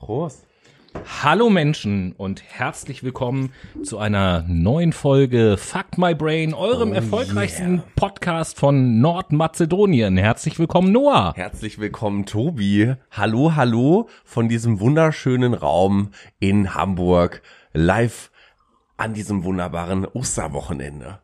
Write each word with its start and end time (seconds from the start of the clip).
Prost. 0.00 0.46
Hallo 1.22 1.50
Menschen 1.50 2.12
und 2.12 2.42
herzlich 2.42 3.04
willkommen 3.04 3.52
zu 3.82 3.98
einer 3.98 4.42
neuen 4.48 4.92
Folge 4.92 5.56
Fuck 5.56 5.98
My 5.98 6.14
Brain, 6.14 6.52
eurem 6.54 6.90
Oh 6.90 6.94
erfolgreichsten 6.94 7.74
yeah. 7.74 7.84
Podcast 7.94 8.58
von 8.58 9.00
Nordmazedonien. 9.00 10.16
Herzlich 10.16 10.58
willkommen, 10.58 10.90
Noah. 10.90 11.34
Herzlich 11.36 11.78
willkommen, 11.78 12.24
Tobi. 12.26 12.94
Hallo, 13.10 13.54
hallo 13.54 14.08
von 14.24 14.48
diesem 14.48 14.80
wunderschönen 14.80 15.54
Raum 15.54 16.10
in 16.40 16.74
Hamburg, 16.74 17.42
live 17.72 18.30
an 18.96 19.12
diesem 19.14 19.44
wunderbaren 19.44 20.06
Osterwochenende. 20.06 21.20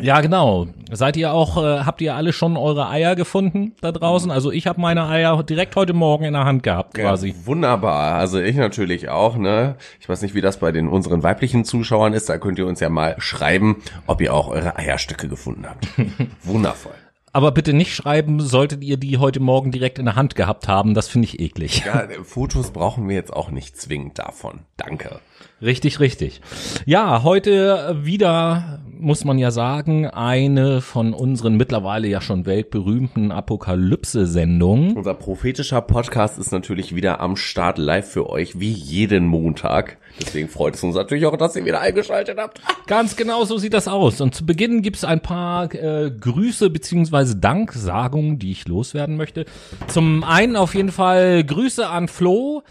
Ja, 0.00 0.20
genau. 0.20 0.68
Seid 0.92 1.16
ihr 1.16 1.32
auch, 1.32 1.56
äh, 1.56 1.80
habt 1.80 2.00
ihr 2.00 2.14
alle 2.14 2.32
schon 2.32 2.56
eure 2.56 2.88
Eier 2.88 3.16
gefunden 3.16 3.74
da 3.80 3.90
draußen? 3.90 4.30
Also 4.30 4.52
ich 4.52 4.66
habe 4.66 4.80
meine 4.80 5.08
Eier 5.08 5.42
direkt 5.42 5.74
heute 5.74 5.94
Morgen 5.94 6.24
in 6.24 6.32
der 6.32 6.44
Hand 6.44 6.62
gehabt, 6.62 6.94
quasi. 6.94 7.28
Ja, 7.28 7.34
wunderbar. 7.46 8.14
Also 8.14 8.40
ich 8.40 8.56
natürlich 8.56 9.08
auch, 9.08 9.36
ne? 9.36 9.74
Ich 10.00 10.08
weiß 10.08 10.22
nicht, 10.22 10.34
wie 10.34 10.40
das 10.40 10.58
bei 10.58 10.70
den 10.70 10.86
unseren 10.86 11.22
weiblichen 11.22 11.64
Zuschauern 11.64 12.12
ist. 12.12 12.28
Da 12.28 12.38
könnt 12.38 12.58
ihr 12.58 12.66
uns 12.66 12.78
ja 12.80 12.88
mal 12.88 13.16
schreiben, 13.18 13.82
ob 14.06 14.20
ihr 14.20 14.32
auch 14.32 14.48
eure 14.48 14.76
Eierstücke 14.76 15.28
gefunden 15.28 15.66
habt. 15.68 15.88
Wundervoll. 16.44 16.94
Aber 17.32 17.52
bitte 17.52 17.72
nicht 17.72 17.94
schreiben, 17.94 18.40
solltet 18.40 18.82
ihr 18.82 18.96
die 18.96 19.18
heute 19.18 19.38
Morgen 19.40 19.70
direkt 19.70 19.98
in 19.98 20.04
der 20.04 20.16
Hand 20.16 20.34
gehabt 20.34 20.66
haben. 20.66 20.94
Das 20.94 21.08
finde 21.08 21.26
ich 21.26 21.40
eklig. 21.40 21.84
Ja, 21.84 22.08
Fotos 22.24 22.72
brauchen 22.72 23.08
wir 23.08 23.14
jetzt 23.14 23.32
auch 23.32 23.50
nicht 23.50 23.76
zwingend 23.76 24.18
davon. 24.18 24.60
Danke. 24.76 25.20
Richtig, 25.62 26.00
richtig. 26.00 26.40
Ja, 26.86 27.22
heute 27.22 27.98
wieder, 28.02 28.80
muss 28.98 29.24
man 29.24 29.38
ja 29.38 29.50
sagen, 29.50 30.06
eine 30.06 30.80
von 30.80 31.12
unseren 31.12 31.56
mittlerweile 31.56 32.08
ja 32.08 32.22
schon 32.22 32.46
weltberühmten 32.46 33.30
Apokalypse-Sendungen. 33.30 34.96
Unser 34.96 35.14
prophetischer 35.14 35.82
Podcast 35.82 36.38
ist 36.38 36.50
natürlich 36.50 36.94
wieder 36.94 37.20
am 37.20 37.36
Start 37.36 37.76
live 37.76 38.10
für 38.10 38.30
euch, 38.30 38.58
wie 38.58 38.70
jeden 38.72 39.26
Montag. 39.26 39.98
Deswegen 40.20 40.48
freut 40.48 40.74
es 40.74 40.82
uns 40.82 40.96
natürlich 40.96 41.26
auch, 41.26 41.36
dass 41.36 41.56
ihr 41.56 41.64
wieder 41.64 41.80
eingeschaltet 41.80 42.38
habt. 42.38 42.60
Ganz 42.86 43.16
genau 43.16 43.44
so 43.44 43.58
sieht 43.58 43.74
das 43.74 43.86
aus. 43.86 44.20
Und 44.20 44.34
zu 44.34 44.46
Beginn 44.46 44.82
gibt's 44.82 45.04
ein 45.04 45.20
paar 45.20 45.72
äh, 45.74 46.10
Grüße 46.10 46.70
beziehungsweise 46.70 47.36
Danksagungen, 47.36 48.38
die 48.38 48.50
ich 48.50 48.66
loswerden 48.66 49.16
möchte. 49.16 49.44
Zum 49.88 50.24
einen 50.24 50.56
auf 50.56 50.74
jeden 50.74 50.92
Fall 50.92 51.44
Grüße 51.44 51.86
an 51.86 52.08
Flo. 52.08 52.62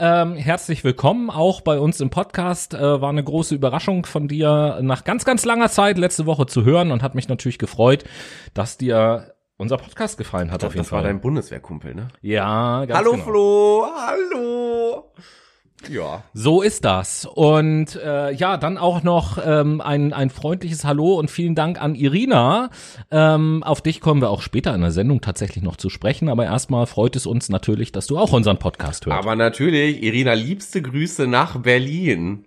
Ähm, 0.00 0.36
herzlich 0.36 0.84
willkommen 0.84 1.28
auch 1.28 1.60
bei 1.60 1.78
uns 1.80 2.00
im 2.00 2.08
Podcast. 2.10 2.72
Äh, 2.74 3.00
war 3.00 3.08
eine 3.08 3.24
große 3.24 3.54
Überraschung 3.54 4.06
von 4.06 4.28
dir 4.28 4.78
nach 4.80 5.02
ganz, 5.02 5.24
ganz 5.24 5.44
langer 5.44 5.68
Zeit 5.70 5.98
letzte 5.98 6.24
Woche 6.24 6.46
zu 6.46 6.64
hören 6.64 6.92
und 6.92 7.02
hat 7.02 7.16
mich 7.16 7.28
natürlich 7.28 7.58
gefreut, 7.58 8.04
dass 8.54 8.78
dir 8.78 9.34
unser 9.56 9.76
Podcast 9.76 10.16
gefallen 10.16 10.52
hat 10.52 10.62
auf 10.62 10.72
jeden 10.74 10.84
das 10.84 10.92
war 10.92 11.00
Fall. 11.00 11.08
dein 11.08 11.20
Bundeswehrkumpel, 11.20 11.96
ne? 11.96 12.08
ja, 12.22 12.84
ganz 12.84 12.96
Hallo 12.96 13.12
genau. 13.12 13.24
Flo, 13.24 13.86
hallo. 14.06 15.12
Ja. 15.88 16.24
So 16.34 16.62
ist 16.62 16.84
das. 16.84 17.24
Und 17.24 17.96
äh, 17.96 18.32
ja, 18.32 18.56
dann 18.56 18.78
auch 18.78 19.02
noch 19.02 19.38
ähm, 19.44 19.80
ein, 19.80 20.12
ein 20.12 20.30
freundliches 20.30 20.84
Hallo 20.84 21.14
und 21.14 21.30
vielen 21.30 21.54
Dank 21.54 21.80
an 21.80 21.94
Irina. 21.94 22.70
Ähm, 23.10 23.62
auf 23.62 23.80
dich 23.80 24.00
kommen 24.00 24.20
wir 24.20 24.30
auch 24.30 24.42
später 24.42 24.74
in 24.74 24.80
der 24.80 24.90
Sendung 24.90 25.20
tatsächlich 25.20 25.62
noch 25.62 25.76
zu 25.76 25.88
sprechen. 25.88 26.28
Aber 26.28 26.44
erstmal 26.44 26.86
freut 26.86 27.16
es 27.16 27.26
uns 27.26 27.48
natürlich, 27.48 27.92
dass 27.92 28.06
du 28.06 28.18
auch 28.18 28.32
unseren 28.32 28.58
Podcast 28.58 29.06
hörst. 29.06 29.18
Aber 29.18 29.36
natürlich, 29.36 30.02
Irina, 30.02 30.34
liebste 30.34 30.82
Grüße 30.82 31.26
nach 31.26 31.58
Berlin. 31.58 32.44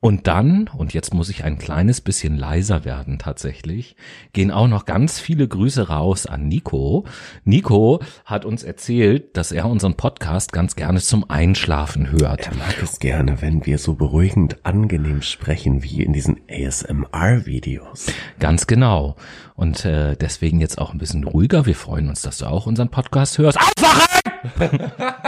Und 0.00 0.28
dann, 0.28 0.68
und 0.68 0.94
jetzt 0.94 1.12
muss 1.12 1.28
ich 1.28 1.42
ein 1.42 1.58
kleines 1.58 2.00
bisschen 2.00 2.36
leiser 2.36 2.84
werden 2.84 3.18
tatsächlich, 3.18 3.96
gehen 4.32 4.52
auch 4.52 4.68
noch 4.68 4.84
ganz 4.84 5.18
viele 5.18 5.48
Grüße 5.48 5.88
raus 5.88 6.26
an 6.26 6.46
Nico. 6.46 7.04
Nico 7.42 8.00
hat 8.24 8.44
uns 8.44 8.62
erzählt, 8.62 9.36
dass 9.36 9.50
er 9.50 9.66
unseren 9.66 9.96
Podcast 9.96 10.52
ganz 10.52 10.76
gerne 10.76 11.00
zum 11.00 11.28
Einschlafen 11.28 12.12
hört. 12.12 12.46
Er 12.46 12.54
mag 12.54 12.80
es 12.80 13.00
gerne, 13.00 13.42
wenn 13.42 13.66
wir 13.66 13.78
so 13.78 13.94
beruhigend 13.94 14.64
angenehm 14.64 15.20
sprechen 15.20 15.82
wie 15.82 16.04
in 16.04 16.12
diesen 16.12 16.42
ASMR-Videos. 16.48 18.06
Ganz 18.38 18.68
genau. 18.68 19.16
Und 19.56 19.84
äh, 19.84 20.14
deswegen 20.14 20.60
jetzt 20.60 20.78
auch 20.78 20.92
ein 20.92 20.98
bisschen 20.98 21.24
ruhiger. 21.24 21.66
Wir 21.66 21.74
freuen 21.74 22.08
uns, 22.08 22.22
dass 22.22 22.38
du 22.38 22.46
auch 22.46 22.66
unseren 22.66 22.90
Podcast 22.90 23.38
hörst. 23.38 23.58
Aufwachen! 23.58 24.92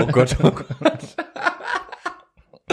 Oh 0.00 0.06
Gott, 0.06 0.36
oh 0.42 0.50
Gott. 0.50 1.16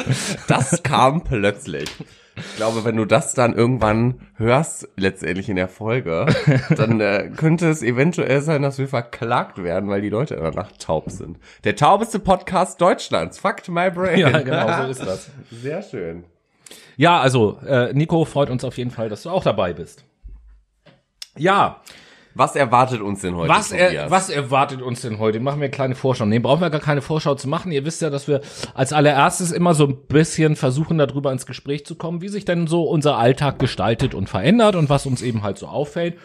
Das 0.47 0.83
kam 0.83 1.23
plötzlich. 1.23 1.89
Ich 2.37 2.55
glaube, 2.57 2.83
wenn 2.83 2.97
du 2.97 3.05
das 3.05 3.33
dann 3.33 3.53
irgendwann 3.53 4.19
hörst, 4.35 4.89
letztendlich 4.97 5.47
in 5.47 5.55
der 5.55 5.69
Folge, 5.69 6.25
dann 6.75 6.99
äh, 6.99 7.31
könnte 7.35 7.69
es 7.69 7.81
eventuell 7.81 8.41
sein, 8.41 8.61
dass 8.61 8.77
wir 8.77 8.89
verklagt 8.89 9.63
werden, 9.63 9.89
weil 9.89 10.01
die 10.01 10.09
Leute 10.09 10.35
danach 10.35 10.71
taub 10.73 11.09
sind. 11.09 11.37
Der 11.63 11.77
taubeste 11.77 12.19
Podcast 12.19 12.81
Deutschlands. 12.81 13.39
Fucked 13.39 13.69
my 13.69 13.89
brain. 13.89 14.19
Ja, 14.19 14.41
genau, 14.41 14.83
so 14.83 14.91
ist 14.91 15.05
das. 15.05 15.31
Sehr 15.51 15.81
schön. 15.81 16.25
Ja, 16.97 17.21
also 17.21 17.57
äh, 17.65 17.93
Nico, 17.93 18.25
freut 18.25 18.49
uns 18.49 18.63
auf 18.63 18.77
jeden 18.77 18.91
Fall, 18.91 19.07
dass 19.07 19.23
du 19.23 19.29
auch 19.29 19.43
dabei 19.43 19.73
bist. 19.73 20.03
Ja, 21.37 21.81
Was 22.37 22.57
erwartet 22.57 22.99
uns 22.99 23.21
denn 23.21 23.33
heute? 23.35 23.47
was, 23.47 23.71
er, 23.71 24.11
was 24.11 24.29
erwartet 24.29 24.81
uns 24.81 25.01
denn 25.01 25.19
heute? 25.19 25.39
Machen 25.39 25.61
wir 25.61 25.65
eine 25.65 25.71
kleine 25.71 25.95
Vorschau. 25.95 26.25
Nee, 26.25 26.39
brauchen 26.39 26.59
wir 26.59 26.69
gar 26.69 26.81
keine 26.81 27.01
Vorschau 27.01 27.35
zu 27.35 27.47
machen. 27.47 27.71
Ihr 27.71 27.85
wisst 27.85 28.01
ja, 28.01 28.09
dass 28.09 28.27
wir 28.27 28.41
als 28.73 28.91
allererstes 28.91 29.53
immer 29.53 29.73
so 29.73 29.87
ein 29.87 29.95
bisschen 30.07 30.57
versuchen, 30.57 30.97
darüber 30.97 31.31
ins 31.31 31.45
Gespräch 31.45 31.85
zu 31.85 31.95
kommen, 31.95 32.21
wie 32.21 32.27
sich 32.27 32.43
denn 32.43 32.67
so 32.67 32.83
unser 32.83 33.17
Alltag 33.17 33.57
gestaltet 33.57 34.13
und 34.13 34.27
verändert 34.27 34.75
und 34.75 34.89
was 34.89 35.05
uns 35.05 35.21
eben 35.21 35.43
halt 35.43 35.57
so 35.57 35.67
auffällt. 35.67 36.17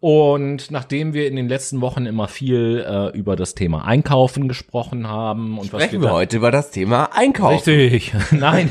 Und 0.00 0.70
nachdem 0.70 1.14
wir 1.14 1.26
in 1.26 1.36
den 1.36 1.48
letzten 1.48 1.80
Wochen 1.80 2.04
immer 2.04 2.28
viel 2.28 2.84
äh, 2.86 3.16
über 3.16 3.34
das 3.34 3.54
Thema 3.54 3.86
Einkaufen 3.86 4.46
gesprochen 4.46 5.08
haben 5.08 5.58
und 5.58 5.72
was 5.72 5.82
Sprechen 5.82 6.02
wir 6.02 6.08
wir 6.08 6.12
heute 6.12 6.36
über 6.36 6.50
das 6.50 6.70
Thema 6.70 7.10
Einkaufen. 7.14 7.72
Richtig. 7.72 8.12
Nein. 8.30 8.70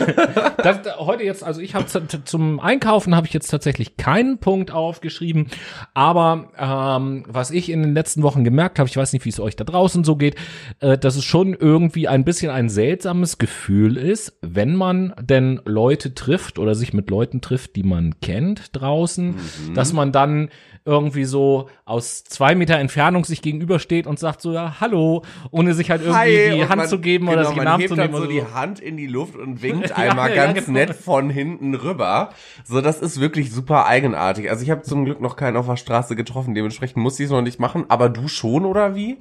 Das, 0.62 0.80
heute 1.00 1.24
jetzt, 1.24 1.44
also 1.44 1.62
ich 1.62 1.74
habe 1.74 1.86
zum 2.26 2.60
Einkaufen 2.60 3.16
habe 3.16 3.26
ich 3.26 3.34
jetzt 3.34 3.50
tatsächlich 3.50 3.98
keinen 3.98 4.38
Punkt 4.38 4.70
aufgeschrieben, 4.72 5.48
aber 5.96 6.52
ähm, 6.60 7.24
was 7.28 7.50
ich 7.50 7.72
in 7.72 7.82
den 7.82 7.94
letzten 7.94 8.22
Wochen 8.22 8.44
gemerkt 8.44 8.78
habe, 8.78 8.88
ich 8.88 8.98
weiß 8.98 9.14
nicht, 9.14 9.26
wie 9.26 9.30
es 9.30 9.40
euch 9.40 9.56
da 9.56 9.64
draußen 9.64 10.04
so 10.04 10.16
geht, 10.16 10.36
äh, 10.80 10.98
dass 10.98 11.16
es 11.16 11.24
schon 11.24 11.54
irgendwie 11.54 12.08
ein 12.08 12.24
bisschen 12.24 12.52
ein 12.52 12.70
seltsames 12.70 13.40
Gefühl 13.40 13.98
ist, 13.98 14.38
wenn 14.42 14.76
man 14.76 15.14
denn 15.20 15.60
Leute 15.66 16.14
trifft 16.14 16.60
oder 16.60 16.76
sich 16.76 16.94
mit 16.94 17.10
Leuten 17.10 17.42
trifft, 17.42 17.76
die 17.76 17.84
man 17.84 18.20
kennt 18.22 18.76
draußen, 18.76 19.36
dass 19.74 19.92
man 19.92 20.12
dann 20.12 20.50
irgendwie 20.88 21.26
so 21.26 21.68
aus 21.84 22.24
zwei 22.24 22.54
Meter 22.54 22.78
Entfernung 22.78 23.26
sich 23.26 23.42
gegenübersteht 23.42 24.06
und 24.06 24.20
sagt 24.20 24.40
so, 24.42 24.54
ja, 24.54 24.76
hallo, 24.80 25.24
ohne 25.50 25.74
sich 25.74 25.90
halt 25.90 26.04
irgendwie 26.04 26.56
die 26.56 26.62
und 26.62 26.70
Hand 26.70 26.78
man- 26.78 26.88
zu 26.88 27.00
geben 27.00 27.28
oder 27.28 27.38
genau, 27.38 27.48
sich 27.50 27.56
den 27.56 27.58
man 27.58 27.66
Namen 27.66 27.82
hebt 27.82 27.90
zu 27.90 27.96
nehmen. 28.00 28.14
so 28.14 28.20
oder 28.20 28.28
die 28.28 28.40
so. 28.42 28.54
Hand 28.54 28.80
in 28.80 28.96
die 28.98 29.08
Luft 29.08 29.36
und 29.36 29.62
winkt 29.64 29.90
Ja, 29.90 29.96
einmal 29.96 30.30
ja, 30.36 30.46
ganz 30.46 30.66
genau. 30.68 30.80
nett 30.80 30.94
von 30.96 31.30
hinten 31.32 31.74
rüber. 31.74 32.30
So, 32.64 32.82
das 32.82 33.00
ist 33.02 33.20
wirklich 33.20 33.52
super 33.52 33.88
eigenartig. 33.88 34.50
Also 34.52 34.64
ich 34.64 34.70
habe 34.70 34.84
zum 34.84 35.06
Glück 35.06 35.22
noch 35.22 35.36
keinen 35.36 35.58
auf 35.58 35.66
der 35.66 35.76
Straße 35.78 36.16
getroffen, 36.16 36.54
dementsprechend 36.54 36.98
muss 36.98 37.20
ich 37.20 37.26
es 37.26 37.32
noch 37.32 37.42
nicht 37.42 37.60
machen. 37.60 37.86
Aber 37.90 38.08
du 38.10 38.28
schon 38.28 38.64
oder 38.66 38.94
wie? 38.96 39.18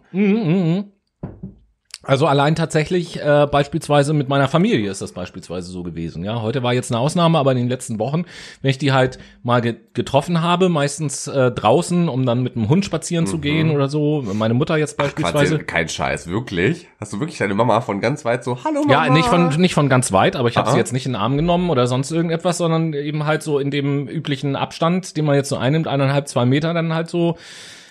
Also 2.07 2.27
allein 2.27 2.55
tatsächlich 2.55 3.21
äh, 3.21 3.47
beispielsweise 3.51 4.13
mit 4.13 4.29
meiner 4.29 4.49
Familie 4.49 4.91
ist 4.91 5.03
das 5.03 5.13
beispielsweise 5.13 5.71
so 5.71 5.83
gewesen. 5.83 6.25
Ja, 6.25 6.43
heute 6.43 6.63
war 6.63 6.75
jetzt 6.75 6.93
eine 6.93 7.01
Ausnahme, 7.01 7.39
aber 7.39 7.53
in 7.53 7.59
den 7.59 7.69
letzten 7.69 7.99
Wochen, 7.99 8.25
wenn 8.63 8.71
ich 8.71 8.79
die 8.79 8.93
halt 8.93 9.19
mal 9.43 9.61
ge 9.61 9.77
getroffen 9.95 10.43
habe, 10.43 10.69
meistens 10.69 11.29
äh, 11.29 11.53
draußen, 11.53 12.09
um 12.09 12.27
dann 12.27 12.43
mit 12.43 12.57
dem 12.57 12.69
Hund 12.69 12.85
spazieren 12.85 13.27
zu 13.27 13.39
gehen 13.39 13.71
oder 13.71 13.89
so. 13.89 14.25
Meine 14.33 14.55
Mutter 14.55 14.77
jetzt 14.77 14.97
beispielsweise. 14.97 15.59
Quatsch, 15.59 15.67
kein 15.67 15.89
Scheiß, 15.89 16.27
wirklich? 16.27 16.89
Hast 16.99 17.13
du 17.13 17.21
wirklich 17.21 17.39
deine 17.39 17.55
Mama 17.55 17.81
von 17.81 18.01
ganz 18.01 18.25
weit 18.25 18.43
so, 18.43 18.59
hallo 18.65 18.81
Mama? 18.81 19.07
Ja, 19.07 19.13
nicht 19.13 19.27
von 19.27 19.49
nicht 19.61 19.75
von 19.75 19.89
ganz 19.89 20.13
weit, 20.13 20.37
aber 20.37 20.49
ich 20.49 20.57
habe 20.57 20.71
sie 20.71 20.77
jetzt 20.77 20.93
nicht 20.93 21.07
in 21.07 21.13
den 21.13 21.21
Arm 21.21 21.37
genommen 21.37 21.71
oder 21.71 21.87
sonst 21.87 22.11
irgendetwas, 22.11 22.59
sondern 22.59 22.93
eben 22.93 23.25
halt 23.25 23.43
so 23.43 23.59
in 23.59 23.71
dem 23.71 24.09
üblichen 24.09 24.57
Abstand, 24.57 25.17
den 25.17 25.25
man 25.25 25.37
jetzt 25.37 25.49
so 25.49 25.57
einnimmt, 25.57 25.87
eineinhalb, 25.87 26.29
zwei 26.29 26.45
Meter, 26.45 26.75
dann 26.75 26.95
halt 26.95 27.09
so 27.09 27.37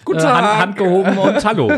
Guten 0.05 0.19
äh, 0.19 0.21
Tag. 0.21 0.41
Hand, 0.43 0.57
Hand 0.59 0.77
gehoben 0.77 1.17
und 1.17 1.45
Hallo. 1.45 1.71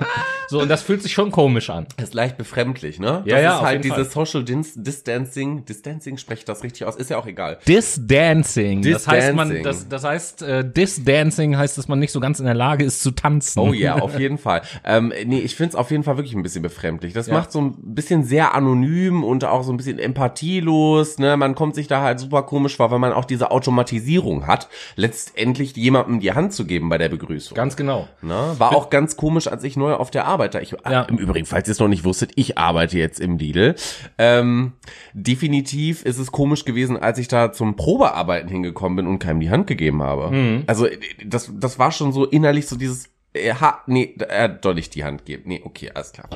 so 0.48 0.60
und 0.60 0.68
das 0.68 0.82
fühlt 0.82 1.02
sich 1.02 1.12
schon 1.12 1.30
komisch 1.30 1.70
an. 1.70 1.86
Das 1.96 2.08
ist 2.10 2.14
leicht 2.14 2.36
befremdlich, 2.36 2.98
ne? 3.00 3.22
Ja, 3.24 3.36
das 3.36 3.42
ja, 3.42 3.50
ist 3.50 3.56
auf 3.60 3.66
halt 3.66 3.84
dieses 3.84 4.12
Social 4.12 4.44
Dis 4.44 4.74
Distancing. 4.74 5.64
Distancing, 5.64 6.18
spreche 6.18 6.40
ich 6.40 6.44
das 6.44 6.62
richtig 6.62 6.84
aus? 6.84 6.96
Ist 6.96 7.10
ja 7.10 7.18
auch 7.18 7.26
egal. 7.26 7.58
Disdancing. 7.66 8.82
Das 8.82 9.06
heißt, 9.08 9.34
man, 9.34 9.48
Disdancing. 9.50 9.88
das, 9.88 10.02
das 10.02 10.04
heißt, 10.10 10.42
äh, 10.42 10.64
Disdancing 10.70 11.56
heißt, 11.56 11.78
dass 11.78 11.88
man 11.88 11.98
nicht 11.98 12.12
so 12.12 12.20
ganz 12.20 12.38
in 12.38 12.46
der 12.46 12.54
Lage 12.54 12.84
ist 12.84 13.02
zu 13.02 13.10
tanzen. 13.12 13.60
Oh 13.60 13.72
ja, 13.72 13.96
auf 13.96 14.18
jeden 14.18 14.38
Fall. 14.38 14.62
Ähm, 14.84 15.12
nee, 15.26 15.40
ich 15.40 15.54
find's 15.56 15.74
auf 15.74 15.90
jeden 15.90 16.02
Fall 16.04 16.16
wirklich 16.16 16.34
ein 16.34 16.42
bisschen 16.42 16.62
befremdlich. 16.62 17.12
Das 17.12 17.26
Ja. 17.26 17.34
macht 17.34 17.52
so 17.52 17.60
ein 17.60 17.74
bisschen 17.94 18.24
sehr 18.24 18.54
anonym 18.54 19.24
und 19.24 19.44
auch 19.44 19.62
so 19.62 19.72
ein 19.72 19.76
bisschen 19.76 19.98
empathielos. 19.98 21.18
Ne? 21.18 21.36
Man 21.36 21.54
kommt 21.54 21.74
sich 21.74 21.86
da 21.88 22.02
halt 22.02 22.20
super 22.20 22.42
komisch 22.42 22.76
vor, 22.76 22.90
weil 22.90 22.98
man 22.98 23.12
auch 23.12 23.24
diese 23.24 23.50
Automatisierung 23.50 24.46
hat, 24.46 24.68
letztendlich 24.96 25.76
jemandem 25.76 26.20
die 26.20 26.32
Hand 26.32 26.52
zu 26.52 26.64
geben 26.66 26.88
bei 26.88 26.98
der 26.98 27.08
Begrüßung. 27.08 27.56
Ganz 27.56 27.71
genau. 27.76 28.08
Ne? 28.20 28.54
War 28.58 28.74
auch 28.76 28.90
ganz 28.90 29.16
komisch, 29.16 29.46
als 29.46 29.64
ich 29.64 29.76
neu 29.76 29.94
auf 29.94 30.10
der 30.10 30.26
Arbeit 30.26 30.54
war. 30.54 30.62
Ich, 30.62 30.74
Ja. 30.88 31.02
Im 31.02 31.18
Übrigen, 31.18 31.46
falls 31.46 31.68
ihr 31.68 31.72
es 31.72 31.78
noch 31.78 31.88
nicht 31.88 32.04
wusstet, 32.04 32.32
ich 32.36 32.58
arbeite 32.58 32.98
jetzt 32.98 33.20
im 33.20 33.38
Lidl. 33.38 33.74
Ähm, 34.18 34.72
definitiv 35.12 36.04
ist 36.04 36.18
es 36.18 36.32
komisch 36.32 36.64
gewesen, 36.64 36.96
als 36.96 37.18
ich 37.18 37.28
da 37.28 37.52
zum 37.52 37.76
Probearbeiten 37.76 38.48
hingekommen 38.48 38.96
bin 38.96 39.06
und 39.06 39.18
keinem 39.18 39.40
die 39.40 39.50
Hand 39.50 39.66
gegeben 39.66 40.02
habe. 40.02 40.30
Mhm. 40.30 40.64
Also 40.66 40.86
das, 41.24 41.50
das 41.54 41.78
war 41.78 41.92
schon 41.92 42.12
so 42.12 42.24
innerlich 42.24 42.66
so 42.66 42.76
dieses 42.76 43.08
er 43.34 43.60
hat, 43.60 43.88
nee, 43.88 44.14
er 44.28 44.44
hat 44.44 44.64
doch 44.64 44.74
nicht 44.74 44.94
die 44.94 45.04
Hand 45.04 45.24
geben. 45.24 45.44
Nee, 45.46 45.62
okay, 45.64 45.90
alles 45.94 46.12
klar. 46.12 46.28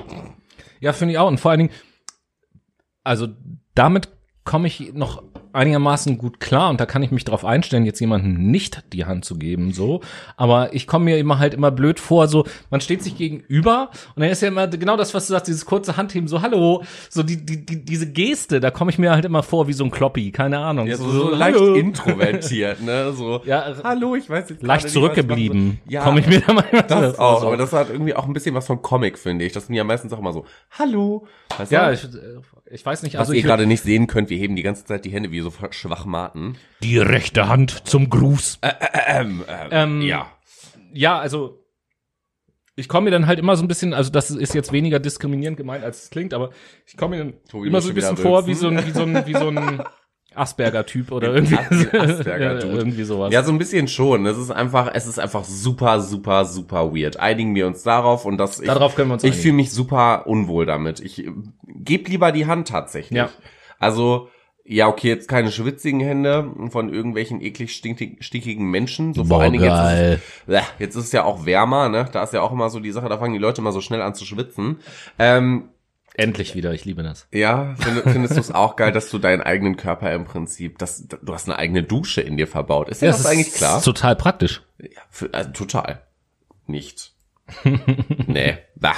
Ja, 0.80 0.92
finde 0.92 1.12
ich 1.12 1.18
auch. 1.18 1.28
Und 1.28 1.38
vor 1.38 1.50
allen 1.50 1.60
Dingen, 1.60 1.72
also 3.04 3.28
damit 3.74 4.08
komme 4.44 4.66
ich 4.66 4.92
noch 4.94 5.22
einigermaßen 5.56 6.18
gut 6.18 6.38
klar 6.38 6.70
und 6.70 6.80
da 6.80 6.86
kann 6.86 7.02
ich 7.02 7.10
mich 7.10 7.24
darauf 7.24 7.44
einstellen, 7.44 7.84
jetzt 7.84 8.00
jemandem 8.00 8.50
nicht 8.50 8.84
die 8.92 9.04
Hand 9.06 9.24
zu 9.24 9.36
geben, 9.36 9.72
so. 9.72 10.00
Aber 10.36 10.74
ich 10.74 10.86
komme 10.86 11.06
mir 11.06 11.18
immer 11.18 11.38
halt 11.38 11.54
immer 11.54 11.70
blöd 11.70 11.98
vor, 11.98 12.28
so, 12.28 12.44
man 12.70 12.80
steht 12.80 13.02
sich 13.02 13.16
gegenüber 13.16 13.90
und 14.14 14.22
dann 14.22 14.30
ist 14.30 14.42
ja 14.42 14.48
immer 14.48 14.68
genau 14.68 14.96
das, 14.96 15.14
was 15.14 15.26
du 15.26 15.32
sagst, 15.32 15.48
dieses 15.48 15.64
kurze 15.64 15.96
Handheben, 15.96 16.28
so, 16.28 16.42
hallo, 16.42 16.82
so 17.08 17.22
die, 17.22 17.44
die, 17.44 17.64
die 17.64 17.84
diese 17.84 18.10
Geste, 18.12 18.60
da 18.60 18.70
komme 18.70 18.90
ich 18.90 18.98
mir 18.98 19.12
halt 19.12 19.24
immer 19.24 19.42
vor 19.42 19.66
wie 19.66 19.72
so 19.72 19.84
ein 19.84 19.90
Kloppi, 19.90 20.30
keine 20.30 20.58
Ahnung. 20.58 20.86
Ja, 20.86 20.96
so, 20.96 21.08
so, 21.08 21.30
so 21.30 21.34
leicht 21.34 21.58
introvertiert, 21.58 22.82
ne, 22.82 23.12
so, 23.12 23.40
ja, 23.46 23.74
hallo, 23.82 24.14
ich 24.14 24.28
weiß 24.28 24.50
jetzt 24.50 24.62
Leicht 24.62 24.90
zurückgeblieben, 24.90 25.80
ja, 25.88 26.02
komme 26.02 26.20
ich 26.20 26.26
mir 26.26 26.40
da 26.40 26.52
manchmal 26.52 26.82
das 26.82 27.18
auch, 27.18 27.40
so. 27.40 27.46
aber 27.46 27.56
das 27.56 27.72
hat 27.72 27.90
irgendwie 27.90 28.14
auch 28.14 28.26
ein 28.26 28.32
bisschen 28.32 28.54
was 28.54 28.66
von 28.66 28.82
Comic, 28.82 29.18
finde 29.18 29.44
ich. 29.44 29.52
Das 29.52 29.66
sind 29.66 29.74
ja 29.74 29.84
meistens 29.84 30.12
auch 30.12 30.18
immer 30.18 30.32
so, 30.32 30.44
hallo, 30.70 31.26
weißt 31.56 31.72
ja, 31.72 31.92
ich, 31.92 32.06
ich 32.70 32.84
weiß 32.84 33.02
nicht, 33.02 33.18
also 33.18 33.32
was 33.32 33.36
ihr 33.36 33.42
gerade 33.42 33.66
nicht 33.66 33.82
sehen 33.82 34.06
könnt, 34.06 34.28
wir 34.28 34.36
heben 34.36 34.56
die 34.56 34.62
ganze 34.62 34.84
Zeit 34.84 35.04
die 35.04 35.10
Hände 35.10 35.30
wie 35.30 35.40
so 35.40 35.45
Schwachmaten. 35.70 36.56
Die 36.82 36.98
rechte 36.98 37.48
Hand 37.48 37.86
zum 37.88 38.10
Gruß. 38.10 38.58
Äh, 38.62 38.72
ähm, 39.08 39.44
äh, 39.46 39.68
ähm, 39.70 40.00
ja. 40.02 40.30
Ja, 40.92 41.18
also 41.18 41.66
ich 42.76 42.88
komme 42.88 43.06
mir 43.06 43.10
dann 43.10 43.26
halt 43.26 43.38
immer 43.38 43.56
so 43.56 43.64
ein 43.64 43.68
bisschen, 43.68 43.94
also 43.94 44.10
das 44.10 44.30
ist 44.30 44.54
jetzt 44.54 44.70
weniger 44.70 45.00
diskriminierend 45.00 45.56
gemeint, 45.56 45.82
als 45.82 46.04
es 46.04 46.10
klingt, 46.10 46.34
aber 46.34 46.50
ich 46.86 46.96
komme 46.96 47.16
mir 47.16 47.24
dann 47.24 47.34
Tobi 47.48 47.68
immer 47.68 47.80
so 47.80 47.88
ein 47.88 47.94
bisschen 47.94 48.18
vor 48.18 48.46
wie 48.46 48.54
so 48.54 48.68
ein, 48.68 48.86
wie 48.86 48.90
so 48.90 49.02
ein, 49.02 49.26
wie 49.26 49.32
so 49.32 49.48
ein 49.48 49.82
Asperger-Typ 50.36 51.10
oder 51.12 51.34
irgendwie, 51.34 51.56
Asperger 51.56 52.62
irgendwie 52.64 53.04
sowas. 53.04 53.32
Ja, 53.32 53.42
so 53.42 53.52
ein 53.52 53.58
bisschen 53.58 53.88
schon. 53.88 54.26
Es 54.26 54.36
ist 54.36 54.50
einfach, 54.50 54.90
es 54.92 55.06
ist 55.06 55.18
einfach 55.18 55.44
super, 55.44 56.02
super, 56.02 56.44
super 56.44 56.94
weird. 56.94 57.18
Einigen 57.18 57.54
wir 57.54 57.66
uns 57.66 57.82
darauf 57.82 58.26
und 58.26 58.36
das. 58.36 58.60
Darauf 58.60 58.94
können 58.94 59.08
wir 59.08 59.14
uns. 59.14 59.24
Ich 59.24 59.36
fühle 59.36 59.54
mich 59.54 59.72
super 59.72 60.26
unwohl 60.26 60.66
damit. 60.66 61.00
Ich 61.00 61.24
äh, 61.24 61.30
gebe 61.66 62.10
lieber 62.10 62.32
die 62.32 62.44
Hand 62.44 62.68
tatsächlich. 62.68 63.16
Ja. 63.16 63.30
Also 63.78 64.28
ja, 64.68 64.88
okay, 64.88 65.08
jetzt 65.08 65.28
keine 65.28 65.52
schwitzigen 65.52 66.00
Hände 66.00 66.50
von 66.70 66.92
irgendwelchen 66.92 67.40
eklig 67.40 67.72
stinkigen 67.72 68.70
Menschen. 68.70 69.14
So 69.14 69.24
vor 69.24 69.40
allen 69.40 69.52
Dingen 69.52 69.64
jetzt 69.64 70.20
ist, 70.46 70.48
es, 70.48 70.62
jetzt 70.78 70.96
ist 70.96 71.04
es 71.04 71.12
ja 71.12 71.24
auch 71.24 71.46
wärmer, 71.46 71.88
ne? 71.88 72.08
Da 72.12 72.22
ist 72.22 72.32
ja 72.32 72.42
auch 72.42 72.52
immer 72.52 72.68
so 72.70 72.80
die 72.80 72.90
Sache, 72.90 73.08
da 73.08 73.18
fangen 73.18 73.32
die 73.32 73.38
Leute 73.38 73.60
immer 73.60 73.72
so 73.72 73.80
schnell 73.80 74.02
an 74.02 74.14
zu 74.14 74.24
schwitzen. 74.24 74.80
Ähm, 75.18 75.70
Endlich 76.14 76.54
wieder, 76.54 76.72
ich 76.72 76.86
liebe 76.86 77.02
das. 77.02 77.28
Ja, 77.30 77.74
find, 77.78 78.02
findest 78.04 78.36
du 78.36 78.40
es 78.40 78.50
auch 78.50 78.76
geil, 78.76 78.90
dass 78.90 79.10
du 79.10 79.18
deinen 79.18 79.42
eigenen 79.42 79.76
Körper 79.76 80.12
im 80.14 80.24
Prinzip, 80.24 80.78
dass 80.78 81.06
du 81.06 81.34
hast 81.34 81.46
eine 81.46 81.58
eigene 81.58 81.82
Dusche 81.82 82.22
in 82.22 82.38
dir 82.38 82.46
verbaut. 82.46 82.88
Ist 82.88 83.02
dir 83.02 83.06
ja, 83.06 83.12
das, 83.12 83.22
das 83.22 83.30
eigentlich 83.30 83.52
klar? 83.52 83.78
Ist 83.78 83.84
total 83.84 84.16
praktisch. 84.16 84.62
Ja, 84.78 85.02
für, 85.10 85.32
also, 85.34 85.50
total. 85.50 86.00
Nicht. 86.66 87.12
nee, 88.26 88.58
bah. 88.76 88.96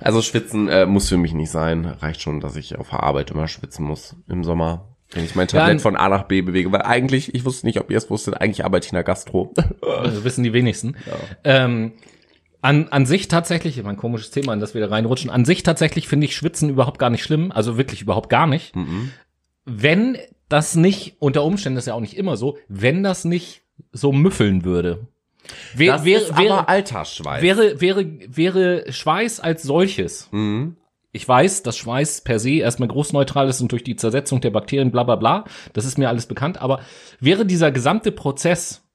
Also 0.00 0.20
schwitzen 0.20 0.68
äh, 0.68 0.84
muss 0.84 1.08
für 1.08 1.16
mich 1.16 1.32
nicht 1.32 1.50
sein. 1.50 1.84
Reicht 1.84 2.20
schon, 2.20 2.40
dass 2.40 2.56
ich 2.56 2.76
auf 2.76 2.90
der 2.90 3.04
Arbeit 3.04 3.30
immer 3.30 3.46
schwitzen 3.46 3.84
muss 3.84 4.16
im 4.28 4.42
Sommer. 4.42 4.97
Wenn 5.10 5.24
ich 5.24 5.34
mein 5.34 5.48
Tablett 5.48 5.78
ja, 5.78 5.82
von 5.82 5.96
A 5.96 6.08
nach 6.08 6.24
B 6.24 6.42
bewege, 6.42 6.70
weil 6.70 6.82
eigentlich, 6.82 7.34
ich 7.34 7.44
wusste 7.44 7.66
nicht, 7.66 7.80
ob 7.80 7.90
ihr 7.90 7.96
es 7.96 8.10
wusstet, 8.10 8.40
eigentlich 8.40 8.64
arbeite 8.64 8.86
ich 8.86 8.92
in 8.92 8.96
der 8.96 9.04
Gastro. 9.04 9.52
Also 9.82 10.22
wissen 10.22 10.44
die 10.44 10.52
wenigsten. 10.52 10.96
Ja. 11.06 11.64
Ähm, 11.64 11.92
an, 12.60 12.88
an 12.88 13.06
sich 13.06 13.28
tatsächlich, 13.28 13.82
mein 13.82 13.96
komisches 13.96 14.30
Thema, 14.30 14.52
in 14.52 14.60
das 14.60 14.74
wir 14.74 14.80
da 14.80 14.88
reinrutschen, 14.88 15.30
an 15.30 15.44
sich 15.44 15.62
tatsächlich 15.62 16.08
finde 16.08 16.26
ich 16.26 16.36
Schwitzen 16.36 16.68
überhaupt 16.68 16.98
gar 16.98 17.10
nicht 17.10 17.22
schlimm, 17.22 17.52
also 17.52 17.78
wirklich 17.78 18.02
überhaupt 18.02 18.28
gar 18.30 18.46
nicht. 18.46 18.76
Mhm. 18.76 19.10
Wenn 19.64 20.18
das 20.48 20.76
nicht, 20.76 21.16
unter 21.18 21.42
Umständen 21.44 21.78
ist 21.78 21.86
ja 21.86 21.94
auch 21.94 22.00
nicht 22.00 22.16
immer 22.16 22.36
so, 22.36 22.58
wenn 22.68 23.02
das 23.02 23.24
nicht 23.24 23.62
so 23.92 24.12
müffeln 24.12 24.64
würde. 24.64 25.06
Wär, 25.74 25.94
das 25.94 26.04
wär, 26.04 26.20
ist 26.20 26.36
wäre, 26.36 26.58
aber 26.58 26.68
Alltagsschweiß. 26.68 27.42
Wäre, 27.42 27.80
wäre, 27.80 28.06
wäre 28.26 28.92
Schweiß 28.92 29.40
als 29.40 29.62
solches. 29.62 30.28
Mhm. 30.32 30.76
Ich 31.10 31.26
weiß, 31.26 31.62
dass 31.62 31.78
Schweiß 31.78 32.22
per 32.22 32.38
se 32.38 32.58
erstmal 32.58 32.88
großneutral 32.88 33.48
ist 33.48 33.60
und 33.62 33.72
durch 33.72 33.82
die 33.82 33.96
Zersetzung 33.96 34.40
der 34.40 34.50
Bakterien 34.50 34.92
bla 34.92 35.04
bla 35.04 35.16
bla, 35.16 35.44
das 35.72 35.84
ist 35.84 35.96
mir 35.98 36.08
alles 36.08 36.26
bekannt, 36.26 36.60
aber 36.60 36.80
wäre 37.18 37.46
dieser 37.46 37.72
gesamte 37.72 38.12
Prozess 38.12 38.87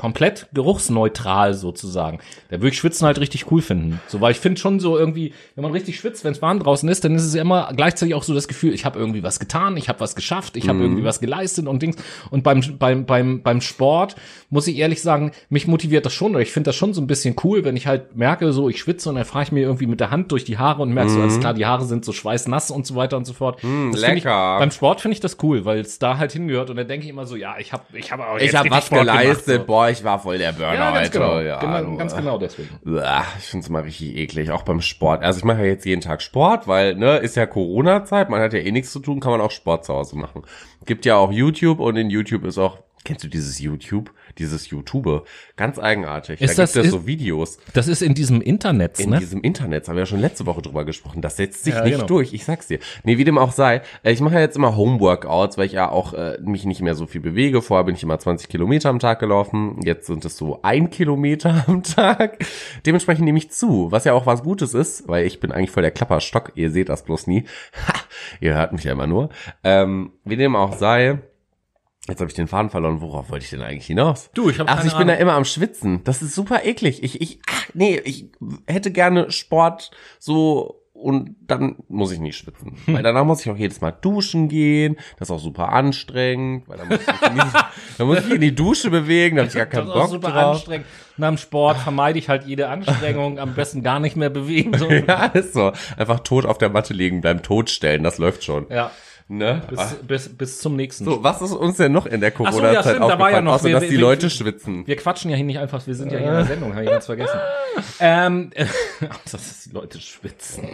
komplett 0.00 0.46
geruchsneutral 0.54 1.52
sozusagen. 1.52 2.20
Da 2.48 2.56
würde 2.56 2.68
ich 2.68 2.78
Schwitzen 2.78 3.06
halt 3.06 3.20
richtig 3.20 3.52
cool 3.52 3.60
finden. 3.60 4.00
So, 4.06 4.22
weil 4.22 4.32
ich 4.32 4.40
finde 4.40 4.58
schon 4.58 4.80
so 4.80 4.96
irgendwie, 4.96 5.34
wenn 5.54 5.62
man 5.62 5.72
richtig 5.72 6.00
schwitzt, 6.00 6.24
wenn 6.24 6.32
es 6.32 6.40
warm 6.40 6.58
draußen 6.58 6.88
ist, 6.88 7.04
dann 7.04 7.14
ist 7.14 7.24
es 7.24 7.34
ja 7.34 7.42
immer 7.42 7.70
gleichzeitig 7.76 8.14
auch 8.14 8.22
so 8.22 8.32
das 8.32 8.48
Gefühl, 8.48 8.72
ich 8.72 8.86
habe 8.86 8.98
irgendwie 8.98 9.22
was 9.22 9.38
getan, 9.38 9.76
ich 9.76 9.90
habe 9.90 10.00
was 10.00 10.14
geschafft, 10.14 10.56
ich 10.56 10.68
habe 10.68 10.78
mhm. 10.78 10.84
irgendwie 10.84 11.04
was 11.04 11.20
geleistet 11.20 11.66
und 11.66 11.82
Dings. 11.82 11.96
Und 12.30 12.42
beim 12.42 12.62
beim 12.78 13.04
beim 13.04 13.42
beim 13.42 13.60
Sport 13.60 14.16
muss 14.48 14.66
ich 14.66 14.78
ehrlich 14.78 15.02
sagen, 15.02 15.32
mich 15.50 15.66
motiviert 15.66 16.06
das 16.06 16.14
schon 16.14 16.30
oder 16.30 16.40
ich 16.40 16.50
finde 16.50 16.68
das 16.68 16.76
schon 16.76 16.94
so 16.94 17.02
ein 17.02 17.06
bisschen 17.06 17.36
cool, 17.44 17.64
wenn 17.64 17.76
ich 17.76 17.86
halt 17.86 18.16
merke, 18.16 18.54
so 18.54 18.70
ich 18.70 18.80
schwitze 18.80 19.10
und 19.10 19.16
dann 19.16 19.26
fahre 19.26 19.44
ich 19.44 19.52
mir 19.52 19.60
irgendwie 19.60 19.86
mit 19.86 20.00
der 20.00 20.10
Hand 20.10 20.32
durch 20.32 20.44
die 20.44 20.56
Haare 20.56 20.80
und 20.80 20.94
merke 20.94 21.10
mhm. 21.10 21.14
so, 21.14 21.20
alles 21.20 21.40
klar, 21.40 21.52
die 21.52 21.66
Haare 21.66 21.84
sind 21.84 22.06
so 22.06 22.12
schweißnass 22.12 22.70
und 22.70 22.86
so 22.86 22.96
weiter 22.96 23.18
und 23.18 23.26
so 23.26 23.34
fort. 23.34 23.62
Mhm, 23.62 23.92
lecker. 23.92 24.54
Ich, 24.56 24.60
beim 24.60 24.70
Sport 24.70 25.02
finde 25.02 25.12
ich 25.12 25.20
das 25.20 25.36
cool, 25.42 25.66
weil 25.66 25.80
es 25.80 25.98
da 25.98 26.16
halt 26.16 26.32
hingehört 26.32 26.70
und 26.70 26.76
dann 26.76 26.88
denke 26.88 27.04
ich 27.04 27.10
immer 27.10 27.26
so, 27.26 27.36
ja, 27.36 27.56
ich 27.58 27.74
habe 27.74 27.84
ich 27.92 28.10
habe 28.10 28.26
auch 28.26 28.38
jetzt 28.38 28.54
ich 28.54 28.56
habe 28.56 28.70
was 28.70 28.88
geleistet, 28.88 29.44
gemacht, 29.44 29.60
so. 29.60 29.66
boah, 29.66 29.89
ich 29.90 30.04
war 30.04 30.18
voll 30.18 30.38
der 30.38 30.52
Burner 30.52 30.74
ja, 30.74 30.90
ganz 30.92 31.10
genau. 31.10 31.40
Ja, 31.40 31.58
genau, 31.58 31.96
ganz 31.96 32.14
genau 32.14 32.38
deswegen. 32.38 32.68
Ich 33.38 33.44
finde 33.44 33.64
es 33.64 33.70
mal 33.70 33.82
richtig 33.82 34.16
eklig, 34.16 34.50
auch 34.50 34.62
beim 34.62 34.80
Sport. 34.80 35.22
Also 35.22 35.38
ich 35.38 35.44
mache 35.44 35.60
ja 35.60 35.66
jetzt 35.66 35.84
jeden 35.84 36.00
Tag 36.00 36.22
Sport, 36.22 36.66
weil 36.68 36.94
ne 36.94 37.18
ist 37.18 37.36
ja 37.36 37.46
Corona-Zeit, 37.46 38.30
man 38.30 38.40
hat 38.40 38.52
ja 38.52 38.60
eh 38.60 38.72
nichts 38.72 38.92
zu 38.92 39.00
tun, 39.00 39.20
kann 39.20 39.32
man 39.32 39.40
auch 39.40 39.50
Sport 39.50 39.84
zu 39.84 39.94
Hause 39.94 40.16
machen. 40.16 40.42
Gibt 40.86 41.04
ja 41.04 41.16
auch 41.16 41.32
YouTube 41.32 41.80
und 41.80 41.96
in 41.96 42.10
YouTube 42.10 42.44
ist 42.44 42.58
auch 42.58 42.78
Kennst 43.04 43.24
du 43.24 43.28
dieses 43.28 43.58
YouTube? 43.58 44.12
Dieses 44.38 44.70
YouTube? 44.70 45.26
Ganz 45.56 45.78
eigenartig. 45.78 46.40
Ist 46.40 46.58
da 46.58 46.62
das, 46.62 46.72
gibt 46.72 46.86
es 46.86 46.90
so 46.90 47.06
Videos. 47.06 47.58
Das 47.74 47.88
ist 47.88 48.02
in 48.02 48.14
diesem 48.14 48.40
Internet, 48.40 49.00
In 49.00 49.10
ne? 49.10 49.18
diesem 49.18 49.42
Internet, 49.42 49.88
haben 49.88 49.96
wir 49.96 50.02
ja 50.02 50.06
schon 50.06 50.20
letzte 50.20 50.46
Woche 50.46 50.62
drüber 50.62 50.84
gesprochen. 50.84 51.20
Das 51.22 51.36
setzt 51.36 51.64
sich 51.64 51.74
ja, 51.74 51.84
nicht 51.84 51.94
genau. 51.94 52.06
durch, 52.06 52.32
ich 52.32 52.44
sag's 52.44 52.68
dir. 52.68 52.78
Nee, 53.04 53.18
wie 53.18 53.24
dem 53.24 53.38
auch 53.38 53.52
sei. 53.52 53.82
Äh, 54.02 54.12
ich 54.12 54.20
mache 54.20 54.34
ja 54.34 54.40
jetzt 54.40 54.56
immer 54.56 54.76
Homeworkouts, 54.76 55.58
weil 55.58 55.66
ich 55.66 55.72
ja 55.72 55.90
auch 55.90 56.14
äh, 56.14 56.38
mich 56.42 56.64
nicht 56.64 56.82
mehr 56.82 56.94
so 56.94 57.06
viel 57.06 57.20
bewege. 57.20 57.62
Vorher 57.62 57.84
bin 57.84 57.94
ich 57.94 58.02
immer 58.02 58.18
20 58.18 58.48
Kilometer 58.48 58.88
am 58.88 58.98
Tag 58.98 59.18
gelaufen. 59.18 59.80
Jetzt 59.84 60.06
sind 60.06 60.24
es 60.24 60.36
so 60.36 60.60
ein 60.62 60.90
Kilometer 60.90 61.64
am 61.66 61.82
Tag. 61.82 62.44
Dementsprechend 62.86 63.24
nehme 63.24 63.38
ich 63.38 63.50
zu, 63.50 63.90
was 63.90 64.04
ja 64.04 64.12
auch 64.12 64.26
was 64.26 64.42
Gutes 64.42 64.74
ist, 64.74 65.08
weil 65.08 65.26
ich 65.26 65.40
bin 65.40 65.52
eigentlich 65.52 65.70
voll 65.70 65.82
der 65.82 65.90
Klapperstock. 65.90 66.52
Ihr 66.54 66.70
seht 66.70 66.88
das 66.88 67.04
bloß 67.04 67.26
nie. 67.26 67.44
Ha, 67.86 67.94
ihr 68.40 68.54
hört 68.54 68.72
mich 68.72 68.84
ja 68.84 68.92
immer 68.92 69.06
nur. 69.06 69.30
Ähm, 69.64 70.12
wie 70.24 70.36
dem 70.36 70.54
auch 70.54 70.76
sei 70.76 71.18
Jetzt 72.10 72.20
habe 72.20 72.30
ich 72.30 72.36
den 72.36 72.48
Faden 72.48 72.70
verloren. 72.70 73.00
Worauf 73.00 73.30
wollte 73.30 73.44
ich 73.44 73.50
denn 73.50 73.62
eigentlich 73.62 73.86
hinaus? 73.86 74.30
Du, 74.34 74.50
ich 74.50 74.58
habe 74.58 74.70
Ach, 74.70 74.84
ich 74.84 74.96
bin 74.96 75.08
da 75.08 75.14
immer 75.14 75.34
am 75.34 75.44
Schwitzen. 75.44 76.02
Das 76.04 76.22
ist 76.22 76.34
super 76.34 76.64
eklig. 76.64 77.02
Ich, 77.02 77.20
ich, 77.20 77.40
ach, 77.48 77.66
nee, 77.74 78.00
ich 78.04 78.26
hätte 78.66 78.90
gerne 78.90 79.30
Sport 79.30 79.90
so 80.18 80.80
und 81.00 81.36
dann 81.46 81.76
muss 81.88 82.12
ich 82.12 82.20
nicht 82.20 82.36
schwitzen. 82.36 82.76
Hm. 82.84 82.94
Weil 82.94 83.02
danach 83.02 83.24
muss 83.24 83.40
ich 83.40 83.50
auch 83.50 83.56
jedes 83.56 83.80
Mal 83.80 83.92
duschen 83.92 84.48
gehen. 84.48 84.96
Das 85.18 85.28
ist 85.28 85.34
auch 85.34 85.40
super 85.40 85.70
anstrengend, 85.70 86.68
weil 86.68 86.78
dann 86.78 86.88
muss 86.88 87.00
ich, 87.00 87.30
nicht, 87.32 87.46
dann 87.98 88.06
muss 88.06 88.26
ich 88.26 88.34
in 88.34 88.40
die 88.40 88.54
Dusche 88.54 88.90
bewegen, 88.90 89.36
da 89.36 89.42
habe 89.42 89.48
ich 89.48 89.54
gar 89.54 89.66
keinen 89.66 89.86
das 89.86 89.94
Bock 89.94 90.02
ist 90.02 90.08
auch 90.08 90.12
super 90.12 90.30
drauf. 90.30 90.54
anstrengend. 90.56 90.86
Nach 91.16 91.28
dem 91.28 91.38
Sport 91.38 91.78
vermeide 91.78 92.18
ich 92.18 92.28
halt 92.28 92.44
jede 92.44 92.68
Anstrengung, 92.68 93.38
am 93.38 93.54
besten 93.54 93.82
gar 93.82 94.00
nicht 94.00 94.16
mehr 94.16 94.30
bewegen. 94.30 94.76
So. 94.76 94.90
ja, 94.90 95.26
ist 95.26 95.54
so. 95.54 95.72
Einfach 95.96 96.20
tot 96.20 96.44
auf 96.44 96.58
der 96.58 96.68
Matte 96.68 96.92
liegen, 96.92 97.20
bleiben 97.20 97.42
totstellen, 97.42 98.02
das 98.02 98.18
läuft 98.18 98.44
schon. 98.44 98.66
Ja. 98.68 98.90
Ne? 99.32 99.62
Bis, 99.68 99.94
bis, 100.08 100.28
bis 100.36 100.58
zum 100.58 100.74
nächsten. 100.74 101.04
So, 101.04 101.22
was 101.22 101.40
ist 101.40 101.52
uns 101.52 101.76
denn 101.76 101.92
noch 101.92 102.06
in 102.06 102.20
der 102.20 102.32
Corona-Zeit 102.32 102.60
so, 102.60 102.66
ja, 102.66 102.80
aufgefallen, 102.80 103.08
da 103.08 103.18
war 103.20 103.30
ja 103.30 103.40
noch, 103.40 103.52
außer 103.52 103.68
wir, 103.68 103.74
dass 103.74 103.84
die 103.84 103.90
wir, 103.92 104.00
Leute 104.00 104.28
schwitzen? 104.28 104.84
Wir 104.88 104.96
quatschen 104.96 105.30
ja 105.30 105.36
hier 105.36 105.46
nicht 105.46 105.60
einfach, 105.60 105.86
wir 105.86 105.94
sind 105.94 106.10
ja 106.10 106.18
hier 106.18 106.26
in 106.26 106.34
der 106.34 106.46
Sendung, 106.46 106.72
habe 106.74 106.82
ich 106.82 106.90
ganz 106.90 107.06
vergessen. 107.06 107.38
ähm, 108.00 108.50
dass 109.30 109.62
die 109.62 109.70
Leute 109.70 110.00
schwitzen. 110.00 110.68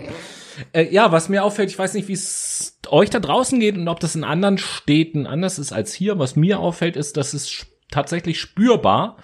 Äh, 0.72 0.90
ja, 0.90 1.12
was 1.12 1.28
mir 1.28 1.44
auffällt, 1.44 1.68
ich 1.68 1.78
weiß 1.78 1.92
nicht, 1.92 2.08
wie 2.08 2.14
es 2.14 2.78
euch 2.88 3.10
da 3.10 3.20
draußen 3.20 3.60
geht 3.60 3.76
und 3.76 3.88
ob 3.88 4.00
das 4.00 4.16
in 4.16 4.24
anderen 4.24 4.56
Städten 4.56 5.26
anders 5.26 5.58
ist 5.58 5.72
als 5.72 5.92
hier. 5.92 6.18
Was 6.18 6.34
mir 6.34 6.58
auffällt, 6.58 6.96
ist, 6.96 7.18
dass 7.18 7.34
es 7.34 7.66
tatsächlich 7.96 8.38
spürbar 8.38 9.16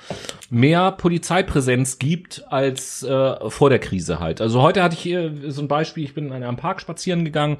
mehr 0.48 0.92
Polizeipräsenz 0.92 1.98
gibt 1.98 2.44
als 2.50 3.02
äh, 3.02 3.50
vor 3.50 3.68
der 3.68 3.78
Krise 3.78 4.18
halt. 4.18 4.40
Also 4.40 4.62
heute 4.62 4.82
hatte 4.82 4.94
ich 4.94 5.02
hier 5.02 5.30
so 5.48 5.60
ein 5.60 5.68
Beispiel, 5.68 6.04
ich 6.04 6.14
bin 6.14 6.32
in 6.32 6.42
einem 6.42 6.56
Park 6.56 6.80
spazieren 6.80 7.24
gegangen 7.24 7.58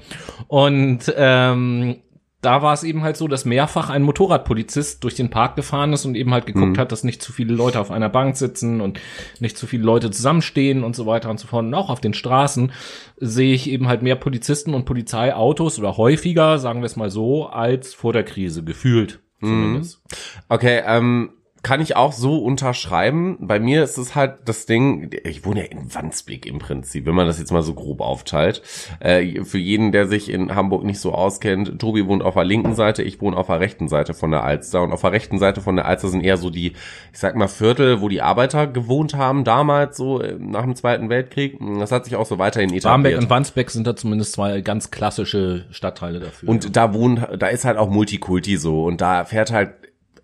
und 0.49 1.13
ähm, 1.15 1.97
da 2.41 2.63
war 2.63 2.73
es 2.73 2.83
eben 2.83 3.03
halt 3.03 3.19
so, 3.19 3.29
dass 3.29 3.45
mehrfach 3.45 3.91
ein 3.91 4.03
Motorradpolizist 4.03 5.05
durch 5.05 5.15
den 5.15 5.29
Park 5.29 5.55
gefahren 5.55 5.93
ist 5.93 6.07
und 6.07 6.17
eben 6.17 6.33
halt 6.33 6.47
geguckt 6.47 6.77
mhm. 6.77 6.79
hat, 6.79 6.91
dass 6.91 7.05
nicht 7.05 7.23
zu 7.23 7.31
viele 7.31 7.55
Leute 7.55 7.79
auf 7.79 7.91
einer 7.91 8.09
Bank 8.09 8.37
sitzen 8.37 8.81
und 8.81 8.99
nicht 9.39 9.59
zu 9.59 9.67
viele 9.67 9.85
Leute 9.85 10.11
zusammenstehen 10.11 10.83
und 10.83 10.97
so 10.97 11.07
weiter 11.07 11.31
und 11.31 11.39
so 11.39 11.47
fort. 11.47 11.67
Und 11.67 11.75
auch 11.75 11.89
auf 11.89 12.01
den 12.01 12.15
Straßen 12.15 12.73
sehe 13.19 13.55
ich 13.55 13.71
eben 13.71 13.87
halt 13.87 14.03
mehr 14.03 14.17
Polizisten 14.17 14.75
und 14.75 14.87
Polizeiautos 14.87 15.79
oder 15.79 15.97
häufiger, 15.97 16.59
sagen 16.59 16.81
wir 16.81 16.87
es 16.87 16.97
mal 16.97 17.11
so, 17.11 17.47
als 17.47 17.95
vor 17.95 18.13
der 18.13 18.25
Krise 18.25 18.65
gefühlt. 18.65 19.22
Mhm. 19.43 19.49
zumindest. 19.49 20.01
Okay, 20.49 20.83
ähm, 20.87 21.31
kann 21.63 21.81
ich 21.81 21.95
auch 21.95 22.13
so 22.13 22.39
unterschreiben. 22.39 23.37
Bei 23.41 23.61
mir 23.61 23.85
ist 23.85 23.97
es 23.97 24.17
halt 24.17 24.35
das 24.47 24.67
Ding, 24.67 25.11
ich 25.23 25.45
wohne 25.45 25.61
ja 25.61 25.67
in 25.67 25.95
Wandsbek 25.95 26.45
im 26.45 26.59
Prinzip, 26.59 27.07
wenn 27.07 27.15
man 27.15 27.29
das 27.29 27.39
jetzt 27.39 27.53
mal 27.53 27.63
so 27.63 27.75
grob 27.75 28.01
aufteilt. 28.01 28.63
Äh, 28.99 29.45
für 29.45 29.59
jeden, 29.59 29.93
der 29.93 30.09
sich 30.09 30.29
in 30.29 30.55
Hamburg 30.55 30.83
nicht 30.83 30.99
so 30.99 31.13
auskennt, 31.13 31.79
Tobi 31.79 32.07
wohnt 32.07 32.25
auf 32.25 32.35
der 32.35 32.45
linken 32.45 32.75
Seite, 32.75 33.05
ich 33.05 33.21
wohne 33.21 33.37
auf 33.37 33.47
der 33.47 33.61
rechten 33.61 33.89
Seite 33.89 34.13
von 34.13 34.33
der 34.33 34.43
Alster. 34.43 34.83
Und 34.83 34.93
auf 34.93 35.03
der 35.03 35.13
rechten 35.13 35.39
Seite 35.39 35.61
von 35.61 35.77
der 35.77 35.87
Alster 35.87 36.09
sind 36.09 36.25
eher 36.25 36.37
so 36.37 36.51
die, 36.51 36.73
ich 37.13 37.19
sag 37.19 37.37
mal, 37.37 37.47
Viertel, 37.49 38.01
wo 38.01 38.09
die 38.09 38.23
Arbeiter 38.23 38.67
gewohnt 38.67 39.15
haben, 39.15 39.45
damals 39.45 39.97
so 39.97 40.21
äh, 40.21 40.35
nach 40.41 40.63
dem 40.63 40.75
Zweiten 40.75 41.11
Weltkrieg. 41.11 41.59
Das 41.79 41.93
hat 41.93 42.07
sich 42.07 42.17
auch 42.17 42.27
so 42.27 42.39
weiterhin 42.39 42.71
etabliert. 42.71 42.85
Barmbek 42.85 43.19
und 43.19 43.31
Wandsbek 43.31 43.71
sind 43.71 43.87
da 43.87 43.95
zumindest 43.95 44.33
zwei 44.33 44.63
ganz 44.63 44.91
klassische 44.91 45.67
Stadtteile 45.71 46.19
dafür. 46.19 46.49
Und 46.49 46.75
da 46.75 46.93
wohnt, 46.93 47.21
da 47.39 47.47
ist 47.47 47.65
halt 47.65 47.79
auch 47.79 47.89
Multikulti 47.89 48.57
so 48.57 48.85
und 48.85 49.01
da 49.01 49.25
fährt 49.25 49.53
halt 49.53 49.75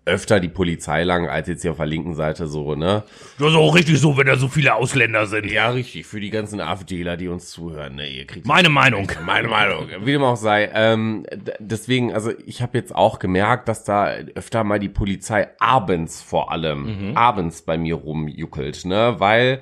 öfter 0.05 0.39
die 0.39 0.49
Polizei 0.49 1.03
lang 1.03 1.27
als 1.29 1.47
jetzt 1.47 1.61
hier 1.61 1.71
auf 1.71 1.77
der 1.77 1.85
linken 1.85 2.15
Seite 2.15 2.47
so, 2.47 2.73
ne? 2.75 3.03
Das 3.37 3.49
ist 3.49 3.55
auch 3.55 3.75
richtig 3.75 3.99
so, 3.99 4.17
wenn 4.17 4.25
da 4.27 4.37
so 4.37 4.47
viele 4.47 4.73
Ausländer 4.75 5.27
sind. 5.27 5.51
Ja, 5.51 5.69
richtig, 5.69 6.05
für 6.07 6.19
die 6.19 6.29
ganzen 6.31 6.61
AfDler, 6.61 7.15
die 7.17 7.27
uns 7.27 7.49
zuhören, 7.51 7.95
ne? 7.95 8.07
Ihr 8.09 8.25
kriegt 8.25 8.47
Meine 8.47 8.69
Meinung. 8.69 9.11
meine 9.25 9.47
Meinung, 9.47 9.87
wie 10.01 10.11
dem 10.11 10.23
auch 10.23 10.35
sei. 10.35 10.69
Ähm, 10.73 11.25
deswegen, 11.59 12.13
also 12.13 12.31
ich 12.45 12.61
habe 12.61 12.77
jetzt 12.77 12.95
auch 12.95 13.19
gemerkt, 13.19 13.67
dass 13.67 13.83
da 13.83 14.07
öfter 14.35 14.63
mal 14.63 14.79
die 14.79 14.89
Polizei 14.89 15.49
abends 15.59 16.21
vor 16.21 16.51
allem, 16.51 17.15
abends 17.15 17.61
bei 17.61 17.77
mir 17.77 17.95
rumjuckelt, 17.95 18.85
ne? 18.85 19.15
Weil, 19.19 19.61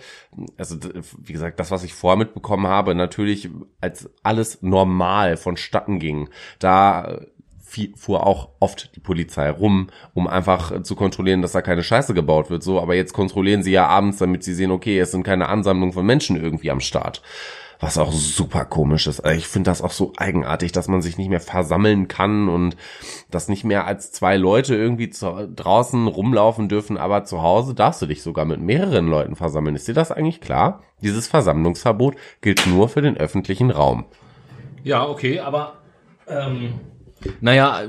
also 0.58 0.77
wie 1.17 1.34
gesagt, 1.34 1.60
das, 1.60 1.72
was 1.72 1.84
ich 1.84 1.94
vorher 1.94 2.17
mitbekommen 2.17 2.67
habe, 2.67 2.96
natürlich 2.96 3.50
als 3.82 4.10
alles 4.24 4.62
normal 4.62 5.36
vonstatten 5.38 6.00
ging, 6.00 6.29
da 6.60 7.20
fuhr 7.95 8.25
auch 8.25 8.50
oft 8.59 8.95
die 8.95 9.00
Polizei 9.00 9.50
rum, 9.50 9.89
um 10.13 10.27
einfach 10.27 10.83
zu 10.83 10.95
kontrollieren, 10.95 11.41
dass 11.41 11.51
da 11.51 11.62
keine 11.62 11.83
Scheiße 11.83 12.13
gebaut 12.13 12.50
wird, 12.50 12.63
so. 12.63 12.81
Aber 12.81 12.95
jetzt 12.95 13.13
kontrollieren 13.13 13.63
sie 13.63 13.71
ja 13.71 13.88
abends, 13.88 14.17
damit 14.17 14.43
sie 14.43 14.53
sehen, 14.53 14.71
okay, 14.71 15.00
es 15.00 15.12
sind 15.12 15.24
keine 15.24 15.50
Ansammlungen 15.50 15.93
von 15.93 16.05
Menschen 16.05 16.41
irgendwie 16.41 16.71
am 16.71 16.79
Start. 16.79 17.21
Was 17.79 18.00
auch 18.00 18.12
super 18.12 18.65
komisch 18.65 19.05
ist. 19.05 19.19
Also 19.19 19.38
Ich 19.38 19.47
finde 19.47 19.69
das 19.69 19.83
auch 19.83 19.91
so 19.91 20.12
eigenartig, 20.17 20.71
dass 20.71 20.88
man 20.88 21.03
sich 21.03 21.19
nicht 21.19 21.29
mehr 21.29 21.39
versammeln 21.39 22.07
kann 22.07 22.50
und 22.50 22.75
dass 23.29 23.50
nicht 23.50 23.63
mehr 23.63 23.86
als 23.86 24.12
zwei 24.12 24.36
Leute 24.36 24.75
irgendwie 24.75 25.12
zu, 25.12 25.47
draußen 25.55 26.07
rumlaufen 26.07 26.69
dürfen, 26.69 26.97
aber 26.97 27.24
zu 27.24 27.43
Hause 27.43 27.75
darfst 27.75 28.01
du 28.01 28.07
dich 28.07 28.24
sogar 28.24 28.45
mit 28.45 28.62
mehreren 28.62 29.07
Leuten 29.07 29.36
versammeln. 29.36 29.75
Ist 29.75 29.88
dir 29.88 29.93
das 29.93 30.12
eigentlich 30.12 30.41
klar? 30.41 30.81
Dieses 31.03 31.27
Versammlungsverbot 31.27 32.15
gilt 32.41 32.65
nur 32.65 32.89
für 32.89 33.03
den 33.03 33.15
öffentlichen 33.15 33.69
Raum. 33.69 34.05
Ja, 34.83 35.07
okay, 35.07 35.39
aber 35.39 35.75
ähm, 36.27 36.79
naja, 37.41 37.81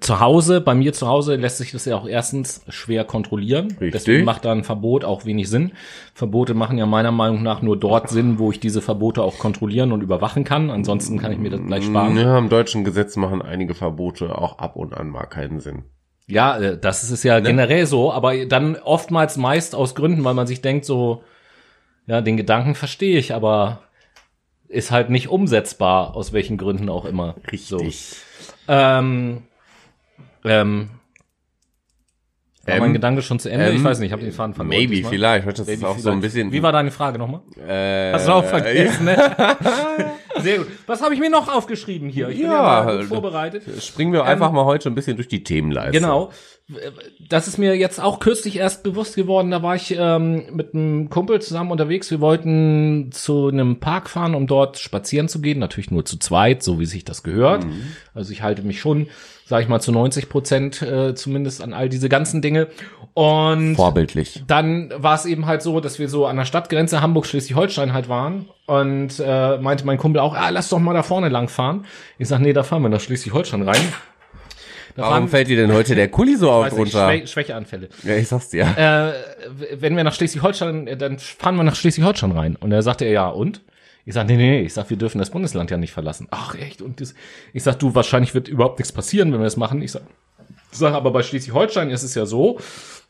zu 0.00 0.20
Hause, 0.20 0.60
bei 0.60 0.74
mir 0.74 0.92
zu 0.92 1.06
Hause 1.06 1.36
lässt 1.36 1.58
sich 1.58 1.72
das 1.72 1.84
ja 1.84 1.96
auch 1.96 2.06
erstens 2.06 2.62
schwer 2.68 3.04
kontrollieren. 3.04 3.68
Richtig. 3.68 3.92
Deswegen 3.92 4.24
macht 4.24 4.44
da 4.44 4.52
ein 4.52 4.64
Verbot 4.64 5.04
auch 5.04 5.24
wenig 5.24 5.48
Sinn. 5.48 5.72
Verbote 6.14 6.54
machen 6.54 6.78
ja 6.78 6.86
meiner 6.86 7.12
Meinung 7.12 7.42
nach 7.42 7.62
nur 7.62 7.78
dort 7.78 8.10
Sinn, 8.10 8.38
wo 8.38 8.50
ich 8.50 8.60
diese 8.60 8.82
Verbote 8.82 9.22
auch 9.22 9.38
kontrollieren 9.38 9.92
und 9.92 10.02
überwachen 10.02 10.44
kann. 10.44 10.70
Ansonsten 10.70 11.18
kann 11.18 11.32
ich 11.32 11.38
mir 11.38 11.50
das 11.50 11.60
gleich 11.64 11.84
sparen. 11.84 12.16
Ja, 12.16 12.38
im 12.38 12.48
deutschen 12.48 12.84
Gesetz 12.84 13.16
machen 13.16 13.42
einige 13.42 13.74
Verbote 13.74 14.38
auch 14.38 14.58
ab 14.58 14.76
und 14.76 14.94
an 14.94 15.10
mal 15.10 15.26
keinen 15.26 15.60
Sinn. 15.60 15.84
Ja, 16.26 16.58
äh, 16.58 16.78
das 16.78 17.02
ist 17.02 17.10
es 17.10 17.22
ja 17.22 17.40
generell 17.40 17.86
so, 17.86 18.12
aber 18.12 18.46
dann 18.46 18.76
oftmals 18.76 19.36
meist 19.36 19.74
aus 19.74 19.94
Gründen, 19.94 20.24
weil 20.24 20.34
man 20.34 20.46
sich 20.46 20.62
denkt 20.62 20.84
so, 20.84 21.22
ja, 22.06 22.20
den 22.20 22.36
Gedanken 22.36 22.74
verstehe 22.74 23.18
ich, 23.18 23.34
aber 23.34 23.82
ist 24.68 24.90
halt 24.90 25.10
nicht 25.10 25.28
umsetzbar, 25.28 26.16
aus 26.16 26.32
welchen 26.32 26.56
Gründen 26.56 26.88
auch 26.88 27.04
immer. 27.04 27.36
So. 27.54 27.78
Ähm, 28.68 29.42
ähm, 30.44 30.88
war 32.64 32.74
Ähm, 32.74 32.80
mein 32.80 32.92
Gedanke 32.92 33.22
schon 33.22 33.38
zu 33.40 33.50
Ende? 33.50 33.70
ich 33.70 33.76
ähm, 33.78 33.84
weiß 33.84 33.98
nicht, 33.98 34.08
ich 34.08 34.12
habe 34.12 34.22
den 34.22 34.32
Faden 34.32 34.54
verloren. 34.54 34.76
Maybe, 34.76 34.94
diesmal. 34.94 35.10
vielleicht. 35.10 35.46
Das 35.48 35.58
ist 35.60 35.66
Maybe, 35.66 35.88
auch 35.88 35.98
so 35.98 36.10
ein 36.10 36.20
bisschen. 36.20 36.52
Wie 36.52 36.62
war 36.62 36.70
deine 36.72 36.92
Frage 36.92 37.18
nochmal? 37.18 37.40
äh, 37.58 38.12
Hast 38.12 38.28
du 38.28 38.32
auch 38.32 38.44
vergessen, 38.44 39.04
ne? 39.04 39.16
Sehr 40.38 40.58
gut. 40.58 40.68
Was 40.86 41.02
habe 41.02 41.12
ich 41.14 41.20
mir 41.20 41.28
noch 41.30 41.52
aufgeschrieben 41.52 42.08
hier? 42.08 42.28
Ich 42.28 42.38
bin 42.38 42.46
ja 42.46 42.52
Ja, 42.54 42.84
mal 42.84 42.98
gut 42.98 43.06
vorbereitet. 43.06 43.64
Springen 43.82 44.12
wir 44.12 44.24
einfach 44.24 44.52
mal 44.52 44.64
heute 44.64 44.88
ein 44.90 44.94
bisschen 44.94 45.16
durch 45.16 45.28
die 45.28 45.42
Themenleiste. 45.42 45.92
Genau. 45.92 46.30
Das 47.28 47.48
ist 47.48 47.58
mir 47.58 47.76
jetzt 47.76 48.00
auch 48.00 48.20
kürzlich 48.20 48.56
erst 48.56 48.82
bewusst 48.82 49.16
geworden. 49.16 49.50
Da 49.50 49.62
war 49.62 49.76
ich 49.76 49.96
ähm, 49.98 50.44
mit 50.52 50.74
einem 50.74 51.10
Kumpel 51.10 51.40
zusammen 51.40 51.70
unterwegs. 51.70 52.10
Wir 52.10 52.20
wollten 52.20 53.10
zu 53.12 53.48
einem 53.48 53.80
Park 53.80 54.10
fahren, 54.10 54.34
um 54.34 54.46
dort 54.46 54.78
spazieren 54.78 55.28
zu 55.28 55.40
gehen. 55.40 55.58
Natürlich 55.58 55.90
nur 55.90 56.04
zu 56.04 56.18
zweit, 56.18 56.62
so 56.62 56.78
wie 56.80 56.86
sich 56.86 57.04
das 57.04 57.22
gehört. 57.22 57.64
Also 58.14 58.32
ich 58.32 58.42
halte 58.42 58.62
mich 58.62 58.80
schon, 58.80 59.08
sage 59.46 59.62
ich 59.62 59.68
mal, 59.68 59.80
zu 59.80 59.92
90 59.92 60.28
Prozent 60.28 60.82
äh, 60.82 61.14
zumindest 61.14 61.62
an 61.62 61.72
all 61.72 61.88
diese 61.88 62.08
ganzen 62.08 62.42
Dinge. 62.42 62.68
Und 63.14 63.76
Vorbildlich. 63.76 64.42
dann 64.46 64.90
war 64.96 65.14
es 65.14 65.26
eben 65.26 65.46
halt 65.46 65.62
so, 65.62 65.80
dass 65.80 65.98
wir 65.98 66.08
so 66.08 66.26
an 66.26 66.36
der 66.36 66.46
Stadtgrenze 66.46 67.02
Hamburg-Schleswig-Holstein 67.02 67.92
halt 67.92 68.08
waren 68.08 68.48
und 68.66 69.20
äh, 69.20 69.58
meinte 69.58 69.84
mein 69.84 69.98
Kumpel 69.98 70.20
auch, 70.20 70.34
ah, 70.34 70.48
lass 70.48 70.70
doch 70.70 70.78
mal 70.78 70.94
da 70.94 71.02
vorne 71.02 71.28
lang 71.28 71.48
fahren. 71.48 71.84
Ich 72.18 72.28
sag, 72.28 72.40
nee, 72.40 72.54
da 72.54 72.62
fahren 72.62 72.82
wir 72.82 72.88
nach 72.88 73.00
Schleswig-Holstein 73.00 73.62
rein. 73.62 73.82
Da 74.94 75.02
Warum 75.02 75.28
fällt 75.28 75.48
dir 75.48 75.56
denn 75.56 75.72
heute 75.72 75.94
der 75.94 76.08
Kuli 76.08 76.36
so 76.36 76.50
auf 76.50 76.68
drunter? 76.68 77.08
Schwä 77.08 77.26
Schwächeanfälle. 77.26 77.88
Ja, 78.02 78.16
ich 78.16 78.28
sag's 78.28 78.50
dir. 78.50 78.62
Äh, 78.76 79.12
wenn 79.80 79.96
wir 79.96 80.04
nach 80.04 80.14
Schleswig-Holstein, 80.14 80.86
äh, 80.86 80.96
dann 80.96 81.18
fahren 81.18 81.56
wir 81.56 81.62
nach 81.62 81.76
Schleswig-Holstein 81.76 82.32
rein. 82.32 82.56
Und 82.56 82.72
er 82.72 82.82
sagte, 82.82 83.06
ja, 83.06 83.28
und? 83.28 83.62
Ich 84.04 84.14
sag, 84.14 84.26
nee, 84.26 84.36
nee, 84.36 84.60
ich 84.62 84.74
sag, 84.74 84.90
wir 84.90 84.96
dürfen 84.96 85.18
das 85.18 85.30
Bundesland 85.30 85.70
ja 85.70 85.76
nicht 85.76 85.92
verlassen. 85.92 86.26
Ach, 86.30 86.54
echt? 86.56 86.82
Und 86.82 87.00
das, 87.00 87.14
ich 87.52 87.62
sag, 87.62 87.78
du, 87.78 87.94
wahrscheinlich 87.94 88.34
wird 88.34 88.48
überhaupt 88.48 88.78
nichts 88.80 88.92
passieren, 88.92 89.32
wenn 89.32 89.40
wir 89.40 89.44
das 89.44 89.56
machen. 89.56 89.80
Ich 89.80 89.92
sag, 89.92 90.02
ich 90.72 90.78
sag 90.78 90.92
aber 90.94 91.10
bei 91.12 91.22
Schleswig-Holstein 91.22 91.88
ist 91.90 92.02
es 92.02 92.14
ja 92.14 92.26
so, 92.26 92.58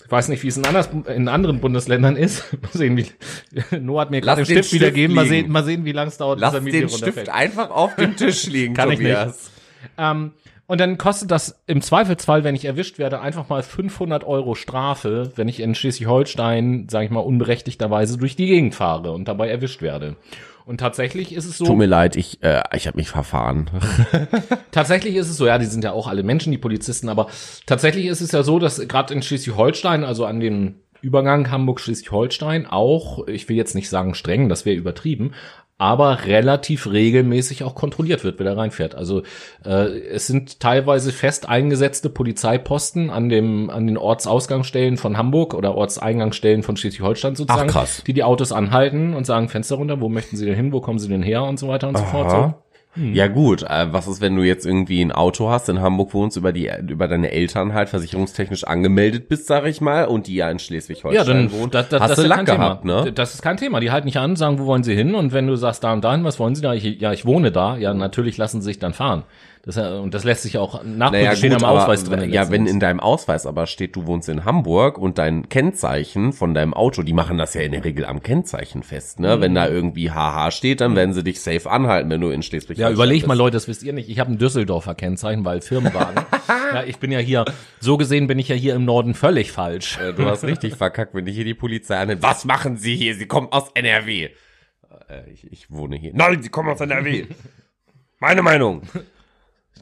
ich 0.04 0.10
weiß 0.10 0.28
nicht, 0.28 0.42
wie 0.42 0.48
es 0.48 0.58
in, 0.58 0.66
anders, 0.66 0.90
in 1.14 1.28
anderen 1.28 1.60
Bundesländern 1.60 2.16
ist. 2.16 2.44
Mal 2.62 2.72
sehen, 2.72 2.96
wie, 2.96 3.06
Noah 3.80 4.02
hat 4.02 4.10
mir 4.10 4.20
gerade 4.20 4.42
den 4.42 4.54
den 4.54 4.62
Stift 4.62 4.74
wiedergeben. 4.74 5.16
Mal 5.16 5.24
Stift 5.24 5.40
sehen, 5.44 5.50
mal 5.50 5.64
sehen, 5.64 5.84
wie 5.86 5.92
lange 5.92 6.08
es 6.08 6.18
dauert, 6.18 6.38
Lass 6.38 6.52
bis 6.52 6.58
der 6.58 6.62
Media 6.62 6.80
den 6.80 6.88
Stift 6.90 7.02
runterfällt. 7.02 7.28
einfach 7.30 7.70
auf 7.70 7.96
dem 7.96 8.14
Tisch 8.16 8.46
liegen, 8.46 8.74
Kann 8.74 8.90
ich 8.92 8.98
nicht. 8.98 9.08
Tobias. 9.14 9.50
Ähm, 9.96 10.32
und 10.66 10.81
dann 10.81 10.97
kostet 10.97 11.31
das 11.31 11.62
im 11.66 11.83
Zweifelsfall, 11.83 12.45
wenn 12.45 12.54
ich 12.54 12.64
erwischt 12.64 12.99
werde, 12.99 13.21
einfach 13.21 13.49
mal 13.49 13.62
500 13.62 14.25
Euro 14.25 14.54
Strafe, 14.54 15.33
wenn 15.37 15.49
ich 15.49 15.61
in 15.61 15.75
Schleswig-Holstein, 15.75 16.87
sage 16.90 17.07
ich 17.07 17.11
mal, 17.11 17.21
unberechtigterweise 17.21 18.16
durch 18.16 18.37
die 18.37 18.47
Gegend 18.47 18.75
fahre 18.75 19.12
und 19.12 19.28
dabei 19.28 19.49
erwischt 19.49 19.83
werde. 19.83 20.16
Und 20.64 20.78
tatsächlich 20.78 21.35
ist 21.35 21.45
es 21.45 21.59
so, 21.59 21.64
Tut 21.64 21.76
mir 21.76 21.87
leid, 21.87 22.14
ich, 22.14 22.42
äh, 22.42 22.62
ich 22.75 22.87
habe 22.87 22.97
mich 22.97 23.09
verfahren. 23.09 23.69
tatsächlich 24.71 25.16
ist 25.16 25.28
es 25.28 25.37
so, 25.37 25.47
ja, 25.47 25.59
die 25.59 25.66
sind 25.66 25.83
ja 25.83 25.92
auch 25.92 26.07
alle 26.07 26.23
Menschen, 26.23 26.52
die 26.52 26.59
Polizisten, 26.59 27.09
aber 27.09 27.26
tatsächlich 27.66 28.07
ist 28.07 28.21
es 28.21 28.33
ja 28.33 28.42
so, 28.42 28.59
dass 28.59 28.87
gerade 28.87 29.12
in 29.12 29.23
Schleswig-Holstein, 29.23 30.04
also 30.04 30.25
an 30.25 30.40
dem 30.40 30.76
Übergang 31.00 31.50
Hamburg-Schleswig-Holstein 31.50 32.66
auch, 32.66 33.26
ich 33.26 33.49
will 33.49 33.57
jetzt 33.57 33.75
nicht 33.75 33.88
sagen 33.88 34.14
streng, 34.14 34.49
das 34.49 34.64
wäre 34.64 34.76
übertrieben, 34.76 35.33
aber 35.82 36.26
relativ 36.26 36.86
regelmäßig 36.86 37.64
auch 37.64 37.74
kontrolliert 37.74 38.22
wird, 38.22 38.38
wer 38.38 38.46
da 38.46 38.54
reinfährt. 38.54 38.94
Also 38.94 39.24
äh, 39.66 39.98
es 40.10 40.28
sind 40.28 40.60
teilweise 40.60 41.10
fest 41.10 41.48
eingesetzte 41.48 42.08
Polizeiposten 42.08 43.10
an 43.10 43.28
dem 43.28 43.68
an 43.68 43.88
den 43.88 43.98
Ortsausgangsstellen 43.98 44.96
von 44.96 45.18
Hamburg 45.18 45.54
oder 45.54 45.74
Ortseingangsstellen 45.74 46.62
von 46.62 46.76
Schleswig-Holstein 46.76 47.34
sozusagen, 47.34 47.72
die 48.06 48.12
die 48.12 48.22
Autos 48.22 48.52
anhalten 48.52 49.12
und 49.12 49.26
sagen 49.26 49.48
Fenster 49.48 49.74
runter, 49.74 50.00
wo 50.00 50.08
möchten 50.08 50.36
Sie 50.36 50.46
denn 50.46 50.54
hin, 50.54 50.72
wo 50.72 50.80
kommen 50.80 51.00
Sie 51.00 51.08
denn 51.08 51.24
her 51.24 51.42
und 51.42 51.58
so 51.58 51.66
weiter 51.66 51.88
und 51.88 51.98
so 51.98 52.04
fort. 52.04 52.30
So. 52.30 52.54
Aha. 52.94 53.04
Ja 53.14 53.26
gut, 53.28 53.62
äh, 53.62 53.87
was 53.92 54.06
ist, 54.06 54.20
wenn 54.20 54.37
du 54.37 54.42
jetzt 54.42 54.66
irgendwie 54.66 55.00
ein 55.02 55.12
Auto 55.12 55.49
hast, 55.49 55.68
in 55.70 55.80
Hamburg 55.80 56.12
wohnst, 56.12 56.37
über 56.37 56.52
die 56.52 56.70
über 56.88 57.08
deine 57.08 57.30
Eltern 57.32 57.72
halt 57.72 57.88
versicherungstechnisch 57.88 58.64
angemeldet 58.64 59.28
bist, 59.28 59.46
sag 59.46 59.64
ich 59.66 59.80
mal, 59.80 60.04
und 60.04 60.26
die 60.26 60.34
ja 60.34 60.50
in 60.50 60.58
Schleswig-Holstein 60.58 61.14
Ja, 61.14 61.25
dann 61.25 61.50
wohnen, 61.52 61.70
das, 61.70 61.88
das, 61.88 62.00
hast 62.02 62.11
das 62.11 62.16
du 62.16 62.22
ist 62.25 62.28
Lack 62.28 62.37
kein 62.46 62.56
gehabt, 62.58 62.82
Thema. 62.82 63.04
ne? 63.04 63.12
Das 63.12 63.32
ist 63.34 63.40
kein 63.42 63.56
Thema. 63.56 63.80
Die 63.80 63.90
halten 63.90 64.06
nicht 64.06 64.18
an, 64.18 64.37
sagen, 64.37 64.58
wo 64.58 64.66
wollen 64.66 64.82
sie 64.84 64.94
hin? 64.94 65.14
Und 65.14 65.32
wenn 65.32 65.46
du 65.46 65.56
sagst, 65.56 65.82
da 65.84 65.92
und 65.92 66.04
dahin, 66.04 66.22
was 66.25 66.38
wollen 66.38 66.54
sie 66.54 66.61
da? 66.62 66.75
Ich, 66.75 66.84
ja, 67.00 67.12
ich 67.12 67.25
wohne 67.25 67.50
da. 67.50 67.76
Ja, 67.78 67.94
natürlich 67.94 68.37
lassen 68.37 68.61
sie 68.61 68.66
sich 68.66 68.78
dann 68.78 68.92
fahren. 68.92 69.25
Das, 69.64 69.76
äh, 69.76 69.83
und 69.83 70.12
das 70.12 70.25
lässt 70.25 70.42
sich 70.42 70.59
auch 70.59 70.83
Naja, 70.83 71.11
nachvollziehen 71.12 71.52
gut, 71.52 71.62
am 71.62 71.69
aber, 71.69 71.83
Ausweis 71.83 72.02
drin. 72.02 72.33
ja, 72.33 72.50
wenn 72.50 72.66
in 72.66 72.81
deinem 72.81 72.99
Ausweis 72.99 73.47
aber 73.47 73.69
steht, 73.69 73.95
du 73.95 74.07
wohnst 74.07 74.28
in 74.28 74.45
Hamburg 74.45 74.99
und 74.99 75.19
dein 75.19 75.49
Kennzeichen 75.49 76.33
von 76.33 76.52
deinem 76.52 76.75
Auto, 76.75 77.04
die 77.04 77.12
machen 77.12 77.38
das 77.38 77.54
ja 77.54 77.61
in 77.61 77.71
der 77.71 77.85
Regel 77.85 78.04
am 78.04 78.25
Kennzeichen 78.25 78.83
fest, 78.83 79.21
ne? 79.21 79.40
Wenn 79.40 79.54
da 79.54 79.69
irgendwie 79.69 80.11
HH 80.11 80.50
steht, 80.50 80.81
dann 80.81 80.97
werden 80.97 81.14
sie 81.14 81.23
dich 81.23 81.40
safe 81.40 81.71
anhalten, 81.71 82.11
wenn 82.11 82.21
du 82.21 82.31
in 82.31 82.42
schleswig 82.42 82.76
ja, 82.76 82.90
überleg 82.90 83.25
mal, 83.28 83.37
Leute, 83.37 83.54
das 83.54 83.69
wisst 83.69 83.85
ihr 83.85 83.92
nicht. 83.92 84.09
Ich 84.09 84.19
habe 84.19 84.33
ein 84.33 84.38
Düsseldorfer 84.38 84.97
Kennzeichen, 84.97 85.45
weil 85.45 85.61
Firmenwagen. 85.61 86.25
ja, 86.75 86.83
ich 86.85 86.99
bin 86.99 87.12
ja 87.12 87.21
hier, 87.21 87.45
so 87.78 87.97
gesehen 87.97 88.26
bin 88.26 88.40
ich 88.40 88.49
ja 88.49 88.57
hier 88.57 88.75
im 88.75 88.85
Norden 88.85 89.14
völlig 89.14 89.52
falsch. 89.52 89.97
Äh, 89.99 90.12
Du 90.12 90.25
hast 90.26 90.42
richtig 90.42 90.75
verkackt, 90.75 91.14
wenn 91.14 91.25
dich 91.25 91.37
hier 91.37 91.45
die 91.45 91.54
Polizei 91.54 91.97
annimmt. 91.99 92.23
Was 92.25 92.45
machen 92.45 92.76
Sie 92.78 92.97
hier? 92.97 93.14
Sie 93.14 93.26
kommen 93.26 93.47
aus 93.52 93.71
NRW. 93.75 94.25
Äh, 95.09 95.31
ich, 95.33 95.47
ich 95.52 95.71
wohne 95.71 95.95
hier. 95.95 96.11
Nein, 96.14 96.42
Sie 96.42 96.49
kommen 96.49 96.69
aus 96.69 96.81
NRW. 96.81 97.26
Meine 98.19 98.42
Meinung. 98.42 98.83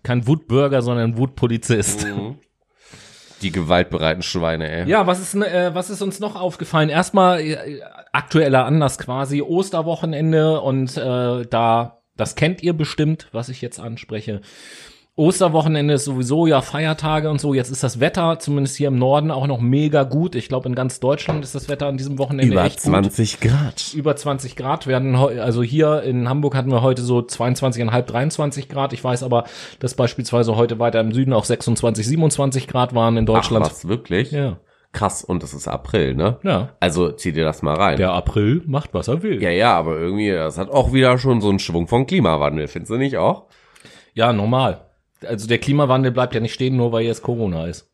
Kein 0.02 0.26
Wutbürger, 0.26 0.82
sondern 0.82 1.16
Wutpolizist. 1.18 2.06
Die 3.42 3.52
gewaltbereiten 3.52 4.22
Schweine, 4.22 4.70
ey. 4.70 4.88
Ja, 4.88 5.06
was 5.06 5.18
ist, 5.18 5.34
äh, 5.34 5.74
was 5.74 5.88
ist 5.88 6.02
uns 6.02 6.20
noch 6.20 6.36
aufgefallen? 6.36 6.90
Erstmal 6.90 7.40
äh, 7.40 7.80
aktueller 8.12 8.66
Anlass 8.66 8.98
quasi 8.98 9.40
Osterwochenende 9.40 10.60
und 10.60 10.96
äh, 10.96 11.46
da, 11.46 12.02
das 12.16 12.34
kennt 12.34 12.62
ihr 12.62 12.74
bestimmt, 12.74 13.28
was 13.32 13.48
ich 13.48 13.62
jetzt 13.62 13.80
anspreche. 13.80 14.42
Osterwochenende 15.20 15.94
ist 15.94 16.06
sowieso 16.06 16.46
ja 16.46 16.62
Feiertage 16.62 17.28
und 17.28 17.40
so. 17.40 17.52
Jetzt 17.52 17.70
ist 17.70 17.82
das 17.82 18.00
Wetter, 18.00 18.38
zumindest 18.38 18.76
hier 18.76 18.88
im 18.88 18.98
Norden, 18.98 19.30
auch 19.30 19.46
noch 19.46 19.60
mega 19.60 20.04
gut. 20.04 20.34
Ich 20.34 20.48
glaube, 20.48 20.66
in 20.66 20.74
ganz 20.74 20.98
Deutschland 20.98 21.44
ist 21.44 21.54
das 21.54 21.68
Wetter 21.68 21.88
an 21.88 21.98
diesem 21.98 22.18
Wochenende 22.18 22.52
Über 22.52 22.64
echt 22.64 22.82
gut. 22.82 22.92
20 22.92 23.40
Grad. 23.40 23.92
Über 23.94 24.16
20 24.16 24.56
Grad 24.56 24.86
werden, 24.86 25.14
also 25.14 25.62
hier 25.62 26.02
in 26.04 26.26
Hamburg 26.26 26.54
hatten 26.54 26.70
wir 26.70 26.80
heute 26.80 27.02
so 27.02 27.18
22,5, 27.18 28.02
23 28.02 28.68
Grad. 28.70 28.94
Ich 28.94 29.04
weiß 29.04 29.22
aber, 29.22 29.44
dass 29.78 29.92
beispielsweise 29.92 30.56
heute 30.56 30.78
weiter 30.78 31.00
im 31.00 31.12
Süden 31.12 31.34
auch 31.34 31.44
26, 31.44 32.06
27 32.06 32.66
Grad 32.66 32.94
waren 32.94 33.18
in 33.18 33.24
Ach, 33.24 33.34
Deutschland. 33.34 33.66
was, 33.66 33.86
wirklich? 33.88 34.30
Ja. 34.30 34.56
Krass, 34.92 35.22
und 35.22 35.42
es 35.42 35.52
ist 35.52 35.68
April, 35.68 36.14
ne? 36.14 36.38
Ja. 36.42 36.70
Also 36.80 37.12
zieh 37.12 37.32
dir 37.32 37.44
das 37.44 37.60
mal 37.60 37.76
rein. 37.76 37.98
Der 37.98 38.12
April 38.12 38.62
macht, 38.66 38.94
was 38.94 39.06
er 39.06 39.22
will. 39.22 39.42
Ja, 39.42 39.50
ja, 39.50 39.76
aber 39.76 39.98
irgendwie, 39.98 40.30
das 40.30 40.56
hat 40.56 40.70
auch 40.70 40.94
wieder 40.94 41.18
schon 41.18 41.42
so 41.42 41.50
einen 41.50 41.58
Schwung 41.58 41.88
von 41.88 42.06
Klimawandel, 42.06 42.68
findest 42.68 42.90
du 42.90 42.96
nicht 42.96 43.18
auch? 43.18 43.44
Ja, 44.14 44.32
normal. 44.32 44.86
Also 45.24 45.46
der 45.46 45.58
Klimawandel 45.58 46.12
bleibt 46.12 46.34
ja 46.34 46.40
nicht 46.40 46.54
stehen, 46.54 46.76
nur 46.76 46.92
weil 46.92 47.04
jetzt 47.04 47.22
Corona 47.22 47.66
ist. 47.66 47.90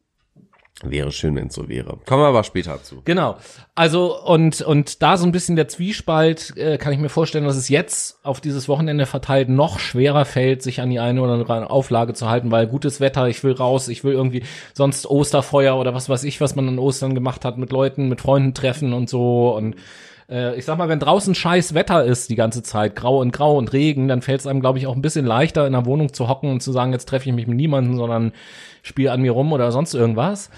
Wäre 0.82 1.10
schön, 1.10 1.34
wenn 1.36 1.46
es 1.46 1.54
so 1.54 1.70
wäre. 1.70 1.98
Kommen 2.04 2.22
wir 2.22 2.26
aber 2.26 2.44
später 2.44 2.82
zu. 2.82 3.00
Genau. 3.06 3.36
Also 3.74 4.22
und 4.22 4.60
und 4.60 5.00
da 5.00 5.16
so 5.16 5.24
ein 5.24 5.32
bisschen 5.32 5.56
der 5.56 5.68
Zwiespalt 5.68 6.54
äh, 6.58 6.76
kann 6.76 6.92
ich 6.92 6.98
mir 6.98 7.08
vorstellen, 7.08 7.46
dass 7.46 7.56
es 7.56 7.70
jetzt 7.70 8.22
auf 8.22 8.42
dieses 8.42 8.68
Wochenende 8.68 9.06
verteilt 9.06 9.48
noch 9.48 9.78
schwerer 9.78 10.26
fällt, 10.26 10.62
sich 10.62 10.82
an 10.82 10.90
die 10.90 11.00
eine 11.00 11.22
oder 11.22 11.32
andere 11.32 11.70
Auflage 11.70 12.12
zu 12.12 12.28
halten, 12.28 12.50
weil 12.50 12.66
gutes 12.66 13.00
Wetter, 13.00 13.26
ich 13.26 13.42
will 13.42 13.52
raus, 13.52 13.88
ich 13.88 14.04
will 14.04 14.12
irgendwie 14.12 14.42
sonst 14.74 15.06
Osterfeuer 15.06 15.78
oder 15.78 15.94
was 15.94 16.10
weiß 16.10 16.24
ich, 16.24 16.42
was 16.42 16.56
man 16.56 16.68
an 16.68 16.78
Ostern 16.78 17.14
gemacht 17.14 17.46
hat, 17.46 17.56
mit 17.56 17.72
Leuten, 17.72 18.10
mit 18.10 18.20
Freunden 18.20 18.52
treffen 18.52 18.92
und 18.92 19.08
so 19.08 19.56
und 19.56 19.76
äh, 20.30 20.56
ich 20.58 20.64
sag 20.64 20.78
mal, 20.78 20.88
wenn 20.88 21.00
draußen 21.00 21.34
scheiß 21.34 21.74
Wetter 21.74 22.04
ist 22.04 22.30
die 22.30 22.36
ganze 22.36 22.62
Zeit, 22.62 22.96
grau 22.96 23.20
und 23.20 23.32
grau 23.32 23.56
und 23.56 23.72
Regen, 23.72 24.08
dann 24.08 24.22
fällt 24.22 24.40
es 24.40 24.46
einem, 24.46 24.60
glaube 24.60 24.78
ich, 24.78 24.86
auch 24.86 24.94
ein 24.96 25.02
bisschen 25.02 25.26
leichter, 25.26 25.66
in 25.66 25.72
der 25.72 25.86
Wohnung 25.86 26.12
zu 26.12 26.28
hocken 26.28 26.50
und 26.50 26.60
zu 26.62 26.72
sagen, 26.72 26.92
jetzt 26.92 27.08
treffe 27.08 27.28
ich 27.28 27.34
mich 27.34 27.46
mit 27.46 27.56
niemandem, 27.56 27.96
sondern 27.96 28.32
spiele 28.82 29.12
an 29.12 29.22
mir 29.22 29.32
rum 29.32 29.52
oder 29.52 29.70
sonst 29.72 29.94
irgendwas. 29.94 30.50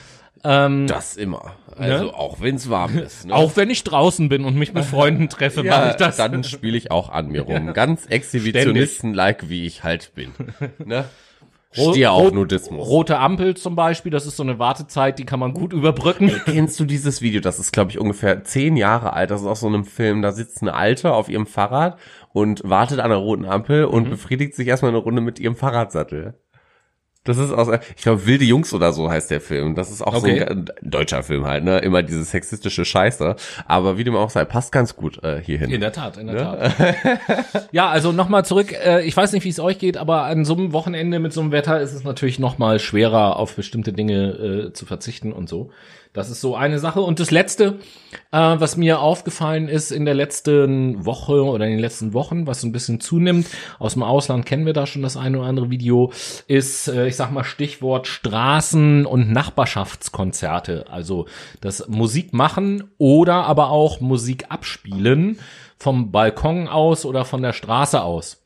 Ähm, 0.45 0.87
Das 0.87 1.17
immer. 1.17 1.53
Also 1.77 2.07
Ne? 2.07 2.15
auch 2.15 2.41
wenn 2.41 2.57
es 2.57 2.71
warm 2.71 2.99
ist. 2.99 3.27
Ne? 3.27 3.35
Auch 3.35 3.57
wenn 3.57 3.71
ich 3.71 3.85
draußen 3.85 4.29
bin 4.29 4.45
und 4.45 4.57
mich 4.57 4.73
mit 4.73 4.85
Freunden 4.85 5.29
treffe, 5.29 5.63
mache 5.63 5.83
ja, 5.83 5.91
ich 5.91 5.97
das. 5.97 6.17
dann 6.17 6.45
spiele 6.45 6.77
ich 6.77 6.91
auch 6.91 7.09
an 7.09 7.29
mir 7.29 7.43
rum. 7.43 7.73
Ganz 7.75 8.07
Exhibitionisten-like, 8.07 9.49
wie 9.49 9.67
ich 9.67 9.85
halt 9.85 10.13
bin. 10.15 10.33
Ne? 10.85 11.05
Stehe 11.71 12.11
auf 12.11 12.33
Nudismus. 12.33 12.89
Rote 12.89 13.19
Ampel 13.19 13.55
zum 13.57 13.77
Beispiel, 13.77 14.11
das 14.11 14.27
ist 14.27 14.37
so 14.37 14.43
eine 14.43 14.59
Wartezeit, 14.59 15.19
die 15.19 15.25
kann 15.27 15.39
man 15.39 15.53
gut 15.53 15.73
überbrücken. 15.73 16.31
Kennst 16.47 16.81
du 16.81 16.85
dieses 16.87 17.21
Video? 17.21 17.41
Das 17.41 17.59
ist, 17.59 17.73
glaube 17.73 17.91
ich, 17.91 17.99
ungefähr 17.99 18.43
zehn 18.45 18.77
Jahre 18.77 19.13
alt. 19.13 19.31
Das 19.31 19.43
ist 19.43 19.47
aus 19.47 19.61
so 19.61 19.67
einem 19.67 19.85
Film. 19.85 20.23
Da 20.23 20.33
sitzt 20.33 20.63
eine 20.63 20.75
Alte 20.75 21.13
auf 21.13 21.29
ihrem 21.29 21.47
Fahrrad 21.47 21.99
und 22.33 22.63
wartet 22.65 23.01
an 23.01 23.11
der 23.11 23.19
roten 23.19 23.45
Ampel 23.45 23.85
und 23.85 24.05
Mhm. 24.07 24.11
befriedigt 24.11 24.55
sich 24.55 24.67
erstmal 24.67 24.91
eine 24.93 24.99
Runde 24.99 25.21
mit 25.21 25.39
ihrem 25.39 25.57
Fahrradsattel. 25.57 26.35
Das 27.29 27.39
ist 27.39 27.53
aus, 27.53 27.69
ich 27.97 28.03
glaube, 28.03 28.27
Wilde 28.27 28.45
Jungs 28.45 28.73
oder 28.73 28.93
so 28.93 29.11
heißt 29.11 29.31
der 29.31 29.41
Film. 29.41 29.75
Das 29.75 29.91
ist 29.91 30.03
auch 30.03 30.15
Okay. 30.15 30.39
so 30.41 30.47
ein, 30.47 30.59
ein 30.59 30.91
deutscher 30.91 31.23
Film 31.23 31.45
halt, 31.45 31.63
ne? 31.65 31.79
Immer 31.79 32.03
diese 32.03 32.25
sexistische 32.25 32.85
Scheiße. 32.85 33.37
Aber 33.67 33.99
wie 33.99 34.05
dem 34.05 34.17
auch 34.17 34.31
sei, 34.31 34.45
passt 34.45 34.73
ganz 34.73 34.97
gut 34.97 35.23
äh, 35.23 35.41
hierhin. 35.43 35.71
In 35.71 35.81
der 35.81 35.93
Tat, 35.93 36.17
in 36.17 36.27
der 36.29 36.37
Tat. 36.39 37.69
ja, 37.73 37.89
also 37.89 38.13
nochmal 38.13 38.45
zurück. 38.45 38.73
Äh, 38.73 39.03
ich 39.05 39.17
weiß 39.17 39.33
nicht, 39.33 39.45
wie 39.45 39.51
es 39.51 39.61
euch 39.61 39.79
geht, 39.79 39.97
aber 39.97 40.23
an 40.25 40.45
so 40.45 40.55
einem 40.55 40.73
Wochenende 40.73 41.19
mit 41.19 41.33
so 41.33 41.41
einem 41.41 41.53
Wetter 41.53 41.81
ist 41.81 41.93
es 41.93 42.05
natürlich 42.05 42.39
nochmal 42.39 42.79
schwerer, 42.79 43.37
auf 43.37 43.55
bestimmte 43.55 43.93
Dinge 43.93 44.69
äh, 44.69 44.73
zu 44.73 44.87
verzichten 44.87 45.33
und 45.33 45.49
so. 45.49 45.71
Das 46.13 46.31
ist 46.31 46.41
so 46.41 46.57
eine 46.57 46.79
Sache. 46.79 47.01
Und 47.01 47.21
das 47.21 47.31
Letzte, 47.31 47.79
äh, 48.33 48.39
was 48.39 48.77
mir 48.77 49.01
aufgefallen 49.01 49.69
ist 49.69 49.91
in 49.91 50.05
der 50.05 50.15
letzten 50.15 51.05
Woche 51.05 51.45
oder 51.45 51.65
in 51.67 51.73
den 51.73 51.81
letzten 51.81 52.15
Wochen, 52.15 52.47
was 52.47 52.63
so 52.63 52.67
ein 52.67 52.73
bisschen 52.73 53.01
zunimmt, 53.01 53.47
aus 53.79 53.95
dem 53.95 54.03
Ausland 54.03 54.47
kennen 54.47 54.67
wir 54.67 54.73
da 54.73 54.87
schon 54.87 55.03
das 55.03 55.17
eine 55.17 55.39
oder 55.39 55.49
andere 55.49 55.71
Video, 55.71 56.13
ist, 56.47 56.89
äh, 56.89 57.07
ich 57.07 57.17
sag 57.17 57.31
mal, 57.31 57.45
Stichwort 57.45 58.07
Straßen- 58.07 59.05
und 59.05 59.31
Nachbarschaftskonzerte. 59.31 60.87
Also 60.91 61.27
das 61.61 61.89
Musik 61.89 62.33
machen 62.33 62.91
oder 62.99 63.45
aber 63.45 63.71
auch 63.71 64.01
Musik 64.01 64.47
abspielen 64.49 65.39
vom 65.79 66.11
Balkon 66.11 66.69
aus 66.69 67.05
oder 67.05 67.25
von 67.25 67.43
der 67.43 67.53
Straße 67.53 68.03
aus. 68.03 68.43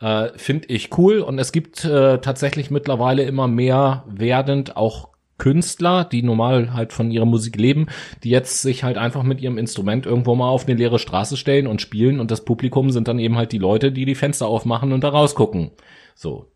Äh, 0.00 0.30
Finde 0.36 0.68
ich 0.68 0.96
cool 0.98 1.20
und 1.20 1.38
es 1.38 1.52
gibt 1.52 1.84
äh, 1.84 2.18
tatsächlich 2.18 2.70
mittlerweile 2.70 3.22
immer 3.22 3.48
mehr 3.48 4.04
werdend 4.06 4.76
auch 4.76 5.13
Künstler, 5.38 6.04
die 6.04 6.22
normal 6.22 6.72
halt 6.74 6.92
von 6.92 7.10
ihrer 7.10 7.24
Musik 7.26 7.56
leben, 7.56 7.86
die 8.22 8.30
jetzt 8.30 8.62
sich 8.62 8.84
halt 8.84 8.98
einfach 8.98 9.22
mit 9.22 9.40
ihrem 9.40 9.58
Instrument 9.58 10.06
irgendwo 10.06 10.34
mal 10.34 10.48
auf 10.48 10.66
eine 10.66 10.76
leere 10.76 10.98
Straße 10.98 11.36
stellen 11.36 11.66
und 11.66 11.80
spielen 11.80 12.20
und 12.20 12.30
das 12.30 12.44
Publikum 12.44 12.90
sind 12.90 13.08
dann 13.08 13.18
eben 13.18 13.36
halt 13.36 13.52
die 13.52 13.58
Leute, 13.58 13.90
die 13.92 14.04
die 14.04 14.14
Fenster 14.14 14.46
aufmachen 14.46 14.92
und 14.92 15.02
da 15.02 15.08
rausgucken. 15.08 15.72
So. 16.14 16.46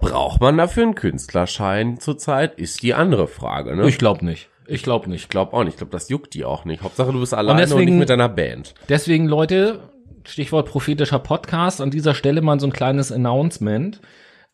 Braucht 0.00 0.40
man 0.42 0.58
dafür 0.58 0.82
einen 0.82 0.94
Künstlerschein 0.94 1.98
zurzeit? 1.98 2.58
Ist 2.58 2.82
die 2.82 2.92
andere 2.94 3.26
Frage, 3.28 3.74
ne? 3.74 3.88
Ich 3.88 3.96
glaube 3.98 4.24
nicht. 4.24 4.50
Ich 4.66 4.82
glaube 4.82 5.08
nicht. 5.08 5.22
Ich 5.22 5.28
glaube 5.28 5.52
auch 5.54 5.64
nicht. 5.64 5.74
Ich 5.74 5.78
glaube, 5.78 5.92
das 5.92 6.08
juckt 6.08 6.34
die 6.34 6.44
auch 6.44 6.64
nicht. 6.64 6.82
Hauptsache, 6.82 7.12
du 7.12 7.20
bist 7.20 7.34
alleine 7.34 7.62
und, 7.62 7.68
deswegen- 7.70 7.92
nicht 7.92 8.00
mit 8.00 8.08
deiner 8.10 8.28
Band. 8.28 8.74
Deswegen, 8.88 9.26
Leute, 9.26 9.80
Stichwort 10.26 10.68
prophetischer 10.68 11.18
Podcast, 11.18 11.80
an 11.80 11.90
dieser 11.90 12.14
Stelle 12.14 12.40
mal 12.42 12.58
so 12.60 12.66
ein 12.66 12.72
kleines 12.72 13.12
Announcement. 13.12 14.00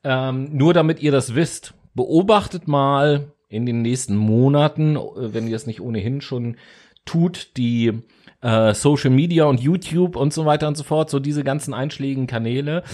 Ähm, 0.02 0.48
nur 0.52 0.74
damit 0.74 1.00
ihr 1.00 1.12
das 1.12 1.34
wisst, 1.34 1.74
beobachtet 1.94 2.66
mal 2.68 3.32
in 3.50 3.66
den 3.66 3.82
nächsten 3.82 4.16
Monaten, 4.16 4.96
äh, 4.96 5.34
wenn 5.34 5.46
ihr 5.46 5.56
es 5.56 5.66
nicht 5.66 5.82
ohnehin 5.82 6.22
schon 6.22 6.56
tut, 7.04 7.56
die 7.58 7.92
äh, 8.40 8.72
Social 8.72 9.10
Media 9.10 9.44
und 9.44 9.60
YouTube 9.60 10.16
und 10.16 10.32
so 10.32 10.46
weiter 10.46 10.68
und 10.68 10.76
so 10.76 10.84
fort, 10.84 11.10
so 11.10 11.18
diese 11.18 11.44
ganzen 11.44 11.74
einschlägigen 11.74 12.26
Kanäle. 12.26 12.84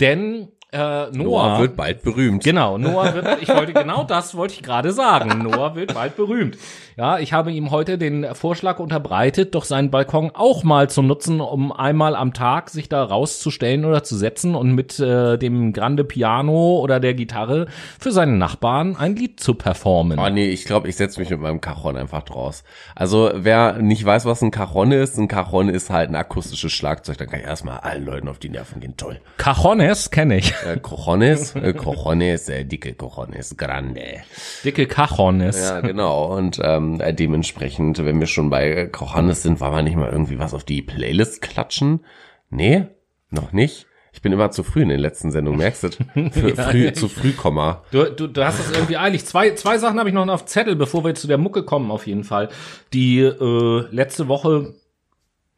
Denn 0.00 0.48
äh, 0.72 0.78
Noah, 0.78 1.10
Noah 1.12 1.60
wird 1.60 1.76
bald 1.76 2.02
berühmt. 2.02 2.42
Genau, 2.42 2.76
Noah 2.78 3.14
wird, 3.14 3.42
ich 3.42 3.48
wollte, 3.48 3.72
genau 3.72 4.02
das 4.02 4.36
wollte 4.36 4.54
ich 4.54 4.62
gerade 4.62 4.92
sagen. 4.92 5.42
Noah 5.44 5.76
wird 5.76 5.94
bald 5.94 6.16
berühmt. 6.16 6.58
Ja, 6.96 7.18
ich 7.18 7.32
habe 7.32 7.52
ihm 7.52 7.70
heute 7.70 7.98
den 7.98 8.34
Vorschlag 8.34 8.78
unterbreitet, 8.80 9.54
doch 9.54 9.64
seinen 9.64 9.90
Balkon 9.90 10.32
auch 10.34 10.64
mal 10.64 10.90
zu 10.90 11.02
nutzen, 11.02 11.40
um 11.40 11.70
einmal 11.70 12.16
am 12.16 12.32
Tag 12.32 12.70
sich 12.70 12.88
da 12.88 13.04
rauszustellen 13.04 13.84
oder 13.84 14.02
zu 14.02 14.16
setzen 14.16 14.54
und 14.54 14.72
mit 14.72 14.98
äh, 14.98 15.36
dem 15.38 15.72
Grande 15.72 16.04
Piano 16.04 16.78
oder 16.80 16.98
der 16.98 17.14
Gitarre 17.14 17.66
für 18.00 18.10
seinen 18.10 18.38
Nachbarn 18.38 18.96
ein 18.96 19.14
Lied 19.14 19.38
zu 19.38 19.54
performen. 19.54 20.18
Oh 20.18 20.28
nee, 20.30 20.48
ich 20.48 20.64
glaube, 20.64 20.88
ich 20.88 20.96
setze 20.96 21.20
mich 21.20 21.30
mit 21.30 21.40
meinem 21.40 21.60
Cajon 21.60 21.96
einfach 21.96 22.22
draus. 22.22 22.64
Also 22.94 23.30
wer 23.34 23.74
nicht 23.74 24.04
weiß, 24.04 24.24
was 24.24 24.42
ein 24.42 24.50
Cajon 24.50 24.90
ist, 24.90 25.16
ein 25.16 25.28
Cajon 25.28 25.68
ist 25.68 25.90
halt 25.90 26.10
ein 26.10 26.16
akustisches 26.16 26.72
Schlagzeug. 26.72 27.18
Dann 27.18 27.28
kann 27.28 27.40
ich 27.40 27.46
erstmal 27.46 27.78
allen 27.78 28.04
Leuten 28.04 28.28
auf 28.28 28.38
die 28.38 28.48
Nerven 28.48 28.80
gehen. 28.80 28.96
Toll. 28.96 29.20
Cajones 29.36 30.10
kenne 30.10 30.38
ich. 30.38 30.55
Äh, 30.64 30.78
Cojones, 30.80 31.54
äh, 31.54 31.72
Cojones, 31.72 32.48
äh, 32.48 32.64
dicke 32.64 32.94
Cojones, 32.94 33.56
grande. 33.56 34.22
Dicke 34.64 34.86
Cajones. 34.86 35.60
Ja, 35.60 35.80
genau. 35.80 36.36
Und 36.36 36.60
ähm, 36.62 37.00
äh, 37.00 37.12
dementsprechend, 37.12 38.04
wenn 38.04 38.20
wir 38.20 38.26
schon 38.26 38.50
bei 38.50 38.86
Cojones 38.86 39.42
sind, 39.42 39.60
wollen 39.60 39.74
wir 39.74 39.82
nicht 39.82 39.96
mal 39.96 40.10
irgendwie 40.10 40.38
was 40.38 40.54
auf 40.54 40.64
die 40.64 40.82
Playlist 40.82 41.42
klatschen? 41.42 42.04
Nee, 42.50 42.86
noch 43.30 43.52
nicht. 43.52 43.86
Ich 44.16 44.22
bin 44.22 44.32
immer 44.32 44.50
zu 44.50 44.62
früh 44.62 44.80
in 44.80 44.88
den 44.88 44.98
letzten 44.98 45.30
Sendungen, 45.30 45.58
merkst 45.58 45.84
du? 45.84 45.90
Für 46.30 46.56
früh, 46.70 46.92
zu 46.94 47.06
früh 47.08 47.32
Komma. 47.32 47.84
Du, 47.90 48.04
du, 48.04 48.26
du 48.28 48.44
hast 48.46 48.58
es 48.60 48.72
irgendwie 48.72 48.96
eilig. 48.96 49.26
Zwei, 49.26 49.50
zwei 49.50 49.76
Sachen 49.76 49.98
habe 49.98 50.08
ich 50.08 50.14
noch 50.14 50.26
auf 50.28 50.46
Zettel, 50.46 50.74
bevor 50.74 51.04
wir 51.04 51.14
zu 51.14 51.26
der 51.26 51.36
Mucke 51.36 51.64
kommen, 51.64 51.90
auf 51.90 52.06
jeden 52.06 52.24
Fall, 52.24 52.48
die 52.94 53.20
äh, 53.20 53.84
letzte 53.90 54.26
Woche 54.26 54.74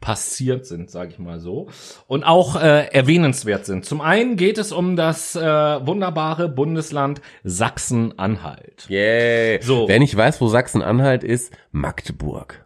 passiert 0.00 0.64
sind, 0.66 0.90
sage 0.90 1.10
ich 1.10 1.18
mal 1.18 1.40
so, 1.40 1.68
und 2.06 2.22
auch 2.24 2.54
äh, 2.54 2.86
erwähnenswert 2.92 3.66
sind. 3.66 3.84
Zum 3.84 4.00
einen 4.00 4.36
geht 4.36 4.56
es 4.58 4.70
um 4.72 4.94
das 4.94 5.34
äh, 5.34 5.40
wunderbare 5.42 6.48
Bundesland 6.48 7.20
Sachsen-Anhalt. 7.44 8.86
Yay. 8.88 9.60
So. 9.60 9.88
Wer 9.88 9.98
nicht 9.98 10.16
weiß, 10.16 10.40
wo 10.40 10.46
Sachsen-Anhalt 10.48 11.24
ist, 11.24 11.52
Magdeburg. 11.72 12.64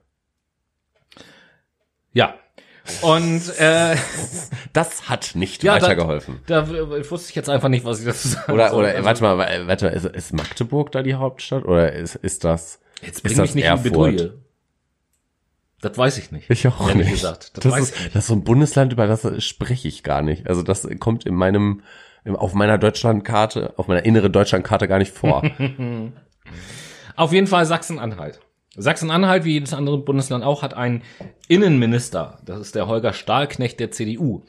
Ja. 2.12 2.34
Und 3.00 3.42
äh, 3.58 3.96
Das 4.72 5.08
hat 5.08 5.32
nicht 5.34 5.62
ja, 5.62 5.74
weitergeholfen. 5.74 6.40
Da, 6.46 6.62
da 6.62 7.10
wusste 7.10 7.30
ich 7.30 7.36
jetzt 7.36 7.48
einfach 7.48 7.68
nicht, 7.68 7.84
was 7.84 8.00
ich 8.00 8.06
dazu 8.06 8.28
sagen 8.28 8.52
Oder, 8.52 8.70
soll. 8.70 8.80
oder, 8.84 8.88
Also, 8.94 9.04
warte 9.04 9.22
mal, 9.22 9.38
wa- 9.38 9.66
warte 9.68 9.84
mal, 9.86 9.90
ist, 9.92 10.04
ist 10.06 10.32
Magdeburg 10.32 10.90
da 10.92 11.02
die 11.02 11.14
Hauptstadt? 11.14 11.64
Oder 11.64 11.92
ist, 11.92 12.16
ist 12.16 12.44
das, 12.44 12.80
jetzt 13.02 13.16
ist 13.18 13.22
bring 13.22 13.36
das 13.36 13.48
mich 13.48 13.54
nicht 13.54 13.64
Erfurt? 13.66 13.86
in 13.86 13.92
Bedouille. 13.92 14.32
Das 15.82 15.98
weiß 15.98 16.16
ich 16.18 16.30
nicht. 16.32 16.48
Ich 16.48 16.66
auch 16.66 16.94
nicht. 16.94 17.10
gesagt. 17.10 17.50
Das, 17.56 17.62
Das, 17.64 17.72
weiß 17.72 17.82
ist, 17.82 17.94
ich 17.96 18.02
nicht. 18.04 18.14
das 18.16 18.22
ist 18.24 18.28
so 18.28 18.34
ein 18.34 18.44
Bundesland, 18.44 18.92
über 18.92 19.06
das 19.06 19.44
spreche 19.44 19.88
ich 19.88 20.02
gar 20.02 20.22
nicht. 20.22 20.46
Also 20.48 20.62
das 20.62 20.88
kommt 21.00 21.26
in 21.26 21.34
meinem, 21.34 21.82
auf 22.24 22.54
meiner 22.54 22.78
Deutschlandkarte, 22.78 23.74
auf 23.76 23.88
meiner 23.88 24.04
inneren 24.04 24.32
Deutschlandkarte 24.32 24.88
gar 24.88 24.98
nicht 24.98 25.12
vor. 25.12 25.42
Auf 27.14 27.32
jeden 27.32 27.46
Fall 27.46 27.66
Sachsen-Anhalt. 27.66 28.40
Sachsen-Anhalt, 28.74 29.44
wie 29.44 29.52
jedes 29.52 29.74
andere 29.74 29.98
Bundesland 29.98 30.42
auch, 30.44 30.62
hat 30.62 30.72
einen 30.72 31.02
Innenminister. 31.46 32.38
Das 32.44 32.58
ist 32.58 32.74
der 32.74 32.86
Holger 32.86 33.12
Stahlknecht 33.12 33.78
der 33.80 33.90
CDU. 33.90 34.42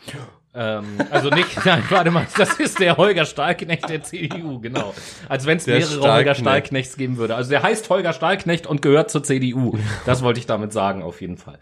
Ähm, 0.56 0.98
also 1.10 1.30
nicht, 1.30 1.48
nein, 1.66 1.84
warte 1.90 2.12
mal, 2.12 2.28
das 2.38 2.60
ist 2.60 2.80
der 2.80 2.98
Holger 2.98 3.26
Stahlknecht 3.26 3.90
der 3.90 4.04
CDU, 4.04 4.60
genau. 4.60 4.94
Als 5.28 5.46
wenn 5.46 5.58
es 5.58 5.66
mehrere 5.66 5.84
Holger 5.84 6.02
Stahlknecht. 6.02 6.40
Stahlknechts 6.40 6.98
geben 6.98 7.18
würde. 7.18 7.36
Also 7.36 7.50
der 7.50 7.64
heißt 7.64 7.90
Holger 7.90 8.14
Stahlknecht 8.14 8.68
und 8.68 8.82
gehört 8.82 9.10
zur 9.10 9.24
CDU. 9.24 9.78
Das 10.06 10.24
wollte 10.24 10.40
ich 10.40 10.46
damit 10.46 10.72
sagen, 10.72 11.02
auf 11.02 11.22
jeden 11.22 11.38
Fall. 11.38 11.58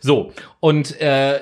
So, 0.00 0.32
und 0.60 1.00
äh, 1.00 1.40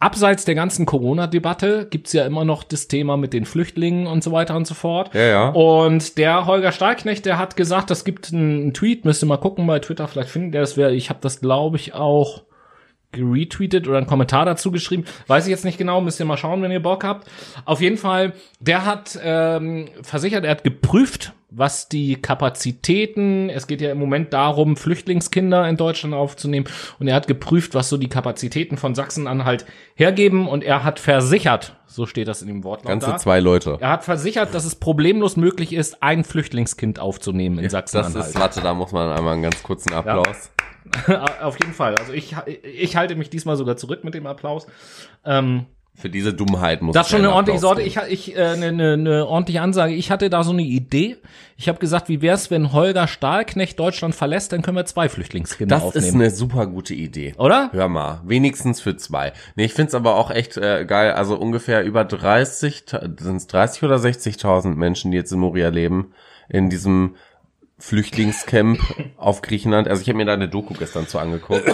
abseits 0.00 0.44
der 0.44 0.54
ganzen 0.54 0.84
Corona-Debatte 0.84 1.86
gibt's 1.88 2.12
ja 2.12 2.26
immer 2.26 2.44
noch 2.44 2.64
das 2.64 2.88
Thema 2.88 3.16
mit 3.16 3.32
den 3.32 3.46
Flüchtlingen 3.46 4.06
und 4.06 4.22
so 4.22 4.32
weiter 4.32 4.56
und 4.56 4.66
so 4.66 4.74
fort. 4.74 5.14
Ja, 5.14 5.22
ja. 5.22 5.48
Und 5.48 6.18
der 6.18 6.46
Holger 6.46 6.72
Stahlknecht, 6.72 7.24
der 7.24 7.38
hat 7.38 7.56
gesagt, 7.56 7.90
das 7.90 8.04
gibt 8.04 8.32
einen 8.32 8.74
Tweet, 8.74 9.04
müsst 9.04 9.22
ihr 9.22 9.26
mal 9.26 9.38
gucken 9.38 9.66
bei 9.66 9.78
Twitter, 9.78 10.08
vielleicht 10.08 10.30
finden 10.30 10.52
der 10.52 10.60
das 10.60 10.76
wäre, 10.76 10.92
ich 10.92 11.08
habe 11.08 11.20
das 11.22 11.40
glaube 11.40 11.76
ich 11.76 11.94
auch 11.94 12.42
geretweetet 13.12 13.86
oder 13.86 13.98
einen 13.98 14.06
Kommentar 14.06 14.44
dazu 14.44 14.72
geschrieben. 14.72 15.04
Weiß 15.26 15.46
ich 15.46 15.50
jetzt 15.50 15.64
nicht 15.64 15.78
genau, 15.78 16.00
müsst 16.00 16.18
ihr 16.18 16.26
mal 16.26 16.36
schauen, 16.36 16.62
wenn 16.62 16.72
ihr 16.72 16.82
Bock 16.82 17.04
habt. 17.04 17.28
Auf 17.64 17.80
jeden 17.80 17.98
Fall, 17.98 18.32
der 18.60 18.84
hat 18.84 19.18
ähm, 19.22 19.88
versichert, 20.02 20.44
er 20.44 20.50
hat 20.50 20.64
geprüft, 20.64 21.32
was 21.54 21.88
die 21.88 22.16
Kapazitäten, 22.16 23.50
es 23.50 23.66
geht 23.66 23.82
ja 23.82 23.92
im 23.92 23.98
Moment 23.98 24.32
darum, 24.32 24.76
Flüchtlingskinder 24.76 25.68
in 25.68 25.76
Deutschland 25.76 26.14
aufzunehmen, 26.14 26.66
und 26.98 27.08
er 27.08 27.14
hat 27.14 27.26
geprüft, 27.26 27.74
was 27.74 27.90
so 27.90 27.98
die 27.98 28.08
Kapazitäten 28.08 28.78
von 28.78 28.94
Sachsen-Anhalt 28.94 29.66
hergeben, 29.94 30.48
und 30.48 30.64
er 30.64 30.82
hat 30.82 30.98
versichert, 30.98 31.76
so 31.86 32.06
steht 32.06 32.28
das 32.28 32.40
in 32.40 32.48
dem 32.48 32.64
Wortlaut 32.64 32.88
Ganze 32.88 33.10
da, 33.10 33.16
zwei 33.18 33.40
Leute. 33.40 33.76
er 33.80 33.90
hat 33.90 34.04
versichert, 34.04 34.54
dass 34.54 34.64
es 34.64 34.76
problemlos 34.76 35.36
möglich 35.36 35.74
ist, 35.74 36.02
ein 36.02 36.24
Flüchtlingskind 36.24 36.98
aufzunehmen 36.98 37.58
in 37.58 37.64
Das 37.64 37.72
Sachsen-Anhalt. 37.72 38.28
ist, 38.28 38.40
warte, 38.40 38.60
da 38.62 38.72
muss 38.72 38.92
man 38.92 39.12
einmal 39.12 39.34
einen 39.34 39.42
ganz 39.42 39.62
kurzen 39.62 39.92
Applaus. 39.92 40.50
Auf 41.42 41.58
jeden 41.60 41.74
Fall. 41.74 41.94
Also 41.96 42.12
ich, 42.12 42.34
ich 42.64 42.96
halte 42.96 43.14
mich 43.16 43.30
diesmal 43.30 43.56
sogar 43.56 43.76
zurück 43.76 44.04
mit 44.04 44.14
dem 44.14 44.26
Applaus. 44.26 44.66
Ähm, 45.24 45.66
Für 45.94 46.10
diese 46.10 46.34
Dummheit 46.34 46.82
muss 46.82 46.94
das 46.94 47.06
ist 47.06 47.10
schon 47.10 47.20
eine 47.20 47.32
ordentliche 47.32 47.60
Sorte. 47.60 47.82
Ich, 47.82 47.96
ich 48.08 48.36
äh, 48.36 48.42
eine, 48.42 48.66
eine, 48.66 48.92
eine 48.94 49.26
ordentliche 49.26 49.60
Ansage. 49.60 49.94
Ich 49.94 50.10
hatte 50.10 50.30
da 50.30 50.42
so 50.42 50.52
eine 50.52 50.62
Idee. 50.62 51.16
Ich 51.56 51.68
habe 51.68 51.78
gesagt, 51.78 52.08
wie 52.08 52.22
wär's, 52.22 52.50
wenn 52.50 52.72
Holger 52.72 53.06
Stahlknecht 53.06 53.78
Deutschland 53.78 54.14
verlässt, 54.14 54.52
dann 54.52 54.62
können 54.62 54.76
wir 54.76 54.84
zwei 54.86 55.08
Flüchtlingskinder 55.08 55.76
Das 55.76 55.94
ist 55.94 55.96
aufnehmen. 56.04 56.22
eine 56.22 56.30
super 56.30 56.66
gute 56.66 56.94
Idee. 56.94 57.34
Oder? 57.38 57.70
Hör 57.72 57.88
mal, 57.88 58.20
wenigstens 58.24 58.80
für 58.80 58.96
zwei. 58.96 59.32
Nee, 59.54 59.66
ich 59.66 59.74
find's 59.74 59.94
aber 59.94 60.16
auch 60.16 60.30
echt 60.30 60.56
äh, 60.56 60.84
geil. 60.84 61.12
Also 61.12 61.36
ungefähr 61.36 61.84
über 61.84 62.04
30, 62.04 62.84
sind 62.88 63.36
es 63.36 63.46
30 63.46 63.84
oder 63.84 63.96
60.000 63.96 64.74
Menschen, 64.74 65.12
die 65.12 65.18
jetzt 65.18 65.30
in 65.30 65.38
Moria 65.38 65.68
leben, 65.68 66.12
in 66.48 66.68
diesem 66.70 67.14
Flüchtlingscamp 67.82 68.78
auf 69.16 69.42
Griechenland. 69.42 69.88
Also 69.88 70.02
ich 70.02 70.08
habe 70.08 70.16
mir 70.16 70.24
da 70.24 70.34
eine 70.34 70.48
Doku 70.48 70.72
gestern 70.72 71.08
zu 71.08 71.18
angeguckt. 71.18 71.64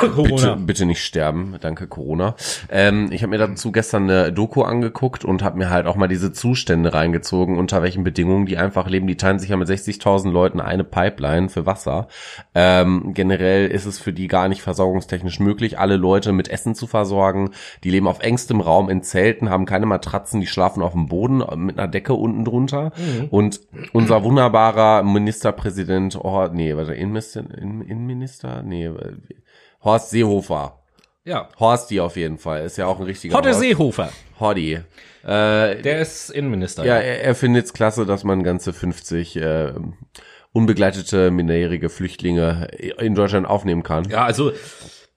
Bitte, 0.00 0.56
bitte 0.66 0.86
nicht 0.86 1.02
sterben, 1.04 1.56
danke 1.60 1.86
Corona. 1.86 2.34
Ähm, 2.70 3.08
ich 3.12 3.22
habe 3.22 3.30
mir 3.30 3.38
dazu 3.38 3.72
gestern 3.72 4.04
eine 4.10 4.32
Doku 4.32 4.62
angeguckt 4.62 5.24
und 5.24 5.42
habe 5.42 5.58
mir 5.58 5.70
halt 5.70 5.86
auch 5.86 5.96
mal 5.96 6.08
diese 6.08 6.32
Zustände 6.32 6.92
reingezogen, 6.94 7.58
unter 7.58 7.82
welchen 7.82 8.04
Bedingungen 8.04 8.46
die 8.46 8.56
einfach 8.58 8.88
leben. 8.88 9.06
Die 9.06 9.16
teilen 9.16 9.38
sich 9.38 9.50
ja 9.50 9.56
mit 9.56 9.68
60.000 9.68 10.30
Leuten 10.30 10.60
eine 10.60 10.84
Pipeline 10.84 11.48
für 11.48 11.66
Wasser. 11.66 12.08
Ähm, 12.54 13.12
generell 13.14 13.68
ist 13.68 13.86
es 13.86 13.98
für 13.98 14.12
die 14.12 14.28
gar 14.28 14.48
nicht 14.48 14.62
versorgungstechnisch 14.62 15.40
möglich, 15.40 15.78
alle 15.78 15.96
Leute 15.96 16.32
mit 16.32 16.48
Essen 16.48 16.74
zu 16.74 16.86
versorgen. 16.86 17.50
Die 17.84 17.90
leben 17.90 18.08
auf 18.08 18.20
engstem 18.20 18.60
Raum 18.60 18.88
in 18.90 19.02
Zelten, 19.02 19.48
haben 19.50 19.64
keine 19.66 19.86
Matratzen, 19.86 20.40
die 20.40 20.46
schlafen 20.46 20.82
auf 20.82 20.92
dem 20.92 21.06
Boden 21.06 21.42
mit 21.56 21.78
einer 21.78 21.88
Decke 21.88 22.14
unten 22.14 22.44
drunter. 22.44 22.92
Und 23.30 23.60
unser 23.92 24.22
wunderbarer 24.24 25.02
Ministerpräsident, 25.02 26.18
oh, 26.22 26.48
nee, 26.52 26.76
warte, 26.76 26.94
Innenminister, 26.94 27.40
Innen- 27.56 27.82
Innenminister, 27.82 28.62
nee, 28.62 28.86
äh, 28.86 29.12
Horst 29.84 30.10
Seehofer. 30.10 30.80
Ja. 31.24 31.48
Horsti 31.58 32.00
auf 32.00 32.16
jeden 32.16 32.38
Fall. 32.38 32.64
Ist 32.64 32.76
ja 32.76 32.86
auch 32.86 32.98
ein 32.98 33.04
richtiger 33.06 33.34
Hotte 33.36 33.50
Horst. 33.50 33.60
Seehofer. 33.60 34.10
Hordi. 34.40 34.74
Äh, 34.74 34.82
Der 35.22 35.98
ist 36.00 36.30
Innenminister. 36.30 36.84
ja, 36.84 36.96
er, 36.96 37.22
er 37.22 37.34
findet 37.34 37.64
es 37.66 37.72
klasse, 37.72 38.04
dass 38.04 38.24
man 38.24 38.42
ganze 38.42 38.72
50 38.74 39.36
äh, 39.36 39.72
unbegleitete 40.52 41.30
minderjährige 41.30 41.88
Flüchtlinge 41.88 42.68
in 42.98 43.14
Deutschland 43.14 43.46
aufnehmen 43.46 43.82
kann. 43.82 44.08
Ja, 44.10 44.24
also 44.24 44.52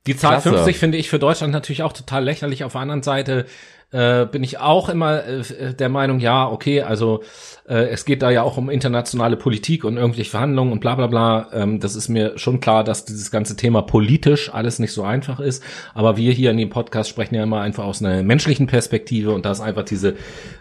die 0.07 0.15
Zahl 0.15 0.41
Klasse. 0.41 0.49
50 0.49 0.77
finde 0.77 0.97
ich 0.97 1.09
für 1.09 1.19
Deutschland 1.19 1.53
natürlich 1.53 1.83
auch 1.83 1.93
total 1.93 2.23
lächerlich. 2.23 2.63
Auf 2.63 2.71
der 2.71 2.81
anderen 2.81 3.03
Seite 3.03 3.45
äh, 3.91 4.25
bin 4.25 4.43
ich 4.43 4.59
auch 4.59 4.89
immer 4.89 5.23
äh, 5.25 5.73
der 5.73 5.87
Meinung, 5.87 6.19
ja, 6.19 6.49
okay, 6.49 6.81
also 6.81 7.23
äh, 7.67 7.87
es 7.87 8.03
geht 8.03 8.21
da 8.21 8.29
ja 8.29 8.43
auch 8.43 8.57
um 8.57 8.69
internationale 8.69 9.37
Politik 9.37 9.85
und 9.85 9.95
irgendwelche 9.95 10.29
Verhandlungen 10.29 10.73
und 10.73 10.81
bla 10.81 10.95
bla 10.95 11.07
bla. 11.07 11.49
Ähm, 11.53 11.79
das 11.79 11.95
ist 11.95 12.09
mir 12.09 12.37
schon 12.37 12.59
klar, 12.59 12.83
dass 12.83 13.05
dieses 13.05 13.31
ganze 13.31 13.55
Thema 13.55 13.81
politisch 13.81 14.53
alles 14.53 14.79
nicht 14.79 14.91
so 14.91 15.03
einfach 15.03 15.39
ist. 15.39 15.63
Aber 15.93 16.17
wir 16.17 16.33
hier 16.33 16.51
in 16.51 16.57
dem 16.57 16.69
Podcast 16.69 17.09
sprechen 17.09 17.35
ja 17.35 17.43
immer 17.43 17.61
einfach 17.61 17.85
aus 17.85 18.03
einer 18.03 18.23
menschlichen 18.23 18.67
Perspektive 18.67 19.31
und 19.31 19.45
da 19.45 19.51
ist 19.51 19.61
einfach 19.61 19.83
diese, 19.83 20.15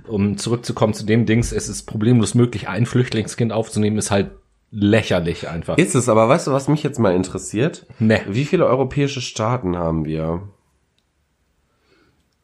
um 0.06 0.38
zurückzukommen 0.38 0.94
zu 0.94 1.04
dem 1.04 1.26
Dings, 1.26 1.50
es 1.50 1.68
ist 1.68 1.84
problemlos 1.84 2.34
möglich, 2.34 2.68
ein 2.68 2.86
Flüchtlingskind 2.86 3.52
aufzunehmen, 3.52 3.98
ist 3.98 4.12
halt 4.12 4.30
lächerlich 4.70 5.48
einfach. 5.48 5.78
Ist 5.78 5.94
es, 5.94 6.08
aber 6.08 6.28
weißt 6.28 6.46
du, 6.46 6.52
was 6.52 6.68
mich 6.68 6.82
jetzt 6.82 6.98
mal 6.98 7.14
interessiert? 7.14 7.86
Ne. 7.98 8.20
Wie 8.28 8.44
viele 8.44 8.66
europäische 8.66 9.20
Staaten 9.20 9.76
haben 9.76 10.04
wir? 10.04 10.42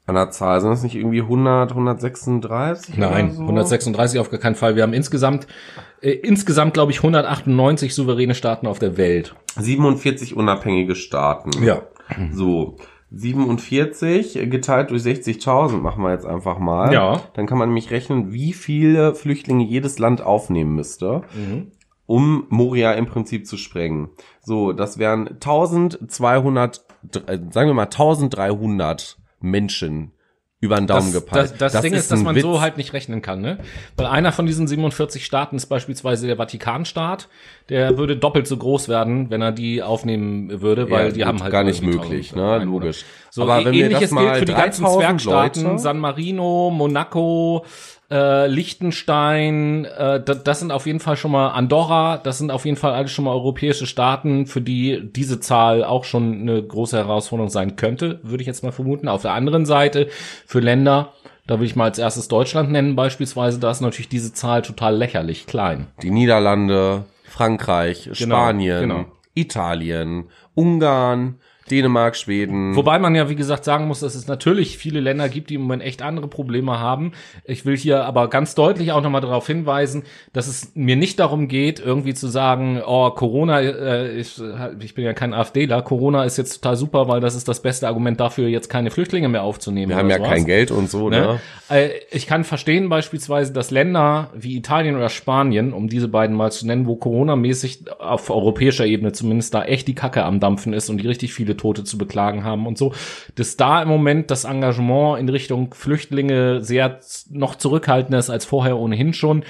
An 0.04 0.16
der 0.16 0.30
Zahl 0.30 0.60
sind 0.60 0.70
das 0.70 0.82
nicht 0.82 0.96
irgendwie 0.96 1.20
100, 1.20 1.70
136? 1.70 2.96
Nein, 2.98 3.32
so? 3.32 3.42
136 3.42 4.18
auf 4.18 4.30
gar 4.30 4.40
keinen 4.40 4.56
Fall. 4.56 4.74
Wir 4.74 4.82
haben 4.82 4.94
insgesamt, 4.94 5.46
äh, 6.00 6.10
insgesamt 6.10 6.74
glaube 6.74 6.90
ich 6.90 6.98
198 6.98 7.94
souveräne 7.94 8.34
Staaten 8.34 8.66
auf 8.66 8.80
der 8.80 8.96
Welt. 8.96 9.36
47 9.56 10.36
unabhängige 10.36 10.96
Staaten. 10.96 11.50
So. 12.32 12.76
47 13.14 14.50
geteilt 14.50 14.90
durch 14.90 15.02
60.000 15.02 15.76
machen 15.76 16.02
wir 16.02 16.12
jetzt 16.12 16.26
einfach 16.26 16.58
mal. 16.58 16.92
Ja. 16.92 17.20
Dann 17.34 17.46
kann 17.46 17.58
man 17.58 17.68
nämlich 17.68 17.90
rechnen, 17.90 18.32
wie 18.32 18.54
viele 18.54 19.14
Flüchtlinge 19.14 19.64
jedes 19.64 19.98
Land 19.98 20.22
aufnehmen 20.22 20.74
müsste, 20.74 21.22
um 22.12 22.44
Moria 22.50 22.92
im 22.92 23.06
Prinzip 23.06 23.46
zu 23.46 23.56
sprengen. 23.56 24.10
So, 24.42 24.72
das 24.74 24.98
wären 24.98 25.26
1200, 25.40 26.84
äh, 27.26 27.38
sagen 27.50 27.68
wir 27.70 27.74
mal 27.74 27.84
1300 27.84 29.16
Menschen 29.40 30.12
über 30.60 30.76
den 30.76 30.86
Daumen 30.86 31.12
Das, 31.12 31.24
gepeilt. 31.24 31.54
das, 31.58 31.72
das, 31.72 31.82
Ding 31.82 31.92
ist, 31.92 32.12
dass 32.12 32.22
man 32.22 32.36
Witz. 32.36 32.42
so 32.44 32.60
halt 32.60 32.76
nicht 32.76 32.92
rechnen 32.92 33.20
kann, 33.22 33.40
ne? 33.40 33.58
Weil 33.96 34.06
einer 34.06 34.30
von 34.30 34.46
diesen 34.46 34.68
47 34.68 35.24
Staaten 35.24 35.56
ist 35.56 35.66
beispielsweise 35.66 36.28
der 36.28 36.36
Vatikanstaat. 36.36 37.28
Der 37.68 37.98
würde 37.98 38.16
doppelt 38.16 38.46
so 38.46 38.56
groß 38.58 38.88
werden, 38.88 39.28
wenn 39.30 39.42
er 39.42 39.50
die 39.50 39.82
aufnehmen 39.82 40.60
würde, 40.60 40.88
weil 40.90 41.06
Ja, 41.06 41.12
die 41.12 41.24
haben 41.24 41.42
halt 41.42 41.50
gar 41.50 41.64
nicht 41.64 41.82
möglich, 41.82 42.32
1000 42.32 42.36
ne? 42.36 42.64
Logisch. 42.64 43.04
So, 43.30 43.42
Aber 43.42 43.64
wenn 43.64 43.72
wir 43.72 43.88
das 43.90 44.10
mal 44.12 44.24
gilt 44.26 44.36
für 44.38 44.44
die 44.44 44.52
ganzen 44.54 44.82
3000 44.84 45.20
Zwergstaaten, 45.20 45.62
Leute- 45.64 45.78
San 45.80 45.98
Marino, 45.98 46.70
Monaco, 46.70 47.64
äh, 48.12 48.46
Liechtenstein, 48.46 49.86
äh, 49.86 50.22
das, 50.22 50.44
das 50.44 50.60
sind 50.60 50.70
auf 50.70 50.86
jeden 50.86 51.00
Fall 51.00 51.16
schon 51.16 51.32
mal 51.32 51.48
Andorra, 51.48 52.18
das 52.18 52.38
sind 52.38 52.50
auf 52.50 52.66
jeden 52.66 52.76
Fall 52.76 52.92
alles 52.92 53.10
schon 53.10 53.24
mal 53.24 53.32
europäische 53.32 53.86
Staaten, 53.86 54.46
für 54.46 54.60
die 54.60 55.00
diese 55.02 55.40
Zahl 55.40 55.82
auch 55.82 56.04
schon 56.04 56.42
eine 56.42 56.62
große 56.62 56.96
Herausforderung 56.96 57.48
sein 57.48 57.76
könnte, 57.76 58.20
würde 58.22 58.42
ich 58.42 58.46
jetzt 58.46 58.62
mal 58.62 58.72
vermuten. 58.72 59.08
Auf 59.08 59.22
der 59.22 59.32
anderen 59.32 59.64
Seite 59.64 60.08
für 60.46 60.60
Länder, 60.60 61.12
da 61.46 61.58
will 61.58 61.66
ich 61.66 61.74
mal 61.74 61.84
als 61.84 61.98
erstes 61.98 62.28
Deutschland 62.28 62.70
nennen 62.70 62.96
beispielsweise, 62.96 63.58
da 63.58 63.70
ist 63.70 63.80
natürlich 63.80 64.10
diese 64.10 64.34
Zahl 64.34 64.60
total 64.60 64.94
lächerlich 64.94 65.46
klein. 65.46 65.86
die 66.02 66.10
Niederlande, 66.10 67.04
Frankreich, 67.24 68.10
Spanien, 68.12 68.80
genau. 68.82 69.04
Italien, 69.34 70.24
Ungarn, 70.54 71.36
Dänemark, 71.72 72.16
Schweden. 72.16 72.76
Wobei 72.76 72.98
man 72.98 73.14
ja, 73.14 73.30
wie 73.30 73.34
gesagt, 73.34 73.64
sagen 73.64 73.86
muss, 73.86 74.00
dass 74.00 74.14
es 74.14 74.26
natürlich 74.26 74.76
viele 74.76 75.00
Länder 75.00 75.28
gibt, 75.30 75.48
die 75.50 75.54
im 75.54 75.62
Moment 75.62 75.82
echt 75.82 76.02
andere 76.02 76.28
Probleme 76.28 76.78
haben. 76.78 77.12
Ich 77.44 77.64
will 77.64 77.76
hier 77.76 78.04
aber 78.04 78.28
ganz 78.28 78.54
deutlich 78.54 78.92
auch 78.92 79.02
nochmal 79.02 79.22
darauf 79.22 79.46
hinweisen, 79.46 80.02
dass 80.34 80.46
es 80.46 80.72
mir 80.74 80.96
nicht 80.96 81.18
darum 81.18 81.48
geht, 81.48 81.80
irgendwie 81.80 82.12
zu 82.12 82.28
sagen, 82.28 82.82
oh, 82.86 83.10
Corona, 83.10 83.60
äh, 83.60 84.12
ich, 84.18 84.40
ich 84.80 84.94
bin 84.94 85.04
ja 85.04 85.14
kein 85.14 85.32
AfDler, 85.32 85.80
Corona 85.80 86.24
ist 86.24 86.36
jetzt 86.36 86.60
total 86.60 86.76
super, 86.76 87.08
weil 87.08 87.20
das 87.20 87.34
ist 87.34 87.48
das 87.48 87.62
beste 87.62 87.86
Argument 87.88 88.20
dafür, 88.20 88.48
jetzt 88.48 88.68
keine 88.68 88.90
Flüchtlinge 88.90 89.28
mehr 89.28 89.42
aufzunehmen. 89.42 89.88
wir 89.90 89.96
haben 89.96 90.10
ja 90.10 90.18
sowas. 90.18 90.28
kein 90.28 90.44
Geld 90.44 90.70
und 90.70 90.90
so, 90.90 91.08
ne? 91.08 91.20
Ne? 91.22 91.40
Äh, 91.70 91.90
Ich 92.10 92.26
kann 92.26 92.44
verstehen 92.44 92.88
beispielsweise, 92.88 93.52
dass 93.52 93.70
Länder 93.70 94.30
wie 94.34 94.56
Italien 94.56 94.96
oder 94.96 95.08
Spanien, 95.08 95.72
um 95.72 95.88
diese 95.88 96.08
beiden 96.08 96.36
mal 96.36 96.52
zu 96.52 96.66
nennen, 96.66 96.86
wo 96.86 96.96
Corona-mäßig 96.96 97.84
auf 97.98 98.28
europäischer 98.30 98.84
Ebene 98.84 99.12
zumindest 99.12 99.54
da 99.54 99.64
echt 99.64 99.88
die 99.88 99.94
Kacke 99.94 100.24
am 100.24 100.40
Dampfen 100.40 100.72
ist 100.72 100.90
und 100.90 100.98
die 101.00 101.08
richtig 101.08 101.32
viele 101.32 101.56
Tote 101.62 101.84
zu 101.84 101.96
beklagen 101.96 102.42
haben 102.42 102.66
und 102.66 102.76
so, 102.76 102.92
dass 103.36 103.56
da 103.56 103.82
im 103.82 103.88
Moment 103.88 104.30
das 104.30 104.44
Engagement 104.44 105.20
in 105.20 105.28
Richtung 105.28 105.72
Flüchtlinge 105.74 106.60
sehr 106.62 106.98
noch 107.30 107.54
zurückhaltender 107.54 108.18
ist 108.18 108.30
als 108.30 108.44
vorher 108.44 108.78
ohnehin 108.78 109.14
schon. 109.14 109.44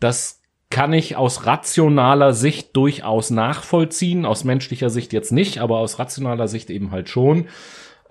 Das 0.00 0.42
kann 0.70 0.92
ich 0.92 1.16
aus 1.16 1.46
rationaler 1.46 2.34
Sicht 2.34 2.76
durchaus 2.76 3.30
nachvollziehen, 3.30 4.26
aus 4.26 4.44
menschlicher 4.44 4.90
Sicht 4.90 5.12
jetzt 5.12 5.32
nicht, 5.32 5.58
aber 5.58 5.78
aus 5.78 5.98
rationaler 5.98 6.48
Sicht 6.48 6.70
eben 6.70 6.90
halt 6.90 7.08
schon. 7.08 7.46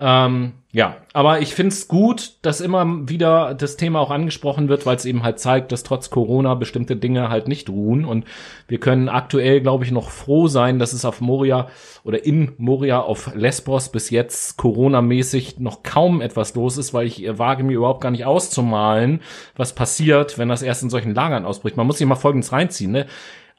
Ähm, 0.00 0.52
ja, 0.70 0.98
aber 1.12 1.40
ich 1.40 1.54
find's 1.54 1.88
gut, 1.88 2.34
dass 2.42 2.60
immer 2.60 3.08
wieder 3.08 3.54
das 3.54 3.76
Thema 3.76 4.00
auch 4.00 4.10
angesprochen 4.10 4.68
wird, 4.68 4.86
weil 4.86 4.96
es 4.96 5.06
eben 5.06 5.22
halt 5.22 5.40
zeigt, 5.40 5.72
dass 5.72 5.82
trotz 5.82 6.10
Corona 6.10 6.54
bestimmte 6.54 6.94
Dinge 6.94 7.30
halt 7.30 7.48
nicht 7.48 7.68
ruhen. 7.70 8.04
Und 8.04 8.26
wir 8.68 8.78
können 8.78 9.08
aktuell, 9.08 9.60
glaube 9.60 9.84
ich, 9.84 9.90
noch 9.90 10.10
froh 10.10 10.46
sein, 10.46 10.78
dass 10.78 10.92
es 10.92 11.04
auf 11.04 11.20
Moria 11.20 11.68
oder 12.04 12.24
in 12.24 12.52
Moria 12.58 13.00
auf 13.00 13.34
Lesbos 13.34 13.88
bis 13.90 14.10
jetzt 14.10 14.56
Corona-mäßig 14.58 15.58
noch 15.58 15.82
kaum 15.82 16.20
etwas 16.20 16.54
los 16.54 16.76
ist, 16.78 16.94
weil 16.94 17.06
ich 17.06 17.24
äh, 17.24 17.38
wage 17.38 17.64
mir 17.64 17.78
überhaupt 17.78 18.02
gar 18.02 18.10
nicht 18.10 18.26
auszumalen, 18.26 19.20
was 19.56 19.74
passiert, 19.74 20.38
wenn 20.38 20.48
das 20.48 20.62
erst 20.62 20.82
in 20.82 20.90
solchen 20.90 21.14
Lagern 21.14 21.44
ausbricht. 21.46 21.76
Man 21.76 21.86
muss 21.86 21.98
sich 21.98 22.06
mal 22.06 22.14
Folgendes 22.14 22.52
reinziehen, 22.52 22.92
ne? 22.92 23.06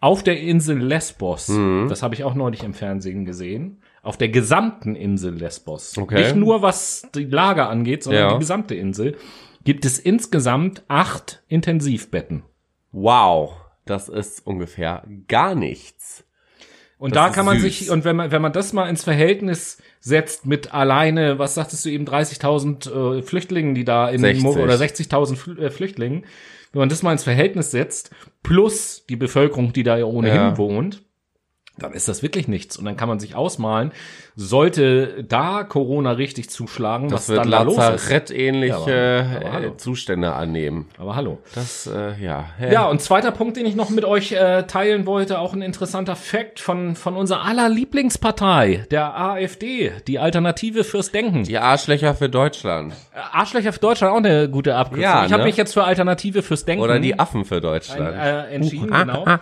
auf 0.02 0.24
der 0.24 0.40
Insel 0.40 0.78
Lesbos, 0.78 1.50
Mhm. 1.50 1.88
das 1.90 2.02
habe 2.04 2.16
ich 2.16 2.24
auch 2.24 2.34
neulich 2.34 2.64
im 2.64 2.74
Fernsehen 2.74 3.26
gesehen, 3.26 3.82
auf 4.10 4.18
der 4.18 4.30
gesamten 4.30 4.96
Insel 4.96 5.36
Lesbos, 5.36 5.96
Okay. 5.98 6.16
nicht 6.24 6.36
nur 6.36 6.62
was 6.64 7.08
die 7.14 7.26
Lager 7.26 7.70
angeht, 7.70 8.04
sondern 8.04 8.24
Ja. 8.24 8.34
die 8.34 8.40
gesamte 8.40 8.74
Insel, 8.76 9.16
gibt 9.64 9.86
es 9.86 10.00
insgesamt 10.00 10.84
acht 10.88 11.44
Intensivbetten. 11.48 12.42
Wow, 12.92 13.54
das 13.86 14.10
ist 14.10 14.46
ungefähr 14.48 15.04
gar 15.28 15.54
nichts. 15.54 16.26
Und 16.98 17.16
Das 17.16 17.28
da 17.28 17.30
kann 17.34 17.46
man 17.46 17.60
süß. 17.60 17.78
sich, 17.80 17.90
und 17.92 18.04
wenn 18.04 18.16
man, 18.16 18.32
wenn 18.32 18.42
man 18.42 18.52
das 18.52 18.74
mal 18.74 18.90
ins 18.90 19.04
Verhältnis 19.04 19.78
setzt 20.00 20.46
mit 20.48 20.74
alleine, 20.74 21.38
was 21.40 21.54
sagtest 21.54 21.86
du 21.86 21.90
eben, 21.90 22.06
30.000 22.06 22.88
äh, 23.20 23.22
Flüchtlingen, 23.22 23.76
die 23.76 23.86
da 23.86 24.10
in 24.10 24.20
60. 24.20 24.44
Mo- 24.44 24.54
oder 24.58 24.76
60.000 24.76 25.36
Flü 25.38 25.58
äh, 25.64 25.70
Flüchtlingen, 25.70 26.26
wenn 26.74 26.80
man 26.80 26.90
das 26.90 27.04
mal 27.04 27.12
ins 27.14 27.24
Verhältnis 27.24 27.72
setzt, 27.72 28.10
plus 28.44 29.06
die 29.08 29.16
Bevölkerung, 29.16 29.72
die 29.72 29.84
da 29.84 29.98
ja 29.98 30.06
ohnehin 30.06 30.36
Ja. 30.36 30.58
wohnt, 30.58 31.04
dann 31.84 31.94
ist 31.94 32.08
das 32.08 32.22
wirklich 32.24 32.48
nichts. 32.48 32.78
Und 32.78 32.86
dann 32.86 32.96
kann 32.98 33.10
man 33.10 33.20
sich 33.20 33.36
ausmalen, 33.36 33.92
sollte 34.36 35.24
da 35.24 35.64
Corona 35.64 36.12
richtig 36.12 36.50
zuschlagen, 36.50 37.10
Das 37.10 37.22
was 37.22 37.30
wird 37.30 37.40
dann 37.40 37.52
da 37.52 37.62
los 37.64 37.74
ist. 37.74 37.80
Lazarettähnliche 37.80 39.26
Ja, 39.44 39.60
äh, 39.60 39.78
Zustände 39.78 40.34
annehmen. 40.34 40.88
Aber 40.98 41.16
hallo. 41.16 41.40
Das, 41.56 41.88
äh, 41.88 42.14
ja. 42.24 42.46
Ja, 42.72 42.86
und 42.88 43.02
zweiter 43.02 43.32
Punkt, 43.32 43.58
den 43.58 43.66
ich 43.66 43.76
noch 43.76 43.90
mit 43.90 44.06
euch 44.06 44.32
äh, 44.32 44.64
teilen 44.64 45.06
wollte, 45.06 45.40
auch 45.40 45.54
ein 45.54 45.62
interessanter 45.62 46.16
Fakt 46.16 46.60
von, 46.60 46.96
von 46.96 47.16
unserer 47.16 47.44
aller 47.46 47.70
Lieblingspartei, 47.70 48.86
der 48.92 49.20
AfD, 49.20 49.92
die 50.08 50.20
Alternative 50.20 50.84
fürs 50.84 51.12
Denken. 51.12 51.44
Die 51.44 51.58
Arschlöcher 51.58 52.16
für 52.16 52.30
Deutschland. 52.30 52.94
Äh, 53.14 53.20
Arschlöcher 53.38 53.74
für 53.74 53.80
Deutschland, 53.80 54.14
auch 54.14 54.18
eine 54.18 54.50
gute 54.50 54.76
Abkürzung. 54.76 55.04
Ja, 55.04 55.26
ich 55.26 55.32
habe 55.32 55.44
ne? 55.44 55.48
mich 55.48 55.58
jetzt 55.58 55.74
für 55.74 55.84
Alternative 55.84 56.42
fürs 56.44 56.66
Denken 56.66 56.84
Oder 56.84 57.00
die 57.00 57.20
Affen 57.20 57.46
für 57.46 57.56
ein, 57.56 57.62
Deutschland. 57.62 58.16
äh, 58.18 58.54
entschieden, 58.54 58.90
Uh, 58.90 58.98
genau. 59.00 59.24
ah, 59.26 59.34
ah. 59.36 59.40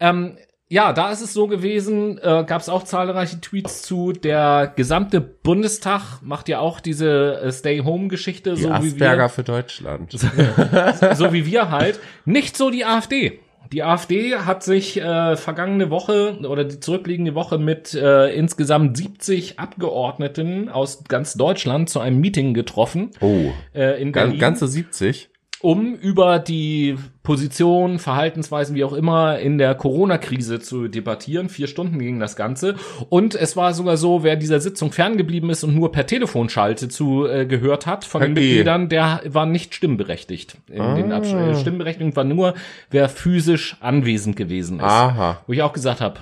Ähm, 0.00 0.36
ja, 0.74 0.92
da 0.92 1.12
ist 1.12 1.20
es 1.20 1.32
so 1.32 1.46
gewesen, 1.46 2.18
äh, 2.18 2.42
gab 2.44 2.60
es 2.60 2.68
auch 2.68 2.82
zahlreiche 2.82 3.40
Tweets 3.40 3.82
zu. 3.82 4.10
Der 4.10 4.72
gesamte 4.74 5.20
Bundestag 5.20 6.20
macht 6.20 6.48
ja 6.48 6.58
auch 6.58 6.80
diese 6.80 7.40
äh, 7.40 7.52
Stay-Home-Geschichte, 7.52 8.54
Die 8.54 8.62
so 8.62 8.68
wie 8.70 8.72
Asperger 8.72 9.22
wir, 9.22 9.28
für 9.28 9.44
Deutschland. 9.44 10.10
so 11.14 11.32
wie 11.32 11.46
wir 11.46 11.70
halt. 11.70 12.00
Nicht 12.24 12.56
so 12.56 12.70
die 12.70 12.84
AfD. 12.84 13.38
Die 13.72 13.84
AfD 13.84 14.34
hat 14.34 14.64
sich 14.64 15.00
äh, 15.00 15.36
vergangene 15.36 15.90
Woche 15.90 16.38
oder 16.42 16.64
die 16.64 16.80
zurückliegende 16.80 17.36
Woche 17.36 17.58
mit 17.58 17.94
äh, 17.94 18.34
insgesamt 18.34 18.96
70 18.96 19.60
Abgeordneten 19.60 20.68
aus 20.68 21.04
ganz 21.04 21.34
Deutschland 21.34 21.88
zu 21.88 22.00
einem 22.00 22.18
Meeting 22.20 22.52
getroffen 22.52 23.12
Oh, 23.20 23.52
äh, 23.74 24.02
in 24.02 24.10
Berlin. 24.10 24.40
ganze 24.40 24.66
70. 24.66 25.28
um 25.64 25.94
über 25.94 26.40
die 26.40 26.98
Position, 27.22 27.98
Verhaltensweisen, 27.98 28.76
wie 28.76 28.84
auch 28.84 28.92
immer, 28.92 29.38
in 29.38 29.56
der 29.56 29.74
Corona-Krise 29.74 30.60
zu 30.60 30.88
debattieren. 30.88 31.48
Vier 31.48 31.68
Stunden 31.68 31.98
ging 31.98 32.20
das 32.20 32.36
Ganze. 32.36 32.74
Und 33.08 33.34
es 33.34 33.56
war 33.56 33.72
sogar 33.72 33.96
so, 33.96 34.22
wer 34.22 34.36
dieser 34.36 34.60
Sitzung 34.60 34.92
ferngeblieben 34.92 35.48
ist 35.48 35.64
und 35.64 35.74
nur 35.74 35.90
per 35.90 36.06
Telefonschalte 36.06 36.90
zu 36.90 37.26
äh, 37.26 37.46
gehört 37.46 37.86
hat 37.86 38.04
von 38.04 38.20
den. 38.20 38.34
Mitgliedern, 38.34 38.90
der 38.90 39.22
war 39.24 39.46
nicht 39.46 39.74
stimmberechtigt. 39.74 40.58
In 40.68 40.96
den 40.96 41.12
Absch 41.12 41.32
äh, 41.32 41.54
Stimmberechtigung 41.54 42.14
war 42.14 42.24
nur, 42.24 42.52
wer 42.90 43.08
physisch 43.08 43.78
anwesend 43.80 44.36
gewesen 44.36 44.80
ist. 44.80 44.84
Aha. 44.84 45.40
Wo 45.46 45.54
ich 45.54 45.62
auch 45.62 45.72
gesagt 45.72 46.02
habe, 46.02 46.20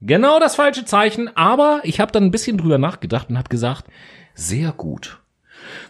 genau 0.00 0.38
das 0.38 0.54
falsche 0.54 0.84
Zeichen, 0.84 1.28
aber 1.36 1.80
ich 1.82 1.98
habe 1.98 2.12
dann 2.12 2.22
ein 2.22 2.30
bisschen 2.30 2.56
drüber 2.56 2.78
nachgedacht 2.78 3.30
und 3.30 3.36
habe 3.36 3.48
gesagt, 3.48 3.86
sehr 4.34 4.70
gut. 4.70 5.18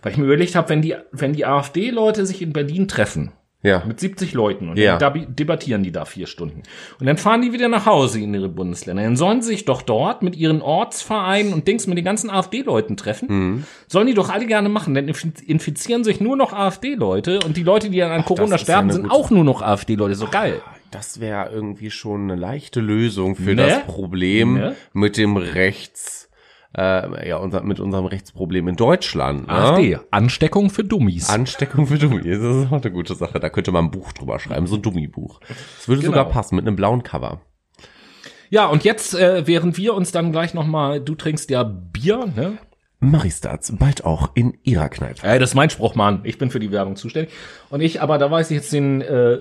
Weil 0.02 0.12
ich 0.12 0.18
mir 0.18 0.24
überlegt 0.24 0.54
habe, 0.54 0.68
wenn 0.68 0.82
die, 0.82 0.94
wenn 1.12 1.32
die 1.32 1.46
AfD-Leute 1.46 2.26
sich 2.26 2.42
in 2.42 2.52
Berlin 2.52 2.88
treffen, 2.88 3.32
Ja. 3.62 3.82
mit 3.86 3.98
70 3.98 4.32
Leuten 4.32 4.68
und 4.68 4.78
Ja. 4.78 4.96
dann 4.98 5.34
debattieren 5.34 5.82
die 5.82 5.90
da 5.90 6.04
vier 6.04 6.26
Stunden. 6.28 6.62
Und 7.00 7.06
dann 7.06 7.16
fahren 7.16 7.42
die 7.42 7.52
wieder 7.52 7.68
nach 7.68 7.84
Hause 7.86 8.20
in 8.20 8.32
ihre 8.32 8.48
Bundesländer. 8.48 9.02
Dann 9.02 9.16
sollen 9.16 9.42
sie 9.42 9.48
sich 9.48 9.64
doch 9.64 9.82
dort 9.82 10.22
mit 10.22 10.36
ihren 10.36 10.62
Ortsvereinen 10.62 11.52
und 11.52 11.66
Dings 11.66 11.86
mit 11.88 11.98
den 11.98 12.04
ganzen 12.04 12.30
AfD-Leuten 12.30 12.96
treffen. 12.96 13.26
Mhm. 13.28 13.64
Sollen 13.88 14.06
die 14.06 14.14
doch 14.14 14.28
alle 14.30 14.46
gerne 14.46 14.68
machen. 14.68 14.94
Dann 14.94 15.08
inf- 15.08 15.42
infizieren 15.44 16.04
sich 16.04 16.20
nur 16.20 16.36
noch 16.36 16.52
AfD-Leute 16.52 17.40
und 17.44 17.56
die 17.56 17.62
Leute, 17.64 17.90
die 17.90 17.98
dann 17.98 18.12
an 18.12 18.24
Corona 18.24 18.44
ist 18.44 18.50
ja 18.52 18.58
sterben, 18.58 18.84
eine 18.90 18.92
sind 18.92 19.10
auch 19.10 19.30
nur 19.30 19.42
noch 19.42 19.62
AfD-Leute. 19.62 20.14
So 20.14 20.28
geil. 20.28 20.60
Das 20.92 21.18
wäre 21.18 21.50
irgendwie 21.50 21.90
schon 21.90 22.30
eine 22.30 22.36
leichte 22.40 22.80
Lösung 22.80 23.34
für 23.34 23.54
Ne? 23.54 23.56
das 23.56 23.82
Problem 23.86 24.54
Ne? 24.54 24.76
mit 24.92 25.16
dem 25.16 25.36
Rechts, 25.36 26.25
äh, 26.76 27.28
ja, 27.28 27.36
unser, 27.38 27.62
mit 27.62 27.80
unserem 27.80 28.06
Rechtsproblem 28.06 28.68
in 28.68 28.76
Deutschland. 28.76 29.46
Ne? 29.46 29.52
AfD. 29.52 29.98
Ansteckung 30.10 30.70
für 30.70 30.84
Dummies. 30.84 31.28
Ansteckung 31.28 31.86
für 31.86 31.98
Dummies, 31.98 32.38
das 32.40 32.56
ist 32.56 32.66
auch 32.72 32.82
eine 32.82 32.90
gute 32.92 33.14
Sache. 33.14 33.40
Da 33.40 33.48
könnte 33.50 33.72
man 33.72 33.86
ein 33.86 33.90
Buch 33.90 34.12
drüber 34.12 34.38
schreiben, 34.38 34.66
so 34.66 34.76
ein 34.76 34.82
Dummy-Buch. 34.82 35.40
Das 35.76 35.88
würde 35.88 36.02
Genau. 36.02 36.12
sogar 36.12 36.28
passen, 36.30 36.56
mit 36.56 36.66
einem 36.66 36.76
blauen 36.76 37.02
Cover. 37.02 37.40
Ja, 38.50 38.66
und 38.66 38.84
jetzt, 38.84 39.14
äh, 39.14 39.46
während 39.46 39.76
wir 39.76 39.94
uns 39.94 40.12
dann 40.12 40.32
gleich 40.32 40.54
noch 40.54 40.66
mal, 40.66 41.00
du 41.00 41.14
trinkst 41.14 41.50
ja 41.50 41.62
Bier, 41.64 42.26
ne? 42.36 42.58
Maristats, 43.00 43.72
bald 43.76 44.04
auch 44.04 44.30
in 44.34 44.56
ihrer 44.62 44.88
Kneipe. 44.88 45.26
Äh, 45.26 45.38
das 45.38 45.50
ist 45.50 45.54
mein 45.54 45.68
Spruch, 45.70 45.94
Mann. 45.94 46.20
Ich 46.24 46.38
bin 46.38 46.50
für 46.50 46.60
die 46.60 46.70
Werbung 46.72 46.96
zuständig. 46.96 47.32
Und 47.70 47.80
ich, 47.80 48.00
aber 48.00 48.18
da 48.18 48.30
weiß 48.30 48.50
ich 48.50 48.56
jetzt 48.56 48.72
den 48.72 49.02
äh, 49.02 49.38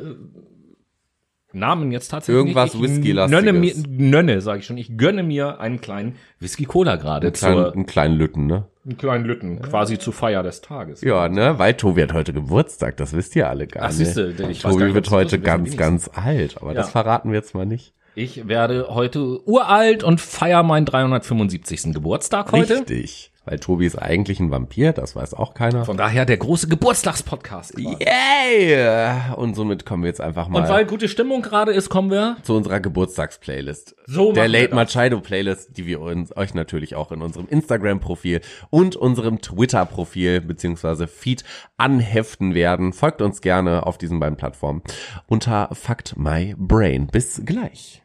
Namen 1.55 1.91
jetzt 1.91 2.09
tatsächlich 2.09 2.37
Irgendwas 2.37 2.73
nicht. 2.73 2.83
Ich 2.83 2.89
Whisky-lastiges. 2.97 3.43
Nönne 3.43 3.57
mir, 3.59 3.73
Nönne, 3.87 4.41
sage 4.41 4.59
ich 4.59 4.65
schon. 4.65 4.77
Ich 4.77 4.97
gönne 4.97 5.23
mir 5.23 5.59
einen 5.59 5.81
kleinen 5.81 6.15
Whisky-Cola 6.39 6.97
gerade. 6.97 7.27
Einen 7.27 7.33
kleinen, 7.33 7.65
einen 7.73 7.85
kleinen 7.85 8.17
Lütten, 8.17 8.45
ne? 8.45 8.65
Einen 8.85 8.97
kleinen 8.97 9.25
Lütten, 9.25 9.61
quasi 9.61 9.97
zur 9.97 10.13
Feier 10.13 10.43
des 10.43 10.61
Tages. 10.61 11.01
Ja, 11.01 11.27
ne? 11.27 11.57
Weil 11.57 11.73
Tobi 11.73 12.03
hat 12.03 12.13
heute 12.13 12.33
Geburtstag, 12.33 12.97
das 12.97 13.13
wisst 13.13 13.35
ihr 13.35 13.49
alle 13.49 13.65
gar 13.65 13.83
Ach, 13.83 13.87
nicht. 13.89 13.97
siehste, 13.97 14.29
ich 14.49 14.61
gar 14.63 14.71
Tobi 14.71 14.83
nicht, 14.85 14.93
wird 14.93 15.07
das 15.07 15.13
heute 15.13 15.39
ganz, 15.39 15.75
ganz 15.75 16.09
alt, 16.13 16.61
aber 16.61 16.73
das 16.73 16.87
Ja. 16.87 16.91
verraten 16.91 17.29
wir 17.31 17.37
jetzt 17.39 17.55
mal 17.55 17.65
nicht. 17.65 17.93
Ich 18.13 18.47
werde 18.47 18.87
heute 18.89 19.41
uralt 19.47 20.03
und 20.03 20.21
feier 20.21 20.63
meinen 20.63 20.85
375. 20.85 21.93
Geburtstag 21.93 22.51
heute. 22.51 22.75
Richtig. 22.75 23.31
Weil 23.45 23.60
Tobi 23.60 23.86
ist 23.86 23.95
eigentlich 23.95 24.39
ein 24.39 24.49
Vampir, 24.49 24.91
das 24.91 25.15
weiß 25.15 25.36
auch 25.36 25.53
keiner. 25.53 25.86
Von 25.86 25.97
daher 25.97 26.25
der 26.25 26.38
große 26.38 26.67
Geburtstagspodcast. 26.67 27.77
Yay! 27.77 29.36
Und 29.36 29.55
somit 29.55 29.86
kommen 29.86 30.03
wir 30.03 30.08
jetzt 30.08 30.21
einfach 30.21 30.47
mal 30.47 30.63
Und 30.63 30.69
weil 30.69 30.86
gute 30.86 31.08
Stimmung 31.08 31.43
gerade 31.43 31.71
ist, 31.71 31.89
kommen 31.89 32.10
wir 32.10 32.38
zu 32.41 32.55
unserer 32.55 32.79
Geburtstagsplaylist. 32.79 33.95
So 34.08 34.31
Der 34.31 34.47
Late. 34.47 34.73
Machado 34.73 35.19
Playlist, 35.19 35.77
die 35.77 35.86
wir 35.86 36.01
uns, 36.01 36.36
euch 36.36 36.53
natürlich 36.53 36.95
auch 36.95 37.12
in 37.12 37.21
unserem 37.21 37.47
Instagram-Profil 37.47 38.41
und 38.71 38.95
unserem 38.95 39.41
Twitter-Profil 39.41 40.41
beziehungsweise 40.41 41.08
Feed 41.08 41.43
anheften 41.77 42.55
werden. 42.55 42.93
Folgt 42.93 43.21
uns 43.21 43.41
gerne 43.41 43.86
auf 43.86 43.97
diesen 43.97 44.19
beiden 44.19 44.38
Plattformen 44.38 44.81
unter 45.27 45.69
Fact 45.73 46.17
My 46.17 46.55
Brain. 46.58 47.08
Bis 47.08 47.41
gleich. 47.45 48.01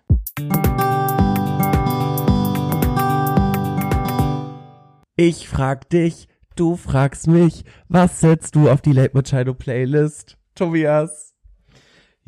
Ich 5.23 5.51
frag 5.51 5.91
dich, 5.91 6.29
du 6.57 6.77
fragst 6.77 7.27
mich, 7.27 7.65
was 7.89 8.21
setzt 8.21 8.57
du 8.57 8.71
auf 8.71 8.81
die 8.81 8.93
Late 8.95 9.15
Machado 9.15 9.53
Playlist? 9.53 10.39
Tobias. 10.55 11.30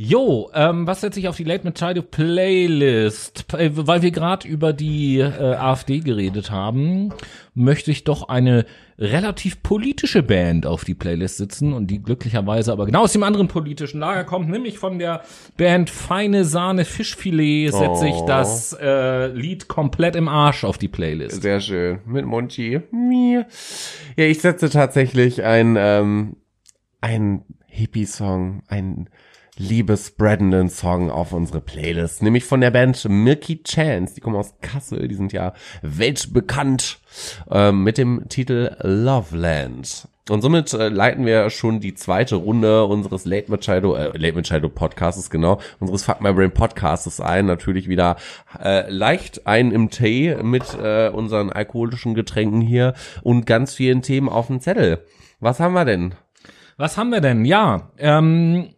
Jo, 0.05 0.51
ähm, 0.53 0.85
was 0.85 1.01
setze 1.03 1.21
ich 1.21 1.29
auf 1.29 1.37
die 1.37 1.45
Late 1.45 1.65
Machado 1.65 2.03
Playlist? 2.03 3.45
Äh, 3.55 3.71
Weil 3.73 4.03
wir 4.03 4.11
gerade 4.11 4.49
über 4.49 4.73
die 4.73 5.19
äh, 5.21 5.55
AfD 5.55 6.01
geredet 6.01 6.51
haben, 6.51 7.11
möchte 7.55 7.93
ich 7.93 8.03
doch 8.03 8.29
eine 8.29 8.67
relativ 8.99 9.63
politische 9.63 10.25
Band 10.25 10.67
auf 10.67 10.83
die 10.85 10.97
Playlist 10.97 11.37
sitzen 11.37 11.73
und 11.73 11.87
die 11.87 12.03
glücklicherweise 12.03 12.73
aber 12.73 12.87
genau 12.87 13.03
aus 13.05 13.13
dem 13.13 13.23
anderen 13.23 13.47
politischen 13.47 14.01
Lager 14.01 14.25
kommt, 14.25 14.49
nämlich 14.49 14.77
von 14.81 14.99
der 14.99 15.23
Band 15.57 15.89
Feine 15.89 16.45
Sahne 16.45 16.85
Fischfilet 16.85 17.71
setze 17.71 18.09
ich 18.09 18.15
Oh. 18.17 18.27
das 18.27 18.77
äh, 18.81 19.29
Lied 19.29 19.69
komplett 19.69 20.17
im 20.17 20.27
Arsch 20.27 20.65
auf 20.65 20.79
die 20.79 20.89
Playlist. 20.89 21.43
Sehr 21.43 21.61
schön. 21.61 22.01
Mit 22.07 22.27
Monchi. 22.27 22.81
Mir. 22.91 23.47
Ja, 24.17 24.25
ich 24.25 24.41
setze 24.41 24.69
tatsächlich 24.69 25.45
ein, 25.45 25.77
ähm, 25.79 26.37
ein 27.01 27.45
Hippie-Song, 27.69 28.65
ein 28.67 29.09
liebesbreadenden 29.59 30.71
Song 30.71 31.11
auf 31.11 31.33
unsere 31.33 31.61
Playlist, 31.61 32.23
nämlich 32.23 32.45
von 32.45 32.61
der 32.61 32.71
Band 32.71 33.07
Milky 33.09 33.63
Chance. 33.63 34.15
Die 34.15 34.21
kommen 34.21 34.37
aus 34.37 34.55
Kassel, 34.63 35.09
die 35.09 35.15
sind 35.15 35.33
ja 35.33 35.53
weltbekannt 35.83 37.01
ähm, 37.51 37.85
mit 37.85 37.99
dem 37.99 38.29
Titel 38.29 38.75
Loveland. 38.81 40.09
Und 40.31 40.41
somit 40.41 40.73
äh, 40.73 40.89
leiten 40.89 41.27
wir 41.27 41.51
schon 41.51 41.81
die 41.81 41.95
zweite 41.95 42.37
Runde 42.37 42.85
unseres 42.85 43.25
Late 43.25 43.51
Machado, 43.51 43.97
äh, 43.97 44.17
Late 44.17 44.37
Machado 44.37 44.69
Podcasts, 44.69 45.31
genau, 45.31 45.61
unseres 45.81 46.05
Fuck 46.05 46.21
My 46.21 46.33
Brain 46.33 46.53
Podcasts 46.53 47.21
ein. 47.21 47.47
Natürlich 47.47 47.89
wieder 47.89 48.17
äh, 48.63 48.89
leicht 48.89 49.47
ein 49.49 49.73
im 49.73 49.91
Tee 49.91 50.37
mit 50.43 50.63
äh, 50.81 51.09
unseren 51.09 51.51
alkoholischen 51.51 52.15
Getränken 52.15 52.61
hier 52.61 52.95
und 53.23 53.47
ganz 53.47 53.75
vielen 53.75 54.03
Themen 54.03 54.29
auf 54.29 54.47
dem 54.47 54.61
Zettel. 54.61 55.05
Was 55.41 55.59
haben 55.59 55.75
wir 55.75 55.85
denn? 55.85 56.15
Was 56.77 56.97
haben 56.97 57.11
wir 57.11 57.21
denn? 57.21 57.45
Ja, 57.45 57.91
ähm, 57.99 58.71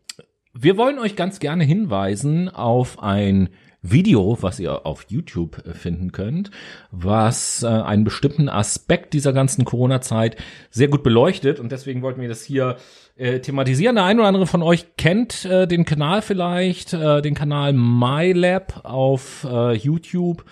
wir 0.55 0.77
wollen 0.77 0.99
euch 0.99 1.17
ganz 1.17 1.41
gerne 1.41 1.65
hinweisen 1.65 2.49
auf 2.49 3.03
ein 3.03 3.49
Video, 3.83 4.39
was 4.41 4.59
ihr 4.61 4.87
auf 4.87 5.05
YouTube 5.09 5.63
äh, 5.67 5.75
finden 5.75 6.11
könnt, 6.11 6.51
was 6.91 7.63
äh, 7.63 7.67
einen 7.67 8.05
bestimmten 8.05 8.49
Aspekt 8.49 9.13
dieser 9.13 9.35
ganzen 9.35 9.67
Corona-Zeit 9.67 10.37
sehr 10.71 10.89
gut 10.89 11.03
beleuchtet. 11.03 11.61
Und 11.61 11.71
deswegen 11.71 12.01
wollten 12.01 12.23
wir 12.23 12.29
das 12.29 12.43
hier 12.43 12.77
äh, 13.17 13.41
thematisieren. 13.41 13.97
Der 13.97 14.05
ein 14.05 14.19
oder 14.19 14.29
andere 14.29 14.47
von 14.47 14.63
euch 14.63 14.97
kennt 14.97 15.45
äh, 15.45 15.67
den 15.67 15.85
Kanal 15.85 16.23
vielleicht, 16.23 16.95
äh, 16.95 17.21
den 17.21 17.35
Kanal 17.35 17.75
MyLab 17.75 18.81
auf 18.85 19.47
YouTube. 19.75 20.45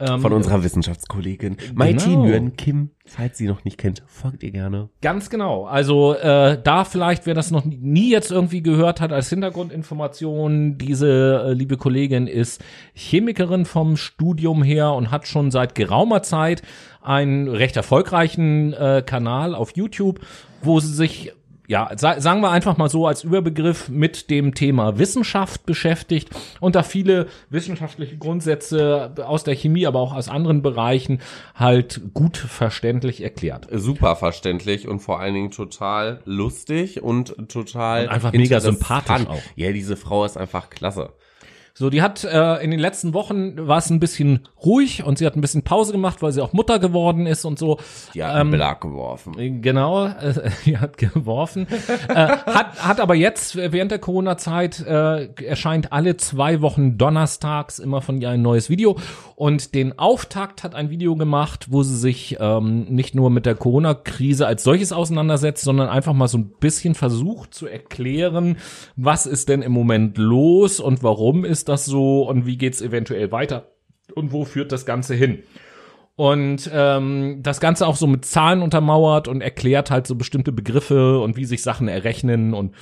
Ähm, 0.00 0.20
Von 0.20 0.32
unserer 0.32 0.64
Wissenschaftskollegin 0.64 1.56
Maiti 1.74 2.10
Genau. 2.10 2.24
Nguyen 2.24 2.56
Kim. 2.56 2.90
Falls 3.04 3.38
sie 3.38 3.46
noch 3.48 3.64
nicht 3.64 3.76
kennt, 3.76 4.02
folgt 4.06 4.42
ihr 4.42 4.50
gerne. 4.52 4.88
Ganz 5.02 5.30
genau. 5.30 5.64
Also 5.64 6.14
äh, 6.14 6.58
da 6.62 6.84
vielleicht, 6.84 7.26
wer 7.26 7.34
das 7.34 7.50
noch 7.50 7.64
nie 7.64 8.10
jetzt 8.10 8.30
irgendwie 8.30 8.62
gehört 8.62 9.00
hat, 9.00 9.12
als 9.12 9.28
Hintergrundinformation, 9.28 10.78
diese 10.78 11.42
äh, 11.46 11.52
liebe 11.52 11.76
Kollegin 11.76 12.26
ist 12.28 12.62
Chemikerin 12.94 13.64
vom 13.64 13.96
Studium 13.96 14.62
her 14.62 14.92
und 14.92 15.10
hat 15.10 15.26
schon 15.26 15.50
seit 15.50 15.74
geraumer 15.74 16.22
Zeit 16.22 16.62
einen 17.02 17.48
recht 17.48 17.76
erfolgreichen 17.76 18.72
äh, 18.74 19.02
Kanal 19.04 19.54
auf 19.54 19.76
YouTube, 19.76 20.20
wo 20.62 20.78
sie 20.80 20.94
sich 20.94 21.32
ja, 21.70 21.88
sa 21.96 22.20
sagen 22.20 22.40
wir 22.40 22.50
einfach 22.50 22.76
mal 22.78 22.90
so 22.90 23.06
als 23.06 23.22
Überbegriff 23.22 23.88
mit 23.88 24.28
dem 24.28 24.54
Thema 24.56 24.98
Wissenschaft 24.98 25.66
beschäftigt 25.66 26.28
und 26.58 26.74
da 26.74 26.82
viele 26.82 27.28
wissenschaftliche 27.48 28.18
Grundsätze 28.18 29.14
aus 29.24 29.44
der 29.44 29.54
Chemie, 29.54 29.86
aber 29.86 30.00
auch 30.00 30.12
aus 30.12 30.28
anderen 30.28 30.62
Bereichen 30.62 31.20
halt 31.54 32.00
gut 32.12 32.36
verständlich 32.36 33.22
erklärt. 33.22 33.68
Super 33.70 34.16
verständlich 34.16 34.88
und 34.88 34.98
vor 34.98 35.20
allen 35.20 35.34
Dingen 35.34 35.52
total 35.52 36.22
lustig 36.24 37.04
und 37.04 37.36
total 37.48 38.06
Und 38.06 38.10
einfach 38.10 38.32
mega 38.32 38.58
sympathisch 38.58 39.28
auch. 39.28 39.42
Ja, 39.54 39.70
diese 39.70 39.96
Frau 39.96 40.24
ist 40.24 40.36
einfach 40.36 40.70
klasse. 40.70 41.12
So, 41.80 41.88
die 41.88 42.02
hat 42.02 42.24
äh, 42.24 42.62
in 42.62 42.70
den 42.70 42.78
letzten 42.78 43.14
Wochen 43.14 43.66
war 43.66 43.78
es 43.78 43.88
ein 43.88 44.00
bisschen 44.00 44.40
ruhig 44.62 45.02
und 45.02 45.16
sie 45.16 45.24
hat 45.24 45.34
ein 45.34 45.40
bisschen 45.40 45.62
Pause 45.62 45.92
gemacht, 45.92 46.20
weil 46.20 46.30
sie 46.30 46.42
auch 46.42 46.52
Mutter 46.52 46.78
geworden 46.78 47.26
ist 47.26 47.46
und 47.46 47.58
so. 47.58 47.78
Die 48.12 48.22
hat 48.22 48.34
einen 48.34 48.50
Belag 48.50 48.82
geworfen. 48.82 49.62
Genau, 49.62 50.04
äh, 50.04 50.50
die 50.66 50.76
hat 50.76 50.98
geworfen. 50.98 51.66
äh, 52.08 52.14
hat, 52.14 52.86
hat 52.86 53.00
aber 53.00 53.14
jetzt 53.14 53.56
äh, 53.56 53.72
während 53.72 53.92
der 53.92 53.98
Corona-Zeit 53.98 54.80
äh, 54.80 55.28
erscheint 55.42 55.90
alle 55.90 56.18
zwei 56.18 56.60
Wochen 56.60 56.98
donnerstags 56.98 57.78
immer 57.78 58.02
von 58.02 58.20
ihr 58.20 58.28
ein 58.28 58.42
neues 58.42 58.68
Video. 58.68 58.98
Und 59.34 59.74
den 59.74 59.98
Auftakt 59.98 60.64
hat 60.64 60.74
ein 60.74 60.90
Video 60.90 61.16
gemacht, 61.16 61.68
wo 61.70 61.82
sie 61.82 61.96
sich 61.96 62.36
ähm, 62.40 62.88
nicht 62.90 63.14
nur 63.14 63.30
mit 63.30 63.46
der 63.46 63.54
Corona-Krise 63.54 64.46
als 64.46 64.64
solches 64.64 64.92
auseinandersetzt, 64.92 65.64
sondern 65.64 65.88
einfach 65.88 66.12
mal 66.12 66.28
so 66.28 66.36
ein 66.36 66.50
bisschen 66.60 66.94
versucht 66.94 67.54
zu 67.54 67.66
erklären, 67.66 68.58
was 68.96 69.24
ist 69.24 69.48
denn 69.48 69.62
im 69.62 69.72
Moment 69.72 70.18
los 70.18 70.78
und 70.78 71.02
warum 71.02 71.46
ist 71.46 71.69
das 71.70 71.86
so 71.86 72.28
und 72.28 72.44
wie 72.46 72.58
geht's 72.58 72.82
eventuell 72.82 73.32
weiter 73.32 73.70
und 74.14 74.32
wo 74.32 74.44
führt 74.44 74.72
das 74.72 74.84
Ganze 74.84 75.14
hin. 75.14 75.42
Und 76.16 76.70
ähm, 76.74 77.38
das 77.42 77.60
Ganze 77.60 77.86
auch 77.86 77.96
so 77.96 78.06
mit 78.06 78.26
Zahlen 78.26 78.60
untermauert 78.60 79.26
und 79.26 79.40
erklärt 79.40 79.90
halt 79.90 80.06
so 80.06 80.16
bestimmte 80.16 80.52
Begriffe 80.52 81.18
und 81.20 81.36
wie 81.38 81.46
sich 81.46 81.62
Sachen 81.62 81.88
errechnen 81.88 82.52
und 82.52 82.74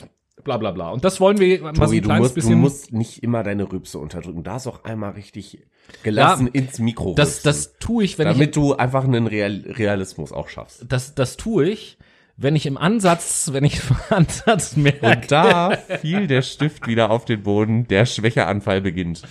bla 0.43 0.57
bla 0.57 0.73
bla. 0.73 0.91
Und 0.91 1.05
das 1.05 1.21
wollen 1.21 1.39
wir 1.39 1.61
mal 1.61 1.75
so 1.75 1.85
Tobi, 1.85 1.99
ein 1.99 2.03
du 2.03 2.09
kleines 2.09 2.23
musst, 2.23 2.37
du 2.37 2.41
bisschen. 2.41 2.59
musst 2.59 2.93
nicht 2.93 3.23
immer 3.23 3.45
deine 3.45 3.71
Rübse 3.71 3.99
unterdrücken. 3.99 4.39
Du 4.39 4.43
darfst 4.43 4.67
auch 4.67 4.83
einmal 4.85 5.13
richtig 5.13 5.61
gelassen 6.03 6.47
Ja, 6.47 6.61
ins 6.61 6.79
Mikro 6.79 7.15
das, 7.15 7.43
das 7.43 7.79
tue 7.79 8.05
ich, 8.05 8.19
wenn 8.19 8.27
damit 8.27 8.57
du 8.57 8.75
einfach 8.75 9.05
einen 9.05 9.27
Real 9.27 9.65
Realismus 9.67 10.33
auch 10.33 10.49
schaffst. 10.49 10.83
ich 10.83 10.89
das, 10.89 11.15
das 11.15 11.37
tue 11.37 11.69
ich, 11.69 11.99
wenn 12.41 12.55
ich 12.55 12.67
im 12.67 12.79
Ansatz, 12.79 13.51
wenn 13.53 13.65
ich 13.65 13.81
im 13.91 13.97
Ansatz 14.17 14.77
merke, 14.77 15.07
Und 15.07 15.33
da 15.33 15.77
fiel 16.01 16.29
der 16.29 16.43
Stift 16.43 16.87
wieder 16.87 17.11
auf 17.11 17.25
den 17.25 17.43
Boden, 17.43 17.89
der 17.89 18.07
Schwächeanfall 18.07 18.81
beginnt. 18.81 19.23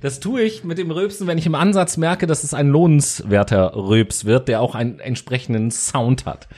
das 0.00 0.18
tue 0.18 0.42
ich 0.42 0.64
mit 0.64 0.78
dem 0.78 0.90
Rülpsen, 0.90 1.26
wenn 1.26 1.36
ich 1.36 1.46
im 1.46 1.54
Ansatz 1.54 1.98
merke, 1.98 2.26
dass 2.26 2.42
es 2.42 2.54
ein 2.54 2.68
lohnenswerter 2.68 3.76
Rülps 3.76 4.24
wird, 4.24 4.48
der 4.48 4.62
auch 4.62 4.74
einen 4.74 4.98
entsprechenden 4.98 5.70
Sound 5.70 6.24
hat. 6.24 6.48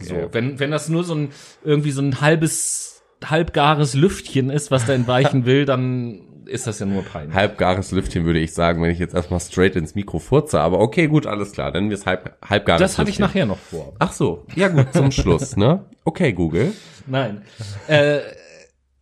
So, 0.00 0.28
wenn, 0.32 0.58
wenn 0.58 0.70
das 0.70 0.88
nur 0.88 1.04
so 1.04 1.14
ein, 1.14 1.28
irgendwie 1.62 1.90
so 1.90 2.00
ein 2.00 2.22
halbes, 2.22 3.02
halbgares 3.22 3.94
Lüftchen 3.94 4.48
ist, 4.48 4.70
was 4.70 4.86
da 4.86 4.94
entweichen 4.94 5.44
will, 5.44 5.66
dann 5.66 6.22
ist 6.50 6.66
das 6.66 6.80
ja 6.80 6.86
nur 6.86 7.02
peinlich. 7.02 7.34
Halbgares 7.34 7.92
Lüftchen 7.92 8.24
würde 8.24 8.40
ich 8.40 8.52
sagen, 8.52 8.82
wenn 8.82 8.90
ich 8.90 8.98
jetzt 8.98 9.14
erstmal 9.14 9.40
straight 9.40 9.76
ins 9.76 9.94
Mikro 9.94 10.18
furze. 10.18 10.60
Aber 10.60 10.80
okay, 10.80 11.06
gut, 11.06 11.26
alles 11.26 11.52
klar. 11.52 11.70
Dann 11.70 11.90
ist 11.90 12.06
halb, 12.06 12.36
halbgares 12.46 12.80
Das 12.80 12.98
hatte 12.98 13.10
ich 13.10 13.18
nachher 13.18 13.46
noch 13.46 13.58
vor. 13.58 13.94
Ach 13.98 14.12
so, 14.12 14.44
ja 14.56 14.68
gut, 14.68 14.92
zum 14.92 15.10
Schluss, 15.12 15.56
ne? 15.56 15.84
Okay, 16.04 16.32
Google. 16.32 16.72
Nein. 17.06 17.42
äh, 17.86 18.20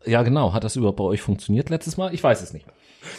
ja, 0.05 0.23
genau. 0.23 0.53
Hat 0.53 0.65
das 0.65 0.77
überhaupt 0.77 0.99
bei 0.99 1.05
euch 1.05 1.23
funktioniert 1.23 1.71
letztes 1.71 1.97
Mal? 1.97 2.13
Ich 2.15 2.23
weiß 2.23 2.43
es 2.43 2.53
nicht. 2.53 2.67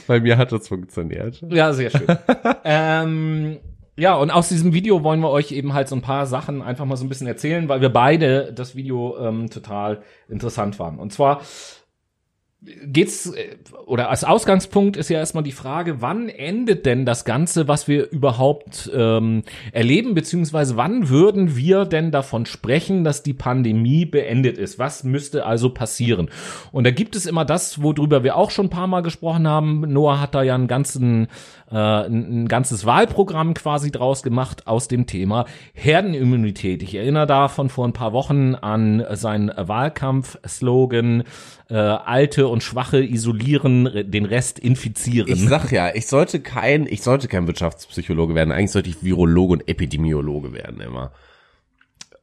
Bei 0.07 0.19
mir 0.19 0.37
hat 0.37 0.51
das 0.51 0.67
funktioniert. 0.67 1.43
Ja, 1.49 1.73
sehr 1.73 1.89
schön. 1.89 2.07
ähm, 2.63 3.57
ja, 3.97 4.15
und 4.15 4.31
aus 4.31 4.49
diesem 4.49 4.73
Video 4.73 5.03
wollen 5.03 5.19
wir 5.19 5.29
euch 5.29 5.51
eben 5.51 5.73
halt 5.73 5.89
so 5.89 5.95
ein 5.95 6.01
paar 6.01 6.25
Sachen 6.25 6.61
einfach 6.61 6.85
mal 6.85 6.95
so 6.95 7.05
ein 7.05 7.09
bisschen 7.09 7.27
erzählen, 7.27 7.67
weil 7.67 7.81
wir 7.81 7.89
beide 7.89 8.53
das 8.53 8.75
Video 8.75 9.17
ähm, 9.19 9.49
total 9.49 10.03
interessant 10.29 10.79
waren. 10.79 10.99
Und 10.99 11.11
zwar 11.11 11.41
geht's 12.61 13.33
äh, 13.33 13.55
oder 13.85 14.09
als 14.09 14.23
Ausgangspunkt 14.23 14.97
ist 14.97 15.09
ja 15.09 15.19
erstmal 15.19 15.43
die 15.43 15.51
Frage, 15.51 16.01
wann 16.01 16.29
endet 16.29 16.85
denn 16.85 17.05
das 17.05 17.23
Ganze, 17.23 17.67
was 17.67 17.87
wir 17.87 18.09
überhaupt 18.11 18.91
ähm, 18.93 19.43
erleben, 19.71 20.13
beziehungsweise 20.13 20.75
wann 20.75 21.09
würden 21.09 21.55
wir 21.55 21.85
denn 21.85 22.11
davon 22.11 22.45
sprechen, 22.45 23.03
dass 23.03 23.23
die 23.23 23.33
Pandemie 23.33 24.05
beendet 24.05 24.57
ist? 24.57 24.77
Was 24.77 25.03
müsste 25.03 25.45
also 25.45 25.69
passieren? 25.69 26.29
Und 26.71 26.83
da 26.83 26.91
gibt 26.91 27.15
es 27.15 27.25
immer 27.25 27.45
das, 27.45 27.81
worüber 27.81 28.23
wir 28.23 28.35
auch 28.35 28.51
schon 28.51 28.67
ein 28.67 28.71
paar 28.71 28.87
Mal 28.87 29.01
gesprochen 29.01 29.47
haben. 29.47 29.81
Noah 29.81 30.19
hat 30.19 30.35
da 30.35 30.43
ja 30.43 30.55
einen 30.55 30.67
ganzen 30.67 31.27
äh, 31.71 31.75
ein, 31.75 32.47
ganzes 32.47 32.85
Wahlprogramm 32.85 33.53
quasi 33.53 33.91
draus 33.91 34.23
gemacht 34.23 34.67
aus 34.67 34.87
dem 34.87 35.05
Thema 35.05 35.45
Herdenimmunität. 35.73 36.83
Ich 36.83 36.95
erinnere 36.95 37.27
da 37.27 37.47
von 37.47 37.69
vor 37.69 37.87
ein 37.87 37.93
paar 37.93 38.11
Wochen 38.13 38.55
an 38.55 39.03
seinen 39.11 39.51
Wahlkampf-Slogan 39.55 41.23
äh, 41.69 41.75
Alte 41.75 42.47
und 42.47 42.63
Schwache 42.63 43.03
isolieren, 43.03 43.85
re- 43.87 44.03
den 44.05 44.25
Rest 44.25 44.57
infizieren. 44.59 45.31
Ich 45.31 45.47
sag 45.47 45.71
ja, 45.71 45.93
ich 45.93 46.07
sollte 46.07 46.39
kein, 46.39 46.87
ich 46.87 47.01
sollte 47.03 47.27
kein 47.27 47.45
Wirtschaftspsychologe 47.47 48.33
werden. 48.35 48.51
Eigentlich 48.51 48.71
sollte 48.71 48.89
ich 48.89 49.03
Virologe 49.03 49.53
und 49.53 49.67
Epidemiologe 49.69 50.51
werden 50.53 50.81
immer. 50.81 51.11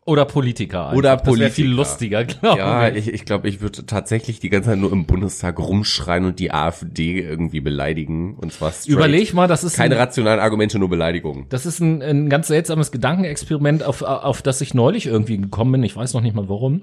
Oder 0.05 0.25
Politiker. 0.25 0.85
einfach. 0.87 0.97
Oder 0.99 1.17
Das 1.17 1.27
wäre 1.27 1.51
viel 1.51 1.65
Politiker. 1.65 1.77
lustiger, 1.77 2.25
glaube 2.25 2.59
Ja, 2.59 2.89
ich. 2.89 3.09
ich, 3.09 3.15
ich 3.15 3.25
glaube, 3.25 3.49
ich 3.49 3.61
würde 3.61 3.87
tatsächlich 3.87 4.39
die 4.39 4.51
ganze 4.51 4.71
Zeit 4.71 4.79
nur 4.79 4.93
im 4.93 5.05
Bundestag 5.05 5.59
rumschreien 5.59 6.25
und 6.25 6.39
die 6.39 6.53
AfD 6.53 7.21
irgendwie 7.21 7.61
beleidigen. 7.61 8.37
Und 8.37 8.53
zwar 8.53 8.71
straight. 8.71 8.89
Überleg 8.93 9.35
mal, 9.35 9.49
das 9.49 9.65
ist 9.65 9.77
Keine 9.77 9.97
ein, 9.97 10.01
rationalen 10.01 10.39
Argumente, 10.39 10.79
nur 10.79 10.89
Beleidigungen. 10.91 11.47
das 11.49 11.67
ist 11.67 11.81
ein, 11.81 12.03
ein 12.03 12.29
ganz 12.29 12.47
seltsames 12.47 12.93
Gedankenexperiment, 12.93 13.83
auf, 13.83 14.03
auf 14.03 14.43
das 14.43 14.61
ich 14.61 14.75
neulich 14.75 15.07
irgendwie 15.07 15.39
gekommen 15.39 15.73
bin. 15.73 15.83
Ich 15.83 15.97
weiß 15.97 16.15
noch 16.15 16.21
nicht 16.21 16.37
mal 16.37 16.49
warum. 16.49 16.83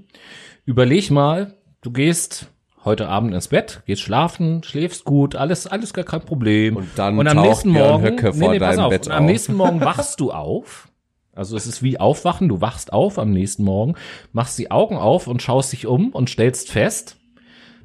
Überleg 0.65 1.09
mal, 1.09 1.55
du 1.83 1.91
gehst 1.91 2.47
heute 2.83 3.07
Abend 3.07 3.33
ins 3.33 3.47
Bett, 3.49 3.81
gehst 3.85 4.01
schlafen, 4.01 4.63
schläfst 4.63 5.05
gut, 5.05 5.35
alles, 5.35 5.67
alles 5.67 5.93
gar 5.93 6.03
kein 6.03 6.21
Problem. 6.21 6.75
Und 6.77 6.89
dann 6.95 7.17
und 7.17 7.27
am 7.27 7.41
nächsten 7.41 7.69
Morgen, 7.69 8.03
Höcke 8.03 8.33
vor 8.33 8.49
pass 8.49 8.59
deinem 8.59 8.79
auf, 8.79 8.89
Bett 8.89 9.05
und 9.07 9.13
am 9.13 9.23
auf. 9.23 9.29
nächsten 9.29 9.53
Morgen 9.53 9.79
wachst 9.81 10.19
du 10.19 10.31
auf. 10.31 10.89
Also 11.35 11.55
es 11.55 11.65
ist 11.65 11.81
wie 11.81 11.99
aufwachen, 11.99 12.47
du 12.49 12.61
wachst 12.61 12.93
auf 12.93 13.17
am 13.17 13.31
nächsten 13.31 13.63
Morgen, 13.63 13.95
machst 14.33 14.57
die 14.59 14.69
Augen 14.69 14.97
auf 14.97 15.27
und 15.27 15.41
schaust 15.41 15.73
dich 15.73 15.87
um 15.87 16.09
und 16.09 16.29
stellst 16.29 16.69
fest, 16.69 17.17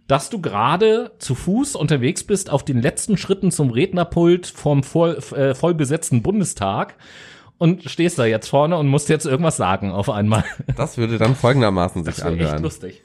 dass 0.07 0.31
du 0.31 0.41
gerade 0.41 1.13
zu 1.19 1.35
Fuß 1.35 1.75
unterwegs 1.75 2.25
bist 2.25 2.51
auf 2.51 2.65
den 2.65 2.83
letzten 2.83 3.17
Schritten 3.17 3.51
zum 3.51 3.71
Rednerpult 3.71 4.47
vom 4.47 4.83
voll, 4.83 5.19
äh, 5.35 5.55
voll 5.55 5.75
besetzten 5.75 6.23
Bundestag 6.23 6.97
und 7.57 7.85
stehst 7.85 8.19
da 8.19 8.27
jetzt 8.27 8.49
vorne 8.49 8.77
und 8.77 8.87
musst 8.89 9.09
jetzt 9.09 9.27
irgendwas 9.27 9.57
sagen 9.57 9.93
auf 9.93 10.11
einmal. 10.11 10.45
Das 10.77 10.99
würde 10.99 11.19
dann 11.19 11.35
folgendermaßen 11.35 12.05
sich 12.05 12.17
Das 12.17 12.25
wäre 12.25 12.35
echt 12.35 12.45
anhören. 12.45 12.63
lustig. 12.63 13.03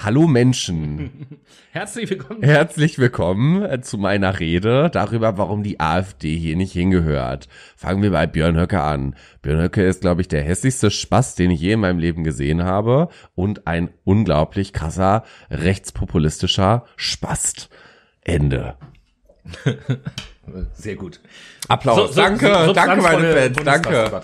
Hallo 0.00 0.28
Menschen. 0.28 1.26
Herzlich 1.72 2.08
willkommen. 2.08 2.42
Herzlich 2.42 2.98
willkommen 2.98 3.62
äh, 3.64 3.80
zu 3.80 3.98
meiner 3.98 4.38
Rede 4.38 4.90
darüber, 4.92 5.36
warum 5.38 5.64
die 5.64 5.80
AfD 5.80 6.36
hier 6.36 6.54
nicht 6.56 6.72
hingehört. 6.72 7.48
Fangen 7.76 8.02
wir 8.02 8.12
bei 8.12 8.26
Björn 8.28 8.56
Höcke 8.56 8.80
an. 8.80 9.16
Björn 9.42 9.60
Höcke 9.60 9.82
ist, 9.84 10.02
glaube 10.02 10.20
ich, 10.20 10.28
der 10.28 10.42
hässlichste 10.42 10.92
Spaß, 10.92 11.34
den 11.34 11.50
ich 11.50 11.60
je 11.60 11.72
in 11.72 11.80
meinem 11.80 11.98
Leben 11.98 12.22
gesehen 12.22 12.62
habe 12.62 13.08
und 13.34 13.66
ein 13.66 13.90
unglaublich 14.04 14.72
krasser 14.72 15.24
rechtspopulistischer 15.50 16.84
Spast. 16.96 17.68
Ende. 18.22 18.76
Sehr 20.74 20.94
gut. 20.96 21.20
Applaus. 21.66 21.96
So- 21.96 22.06
so- 22.08 22.20
danke, 22.20 22.46
so- 22.66 22.72
danke 22.72 23.02
meine 23.02 23.32
Fans, 23.32 23.56
danke. 23.64 24.22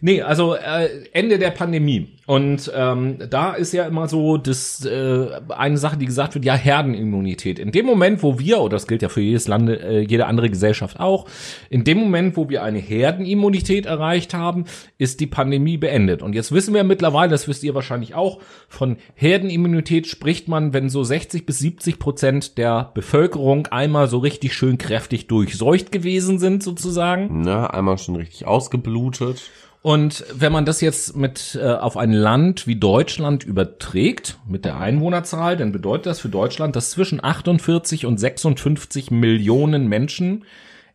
Nee, 0.00 0.22
also 0.22 0.54
äh, 0.54 0.88
Ende 1.12 1.38
der 1.38 1.50
Pandemie. 1.50 2.08
Und 2.26 2.70
ähm, 2.74 3.18
da 3.28 3.54
ist 3.54 3.72
ja 3.72 3.86
immer 3.86 4.06
so 4.08 4.36
das 4.36 4.84
äh, 4.84 5.26
eine 5.48 5.78
Sache, 5.78 5.96
die 5.96 6.06
gesagt 6.06 6.34
wird, 6.34 6.44
ja, 6.44 6.54
Herdenimmunität. 6.54 7.58
In 7.58 7.72
dem 7.72 7.86
Moment, 7.86 8.22
wo 8.22 8.38
wir, 8.38 8.60
oder 8.60 8.76
das 8.76 8.86
gilt 8.86 9.02
ja 9.02 9.08
für 9.08 9.20
jedes 9.20 9.48
Land, 9.48 9.68
äh, 9.68 10.00
jede 10.00 10.26
andere 10.26 10.48
Gesellschaft 10.48 11.00
auch, 11.00 11.26
in 11.70 11.82
dem 11.82 11.98
Moment, 11.98 12.36
wo 12.36 12.48
wir 12.48 12.62
eine 12.62 12.78
Herdenimmunität 12.78 13.86
erreicht 13.86 14.32
haben, 14.32 14.66
ist 14.96 15.18
die 15.18 15.26
Pandemie 15.26 15.76
beendet. 15.76 16.22
Und 16.22 16.34
jetzt 16.34 16.52
wissen 16.52 16.72
wir 16.72 16.84
mittlerweile, 16.84 17.30
das 17.30 17.48
wisst 17.48 17.64
ihr 17.64 17.74
wahrscheinlich 17.74 18.14
auch, 18.14 18.38
von 18.68 18.96
Herdenimmunität 19.14 20.06
spricht 20.06 20.46
man, 20.46 20.72
wenn 20.72 20.88
so 20.88 21.02
60 21.02 21.44
bis 21.44 21.58
70 21.58 21.98
Prozent 21.98 22.58
der 22.58 22.92
Bevölkerung 22.94 23.66
einmal 23.66 24.06
so 24.06 24.18
richtig 24.18 24.54
schön 24.54 24.78
kräftig 24.78 25.26
durchseucht 25.26 25.90
gewesen 25.90 26.38
sind, 26.38 26.62
sozusagen. 26.62 27.42
Ne, 27.42 27.74
einmal 27.74 27.98
schon 27.98 28.14
richtig 28.14 28.46
ausgeblutet. 28.46 29.50
Und 29.82 30.24
wenn 30.34 30.52
man 30.52 30.66
das 30.66 30.82
jetzt 30.82 31.16
mit 31.16 31.58
äh, 31.60 31.66
auf 31.66 31.96
ein 31.96 32.12
Land 32.12 32.66
wie 32.66 32.76
Deutschland 32.76 33.44
überträgt, 33.44 34.38
mit 34.46 34.66
der 34.66 34.78
Einwohnerzahl, 34.78 35.56
dann 35.56 35.72
bedeutet 35.72 36.06
das 36.06 36.20
für 36.20 36.28
Deutschland, 36.28 36.76
dass 36.76 36.90
zwischen 36.90 37.22
48 37.24 38.04
und 38.04 38.20
56 38.20 39.10
Millionen 39.10 39.88
Menschen 39.88 40.44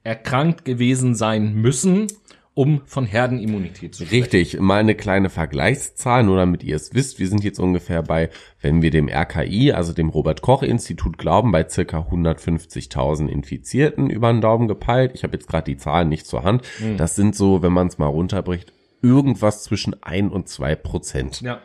erkrankt 0.04 0.66
gewesen 0.66 1.16
sein 1.16 1.56
müssen, 1.56 2.06
um 2.54 2.82
von 2.86 3.08
Herdenimmunität 3.08 3.96
zu 3.96 4.06
sprechen. 4.06 4.22
Richtig, 4.22 4.60
mal 4.60 4.80
eine 4.80 4.94
kleine 4.94 5.32
Vergleichszahl, 5.32 6.24
nur 6.24 6.38
damit 6.38 6.64
ihr 6.64 6.76
es 6.76 6.94
wisst. 6.94 7.18
Wir 7.18 7.28
sind 7.28 7.44
jetzt 7.44 7.60
ungefähr 7.60 8.04
bei, 8.04 8.30
wenn 8.62 8.84
wir 8.84 8.92
dem 8.92 9.10
RKI, 9.10 9.72
also 9.72 9.94
dem 9.94 10.10
Robert 10.10 10.44
Koch 10.44 10.62
Institut 10.62 11.18
glauben, 11.18 11.52
bei 11.52 11.68
circa 11.68 12.00
150.000 12.00 13.28
Infizierten 13.28 14.12
über 14.12 14.32
den 14.32 14.42
Daumen 14.42 14.68
gepeilt. 14.68 15.12
Ich 15.16 15.24
habe 15.24 15.34
jetzt 15.34 15.50
gerade 15.50 15.66
die 15.66 15.78
Zahlen 15.78 16.08
nicht 16.08 16.28
zur 16.28 16.44
Hand. 16.44 16.62
Das 16.98 17.16
sind 17.16 17.36
so, 17.36 17.64
wenn 17.64 17.74
man 17.74 17.88
es 17.88 17.98
mal 17.98 18.06
runterbricht, 18.06 18.75
irgendwas 19.06 19.64
zwischen 19.64 20.02
ein 20.04 20.30
und 20.30 20.50
zwei 20.50 20.76
Prozent. 20.76 21.42
Ja. 21.42 21.60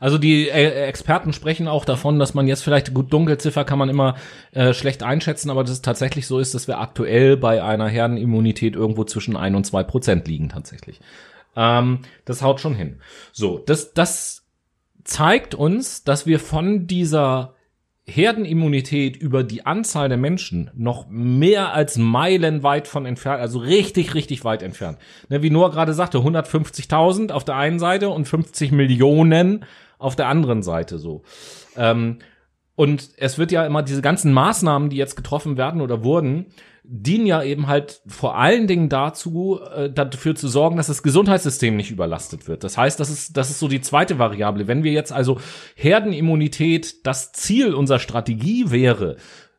Also 0.00 0.18
die 0.18 0.48
äh, 0.48 0.86
Experten 0.86 1.32
sprechen 1.32 1.68
auch 1.68 1.84
davon, 1.84 2.18
dass 2.18 2.34
man 2.34 2.46
jetzt 2.46 2.62
vielleicht 2.62 2.94
gut 2.94 3.12
Dunkelziffer 3.12 3.64
kann 3.64 3.78
man 3.78 3.88
immer 3.88 4.16
äh, 4.52 4.72
schlecht 4.72 5.02
einschätzen, 5.02 5.50
aber 5.50 5.62
dass 5.62 5.72
es 5.72 5.82
tatsächlich 5.82 6.26
so 6.26 6.38
ist, 6.38 6.54
dass 6.54 6.68
wir 6.68 6.80
aktuell 6.80 7.36
bei 7.36 7.62
einer 7.62 7.88
Herdenimmunität 7.88 8.76
irgendwo 8.76 9.04
zwischen 9.04 9.36
ein 9.36 9.54
und 9.54 9.64
zwei 9.64 9.82
Prozent 9.82 10.26
liegen 10.26 10.48
tatsächlich. 10.48 11.00
Ähm, 11.56 12.00
das 12.24 12.42
haut 12.42 12.60
schon 12.60 12.74
hin. 12.74 13.00
So, 13.32 13.58
das 13.58 13.92
das 13.92 14.46
zeigt 15.04 15.54
uns, 15.54 16.04
dass 16.04 16.26
wir 16.26 16.40
von 16.40 16.86
dieser 16.86 17.54
Herdenimmunität 18.06 19.16
über 19.16 19.42
die 19.42 19.64
Anzahl 19.64 20.08
der 20.08 20.18
Menschen 20.18 20.70
noch 20.74 21.06
mehr 21.08 21.72
als 21.72 21.96
meilenweit 21.96 22.86
von 22.86 23.06
entfernt, 23.06 23.40
also 23.40 23.58
richtig, 23.58 24.14
richtig 24.14 24.44
weit 24.44 24.62
entfernt. 24.62 24.98
Ne, 25.30 25.42
wie 25.42 25.50
Noah 25.50 25.70
gerade 25.70 25.94
sagte, 25.94 26.18
150.000 26.18 27.32
auf 27.32 27.44
der 27.44 27.56
einen 27.56 27.78
Seite 27.78 28.10
und 28.10 28.28
50 28.28 28.72
Millionen 28.72 29.64
auf 29.98 30.16
der 30.16 30.28
anderen 30.28 30.62
Seite 30.62 30.98
so. 30.98 31.22
Ähm, 31.76 32.18
und 32.76 33.08
es 33.16 33.38
wird 33.38 33.52
ja 33.52 33.64
immer 33.64 33.82
diese 33.82 34.02
ganzen 34.02 34.32
Maßnahmen, 34.32 34.90
die 34.90 34.96
jetzt 34.96 35.16
getroffen 35.16 35.56
werden 35.56 35.80
oder 35.80 36.04
wurden, 36.04 36.46
dienen 36.86 37.26
ja 37.26 37.42
eben 37.42 37.66
halt 37.66 38.02
vor 38.06 38.36
allen 38.36 38.66
Dingen 38.66 38.90
dazu, 38.90 39.58
äh, 39.74 39.90
dafür 39.90 40.34
zu 40.34 40.48
sorgen, 40.48 40.76
dass 40.76 40.88
das 40.88 41.02
Gesundheitssystem 41.02 41.74
nicht 41.76 41.90
überlastet 41.90 42.46
wird. 42.46 42.62
Das 42.62 42.76
heißt, 42.76 43.00
das 43.00 43.08
ist, 43.08 43.36
das 43.36 43.50
ist 43.50 43.58
so 43.58 43.68
die 43.68 43.80
zweite 43.80 44.18
Variable. 44.18 44.68
Wenn 44.68 44.84
wir 44.84 44.92
jetzt 44.92 45.10
also 45.10 45.40
Herdenimmunität 45.76 47.06
das 47.06 47.32
Ziel 47.32 47.74
unserer 47.74 47.98
Strategie 47.98 48.70
wäre, 48.70 49.16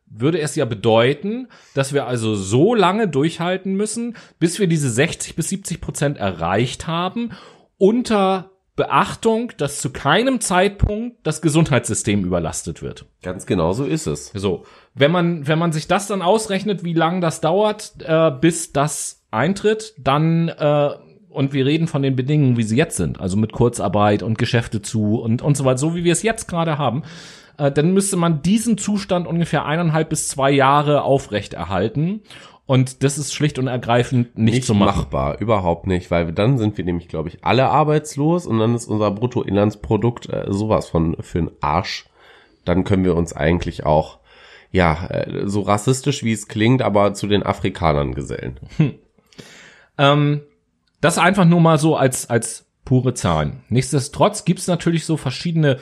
würde 0.08 0.40
es 0.40 0.54
ja 0.54 0.64
bedeuten, 0.64 1.48
dass 1.74 1.92
wir 1.92 2.06
also 2.06 2.36
so 2.36 2.76
lange 2.76 3.08
durchhalten 3.08 3.74
müssen, 3.74 4.16
bis 4.38 4.60
wir 4.60 4.68
diese 4.68 4.88
60 4.88 5.34
bis 5.34 5.48
70 5.48 5.80
Prozent 5.80 6.18
erreicht 6.18 6.86
haben, 6.86 7.30
unter 7.76 8.52
Beachtung, 8.76 9.52
dass 9.56 9.80
zu 9.80 9.90
keinem 9.90 10.40
Zeitpunkt 10.40 11.16
das 11.22 11.40
Gesundheitssystem 11.40 12.24
überlastet 12.24 12.82
wird. 12.82 13.06
Ganz 13.22 13.46
genau 13.46 13.72
so 13.72 13.84
ist 13.84 14.06
es. 14.06 14.30
So, 14.34 14.64
wenn 14.94 15.10
man, 15.10 15.48
wenn 15.48 15.58
man 15.58 15.72
sich 15.72 15.88
das 15.88 16.06
dann 16.06 16.20
ausrechnet, 16.20 16.84
wie 16.84 16.92
lange 16.92 17.20
das 17.20 17.40
dauert, 17.40 17.94
äh, 18.04 18.30
bis 18.30 18.72
das 18.72 19.24
eintritt, 19.30 19.94
dann 19.98 20.48
äh, 20.48 20.90
und 21.30 21.52
wir 21.52 21.66
reden 21.66 21.86
von 21.86 22.02
den 22.02 22.16
Bedingungen, 22.16 22.56
wie 22.56 22.62
sie 22.62 22.76
jetzt 22.76 22.96
sind, 22.96 23.20
also 23.20 23.36
mit 23.36 23.52
Kurzarbeit 23.52 24.22
und 24.22 24.38
Geschäfte 24.38 24.80
zu 24.80 25.20
und 25.20 25.42
und 25.42 25.56
so 25.56 25.64
weiter, 25.64 25.78
so 25.78 25.94
wie 25.94 26.04
wir 26.04 26.12
es 26.12 26.22
jetzt 26.22 26.46
gerade 26.46 26.78
haben, 26.78 27.02
äh, 27.58 27.72
dann 27.72 27.92
müsste 27.92 28.16
man 28.16 28.42
diesen 28.42 28.78
Zustand 28.78 29.26
ungefähr 29.26 29.64
eineinhalb 29.64 30.10
bis 30.10 30.28
zwei 30.28 30.50
Jahre 30.50 31.02
aufrechterhalten. 31.02 32.20
Und 32.66 33.04
das 33.04 33.16
ist 33.16 33.32
schlicht 33.32 33.60
und 33.60 33.68
ergreifend 33.68 34.36
nicht, 34.36 34.54
Nicht 34.54 34.66
zu 34.66 34.74
machen. 34.74 34.96
machbar, 34.96 35.40
überhaupt 35.40 35.86
nicht, 35.86 36.10
weil 36.10 36.32
dann 36.32 36.58
sind 36.58 36.76
wir 36.76 36.84
nämlich, 36.84 37.06
glaube 37.06 37.28
ich, 37.28 37.44
alle 37.44 37.68
arbeitslos 37.68 38.44
und 38.44 38.58
dann 38.58 38.74
ist 38.74 38.86
unser 38.88 39.12
Bruttoinlandsprodukt 39.12 40.28
äh, 40.28 40.46
sowas 40.48 40.88
von 40.88 41.16
für 41.20 41.38
den 41.38 41.50
Arsch. 41.60 42.06
Dann 42.64 42.82
können 42.82 43.04
wir 43.04 43.14
uns 43.14 43.32
eigentlich 43.32 43.86
auch, 43.86 44.18
ja, 44.72 45.06
äh, 45.06 45.46
so 45.46 45.60
rassistisch 45.60 46.24
wie 46.24 46.32
es 46.32 46.48
klingt, 46.48 46.82
aber 46.82 47.14
zu 47.14 47.28
den 47.28 47.44
Afrikanern 47.44 48.14
gesellen. 48.14 48.58
Ähm, 49.98 50.42
das 51.00 51.18
einfach 51.18 51.44
nur 51.44 51.60
mal 51.60 51.78
so 51.78 51.96
als, 51.96 52.28
als 52.28 52.66
pure 52.84 53.14
Zahlen. 53.14 53.62
Nichtsdestotrotz 53.68 54.44
gibt's 54.44 54.66
natürlich 54.66 55.04
so 55.04 55.16
verschiedene 55.16 55.78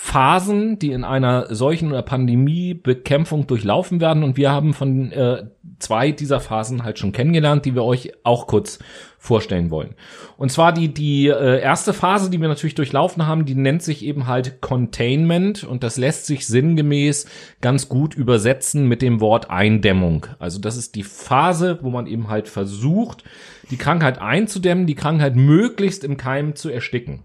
Phasen, 0.00 0.78
die 0.78 0.92
in 0.92 1.02
einer 1.02 1.52
solchen 1.52 1.88
oder 1.90 2.02
Pandemiebekämpfung 2.02 3.48
durchlaufen 3.48 4.00
werden. 4.00 4.22
Und 4.22 4.36
wir 4.36 4.52
haben 4.52 4.72
von 4.72 5.10
äh, 5.10 5.46
zwei 5.80 6.12
dieser 6.12 6.38
Phasen 6.38 6.84
halt 6.84 7.00
schon 7.00 7.10
kennengelernt, 7.10 7.64
die 7.64 7.74
wir 7.74 7.82
euch 7.82 8.12
auch 8.22 8.46
kurz 8.46 8.78
vorstellen 9.18 9.72
wollen. 9.72 9.96
Und 10.36 10.52
zwar 10.52 10.72
die, 10.72 10.94
die 10.94 11.26
äh, 11.26 11.60
erste 11.60 11.92
Phase, 11.92 12.30
die 12.30 12.40
wir 12.40 12.46
natürlich 12.46 12.76
durchlaufen 12.76 13.26
haben, 13.26 13.44
die 13.44 13.56
nennt 13.56 13.82
sich 13.82 14.04
eben 14.04 14.28
halt 14.28 14.60
Containment 14.60 15.64
und 15.64 15.82
das 15.82 15.96
lässt 15.96 16.26
sich 16.26 16.46
sinngemäß 16.46 17.26
ganz 17.60 17.88
gut 17.88 18.14
übersetzen 18.14 18.86
mit 18.86 19.02
dem 19.02 19.20
Wort 19.20 19.50
Eindämmung. 19.50 20.26
Also 20.38 20.60
das 20.60 20.76
ist 20.76 20.94
die 20.94 21.02
Phase, 21.02 21.80
wo 21.82 21.90
man 21.90 22.06
eben 22.06 22.28
halt 22.28 22.48
versucht, 22.48 23.24
die 23.72 23.78
Krankheit 23.78 24.20
einzudämmen, 24.20 24.86
die 24.86 24.94
Krankheit 24.94 25.34
möglichst 25.34 26.04
im 26.04 26.16
Keim 26.16 26.54
zu 26.54 26.70
ersticken. 26.70 27.24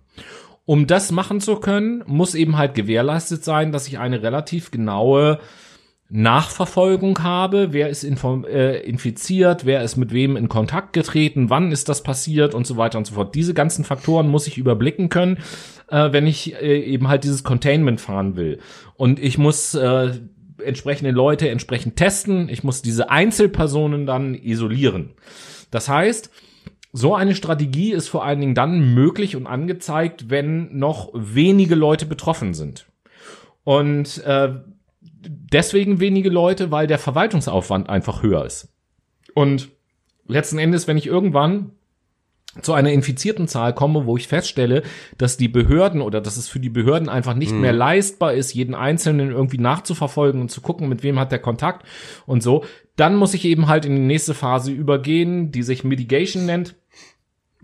Um 0.65 0.87
das 0.87 1.11
machen 1.11 1.41
zu 1.41 1.57
können, 1.57 2.03
muss 2.07 2.35
eben 2.35 2.57
halt 2.57 2.73
gewährleistet 2.73 3.43
sein, 3.43 3.71
dass 3.71 3.87
ich 3.87 3.99
eine 3.99 4.23
relativ 4.23 4.71
genaue 4.71 5.39
Nachverfolgung 6.09 7.23
habe, 7.23 7.73
wer 7.73 7.89
ist 7.89 8.03
äh, 8.03 8.79
infiziert, 8.81 9.65
wer 9.65 9.83
ist 9.83 9.97
mit 9.97 10.13
wem 10.13 10.37
in 10.37 10.47
Kontakt 10.47 10.93
getreten, 10.93 11.49
wann 11.49 11.71
ist 11.71 11.89
das 11.89 12.03
passiert 12.03 12.53
und 12.53 12.67
so 12.67 12.77
weiter 12.77 12.99
und 12.99 13.07
so 13.07 13.15
fort. 13.15 13.33
Diese 13.33 13.55
ganzen 13.55 13.83
Faktoren 13.83 14.27
muss 14.27 14.45
ich 14.45 14.59
überblicken 14.59 15.09
können, 15.09 15.39
äh, 15.89 16.11
wenn 16.11 16.27
ich 16.27 16.53
äh, 16.61 16.79
eben 16.81 17.07
halt 17.07 17.23
dieses 17.23 17.43
Containment 17.43 17.99
fahren 17.99 18.35
will. 18.35 18.59
Und 18.95 19.19
ich 19.19 19.39
muss 19.39 19.73
äh, 19.73 20.11
entsprechende 20.63 21.11
Leute 21.11 21.49
entsprechend 21.49 21.95
testen, 21.95 22.47
ich 22.47 22.63
muss 22.63 22.83
diese 22.83 23.09
Einzelpersonen 23.09 24.05
dann 24.05 24.35
isolieren. 24.35 25.15
Das 25.71 25.89
heißt, 25.89 26.29
so 26.93 27.15
eine 27.15 27.33
Strategie 27.35 27.91
ist 27.91 28.07
vor 28.07 28.23
allen 28.23 28.39
Dingen 28.39 28.55
dann 28.55 28.93
möglich 28.93 29.35
und 29.35 29.47
angezeigt, 29.47 30.29
wenn 30.29 30.77
noch 30.77 31.09
wenige 31.13 31.73
Leute 31.75 32.05
betroffen 32.05 32.53
sind. 32.53 32.85
Und 33.63 34.23
äh, 34.23 34.53
deswegen 35.01 35.99
wenige 35.99 36.29
Leute, 36.29 36.69
weil 36.69 36.85
der 36.85 36.99
Verwaltungsaufwand 36.99 37.89
einfach 37.89 38.21
höher 38.21 38.45
ist. 38.45 38.71
Und 39.33 39.69
letzten 40.27 40.59
Endes, 40.59 40.87
wenn 40.87 40.97
ich 40.97 41.07
irgendwann 41.07 41.71
zu 42.61 42.73
einer 42.73 42.91
infizierten 42.91 43.47
Zahl 43.47 43.73
komme, 43.73 44.05
wo 44.05 44.15
ich 44.15 44.27
feststelle, 44.27 44.83
dass 45.17 45.37
die 45.37 45.47
Behörden 45.47 46.01
oder 46.01 46.21
dass 46.21 46.37
es 46.37 46.47
für 46.47 46.59
die 46.59 46.69
Behörden 46.69 47.09
einfach 47.09 47.33
nicht 47.33 47.51
mehr 47.51 47.73
leistbar 47.73 48.33
ist, 48.33 48.53
jeden 48.53 48.75
Einzelnen 48.75 49.31
irgendwie 49.31 49.57
nachzuverfolgen 49.57 50.39
und 50.39 50.49
zu 50.49 50.61
gucken, 50.61 50.87
mit 50.87 51.01
wem 51.01 51.17
hat 51.17 51.31
der 51.31 51.39
Kontakt 51.39 51.83
und 52.27 52.43
so, 52.43 52.63
dann 52.95 53.15
muss 53.15 53.33
ich 53.33 53.45
eben 53.45 53.67
halt 53.67 53.85
in 53.85 53.95
die 53.95 54.01
nächste 54.01 54.35
Phase 54.35 54.71
übergehen, 54.71 55.51
die 55.51 55.63
sich 55.63 55.83
Mitigation 55.83 56.45
nennt. 56.45 56.75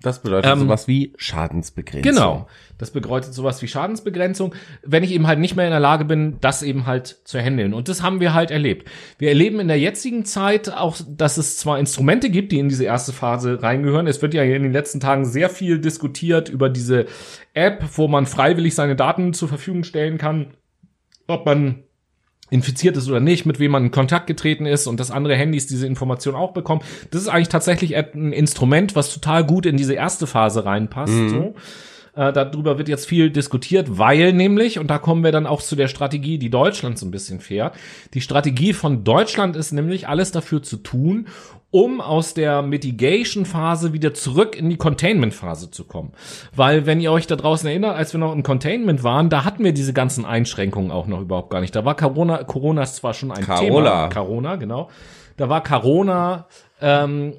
Das 0.01 0.21
bedeutet 0.21 0.51
Ähm, 0.51 0.59
sowas 0.59 0.87
wie 0.87 1.13
Schadensbegrenzung. 1.17 2.11
Genau. 2.13 2.47
Das 2.77 2.91
bedeutet 2.91 3.33
sowas 3.33 3.61
wie 3.61 3.67
Schadensbegrenzung, 3.67 4.55
wenn 4.83 5.03
ich 5.03 5.11
eben 5.11 5.27
halt 5.27 5.39
nicht 5.39 5.55
mehr 5.55 5.65
in 5.65 5.71
der 5.71 5.81
Lage 5.81 6.05
bin, 6.05 6.37
das 6.39 6.63
eben 6.63 6.85
halt 6.85 7.19
zu 7.25 7.37
handeln. 7.39 7.73
Und 7.73 7.89
das 7.89 8.01
haben 8.01 8.21
wir 8.21 8.33
halt 8.33 8.51
erlebt. 8.51 8.89
Wir 9.17 9.29
erleben 9.29 9.59
in 9.59 9.67
der 9.67 9.79
jetzigen 9.79 10.23
Zeit 10.23 10.71
auch, 10.71 10.97
dass 11.07 11.37
es 11.37 11.57
zwar 11.57 11.79
Instrumente 11.79 12.29
gibt, 12.29 12.53
die 12.53 12.59
in 12.59 12.69
diese 12.69 12.85
erste 12.85 13.11
Phase 13.11 13.61
reingehören. 13.61 14.07
Es 14.07 14.21
wird 14.21 14.33
ja 14.33 14.43
in 14.43 14.63
den 14.63 14.71
letzten 14.73 15.01
Tagen 15.01 15.25
sehr 15.25 15.49
viel 15.49 15.79
diskutiert 15.79 16.47
über 16.47 16.69
diese 16.69 17.05
App, 17.53 17.83
wo 17.95 18.07
man 18.07 18.25
freiwillig 18.25 18.75
seine 18.75 18.95
Daten 18.95 19.33
zur 19.33 19.49
Verfügung 19.49 19.83
stellen 19.83 20.17
kann, 20.17 20.53
ob 21.27 21.45
man 21.45 21.83
infiziert 22.49 22.97
ist 22.97 23.07
oder 23.07 23.19
nicht, 23.19 23.45
mit 23.45 23.59
wem 23.59 23.71
man 23.71 23.85
in 23.85 23.91
Kontakt 23.91 24.27
getreten 24.27 24.65
ist 24.65 24.87
und 24.87 24.99
dass 24.99 25.11
andere 25.11 25.35
Handys 25.35 25.67
diese 25.67 25.85
Information 25.87 26.35
auch 26.35 26.51
bekommen. 26.51 26.81
Das 27.11 27.21
ist 27.21 27.27
eigentlich 27.27 27.49
tatsächlich 27.49 27.95
ein 27.95 28.33
Instrument, 28.33 28.95
was 28.95 29.13
total 29.13 29.45
gut 29.45 29.65
in 29.65 29.77
diese 29.77 29.93
erste 29.93 30.27
Phase 30.27 30.65
reinpasst. 30.65 31.13
So. 31.29 31.55
Äh, 32.19 32.33
darüber 32.33 32.77
wird 32.77 32.89
jetzt 32.89 33.07
viel 33.07 33.29
diskutiert, 33.29 33.97
weil 33.97 34.33
nämlich, 34.33 34.77
und 34.77 34.87
da 34.87 34.97
kommen 34.97 35.23
wir 35.23 35.31
dann 35.31 35.47
auch 35.47 35.61
zu 35.61 35.77
der 35.77 35.87
Strategie, 35.87 36.37
die 36.37 36.49
Deutschland 36.49 36.99
so 36.99 37.05
ein 37.05 37.11
bisschen 37.11 37.39
fährt. 37.39 37.75
Die 38.13 38.19
Strategie 38.19 38.73
von 38.73 39.05
Deutschland 39.05 39.55
ist 39.55 39.71
nämlich, 39.71 40.09
alles 40.09 40.33
dafür 40.33 40.61
zu 40.61 40.75
tun, 40.75 41.29
um 41.71 42.01
aus 42.01 42.33
der 42.33 42.61
Mitigation-Phase 42.61 43.93
wieder 43.93 44.13
zurück 44.13 44.57
in 44.57 44.69
die 44.69 44.75
Containment-Phase 44.75 45.71
zu 45.71 45.85
kommen. 45.85 46.11
Weil, 46.53 46.85
wenn 46.85 46.99
ihr 46.99 47.13
euch 47.13 47.25
da 47.25 47.37
draußen 47.37 47.69
erinnert, 47.69 47.95
als 47.95 48.11
wir 48.11 48.19
noch 48.19 48.33
im 48.33 48.43
Containment 48.43 49.01
waren, 49.01 49.29
da 49.29 49.45
hatten 49.45 49.63
wir 49.63 49.71
diese 49.71 49.93
ganzen 49.93 50.25
Einschränkungen 50.25 50.91
auch 50.91 51.07
noch 51.07 51.21
überhaupt 51.21 51.51
gar 51.51 51.61
nicht. 51.61 51.73
Da 51.73 51.85
war 51.85 51.95
Corona, 51.95 52.43
Corona 52.43 52.83
ist 52.83 52.97
zwar 52.97 53.13
schon 53.13 53.31
ein 53.31 53.45
Carola. 53.45 54.09
Thema. 54.09 54.09
Corona, 54.09 54.55
genau. 54.57 54.89
Da 55.37 55.47
war 55.47 55.63
Corona 55.63 56.47
ähm, 56.81 57.33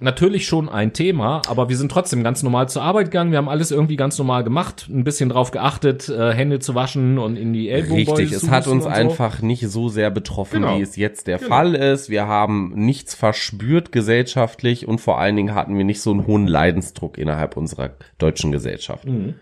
natürlich 0.00 0.46
schon 0.46 0.68
ein 0.68 0.92
Thema, 0.92 1.42
aber 1.48 1.68
wir 1.68 1.76
sind 1.76 1.90
trotzdem 1.92 2.22
ganz 2.24 2.42
normal 2.42 2.68
zur 2.68 2.82
Arbeit 2.82 3.06
gegangen. 3.06 3.30
Wir 3.30 3.38
haben 3.38 3.48
alles 3.48 3.70
irgendwie 3.70 3.96
ganz 3.96 4.18
normal 4.18 4.44
gemacht, 4.44 4.86
ein 4.90 5.04
bisschen 5.04 5.28
drauf 5.28 5.52
geachtet, 5.52 6.08
äh, 6.08 6.32
Hände 6.34 6.58
zu 6.58 6.74
waschen 6.74 7.18
und 7.18 7.36
in 7.36 7.52
die 7.52 7.68
Ellbogen 7.70 7.96
Richtig, 8.04 8.32
es 8.32 8.50
hat 8.50 8.66
uns 8.66 8.84
so. 8.84 8.90
einfach 8.90 9.42
nicht 9.42 9.66
so 9.68 9.88
sehr 9.88 10.10
betroffen, 10.10 10.62
Genau. 10.62 10.76
wie 10.78 10.82
es 10.82 10.96
jetzt 10.96 11.26
der 11.28 11.38
Genau. 11.38 11.48
Fall 11.48 11.74
ist. 11.74 12.10
Wir 12.10 12.26
haben 12.26 12.72
nichts 12.74 13.14
verspürt 13.14 13.92
gesellschaftlich 13.92 14.86
und 14.88 15.00
vor 15.00 15.18
allen 15.20 15.36
Dingen 15.36 15.54
hatten 15.54 15.76
wir 15.78 15.84
nicht 15.84 16.00
so 16.00 16.10
einen 16.10 16.26
hohen 16.26 16.46
Leidensdruck 16.46 17.16
innerhalb 17.16 17.56
unserer 17.56 17.90
deutschen 18.18 18.52
Gesellschaft, 18.52 19.06
Mhm. 19.06 19.34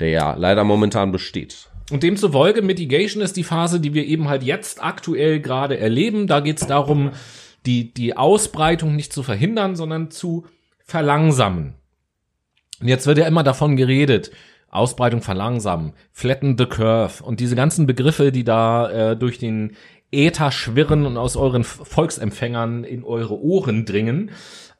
der 0.00 0.10
ja 0.10 0.34
leider 0.34 0.64
momentan 0.64 1.12
besteht. 1.12 1.68
Und 1.92 2.02
demzufolge, 2.04 2.62
Mitigation 2.62 3.20
ist 3.22 3.36
die 3.36 3.42
Phase, 3.44 3.80
die 3.80 3.94
wir 3.94 4.06
eben 4.06 4.28
halt 4.28 4.42
jetzt 4.44 4.82
aktuell 4.82 5.40
gerade 5.40 5.76
erleben. 5.78 6.28
Da 6.28 6.38
geht 6.40 6.60
es 6.60 6.66
darum, 6.68 7.10
die, 7.66 7.92
die 7.92 8.16
Ausbreitung 8.16 8.96
nicht 8.96 9.12
zu 9.12 9.22
verhindern, 9.22 9.76
sondern 9.76 10.10
zu 10.10 10.46
verlangsamen. 10.84 11.74
Und 12.80 12.88
jetzt 12.88 13.06
wird 13.06 13.18
ja 13.18 13.26
immer 13.26 13.42
davon 13.42 13.76
geredet, 13.76 14.30
Ausbreitung 14.70 15.20
verlangsamen, 15.20 15.92
flatten 16.12 16.56
the 16.56 16.66
curve 16.66 17.22
und 17.22 17.40
diese 17.40 17.56
ganzen 17.56 17.86
Begriffe, 17.86 18.32
die 18.32 18.44
da 18.44 18.90
äh, 18.90 19.16
durch 19.16 19.38
den 19.38 19.76
Äther 20.12 20.50
schwirren 20.50 21.06
und 21.06 21.16
aus 21.16 21.36
euren 21.36 21.64
Volksempfängern 21.64 22.84
in 22.84 23.04
eure 23.04 23.38
Ohren 23.38 23.84
dringen. 23.84 24.30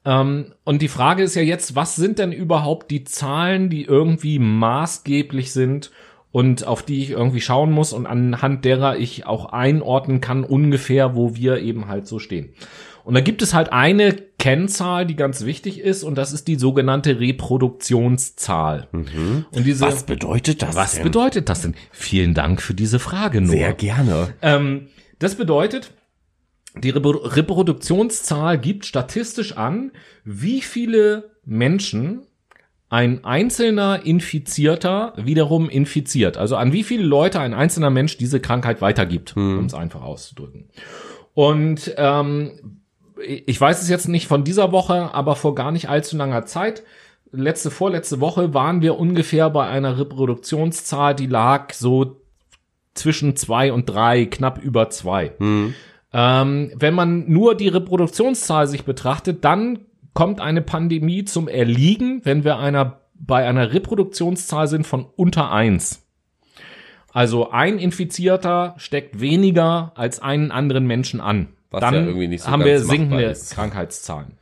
Ähm, 0.04 0.54
und 0.64 0.82
die 0.82 0.88
Frage 0.88 1.22
ist 1.22 1.34
ja 1.34 1.42
jetzt, 1.42 1.74
was 1.74 1.96
sind 1.96 2.18
denn 2.18 2.32
überhaupt 2.32 2.90
die 2.90 3.04
Zahlen, 3.04 3.68
die 3.68 3.84
irgendwie 3.84 4.38
maßgeblich 4.38 5.52
sind 5.52 5.90
und 6.32 6.66
auf 6.66 6.82
die 6.82 7.02
ich 7.02 7.10
irgendwie 7.10 7.40
schauen 7.40 7.72
muss 7.72 7.92
und 7.92 8.06
anhand 8.06 8.64
derer 8.64 8.96
ich 8.96 9.26
auch 9.26 9.46
einordnen 9.46 10.20
kann 10.20 10.44
ungefähr, 10.44 11.14
wo 11.14 11.34
wir 11.34 11.58
eben 11.58 11.88
halt 11.88 12.06
so 12.06 12.18
stehen. 12.18 12.50
Und 13.02 13.14
da 13.14 13.20
gibt 13.20 13.42
es 13.42 13.54
halt 13.54 13.72
eine 13.72 14.12
Kennzahl, 14.38 15.06
die 15.06 15.16
ganz 15.16 15.44
wichtig 15.44 15.80
ist, 15.80 16.02
und 16.04 16.16
das 16.16 16.32
ist 16.32 16.46
die 16.48 16.56
sogenannte 16.56 17.18
Reproduktionszahl. 17.18 18.88
Und 18.92 19.66
diese, 19.66 19.86
Was 19.86 20.04
bedeutet 20.04 20.62
das 20.62 20.76
was 20.76 20.94
denn? 20.94 21.04
bedeutet 21.04 21.48
das 21.48 21.62
denn? 21.62 21.74
Vielen 21.90 22.34
Dank 22.34 22.62
für 22.62 22.74
diese 22.74 22.98
Frage, 22.98 23.40
Noah. 23.40 23.50
Sehr 23.50 23.72
gerne. 23.72 24.34
Ähm, 24.42 24.88
das 25.18 25.34
bedeutet, 25.34 25.92
die 26.82 26.90
Repro 26.90 27.10
Reproduktionszahl 27.10 28.58
gibt 28.58 28.86
statistisch 28.86 29.56
an, 29.56 29.92
wie 30.24 30.60
viele 30.60 31.30
Menschen 31.44 32.26
ein 32.90 33.24
einzelner 33.24 34.04
Infizierter 34.04 35.14
wiederum 35.16 35.70
infiziert. 35.70 36.36
Also 36.36 36.56
an 36.56 36.72
wie 36.72 36.82
viele 36.82 37.04
Leute 37.04 37.40
ein 37.40 37.54
einzelner 37.54 37.88
Mensch 37.88 38.18
diese 38.18 38.40
Krankheit 38.40 38.82
weitergibt, 38.82 39.36
um 39.36 39.64
es 39.64 39.74
einfach 39.74 40.02
auszudrücken. 40.02 40.68
Und 41.34 41.94
ähm, 41.96 42.80
ich 43.24 43.60
weiß 43.60 43.80
es 43.80 43.88
jetzt 43.88 44.08
nicht 44.08 44.26
von 44.26 44.42
dieser 44.42 44.72
Woche, 44.72 45.14
aber 45.14 45.36
vor 45.36 45.54
gar 45.54 45.70
nicht 45.70 45.88
allzu 45.88 46.16
langer 46.16 46.46
Zeit, 46.46 46.82
letzte, 47.30 47.70
vorletzte 47.70 48.20
Woche, 48.20 48.54
waren 48.54 48.82
wir 48.82 48.98
ungefähr 48.98 49.50
bei 49.50 49.68
einer 49.68 49.96
Reproduktionszahl, 49.96 51.14
die 51.14 51.28
lag 51.28 51.72
so 51.72 52.20
zwischen 52.94 53.36
zwei 53.36 53.72
und 53.72 53.86
drei, 53.86 54.26
knapp 54.26 54.60
über 54.60 54.90
zwei. 54.90 55.32
Ähm, 56.12 56.72
wenn 56.74 56.94
man 56.94 57.30
nur 57.30 57.54
die 57.54 57.68
Reproduktionszahl 57.68 58.66
sich 58.66 58.84
betrachtet, 58.84 59.44
dann 59.44 59.78
kommt 60.14 60.40
eine 60.40 60.62
Pandemie 60.62 61.24
zum 61.24 61.48
Erliegen, 61.48 62.20
wenn 62.24 62.44
wir 62.44 62.58
einer, 62.58 63.00
bei 63.14 63.46
einer 63.46 63.72
Reproduktionszahl 63.72 64.68
sind 64.68 64.86
von 64.86 65.06
unter 65.16 65.50
eins. 65.50 66.06
Also 67.12 67.50
ein 67.50 67.78
Infizierter 67.78 68.74
steckt 68.76 69.20
weniger 69.20 69.92
als 69.96 70.20
einen 70.20 70.52
anderen 70.52 70.86
Menschen 70.86 71.20
an. 71.20 71.48
Was 71.70 71.80
dann 71.80 71.94
ja 71.94 72.00
irgendwie 72.02 72.28
nicht 72.28 72.42
so 72.42 72.50
haben 72.50 72.64
wir 72.64 72.80
sinkende. 72.80 73.36
Krankheitszahlen. 73.50 74.36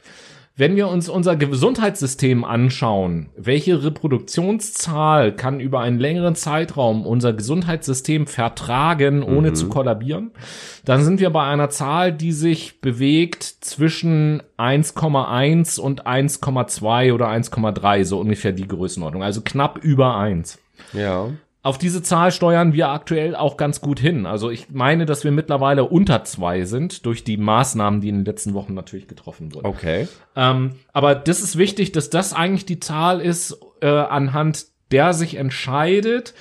Wenn 0.58 0.74
wir 0.74 0.88
uns 0.88 1.08
unser 1.08 1.36
Gesundheitssystem 1.36 2.44
anschauen, 2.44 3.28
welche 3.36 3.84
Reproduktionszahl 3.84 5.30
kann 5.30 5.60
über 5.60 5.78
einen 5.78 6.00
längeren 6.00 6.34
Zeitraum 6.34 7.06
unser 7.06 7.32
Gesundheitssystem 7.32 8.26
vertragen, 8.26 9.22
ohne 9.22 9.52
zu 9.52 9.68
kollabieren, 9.68 10.32
dann 10.84 11.04
sind 11.04 11.20
wir 11.20 11.30
bei 11.30 11.44
einer 11.44 11.70
Zahl, 11.70 12.12
die 12.12 12.32
sich 12.32 12.80
bewegt 12.80 13.44
zwischen 13.44 14.42
1,1 14.58 15.78
und 15.78 16.08
1,2 16.08 17.14
oder 17.14 17.28
1,3, 17.28 18.04
so 18.04 18.18
ungefähr 18.18 18.50
die 18.50 18.66
Größenordnung, 18.66 19.22
also 19.22 19.42
knapp 19.42 19.78
über 19.78 20.16
1 20.16 20.58
Ja. 20.92 21.28
Auf 21.62 21.76
diese 21.76 22.02
Zahl 22.02 22.30
steuern 22.30 22.72
wir 22.72 22.88
aktuell 22.88 23.34
auch 23.34 23.56
ganz 23.56 23.80
gut 23.80 23.98
hin. 23.98 24.26
Also 24.26 24.50
ich 24.50 24.70
meine, 24.70 25.06
dass 25.06 25.24
wir 25.24 25.32
mittlerweile 25.32 25.84
unter 25.84 26.24
zwei 26.24 26.64
sind 26.64 27.04
durch 27.04 27.24
die 27.24 27.36
Maßnahmen, 27.36 28.00
die 28.00 28.08
in 28.08 28.16
den 28.16 28.24
letzten 28.24 28.54
Wochen 28.54 28.74
natürlich 28.74 29.08
getroffen 29.08 29.54
wurden. 29.54 29.66
Okay. 29.66 30.08
Ähm, 30.36 30.76
aber 30.92 31.14
das 31.14 31.40
ist 31.40 31.58
wichtig, 31.58 31.92
dass 31.92 32.10
das 32.10 32.32
eigentlich 32.32 32.64
die 32.64 32.80
Zahl 32.80 33.20
ist, 33.20 33.58
äh, 33.80 33.88
anhand 33.88 34.66
der 34.92 35.12
sich 35.12 35.34
entscheidet, 35.34 36.34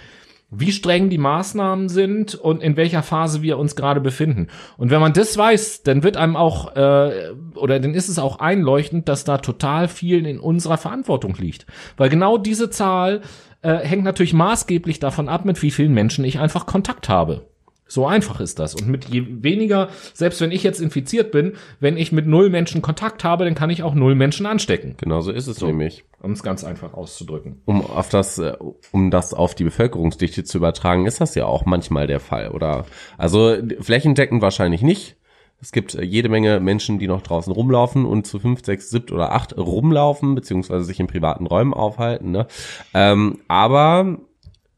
wie 0.50 0.72
streng 0.72 1.10
die 1.10 1.18
Maßnahmen 1.18 1.90
sind 1.90 2.34
und 2.36 2.64
in 2.64 2.78
welcher 2.78 3.04
Phase 3.04 3.42
wir 3.42 3.58
uns 3.58 3.76
gerade 3.76 4.00
befinden. 4.00 4.48
Und 4.78 4.92
wenn 4.92 5.02
man 5.02 5.12
das 5.12 5.38
weiß, 5.38 5.84
dann 5.84 6.04
wird 6.04 6.16
einem 6.16 6.38
auch, 6.38 6.74
äh, 6.76 7.32
oder 7.56 7.80
dann 7.82 7.94
ist 7.94 8.08
es 8.08 8.18
auch 8.18 8.40
einleuchtend, 8.40 9.10
dass 9.10 9.26
da 9.26 9.40
total 9.40 9.90
viel 9.90 10.26
in 10.26 10.40
unserer 10.40 10.78
Verantwortung 10.78 11.36
liegt. 11.36 11.66
Weil 11.98 12.10
genau 12.10 12.38
diese 12.38 12.70
Zahl 12.70 13.22
äh, 13.68 13.86
hängt 13.86 14.06
natürlich 14.06 14.34
maßgeblich 14.34 15.00
davon 15.00 15.28
ab, 15.28 15.44
mit 15.44 15.62
wie 15.62 15.72
vielen 15.72 15.94
Menschen 15.94 16.24
ich 16.24 16.40
einfach 16.40 16.66
Kontakt 16.66 17.10
habe. 17.10 17.48
So 17.90 18.06
einfach 18.06 18.40
ist 18.40 18.60
das. 18.60 18.76
Und 18.76 18.88
mit 18.88 19.06
je 19.06 19.26
weniger, 19.30 19.90
selbst 20.14 20.42
wenn 20.42 20.52
ich 20.52 20.64
jetzt 20.64 20.80
infiziert 20.80 21.32
bin, 21.32 21.54
wenn 21.80 21.98
ich 21.98 22.12
mit 22.12 22.28
null 22.28 22.50
Menschen 22.50 22.82
Kontakt 22.82 23.24
habe, 23.24 23.46
dann 23.46 23.56
kann 23.56 23.70
ich 23.70 23.84
auch 23.84 23.94
null 23.94 24.16
Menschen 24.16 24.46
anstecken. 24.46 24.96
Genau 24.98 25.22
so 25.22 25.32
ist 25.32 25.48
es 25.48 25.62
nämlich. 25.62 26.06
Um 26.22 26.32
es 26.32 26.44
ganz 26.44 26.64
einfach 26.64 26.94
auszudrücken. 26.94 27.62
Um 27.66 27.86
auf 27.86 28.10
das, 28.10 28.38
äh, 28.40 28.54
um 28.92 29.12
das 29.12 29.34
auf 29.34 29.54
die 29.54 29.66
Bevölkerungsdichte 29.66 30.44
zu 30.44 30.58
übertragen, 30.58 31.06
ist 31.06 31.22
das 31.22 31.36
ja 31.36 31.46
auch 31.46 31.66
manchmal 31.66 32.08
der 32.08 32.20
Fall, 32.20 32.50
oder? 32.52 32.86
Also 33.18 33.56
flächendeckend 33.82 34.42
wahrscheinlich 34.42 34.82
nicht. 34.82 35.18
Es 35.62 35.72
gibt 35.72 35.96
äh, 35.96 36.04
jede 36.04 36.30
Menge 36.30 36.60
Menschen, 36.60 37.00
die 37.00 37.08
noch 37.08 37.22
draußen 37.22 37.52
rumlaufen 37.52 38.06
und 38.06 38.28
zu 38.28 38.40
fünf, 38.40 38.64
sechs, 38.64 38.90
siebt 38.90 39.12
oder 39.12 39.32
acht 39.32 39.58
rumlaufen, 39.58 40.36
beziehungsweise 40.36 40.86
sich 40.86 41.00
in 41.00 41.08
privaten 41.08 41.48
Räumen 41.48 41.74
aufhalten. 41.74 42.32
Ne? 42.32 42.48
Ähm, 42.94 43.40
aber 43.48 44.18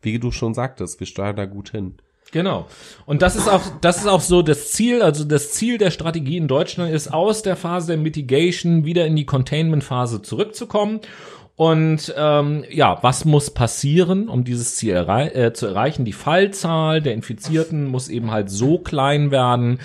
wie 0.01 0.19
du 0.19 0.31
schon 0.31 0.53
sagtest, 0.53 0.99
wir 0.99 1.07
steuern 1.07 1.35
da 1.35 1.45
gut 1.45 1.71
hin. 1.71 1.95
Genau. 2.31 2.67
Und 3.05 3.21
das 3.21 3.35
ist 3.35 3.49
auch, 3.49 3.61
das 3.81 3.97
ist 3.97 4.07
auch 4.07 4.21
so 4.21 4.41
das 4.41 4.71
Ziel, 4.71 5.01
also 5.01 5.23
das 5.23 5.51
Ziel 5.51 5.77
der 5.77 5.91
Strategie 5.91 6.37
in 6.37 6.47
Deutschland 6.47 6.93
ist, 6.93 7.11
aus 7.11 7.41
der 7.41 7.55
Phase 7.55 7.87
der 7.87 7.97
Mitigation 7.97 8.85
wieder 8.85 9.05
in 9.07 9.15
die 9.15 9.25
Containment-Phase 9.25 10.21
zurückzukommen. 10.21 10.99
Und 11.55 12.13
ähm, 12.15 12.63
ja, 12.69 12.99
was 13.01 13.25
muss 13.25 13.49
passieren, 13.51 14.29
um 14.29 14.45
dieses 14.45 14.77
Ziel 14.77 14.93
errei 14.93 15.27
äh, 15.27 15.51
zu 15.51 15.65
erreichen? 15.65 16.05
Die 16.05 16.13
Fallzahl 16.13 17.01
der 17.01 17.13
Infizierten 17.13 17.85
muss 17.85 18.07
eben 18.07 18.31
halt 18.31 18.49
so 18.49 18.77
klein 18.77 19.29
werden, 19.29 19.79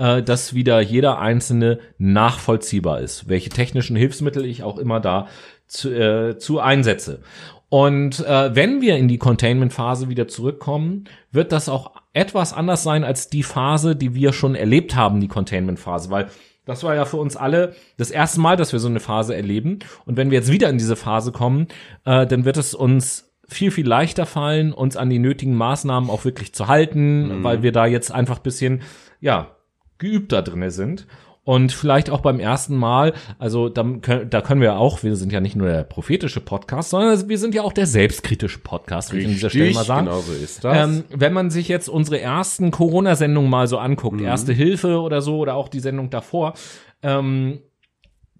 äh, 0.00 0.22
dass 0.22 0.54
wieder 0.54 0.80
jeder 0.80 1.18
einzelne 1.18 1.78
nachvollziehbar 1.98 3.00
ist, 3.00 3.28
welche 3.28 3.50
technischen 3.50 3.96
Hilfsmittel 3.96 4.46
ich 4.46 4.62
auch 4.62 4.78
immer 4.78 4.98
da 4.98 5.28
zu, 5.66 5.90
äh, 5.90 6.38
zu 6.38 6.58
einsetze. 6.58 7.20
Und 7.68 8.26
äh, 8.26 8.54
wenn 8.56 8.80
wir 8.80 8.96
in 8.96 9.06
die 9.06 9.18
Containment-Phase 9.18 10.08
wieder 10.08 10.26
zurückkommen, 10.26 11.04
wird 11.30 11.52
das 11.52 11.68
auch 11.68 11.92
etwas 12.14 12.52
anders 12.52 12.82
sein 12.82 13.04
als 13.04 13.28
die 13.28 13.44
Phase, 13.44 13.94
die 13.94 14.14
wir 14.14 14.32
schon 14.32 14.56
erlebt 14.56 14.96
haben, 14.96 15.20
die 15.20 15.28
Containment-Phase, 15.28 16.10
weil 16.10 16.28
das 16.64 16.82
war 16.82 16.94
ja 16.94 17.04
für 17.04 17.18
uns 17.18 17.36
alle 17.36 17.74
das 17.96 18.10
erste 18.10 18.40
Mal, 18.40 18.56
dass 18.56 18.72
wir 18.72 18.80
so 18.80 18.88
eine 18.88 19.00
Phase 19.00 19.36
erleben. 19.36 19.80
Und 20.06 20.16
wenn 20.16 20.30
wir 20.30 20.38
jetzt 20.38 20.50
wieder 20.50 20.68
in 20.68 20.78
diese 20.78 20.96
Phase 20.96 21.30
kommen, 21.30 21.68
äh, 22.04 22.26
dann 22.26 22.44
wird 22.44 22.56
es 22.56 22.74
uns 22.74 23.32
viel, 23.46 23.70
viel 23.70 23.86
leichter 23.86 24.26
fallen, 24.26 24.72
uns 24.72 24.96
an 24.96 25.10
die 25.10 25.18
nötigen 25.18 25.54
Maßnahmen 25.54 26.08
auch 26.08 26.24
wirklich 26.24 26.54
zu 26.54 26.68
halten, 26.68 27.42
weil 27.42 27.62
wir 27.62 27.72
da 27.72 27.86
jetzt 27.86 28.12
einfach 28.12 28.38
bisschen, 28.38 28.82
ja, 29.20 29.56
geübter 30.00 30.42
drinne 30.42 30.72
sind. 30.72 31.06
Und 31.42 31.72
vielleicht 31.72 32.10
auch 32.10 32.20
beim 32.20 32.38
ersten 32.38 32.76
Mal, 32.76 33.14
also 33.38 33.70
da, 33.70 33.82
können- 33.82 34.28
da 34.28 34.40
können 34.42 34.60
wir 34.60 34.76
auch, 34.76 35.02
wir 35.02 35.16
sind 35.16 35.32
ja 35.32 35.40
nicht 35.40 35.56
nur 35.56 35.68
der 35.68 35.84
prophetische 35.84 36.40
Podcast, 36.40 36.90
sondern 36.90 37.28
wir 37.30 37.38
sind 37.38 37.54
ja 37.54 37.62
auch 37.62 37.72
der 37.72 37.86
selbstkritische 37.86 38.58
Podcast, 38.58 39.12
will 39.12 39.20
ich 39.20 39.26
an 39.26 39.32
dieser 39.32 39.50
Stelle 39.50 39.72
mal 39.72 39.84
sagen. 39.84 40.06
Genau 40.06 40.20
so 40.20 40.32
ist 40.32 40.62
das. 40.62 40.76
Ähm, 40.76 41.04
wenn 41.08 41.32
man 41.32 41.50
sich 41.50 41.66
jetzt 41.66 41.88
unsere 41.88 42.20
ersten 42.20 42.70
Corona-Sendungen 42.70 43.50
mal 43.50 43.66
so 43.68 43.78
anguckt, 43.78 44.20
Erste 44.20 44.52
Hilfe 44.52 45.00
oder 45.00 45.22
so, 45.22 45.38
oder 45.38 45.54
auch 45.54 45.68
die 45.68 45.80
Sendung 45.80 46.10
davor, 46.10 46.52
ähm, 47.02 47.60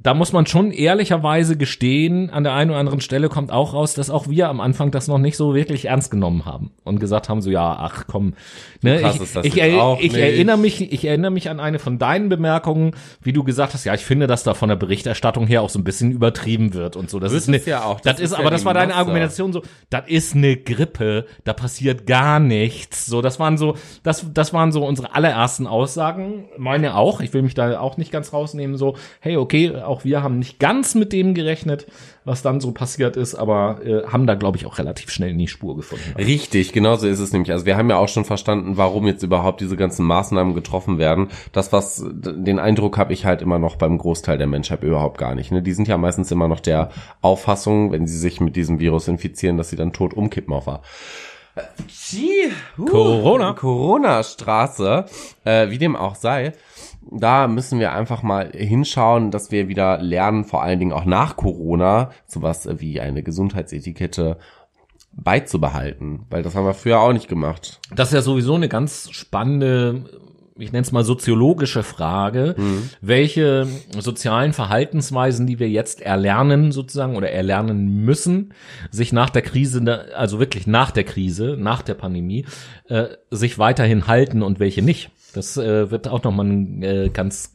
da 0.02 0.14
muss 0.14 0.32
man 0.32 0.46
schon 0.46 0.72
ehrlicherweise 0.72 1.56
gestehen, 1.58 2.30
an 2.30 2.42
der 2.42 2.54
einen 2.54 2.70
oder 2.70 2.80
anderen 2.80 3.00
Stelle 3.02 3.28
kommt 3.28 3.52
auch 3.52 3.74
raus, 3.74 3.92
dass 3.94 4.08
auch 4.08 4.28
wir 4.28 4.48
am 4.48 4.60
Anfang 4.60 4.90
das 4.90 5.08
noch 5.08 5.18
nicht 5.18 5.36
so 5.36 5.54
wirklich 5.54 5.86
ernst 5.86 6.10
genommen 6.10 6.46
haben 6.46 6.70
und 6.84 7.00
gesagt 7.00 7.28
haben 7.28 7.42
so, 7.42 7.50
ja, 7.50 7.76
ach 7.78 8.04
komm, 8.06 8.32
ne, 8.80 9.00
ich, 9.00 9.20
ist 9.20 9.36
das 9.36 9.44
ich, 9.44 9.58
er, 9.58 9.98
ich 10.00 10.14
erinnere 10.14 10.56
mich, 10.56 10.80
ich 10.92 11.04
erinnere 11.04 11.30
mich 11.30 11.50
an 11.50 11.60
eine 11.60 11.78
von 11.78 11.98
deinen 11.98 12.30
Bemerkungen, 12.30 12.92
wie 13.22 13.34
du 13.34 13.44
gesagt 13.44 13.74
hast, 13.74 13.84
ja, 13.84 13.92
ich 13.92 14.04
finde, 14.04 14.26
dass 14.26 14.42
da 14.42 14.54
von 14.54 14.70
der 14.70 14.76
Berichterstattung 14.76 15.46
her 15.46 15.60
auch 15.60 15.70
so 15.70 15.78
ein 15.78 15.84
bisschen 15.84 16.12
übertrieben 16.12 16.72
wird 16.72 16.96
und 16.96 17.10
so. 17.10 17.20
Das 17.20 17.34
ist 17.34 17.48
eine, 17.48 17.58
es 17.58 17.66
ja 17.66 17.84
auch. 17.84 18.00
Das, 18.00 18.14
Das 18.14 18.20
ist, 18.20 18.30
ist 18.30 18.34
aber 18.34 18.44
ja 18.44 18.50
das 18.50 18.60
die 18.62 18.66
war 18.66 18.74
deine 18.74 18.88
Masse. 18.88 19.00
Argumentation 19.00 19.52
so, 19.52 19.62
das 19.90 20.04
ist 20.06 20.34
eine 20.34 20.56
Grippe, 20.56 21.26
da 21.44 21.52
passiert 21.52 22.06
gar 22.06 22.40
nichts. 22.40 23.04
So, 23.04 23.20
das 23.20 23.38
waren 23.38 23.58
so, 23.58 23.76
das, 24.02 24.24
das 24.32 24.54
waren 24.54 24.72
so 24.72 24.86
unsere 24.86 25.14
allerersten 25.14 25.66
Aussagen. 25.66 26.46
Meine 26.56 26.96
auch. 26.96 27.20
Ich 27.20 27.34
will 27.34 27.42
mich 27.42 27.54
da 27.54 27.78
auch 27.80 27.98
nicht 27.98 28.10
ganz 28.10 28.32
rausnehmen. 28.32 28.78
So, 28.78 28.96
hey, 29.20 29.36
okay, 29.36 29.74
auch 29.90 30.04
wir 30.04 30.22
haben 30.22 30.38
nicht 30.38 30.58
ganz 30.58 30.94
mit 30.94 31.12
dem 31.12 31.34
gerechnet, 31.34 31.86
was 32.24 32.42
dann 32.42 32.60
so 32.60 32.72
passiert 32.72 33.16
ist, 33.16 33.34
aber 33.34 33.80
äh, 33.84 34.06
haben 34.06 34.26
da, 34.26 34.34
glaube 34.34 34.56
ich, 34.56 34.66
auch 34.66 34.78
relativ 34.78 35.10
schnell 35.10 35.30
in 35.30 35.38
die 35.38 35.48
Spur 35.48 35.76
gefunden. 35.76 36.14
Richtig, 36.16 36.72
genauso 36.72 37.06
ist 37.06 37.18
es 37.18 37.32
nämlich. 37.32 37.52
Also 37.52 37.66
wir 37.66 37.76
haben 37.76 37.90
ja 37.90 37.96
auch 37.96 38.08
schon 38.08 38.24
verstanden, 38.24 38.76
warum 38.76 39.06
jetzt 39.06 39.22
überhaupt 39.22 39.60
diese 39.60 39.76
ganzen 39.76 40.06
Maßnahmen 40.06 40.54
getroffen 40.54 40.98
werden. 40.98 41.28
Das, 41.52 41.72
was 41.72 42.04
den 42.08 42.58
Eindruck 42.58 42.96
habe 42.96 43.12
ich 43.12 43.24
halt 43.24 43.42
immer 43.42 43.58
noch 43.58 43.76
beim 43.76 43.98
Großteil 43.98 44.38
der 44.38 44.46
Menschheit 44.46 44.82
überhaupt 44.82 45.18
gar 45.18 45.34
nicht. 45.34 45.50
Ne? 45.50 45.62
Die 45.62 45.72
sind 45.72 45.88
ja 45.88 45.98
meistens 45.98 46.30
immer 46.30 46.48
noch 46.48 46.60
der 46.60 46.90
Auffassung, 47.20 47.92
wenn 47.92 48.06
sie 48.06 48.18
sich 48.18 48.40
mit 48.40 48.56
diesem 48.56 48.78
Virus 48.80 49.08
infizieren, 49.08 49.56
dass 49.56 49.70
sie 49.70 49.76
dann 49.76 49.92
tot 49.92 50.14
umkippen 50.14 50.54
auf 50.54 50.64
der 50.66 50.80
Corona. 52.76 53.52
Corona-Straße, 53.54 55.06
äh, 55.44 55.70
wie 55.70 55.78
dem 55.78 55.96
auch 55.96 56.14
sei. 56.14 56.52
Da 57.12 57.48
müssen 57.48 57.80
wir 57.80 57.92
einfach 57.92 58.22
mal 58.22 58.50
hinschauen, 58.52 59.30
dass 59.30 59.50
wir 59.50 59.68
wieder 59.68 60.00
lernen, 60.00 60.44
vor 60.44 60.62
allen 60.62 60.78
Dingen 60.78 60.92
auch 60.92 61.04
nach 61.04 61.36
Corona, 61.36 62.10
sowas 62.26 62.68
wie 62.78 63.00
eine 63.00 63.22
Gesundheitsetikette 63.22 64.38
beizubehalten, 65.12 66.26
weil 66.30 66.42
das 66.42 66.54
haben 66.54 66.66
wir 66.66 66.74
früher 66.74 67.00
auch 67.00 67.12
nicht 67.12 67.28
gemacht. 67.28 67.80
Das 67.94 68.08
ist 68.08 68.14
ja 68.14 68.22
sowieso 68.22 68.54
eine 68.54 68.68
ganz 68.68 69.10
spannende, 69.10 70.04
ich 70.56 70.72
nenne 70.72 70.82
es 70.82 70.92
mal 70.92 71.04
soziologische 71.04 71.82
Frage, 71.82 72.54
welche 73.00 73.66
sozialen 73.98 74.52
Verhaltensweisen, 74.52 75.46
die 75.46 75.58
wir 75.58 75.68
jetzt 75.68 76.00
erlernen 76.00 76.70
sozusagen 76.70 77.16
oder 77.16 77.30
erlernen 77.30 78.04
müssen, 78.04 78.54
sich 78.90 79.12
nach 79.12 79.30
der 79.30 79.42
Krise, 79.42 80.06
also 80.14 80.38
wirklich 80.38 80.66
nach 80.66 80.92
der 80.92 81.04
Krise, 81.04 81.56
nach 81.58 81.82
der 81.82 81.94
Pandemie, 81.94 82.46
äh, 82.88 83.06
sich 83.30 83.58
weiterhin 83.58 84.06
halten 84.06 84.42
und 84.42 84.60
welche 84.60 84.82
nicht. 84.82 85.10
Das 85.32 85.56
äh, 85.56 85.90
wird 85.90 86.08
auch 86.08 86.22
nochmal 86.22 86.50
äh, 86.82 87.08
ganz. 87.10 87.52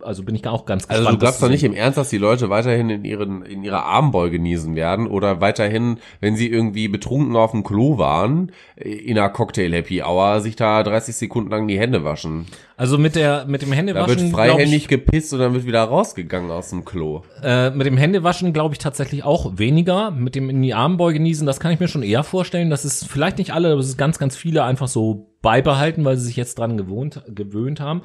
Also 0.00 0.22
bin 0.22 0.34
ich 0.34 0.46
auch 0.46 0.66
ganz 0.66 0.86
gespannt. 0.86 1.06
Also 1.06 1.16
du 1.16 1.18
glaubst 1.18 1.42
doch 1.42 1.48
nicht 1.48 1.64
im 1.64 1.72
Ernst, 1.72 1.96
dass 1.96 2.10
die 2.10 2.18
Leute 2.18 2.50
weiterhin 2.50 2.90
in 2.90 3.04
ihren 3.04 3.42
in 3.42 3.64
ihrer 3.64 3.84
Armbeuge 3.84 4.38
niesen 4.38 4.76
werden 4.76 5.06
oder 5.06 5.40
weiterhin, 5.40 5.98
wenn 6.20 6.36
sie 6.36 6.48
irgendwie 6.48 6.88
betrunken 6.88 7.36
auf 7.36 7.52
dem 7.52 7.64
Klo 7.64 7.96
waren, 7.96 8.52
in 8.76 9.16
einer 9.18 9.30
Cocktail 9.30 9.72
Happy 9.72 10.02
Hour 10.02 10.40
sich 10.40 10.56
da 10.56 10.82
30 10.82 11.16
Sekunden 11.16 11.50
lang 11.50 11.66
die 11.68 11.78
Hände 11.78 12.04
waschen. 12.04 12.46
Also 12.76 12.98
mit 12.98 13.14
der 13.14 13.44
mit 13.46 13.62
dem 13.62 13.70
Da 13.70 13.76
Händewaschen 13.76 14.08
wird 14.08 14.18
glaub 14.18 14.46
ich, 14.46 14.52
freihändig 14.52 14.88
gepisst 14.88 15.32
und 15.32 15.38
dann 15.38 15.54
wird 15.54 15.64
wieder 15.64 15.82
rausgegangen 15.82 16.50
aus 16.50 16.70
dem 16.70 16.84
Klo. 16.84 17.22
Äh, 17.42 17.70
mit 17.70 17.86
dem 17.86 17.96
Händewaschen 17.96 18.52
glaube 18.52 18.74
ich 18.74 18.78
tatsächlich 18.78 19.22
auch 19.22 19.58
weniger. 19.58 20.10
Mit 20.10 20.34
dem 20.34 20.50
in 20.50 20.60
die 20.60 20.74
Armbeuge 20.74 21.20
niesen, 21.20 21.46
das 21.46 21.60
kann 21.60 21.70
ich 21.70 21.78
mir 21.78 21.88
schon 21.88 22.02
eher 22.02 22.24
vorstellen. 22.24 22.70
Das 22.70 22.84
ist 22.84 23.08
vielleicht 23.08 23.38
nicht 23.38 23.52
alle, 23.52 23.70
aber 23.70 23.80
es 23.80 23.88
ist 23.88 23.98
ganz, 23.98 24.18
ganz 24.18 24.36
viele 24.36 24.64
einfach 24.64 24.88
so 24.88 25.30
beibehalten, 25.40 26.04
weil 26.04 26.16
sie 26.16 26.26
sich 26.26 26.36
jetzt 26.36 26.58
dran 26.58 26.76
gewohnt, 26.76 27.22
gewöhnt 27.28 27.78
haben. 27.78 28.02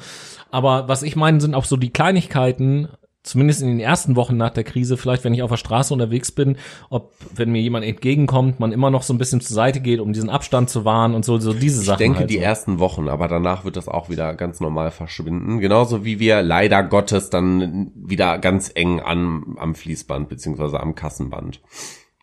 Aber 0.51 0.87
was 0.87 1.01
ich 1.01 1.15
meine, 1.15 1.41
sind 1.41 1.55
auch 1.55 1.65
so 1.65 1.77
die 1.77 1.91
Kleinigkeiten, 1.91 2.89
zumindest 3.29 3.61
in 3.61 3.67
den 3.67 3.79
ersten 3.79 4.15
Wochen 4.15 4.37
nach 4.37 4.49
der 4.49 4.63
Krise, 4.63 4.97
vielleicht 4.97 5.23
wenn 5.23 5.33
ich 5.33 5.43
auf 5.43 5.49
der 5.51 5.57
Straße 5.57 5.93
unterwegs 5.93 6.31
bin, 6.31 6.57
ob 6.89 7.13
wenn 7.33 7.51
mir 7.51 7.61
jemand 7.61 7.85
entgegenkommt, 7.85 8.59
man 8.59 8.71
immer 8.71 8.89
noch 8.89 9.03
so 9.03 9.13
ein 9.13 9.17
bisschen 9.17 9.39
zur 9.41 9.55
Seite 9.55 9.79
geht, 9.79 9.99
um 9.99 10.13
diesen 10.13 10.29
Abstand 10.29 10.69
zu 10.69 10.83
wahren 10.85 11.13
und 11.13 11.23
so, 11.23 11.37
so 11.37 11.53
diese 11.53 11.81
Sachen. 11.81 11.93
Ich 12.01 12.05
denke 12.05 12.19
halt 12.19 12.29
die 12.29 12.37
so. 12.37 12.41
ersten 12.41 12.79
Wochen, 12.79 13.07
aber 13.07 13.27
danach 13.27 13.65
wird 13.65 13.77
das 13.77 13.87
auch 13.87 14.09
wieder 14.09 14.33
ganz 14.33 14.59
normal 14.59 14.91
verschwinden. 14.91 15.59
Genauso 15.59 16.03
wie 16.03 16.19
wir 16.19 16.41
leider 16.41 16.83
Gottes 16.83 17.29
dann 17.29 17.91
wieder 17.95 18.39
ganz 18.39 18.71
eng 18.73 18.99
an, 18.99 19.55
am 19.57 19.75
Fließband 19.75 20.27
beziehungsweise 20.29 20.79
am 20.79 20.95
Kassenband 20.95 21.61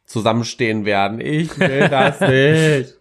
zusammenstehen 0.07 0.85
werden. 0.85 1.21
Ich 1.21 1.59
will 1.59 1.89
das 1.91 2.21
nicht. 2.21 2.99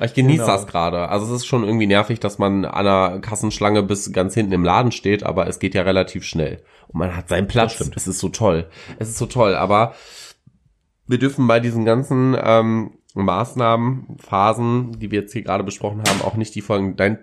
Ich 0.00 0.14
genieße 0.14 0.42
Genau. 0.42 0.52
das 0.52 0.66
gerade. 0.66 1.08
Also 1.08 1.26
es 1.26 1.40
ist 1.40 1.46
schon 1.46 1.64
irgendwie 1.64 1.86
nervig, 1.86 2.20
dass 2.20 2.38
man 2.38 2.64
an 2.64 2.86
einer 2.86 3.18
Kassenschlange 3.20 3.82
bis 3.82 4.12
ganz 4.12 4.34
hinten 4.34 4.52
im 4.52 4.64
Laden 4.64 4.92
steht, 4.92 5.24
aber 5.24 5.48
es 5.48 5.58
geht 5.58 5.74
ja 5.74 5.82
relativ 5.82 6.24
schnell. 6.24 6.62
Und 6.88 6.98
man 6.98 7.16
hat 7.16 7.28
seinen 7.28 7.48
Platz. 7.48 7.74
stimmt. 7.74 7.96
Es 7.96 8.06
ist 8.06 8.18
so 8.18 8.28
toll. 8.28 8.68
Es 8.98 9.08
ist 9.08 9.18
so 9.18 9.26
toll, 9.26 9.54
aber 9.54 9.94
wir 11.06 11.18
dürfen 11.18 11.46
bei 11.46 11.60
diesen 11.60 11.84
ganzen 11.84 12.36
ähm, 12.40 12.98
Maßnahmen, 13.14 14.16
Phasen, 14.18 14.98
die 14.98 15.10
wir 15.10 15.20
jetzt 15.22 15.32
hier 15.32 15.42
gerade 15.42 15.64
besprochen 15.64 16.02
haben, 16.06 16.22
auch 16.22 16.34
nicht 16.34 16.54
die 16.54 16.60
Folgen. 16.60 16.96
Dein 16.96 17.18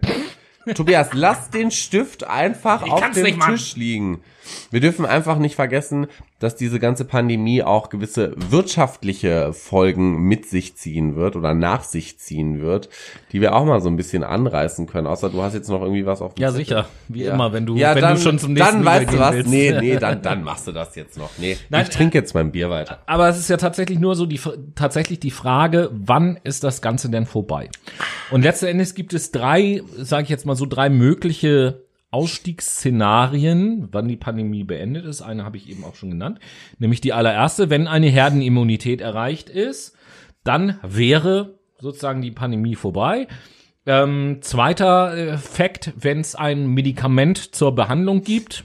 Tobias, 0.74 1.10
lass 1.14 1.50
den 1.52 1.70
Stift 1.70 2.24
einfach 2.24 2.82
auf 2.84 3.00
kann's 3.00 3.22
dem. 3.22 3.40
Tisch 3.40 3.76
liegen. 3.76 4.22
Wir 4.72 4.80
dürfen 4.80 5.06
einfach 5.06 5.38
nicht 5.38 5.56
vergessen, 5.56 6.08
dass 6.40 6.56
diese 6.56 6.80
ganze 6.80 7.06
Pandemie 7.06 7.64
auch 7.64 7.90
gewisse 7.90 8.34
wirtschaftliche 8.36 9.54
Folgen 9.54 10.24
mit 10.28 10.46
sich 10.46 10.76
ziehen 10.76 11.16
wird 11.16 11.36
oder 11.36 11.54
nach 11.54 11.84
sich 11.84 12.20
ziehen 12.20 12.62
wird, 12.62 12.90
die 13.32 13.40
wir 13.42 13.56
auch 13.56 13.66
mal 13.66 13.80
so 13.82 13.88
ein 13.90 13.96
bisschen 13.96 14.24
anreißen 14.24 14.86
können. 14.88 15.08
Außer 15.08 15.30
du 15.30 15.42
hast 15.42 15.54
jetzt 15.54 15.70
noch 15.70 15.82
irgendwie 15.82 16.06
was 16.06 16.22
auf 16.22 16.34
dem 16.36 16.42
Ja, 16.42 16.50
Zettel. 16.50 16.66
sicher. 16.66 16.86
Wie 17.08 17.24
Ja. 17.24 17.34
immer, 17.34 17.54
wenn 17.54 17.66
du, 17.66 17.76
ja, 17.78 17.96
wenn 17.96 18.02
dann, 18.02 18.16
du 18.16 18.22
schon 18.22 18.38
zum 18.40 18.54
nächsten 18.54 18.84
Dann 18.84 18.84
Liga 18.84 18.92
weißt 18.92 19.14
du 19.14 19.20
was? 19.20 19.34
willst. 19.34 19.50
Nee, 19.50 19.78
nee, 19.80 19.98
dann, 19.98 20.22
dann 20.22 20.44
machst 20.44 20.68
du 20.68 20.72
das 20.74 20.96
jetzt 20.96 21.18
noch. 21.18 21.30
Nee, 21.38 21.58
Nein, 21.70 21.84
ich 21.84 21.90
trinke 21.96 22.18
jetzt 22.18 22.34
mein 22.34 22.52
Bier 22.52 22.70
weiter. 22.70 23.00
Aber 23.06 23.30
es 23.30 23.38
ist 23.38 23.50
ja 23.50 23.58
tatsächlich 23.58 24.00
nur 24.00 24.16
so 24.16 24.26
die 24.26 24.40
tatsächlich 24.76 25.20
die 25.20 25.32
Frage, 25.32 25.90
wann 25.94 26.38
ist 26.44 26.64
das 26.64 26.82
Ganze 26.82 27.10
denn 27.10 27.26
vorbei? 27.26 27.70
Und 28.32 28.42
letzten 28.42 28.66
Endes 28.66 28.94
gibt 28.96 29.14
es 29.14 29.32
drei, 29.32 29.82
sage 29.98 30.24
ich 30.24 30.30
jetzt 30.30 30.46
mal 30.46 30.56
so, 30.56 30.66
drei 30.66 30.90
mögliche 30.90 31.85
Ausstiegsszenarien, 32.16 33.90
wann 33.92 34.08
die 34.08 34.16
Pandemie 34.16 34.64
beendet 34.64 35.04
ist. 35.04 35.22
Eine 35.22 35.44
habe 35.44 35.58
ich 35.58 35.70
eben 35.70 35.84
auch 35.84 35.96
schon 35.96 36.12
genannt, 36.12 36.40
nämlich 36.80 37.02
die 37.02 37.12
allererste, 37.12 37.70
wenn 37.70 37.88
eine 37.88 38.08
Herdenimmunität 38.08 39.02
erreicht 39.02 39.50
ist, 39.50 39.98
dann 40.46 40.80
wäre 40.82 41.60
sozusagen 41.78 42.22
die 42.22 42.32
Pandemie 42.32 42.76
vorbei. 42.76 43.28
Ähm, 43.86 44.38
zweiter 44.40 45.16
äh, 45.18 45.38
Fakt, 45.38 45.92
wenn 45.98 46.22
es 46.22 46.36
ein 46.36 46.68
Medikament 46.68 47.54
zur 47.54 47.76
Behandlung 47.76 48.24
gibt, 48.24 48.64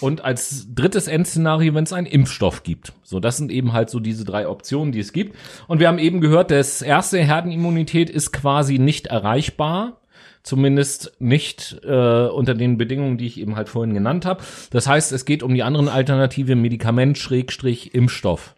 und 0.00 0.24
als 0.24 0.74
drittes 0.74 1.08
Endszenario, 1.08 1.74
wenn 1.74 1.84
es 1.84 1.92
einen 1.92 2.06
Impfstoff 2.06 2.62
gibt. 2.62 2.92
So, 3.02 3.18
das 3.18 3.38
sind 3.38 3.50
eben 3.50 3.72
halt 3.72 3.88
so 3.88 3.98
diese 3.98 4.26
drei 4.26 4.46
Optionen, 4.46 4.92
die 4.92 5.00
es 5.00 5.14
gibt. 5.14 5.36
Und 5.68 5.80
wir 5.80 5.88
haben 5.88 5.98
eben 5.98 6.20
gehört, 6.20 6.50
das 6.50 6.82
erste 6.82 7.18
Herdenimmunität 7.18 8.10
ist 8.10 8.32
quasi 8.32 8.78
nicht 8.78 9.06
erreichbar. 9.06 10.02
Zumindest 10.46 11.10
nicht 11.18 11.76
äh, 11.82 12.28
unter 12.28 12.54
den 12.54 12.78
Bedingungen, 12.78 13.18
die 13.18 13.26
ich 13.26 13.40
eben 13.40 13.56
halt 13.56 13.68
vorhin 13.68 13.94
genannt 13.94 14.24
habe. 14.24 14.44
Das 14.70 14.86
heißt, 14.86 15.10
es 15.10 15.24
geht 15.24 15.42
um 15.42 15.52
die 15.52 15.64
anderen 15.64 15.88
Alternative 15.88 16.54
Medikament, 16.54 17.18
Schrägstrich, 17.18 17.96
Impfstoff. 17.96 18.54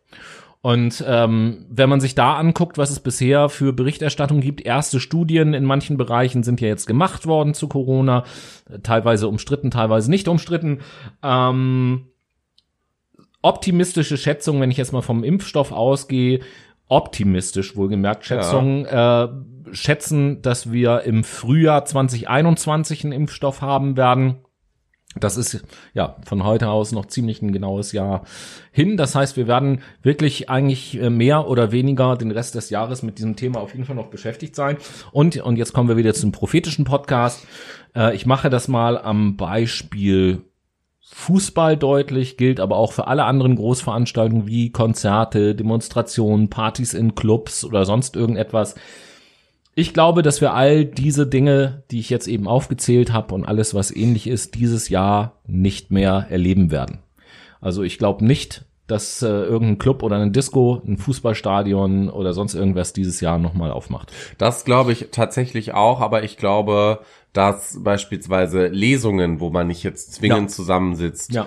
Und 0.61 1.03
ähm, 1.09 1.65
wenn 1.71 1.89
man 1.89 2.01
sich 2.01 2.15
da 2.15 2.37
anguckt, 2.37 2.77
was 2.77 2.91
es 2.91 3.01
bisher 3.01 3.49
für 3.49 3.73
Berichterstattung 3.73 4.43
gibt, 4.43 4.61
erste 4.61 5.01
Studien 5.01 5.55
in 5.55 5.65
manchen 5.65 5.97
Bereichen 5.97 6.43
sind 6.43 6.61
ja 6.61 6.69
jetzt 6.69 6.85
gemacht 6.85 7.27
worden 7.27 7.55
zu 7.55 7.69
Corona, 7.69 8.25
teilweise 8.83 9.27
umstritten, 9.27 9.71
teilweise 9.71 10.11
nicht 10.11 10.29
umstritten. 10.29 10.81
Ähm, 11.23 12.09
optimistische 13.41 14.19
Schätzungen, 14.19 14.61
wenn 14.61 14.71
ich 14.71 14.77
jetzt 14.77 14.93
mal 14.93 15.01
vom 15.01 15.25
Impfstoff 15.25 15.73
ausgehe, 15.73 16.41
optimistisch 16.89 17.77
wohlgemerkt 17.77 18.27
Schätzungen, 18.27 18.85
äh, 18.85 19.29
schätzen, 19.73 20.43
dass 20.43 20.73
wir 20.73 21.03
im 21.03 21.25
Frühjahr 21.25 21.85
2021 21.85 23.05
einen 23.05 23.13
Impfstoff 23.13 23.61
haben 23.61 23.97
werden. 23.97 24.37
Das 25.17 25.37
ist 25.37 25.65
ja 25.95 26.17
von 26.25 26.45
heute 26.45 26.69
aus 26.69 26.93
noch 26.93 27.07
ziemlich 27.07 27.41
ein 27.41 27.53
genaues 27.53 27.93
Jahr 27.93 28.25
hin. 28.71 28.97
Das 28.97 29.15
heißt, 29.15 29.37
wir 29.37 29.49
werden 29.49 29.81
wirklich 30.03 30.51
eigentlich 30.51 31.01
äh, 31.01 31.11
mehr 31.11 31.49
oder 31.49 31.73
weniger 31.73 32.17
den 32.17 32.31
Rest 32.31 32.55
des 32.55 32.71
Jahres 32.71 33.03
mit 33.03 33.19
diesem 33.19 33.35
Thema 33.35 33.61
auf 33.61 33.73
jeden 33.73 33.85
Fall 33.85 33.97
noch 33.97 34.09
beschäftigt 34.09 34.55
sein. 34.55 34.77
Und, 35.11 35.39
und 35.39 35.57
jetzt 35.57 35.73
kommen 35.73 35.89
wir 35.89 35.97
wieder 35.97 36.15
zum 36.15 36.31
prophetischen 36.31 36.85
Podcast. 36.85 37.47
Äh, 37.97 38.15
ich 38.15 38.27
mache 38.27 38.51
das 38.51 38.69
mal 38.69 38.99
am 38.99 39.37
Beispiel 39.37 40.43
Fußball 41.11 41.79
deutlich, 41.79 42.37
gilt 42.37 42.61
aber 42.61 42.77
auch 42.77 42.93
für 42.93 43.07
alle 43.07 43.25
anderen 43.25 43.57
Großveranstaltungen 43.57 44.47
wie 44.47 44.71
Konzerte, 44.71 45.55
Demonstrationen, 45.55 46.51
Partys 46.51 46.93
in 46.93 47.15
Clubs 47.15 47.65
oder 47.65 47.87
sonst 47.87 48.15
irgendetwas. 48.15 48.75
Ich 49.79 49.95
glaube, 49.95 50.23
dass 50.23 50.41
wir 50.41 50.55
all 50.55 50.85
diese 50.85 51.25
Dinge, 51.25 51.85
die 51.93 52.01
ich 52.01 52.11
jetzt 52.11 52.27
eben 52.27 52.49
aufgezählt 52.49 53.13
habe 53.13 53.33
und 53.33 53.45
alles, 53.45 53.75
was 53.75 53.95
ähnlich 53.95 54.27
ist, 54.27 54.57
dieses 54.57 54.89
Jahr 54.89 55.35
nicht 55.47 55.93
mehr 55.93 56.27
erleben 56.31 56.73
werden. 56.73 56.99
Also 57.61 57.85
ich 57.85 57.97
glaube 57.97 58.25
nicht, 58.25 58.65
dass 58.89 59.23
äh, 59.23 59.29
irgendein 59.29 59.79
Club 59.79 60.03
oder 60.03 60.17
ein 60.17 60.33
Disco, 60.33 60.83
ein 60.85 60.97
Fußballstadion 60.99 62.11
oder 62.11 62.33
sonst 62.33 62.55
irgendwas 62.55 62.93
dieses 62.93 63.21
Jahr 63.21 63.39
nochmal 63.39 63.71
aufmacht. 63.71 64.11
Das 64.37 64.65
glaube 64.65 64.91
ich 64.91 65.09
tatsächlich 65.13 65.75
auch, 65.75 66.01
aber 66.01 66.25
ich 66.25 66.39
glaube, 66.39 66.99
dass 67.33 67.79
beispielsweise 67.81 68.67
Lesungen, 68.67 69.39
wo 69.39 69.51
man 69.51 69.69
nicht 69.69 69.85
jetzt 69.85 70.13
zwingend 70.15 70.49
Ja. 70.51 70.57
zusammensitzt, 70.57 71.33
Ja. 71.35 71.47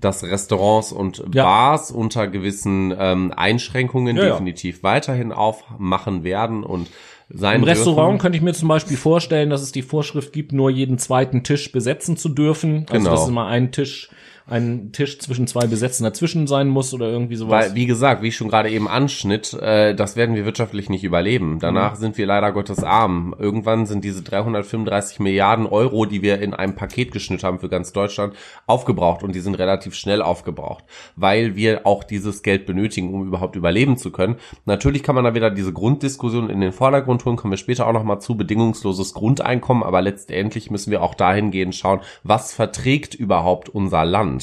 dass 0.00 0.24
Restaurants 0.24 0.90
und 0.90 1.22
Ja. 1.32 1.44
Bars 1.44 1.92
unter 1.92 2.26
gewissen 2.26 2.92
ähm, 2.98 3.32
Einschränkungen 3.36 4.16
Ja, 4.16 4.24
ja. 4.24 4.30
definitiv 4.32 4.82
weiterhin 4.82 5.30
aufmachen 5.30 6.24
werden 6.24 6.64
und 6.64 6.88
sein 7.34 7.60
Im 7.60 7.64
Restaurant 7.64 8.12
dürfen. 8.12 8.18
könnte 8.22 8.36
ich 8.36 8.42
mir 8.42 8.52
zum 8.54 8.68
Beispiel 8.68 8.96
vorstellen, 8.96 9.50
dass 9.50 9.62
es 9.62 9.72
die 9.72 9.82
Vorschrift 9.82 10.32
gibt, 10.32 10.52
nur 10.52 10.70
jeden 10.70 10.98
zweiten 10.98 11.42
Tisch 11.42 11.72
besetzen 11.72 12.16
zu 12.16 12.28
dürfen. 12.28 12.86
Also 12.90 13.04
Genau. 13.04 13.10
dass 13.10 13.28
immer 13.28 13.46
ein 13.46 13.72
Tisch, 13.72 14.10
ein 14.52 14.92
Tisch 14.92 15.18
zwischen 15.18 15.46
zwei 15.46 15.66
Besetzen 15.66 16.04
dazwischen 16.04 16.46
sein 16.46 16.68
muss 16.68 16.92
oder 16.92 17.08
irgendwie 17.08 17.36
sowas. 17.36 17.68
Weil, 17.68 17.74
wie 17.74 17.86
gesagt, 17.86 18.22
wie 18.22 18.28
ich 18.28 18.36
schon 18.36 18.48
gerade 18.48 18.70
eben 18.70 18.86
anschnitt, 18.86 19.54
äh, 19.54 19.94
das 19.94 20.14
werden 20.14 20.36
wir 20.36 20.44
wirtschaftlich 20.44 20.90
nicht 20.90 21.04
überleben. 21.04 21.58
Danach 21.58 21.96
sind 21.96 22.18
wir 22.18 22.26
leider 22.26 22.52
Gottes 22.52 22.84
arm. 22.84 23.34
Irgendwann 23.38 23.86
sind 23.86 24.04
diese 24.04 24.22
335 24.22 25.20
Milliarden 25.20 25.66
Euro, 25.66 26.04
die 26.04 26.20
wir 26.20 26.40
in 26.40 26.52
einem 26.52 26.74
Paket 26.74 27.12
geschnürt 27.12 27.44
haben 27.44 27.60
für 27.60 27.70
ganz 27.70 27.92
Deutschland, 27.92 28.34
aufgebraucht 28.66 29.22
und 29.22 29.34
die 29.34 29.40
sind 29.40 29.54
relativ 29.54 29.94
schnell 29.94 30.20
aufgebraucht, 30.20 30.84
weil 31.16 31.56
wir 31.56 31.86
auch 31.86 32.04
dieses 32.04 32.42
Geld 32.42 32.66
benötigen, 32.66 33.14
um 33.14 33.26
überhaupt 33.26 33.56
überleben 33.56 33.96
zu 33.96 34.12
können. 34.12 34.36
Natürlich 34.66 35.02
kann 35.02 35.14
man 35.14 35.24
da 35.24 35.34
wieder 35.34 35.50
diese 35.50 35.72
Grunddiskussion 35.72 36.50
in 36.50 36.60
den 36.60 36.72
Vordergrund 36.72 37.24
holen, 37.24 37.36
kommen 37.36 37.52
wir 37.52 37.58
später 37.58 37.86
auch 37.86 37.92
nochmal 37.92 38.20
zu, 38.20 38.36
bedingungsloses 38.36 39.14
Grundeinkommen, 39.14 39.82
aber 39.82 40.02
letztendlich 40.02 40.70
müssen 40.70 40.90
wir 40.90 41.02
auch 41.02 41.14
dahingehend 41.14 41.74
schauen, 41.74 42.00
was 42.22 42.52
verträgt 42.52 43.14
überhaupt 43.14 43.70
unser 43.70 44.04
Land. 44.04 44.41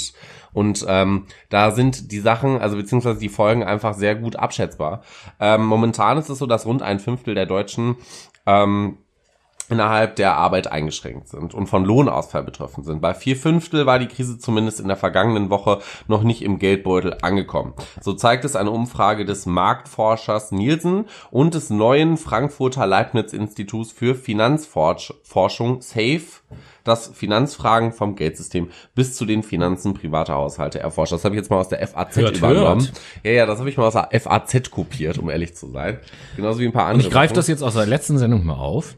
Und 0.54 0.86
ähm, 0.88 1.26
da 1.50 1.72
sind 1.72 2.12
die 2.12 2.20
Sachen, 2.20 2.60
also 2.60 2.76
beziehungsweise 2.76 3.20
die 3.20 3.30
Folgen 3.30 3.64
einfach 3.64 3.94
sehr 3.94 4.16
gut 4.16 4.36
abschätzbar. 4.36 5.04
Ähm, 5.40 5.66
momentan 5.66 6.18
ist 6.18 6.30
es 6.30 6.40
so, 6.40 6.48
dass 6.48 6.66
rund 6.66 6.82
ein 6.82 7.00
Fünftel 7.00 7.36
der 7.36 7.46
Deutschen 7.46 7.98
ähm, 8.46 8.98
innerhalb 9.70 10.16
der 10.16 10.36
Arbeit 10.36 10.72
eingeschränkt 10.72 11.28
sind 11.30 11.54
und 11.54 11.68
von 11.68 11.86
Lohnausfall 11.86 12.44
betroffen 12.44 12.84
sind. 12.84 13.02
Bei 13.02 13.14
vier 13.14 13.36
Fünftel 13.36 13.86
war 13.86 14.00
die 14.00 14.08
Krise 14.08 14.38
zumindest 14.40 14.80
in 14.80 14.88
der 14.88 14.98
vergangenen 14.98 15.50
Woche 15.50 15.80
noch 16.08 16.24
nicht 16.24 16.42
im 16.42 16.60
Geldbeutel 16.60 17.18
angekommen. 17.22 17.74
So 18.02 18.14
zeigt 18.14 18.46
es 18.46 18.56
eine 18.56 18.72
Umfrage 18.72 19.26
des 19.26 19.46
Marktforschers 19.46 20.52
Nielsen 20.52 21.06
und 21.32 21.54
des 21.54 21.70
neuen 21.70 22.18
Frankfurter 22.18 22.86
Leibniz-Instituts 22.88 23.92
für 23.92 24.16
Finanzforschung 24.16 25.82
SAFE, 25.82 26.42
das 26.84 27.08
Finanzfragen 27.08 27.92
vom 27.92 28.16
Geldsystem 28.16 28.70
bis 28.96 29.16
zu 29.16 29.26
den 29.26 29.44
Finanzen 29.44 29.94
privater 29.94 30.34
Haushalte 30.36 30.80
erforscht. 30.80 31.12
Das 31.14 31.24
habe 31.24 31.36
ich 31.36 31.40
jetzt 31.40 31.50
mal 31.52 31.58
aus 31.60 31.70
der 31.70 31.86
FAZ 31.88 32.16
Hört, 32.16 32.38
übernommen. 32.38 32.82
hört. 32.82 32.92
Ja, 33.24 33.32
ja, 33.32 33.46
das 33.46 33.60
habe 33.60 33.70
ich 33.70 33.78
mal 33.78 33.86
aus 33.88 33.94
der 33.94 34.10
FAZ 34.20 34.72
kopiert, 34.72 35.18
um 35.20 35.30
ehrlich 35.30 35.56
zu 35.56 35.70
sein. 35.70 36.00
Genauso 36.36 36.60
wie 36.60 36.66
ein 36.66 36.72
paar 36.72 36.86
Und 36.86 36.92
andere. 36.94 37.08
ich 37.08 37.14
greife 37.14 37.34
das 37.34 37.48
jetzt 37.48 37.62
aus 37.62 37.76
der 37.76 37.86
letzten 37.86 38.18
Sendung 38.18 38.46
mal 38.46 38.56
auf. 38.56 38.96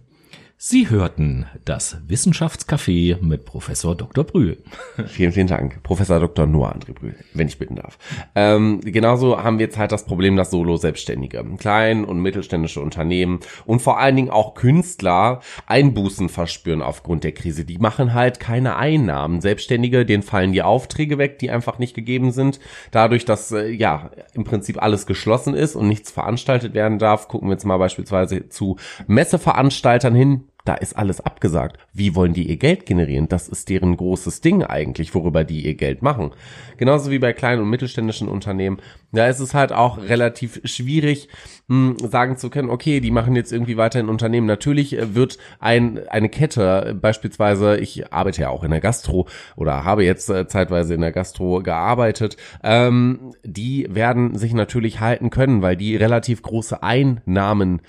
Sie 0.64 0.92
hörten 0.92 1.48
das 1.66 1.98
Wissenschaftscafé 2.08 3.20
mit 3.20 3.46
Professor 3.46 3.96
Dr. 3.96 4.24
Brühl. 4.24 4.62
Vielen, 5.08 5.32
vielen 5.32 5.48
Dank. 5.48 5.82
Professor 5.82 6.20
Dr. 6.20 6.46
Noah 6.46 6.76
André 6.76 6.94
Brühl, 6.94 7.16
wenn 7.34 7.48
ich 7.48 7.58
bitten 7.58 7.78
darf. 7.78 7.98
Ähm, 8.36 8.80
genauso 8.82 9.42
haben 9.42 9.58
wir 9.58 9.66
jetzt 9.66 9.80
halt 9.80 9.92
das 9.92 10.06
Problem, 10.06 10.36
dass 10.36 10.52
Solo-Selbstständige, 10.52 11.44
klein- 11.58 12.06
und 12.06 12.22
mittelständische 12.22 12.80
Unternehmen 12.80 13.40
und 13.66 13.82
vor 13.82 13.98
allen 13.98 14.16
Dingen 14.16 14.30
auch 14.30 14.54
Künstler 14.54 15.40
Einbußen 15.66 16.30
verspüren 16.30 16.84
aufgrund 16.84 17.24
der 17.24 17.32
Krise. 17.32 17.66
Die 17.66 17.80
machen 17.80 18.14
halt 18.14 18.40
keine 18.40 18.76
Einnahmen. 18.76 19.42
Selbstständige, 19.42 20.06
denen 20.06 20.22
fallen 20.22 20.52
die 20.52 20.62
Aufträge 20.62 21.18
weg, 21.18 21.40
die 21.40 21.50
einfach 21.50 21.80
nicht 21.80 21.96
gegeben 21.96 22.32
sind. 22.32 22.60
Dadurch, 22.92 23.26
dass 23.26 23.52
äh, 23.52 23.68
ja 23.68 24.12
im 24.36 24.44
Prinzip 24.44 24.80
alles 24.80 25.08
geschlossen 25.08 25.56
ist 25.56 25.76
und 25.76 25.88
nichts 25.88 26.12
veranstaltet 26.12 26.76
werden 26.76 27.00
darf, 27.00 27.30
gucken 27.30 27.48
wir 27.48 27.54
jetzt 27.54 27.66
mal 27.66 27.78
beispielsweise 27.78 28.48
zu 28.50 28.78
Messeveranstaltern 29.08 30.14
hin, 30.14 30.44
da 30.66 30.76
ist 30.76 30.96
alles 30.96 31.22
abgesagt. 31.22 31.78
Wie 31.94 32.16
wollen 32.16 32.34
die 32.34 32.50
ihr 32.50 32.58
Geld 32.58 32.86
generieren? 32.86 33.28
Das 33.28 33.48
ist 33.48 33.70
deren 33.70 33.98
großes 33.98 34.42
Ding 34.42 34.64
eigentlich, 34.64 35.14
worüber 35.16 35.44
die 35.44 35.66
ihr 35.66 35.76
Geld 35.76 36.02
machen. 36.02 36.32
Genauso 36.78 37.12
wie 37.12 37.20
bei 37.20 37.34
kleinen 37.34 37.62
und 37.62 37.70
mittelständischen 37.70 38.28
Unternehmen. 38.28 38.78
Da 39.12 39.28
ist 39.28 39.40
es 39.40 39.54
halt 39.54 39.72
auch 39.72 39.98
relativ 39.98 40.62
schwierig, 40.64 41.30
mh, 41.68 42.08
sagen 42.08 42.38
zu 42.38 42.50
können, 42.50 42.70
okay, 42.70 43.00
die 43.00 43.12
machen 43.12 43.36
jetzt 43.36 43.52
irgendwie 43.52 43.78
weiter 43.78 44.00
ein 44.00 44.10
Unternehmen. 44.10 44.48
Natürlich 44.48 44.98
äh, 44.98 45.16
wird 45.16 45.38
ein, 45.60 46.08
eine 46.08 46.30
Kette, 46.30 46.86
äh, 46.88 46.94
beispielsweise, 46.94 47.78
ich 47.78 48.14
arbeite 48.14 48.42
ja 48.42 48.50
auch 48.50 48.64
in 48.64 48.72
der 48.72 48.82
Gastro 48.82 49.28
oder 49.56 49.84
habe 49.84 50.06
jetzt 50.06 50.30
äh, 50.30 50.48
zeitweise 50.48 50.94
in 50.94 51.02
der 51.02 51.12
Gastro 51.12 51.62
gearbeitet, 51.62 52.38
ähm, 52.64 53.34
die 53.44 53.88
werden 53.90 54.38
sich 54.38 54.54
natürlich 54.54 55.00
halten 55.00 55.30
können, 55.30 55.62
weil 55.62 55.76
die 55.76 55.96
relativ 55.96 56.42
große 56.42 56.82
Einnahmen 56.84 57.82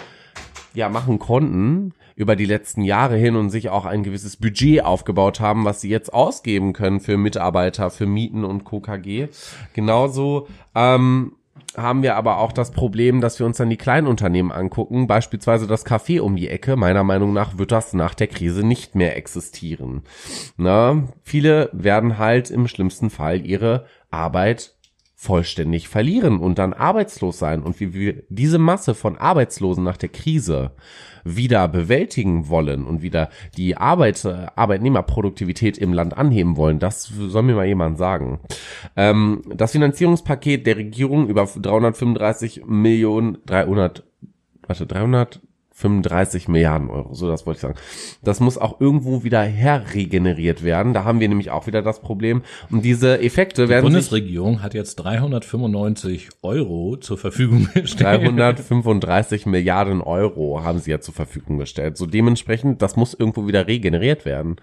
ja 0.75 0.89
machen 0.89 1.18
konnten 1.18 1.93
über 2.16 2.36
die 2.36 2.46
letzten 2.46 2.82
Jahre 2.82 3.16
hin 3.16 3.36
und 3.36 3.50
sich 3.50 3.70
auch 3.70 3.84
ein 3.84 4.02
gewisses 4.02 4.36
Budget 4.36 4.84
aufgebaut 4.84 5.40
haben, 5.40 5.64
was 5.64 5.80
sie 5.80 5.88
jetzt 5.88 6.12
ausgeben 6.12 6.72
können 6.72 7.00
für 7.00 7.16
Mitarbeiter, 7.16 7.90
für 7.90 8.06
Mieten 8.06 8.44
und 8.44 8.64
KKG. 8.64 9.28
Genauso 9.74 10.48
ähm, 10.74 11.32
haben 11.76 12.02
wir 12.02 12.16
aber 12.16 12.38
auch 12.38 12.52
das 12.52 12.70
Problem, 12.70 13.20
dass 13.20 13.38
wir 13.38 13.46
uns 13.46 13.56
dann 13.56 13.70
die 13.70 13.76
Kleinunternehmen 13.76 14.52
angucken, 14.52 15.06
beispielsweise 15.06 15.66
das 15.66 15.86
Café 15.86 16.20
um 16.20 16.36
die 16.36 16.48
Ecke. 16.48 16.76
Meiner 16.76 17.04
Meinung 17.04 17.32
nach 17.32 17.56
wird 17.58 17.72
das 17.72 17.94
nach 17.94 18.14
der 18.14 18.26
Krise 18.26 18.66
nicht 18.66 18.94
mehr 18.94 19.16
existieren. 19.16 20.02
Na, 20.56 21.08
viele 21.22 21.70
werden 21.72 22.18
halt 22.18 22.50
im 22.50 22.68
schlimmsten 22.68 23.10
Fall 23.10 23.46
ihre 23.46 23.86
Arbeit 24.10 24.74
vollständig 25.14 25.88
verlieren 25.88 26.40
und 26.40 26.58
dann 26.58 26.72
arbeitslos 26.72 27.38
sein. 27.38 27.62
Und 27.62 27.80
wie 27.80 27.94
wir 27.94 28.24
diese 28.28 28.58
Masse 28.58 28.94
von 28.94 29.16
Arbeitslosen 29.16 29.84
nach 29.84 29.96
der 29.96 30.08
Krise 30.08 30.72
wieder 31.25 31.68
bewältigen 31.68 32.49
wollen 32.49 32.85
und 32.85 33.03
wieder 33.03 33.31
die 33.57 33.77
Arbeit, 33.77 34.25
äh, 34.25 34.47
Arbeitnehmerproduktivität 34.57 35.79
im 35.79 35.93
Land 35.93 36.16
anheben 36.16 36.57
wollen, 36.57 36.79
das 36.79 37.05
soll 37.05 37.43
mir 37.43 37.55
mal 37.55 37.66
jemand 37.66 37.99
sagen. 37.99 38.41
Ähm, 38.97 39.43
das 39.55 39.73
Finanzierungspaket 39.73 40.66
der 40.66 40.77
Regierung 40.77 41.29
über 41.29 41.47
335 41.47 42.62
Millionen, 42.66 43.39
300, 43.47 44.05
warte, 44.66 44.87
335 45.83 46.49
Milliarden 46.49 46.91
Euro, 46.91 47.14
so 47.14 47.28
das 47.28 47.47
wollte 47.47 47.59
ich 47.59 47.62
sagen. 47.62 47.74
Das 48.22 48.41
muss 48.41 48.59
auch 48.59 48.80
irgendwo 48.80 49.24
wieder 49.24 49.43
herregeneriert 49.43 50.62
werden. 50.62 50.95
Da 50.95 51.05
haben 51.05 51.20
wir 51.20 51.28
nämlich 51.28 51.51
auch 51.51 51.66
wieder 51.66 51.83
das 51.83 52.01
Problem. 52.01 52.43
Und 52.70 52.85
diese 52.85 53.20
Effekte 53.20 53.64
Die 53.64 53.68
werden 53.68 53.87
sich 53.87 53.93
Bundesregierung 53.93 54.62
hat 54.62 54.74
jetzt 54.74 54.97
395 54.97 56.28
Euro 56.43 56.97
zur 56.97 57.18
Verfügung 57.18 57.68
gestellt. 57.74 58.22
335 58.22 59.47
Milliarden 59.47 60.01
Euro 60.01 60.62
haben 60.62 60.78
sie 60.78 60.91
ja 60.91 61.01
zur 61.01 61.14
Verfügung 61.14 61.59
gestellt. 61.59 61.97
So 61.97 62.07
dementsprechend, 62.07 62.83
das 62.83 62.97
muss 62.97 63.14
irgendwo 63.14 63.47
wieder 63.47 63.66
regeneriert 63.66 64.24
werden. 64.24 64.57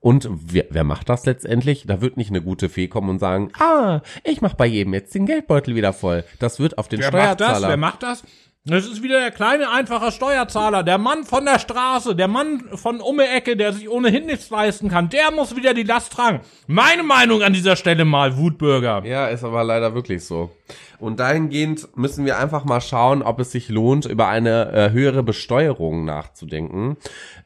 Und 0.00 0.28
wer, 0.30 0.66
wer 0.70 0.84
macht 0.84 1.08
das 1.08 1.26
letztendlich? 1.26 1.84
Da 1.86 2.00
wird 2.00 2.16
nicht 2.16 2.30
eine 2.30 2.42
gute 2.42 2.68
Fee 2.68 2.86
kommen 2.86 3.10
und 3.10 3.18
sagen, 3.18 3.50
ah, 3.58 4.02
ich 4.24 4.40
mach 4.40 4.54
bei 4.54 4.66
jedem 4.66 4.94
jetzt 4.94 5.14
den 5.14 5.26
Geldbeutel 5.26 5.74
wieder 5.74 5.92
voll. 5.92 6.24
Das 6.38 6.60
wird 6.60 6.78
auf 6.78 6.88
den 6.88 7.00
Wer 7.00 7.10
macht 7.10 7.40
das? 7.40 7.48
Steuerzahler. 7.48 7.68
Wer 7.68 7.76
macht 7.76 8.02
das? 8.02 8.22
Das 8.68 8.84
ist 8.84 9.00
wieder 9.00 9.20
der 9.20 9.30
kleine, 9.30 9.70
einfache 9.70 10.10
Steuerzahler, 10.10 10.82
der 10.82 10.98
Mann 10.98 11.22
von 11.22 11.44
der 11.44 11.60
Straße, 11.60 12.16
der 12.16 12.26
Mann 12.26 12.64
von 12.74 13.00
um 13.00 13.18
die 13.18 13.22
Ecke, 13.22 13.56
der 13.56 13.72
sich 13.72 13.88
ohnehin 13.88 14.26
nichts 14.26 14.50
leisten 14.50 14.88
kann. 14.88 15.08
Der 15.08 15.30
muss 15.30 15.54
wieder 15.54 15.72
die 15.72 15.84
Last 15.84 16.12
tragen. 16.12 16.40
Meine 16.66 17.04
Meinung 17.04 17.44
an 17.44 17.52
dieser 17.52 17.76
Stelle 17.76 18.04
mal, 18.04 18.36
Wutbürger. 18.36 19.04
Ja, 19.04 19.28
ist 19.28 19.44
aber 19.44 19.62
leider 19.62 19.94
wirklich 19.94 20.24
so. 20.24 20.50
Und 20.98 21.20
dahingehend 21.20 21.96
müssen 21.96 22.26
wir 22.26 22.38
einfach 22.38 22.64
mal 22.64 22.80
schauen, 22.80 23.22
ob 23.22 23.38
es 23.38 23.52
sich 23.52 23.68
lohnt, 23.68 24.04
über 24.04 24.26
eine 24.26 24.72
äh, 24.72 24.90
höhere 24.90 25.22
Besteuerung 25.22 26.04
nachzudenken. 26.04 26.96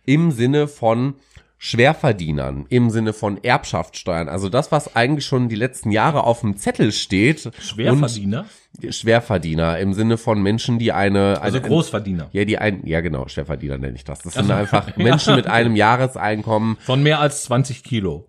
Im 0.07 0.31
Sinne 0.31 0.69
von 0.69 1.17
Schwerverdienern, 1.63 2.65
im 2.71 2.89
Sinne 2.89 3.13
von 3.13 3.45
Erbschaftssteuern. 3.45 4.31
Also 4.31 4.49
das, 4.49 4.73
was 4.73 4.97
eigentlich 4.97 5.27
schon 5.27 5.51
die 5.51 5.57
letzten 5.57 5.91
Jahre 5.91 6.25
auf 6.25 6.41
dem 6.41 6.57
Zettel 6.57 6.91
steht. 6.91 7.51
Schwerverdiener? 7.61 8.47
Schwerverdiener 8.89 9.79
im 9.79 9.93
Sinne 9.93 10.17
von 10.17 10.43
Menschen, 10.43 10.79
die 10.79 10.91
eine... 10.93 11.43
Also 11.43 11.59
eine, 11.59 11.69
Großverdiener. 11.69 12.31
Ja, 12.33 12.47
die 12.47 12.57
ein, 12.57 12.87
ja 12.87 13.03
genau, 13.03 13.29
Schwerverdiener 13.29 13.77
nenne 13.77 13.95
ich 13.95 14.05
das. 14.05 14.21
Das 14.21 14.33
sind 14.33 14.51
einfach 14.51 14.97
Menschen 14.97 15.37
mit 15.37 15.49
einem 15.49 15.77
Jahreseinkommen. 15.77 16.79
Von 16.81 17.03
mehr 17.03 17.21
als 17.21 17.45
20 17.45 17.85
Kilo. 17.85 18.27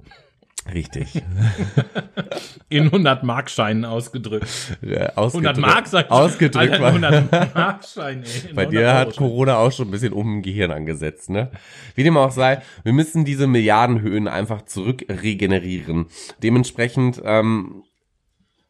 Richtig. 0.72 1.22
In 2.70 2.84
100 2.86 3.24
Markscheinen 3.24 3.84
ausgedrückt. 3.84 4.47
100 4.82 5.18
ausgedrückt- 5.18 5.57
Mark, 5.59 5.88
sag 5.88 6.05
ich. 6.05 6.12
Ausgedrückt 6.12 6.72
Alter, 6.72 6.82
war. 6.84 6.89
100 6.89 7.55
Markschein, 7.55 8.24
ey. 8.24 8.53
Bei 8.53 8.62
100 8.64 8.72
dir 8.72 8.93
hat. 8.93 9.16
Corona 9.18 9.57
auch 9.57 9.72
schon 9.72 9.88
ein 9.88 9.91
bisschen 9.91 10.14
um 10.14 10.36
im 10.36 10.41
Gehirn 10.41 10.72
angesetzt, 10.72 11.30
ne? 11.30 11.49
Wie 11.95 12.03
dem 12.03 12.16
auch 12.16 12.32
sei, 12.32 12.62
wir 12.84 12.93
müssen 12.93 13.26
diese 13.26 13.47
Milliardenhöhen 13.47 14.28
einfach 14.28 14.62
zurückregenerieren. 14.64 16.05
Dementsprechend 16.43 17.22
ähm, 17.26 17.84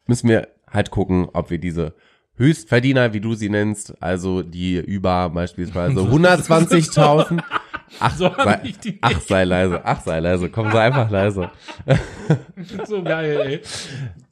müssen 0.06 0.28
wir 0.28 0.48
halt 0.70 0.90
gucken, 0.90 1.28
ob 1.32 1.50
wir 1.50 1.58
diese 1.58 1.94
Höchstverdiener, 2.36 3.12
wie 3.12 3.20
du 3.20 3.34
sie 3.34 3.50
nennst, 3.50 4.02
also 4.02 4.42
die 4.42 4.76
über 4.78 5.28
beispielsweise 5.28 6.00
120.000. 6.00 7.42
Ach, 8.00 8.16
So 8.16 8.32
sei, 8.36 8.72
ach, 9.00 9.20
sei 9.20 9.44
leise, 9.44 9.80
ach, 9.84 10.00
sei 10.02 10.20
leise, 10.20 10.48
komm, 10.48 10.70
sei 10.72 10.80
einfach 10.80 11.10
leise. 11.10 11.50
So 12.86 13.02
geil, 13.02 13.40
ey. 13.44 13.60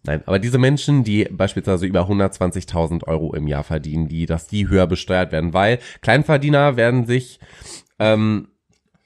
Nein, 0.04 0.22
aber 0.26 0.38
diese 0.38 0.58
Menschen, 0.58 1.04
die 1.04 1.24
beispielsweise 1.30 1.86
über 1.86 2.08
120.000 2.08 3.06
Euro 3.06 3.34
im 3.34 3.46
Jahr 3.46 3.64
verdienen, 3.64 4.08
die, 4.08 4.26
dass 4.26 4.46
die 4.46 4.68
höher 4.68 4.86
besteuert 4.86 5.32
werden, 5.32 5.52
weil 5.52 5.78
Kleinverdiener 6.00 6.76
werden 6.76 7.06
sich 7.06 7.38
ähm, 7.98 8.48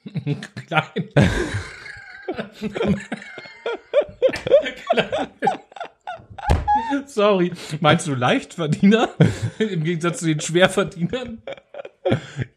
Klein. 0.67 1.09
Sorry. 7.07 7.51
Meinst 7.81 8.07
du 8.07 8.15
Leichtverdiener? 8.15 9.09
Im 9.59 9.83
Gegensatz 9.83 10.19
zu 10.19 10.27
den 10.27 10.39
Schwerverdienern? 10.39 11.41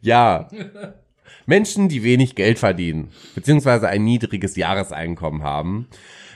Ja. 0.01 0.49
Menschen, 1.47 1.89
die 1.89 2.03
wenig 2.03 2.35
Geld 2.35 2.59
verdienen, 2.59 3.09
beziehungsweise 3.35 3.89
ein 3.89 4.05
niedriges 4.05 4.57
Jahreseinkommen 4.57 5.43
haben, 5.43 5.89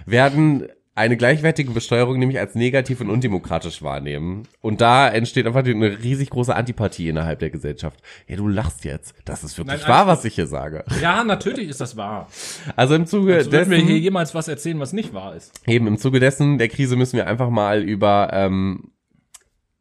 werden 0.06 0.68
eine 0.94 1.16
gleichwertige 1.16 1.70
Besteuerung 1.70 2.18
nämlich 2.18 2.38
als 2.38 2.54
negativ 2.54 3.00
und 3.00 3.08
undemokratisch 3.08 3.82
wahrnehmen. 3.82 4.42
Und 4.60 4.82
da 4.82 5.08
entsteht 5.08 5.46
einfach 5.46 5.64
eine 5.64 6.02
riesig 6.02 6.28
große 6.28 6.54
Antipathie 6.54 7.08
innerhalb 7.08 7.38
der 7.38 7.48
Gesellschaft. 7.48 7.98
Ja, 8.28 8.36
du 8.36 8.46
lachst 8.46 8.84
jetzt. 8.84 9.14
Das 9.24 9.42
ist 9.42 9.56
wirklich 9.56 9.80
Nein, 9.80 9.88
wahr, 9.88 10.06
was 10.06 10.26
ich 10.26 10.34
hier 10.34 10.46
sage. 10.46 10.84
Ja, 11.00 11.24
natürlich 11.24 11.70
ist 11.70 11.80
das 11.80 11.96
wahr. 11.96 12.28
Also 12.76 12.94
im 12.94 13.06
Zuge 13.06 13.36
Also 13.36 13.50
würden 13.52 13.70
wir 13.70 13.78
dessen, 13.78 13.88
hier 13.88 13.98
jemals 14.00 14.34
was 14.34 14.48
erzählen, 14.48 14.78
was 14.80 14.92
nicht 14.92 15.14
wahr 15.14 15.34
ist. 15.34 15.52
eben 15.66 15.86
im 15.86 15.96
Zuge 15.96 16.20
dessen 16.20 16.58
der 16.58 16.68
Krise 16.68 16.96
müssen 16.96 17.16
wir 17.16 17.26
einfach 17.26 17.48
mal 17.48 17.82
über 17.82 18.28
ähm, 18.30 18.91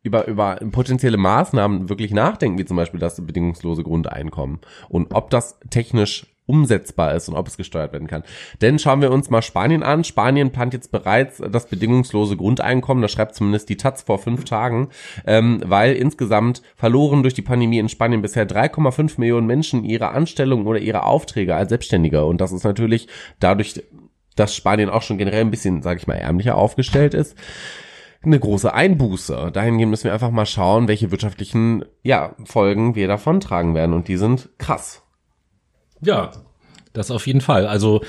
über, 0.04 0.28
über 0.28 0.56
potenzielle 0.72 1.18
Maßnahmen 1.18 1.89
wirklich 1.89 2.12
nachdenken, 2.12 2.58
wie 2.58 2.66
zum 2.66 2.78
Beispiel 2.78 2.99
das 2.99 3.24
bedingungslose 3.26 3.84
Grundeinkommen 3.84 4.60
und 4.89 5.14
ob 5.14 5.30
das 5.30 5.60
technisch 5.70 6.26
umsetzbar 6.47 7.16
ist 7.16 7.30
und 7.30 7.36
ob 7.36 7.47
es 7.47 7.56
gesteuert 7.56 7.93
werden 7.93 8.08
kann. 8.08 8.24
Denn 8.62 8.78
schauen 8.78 9.02
wir 9.02 9.12
uns 9.12 9.30
mal 9.30 9.41
Spanien 9.41 9.84
an. 9.84 10.04
Spanien 10.04 10.52
plant 10.52 10.74
jetzt 10.74 10.91
bereits 10.91 11.38
das 11.38 11.68
bedingungslose 11.68 12.36
Grundeinkommen, 12.36 13.02
das 13.02 13.12
schreibt 13.12 13.36
zumindest 13.36 13.70
die 13.70 13.78
Taz 13.78 14.02
vor 14.02 14.20
fünf 14.20 14.43
Tagen, 14.43 14.89
ähm, 15.26 15.62
weil 15.64 15.93
insgesamt 15.93 16.62
verloren 16.76 17.22
durch 17.22 17.36
die 17.36 17.41
Pandemie 17.41 17.80
in 17.80 17.88
Spanien 17.89 18.22
bisher 18.22 18.45
3,5 18.45 19.18
Millionen 19.18 19.47
Menschen 19.47 19.86
ihre 19.86 20.10
Anstellung 20.10 20.66
oder 20.66 20.80
ihre 20.80 21.04
Aufträge 21.04 21.56
als 21.56 21.70
Selbstständiger. 21.70 22.26
Und 22.28 22.41
das 22.41 22.52
ist 22.52 22.64
natürlich 22.66 23.08
dadurch, 23.39 23.82
dass 24.36 24.54
Spanien 24.54 24.89
auch 24.89 25.04
schon 25.04 25.18
generell 25.18 25.41
ein 25.41 25.52
bisschen, 25.52 25.82
sage 25.82 25.99
ich 25.99 26.08
mal, 26.08 26.16
ärmlicher 26.16 26.58
aufgestellt 26.58 27.14
ist, 27.14 27.38
eine 28.24 28.39
große 28.39 28.74
Einbuße. 28.74 29.51
Dahingehend 29.51 29.89
müssen 29.89 30.05
wir 30.05 30.13
einfach 30.13 30.32
mal 30.32 30.45
schauen, 30.45 30.88
welche 30.88 31.11
wirtschaftlichen 31.11 31.86
ja, 32.03 32.36
Folgen 32.45 32.95
wir 32.95 33.07
davon 33.07 33.39
tragen 33.39 33.74
werden. 33.74 33.93
Und 33.93 34.07
die 34.07 34.17
sind 34.17 34.49
krass. 34.57 35.03
Ja, 36.01 36.32
das 36.93 37.11
auf 37.11 37.28
jeden 37.28 37.41
Fall. 37.41 37.67
Also 37.67 38.01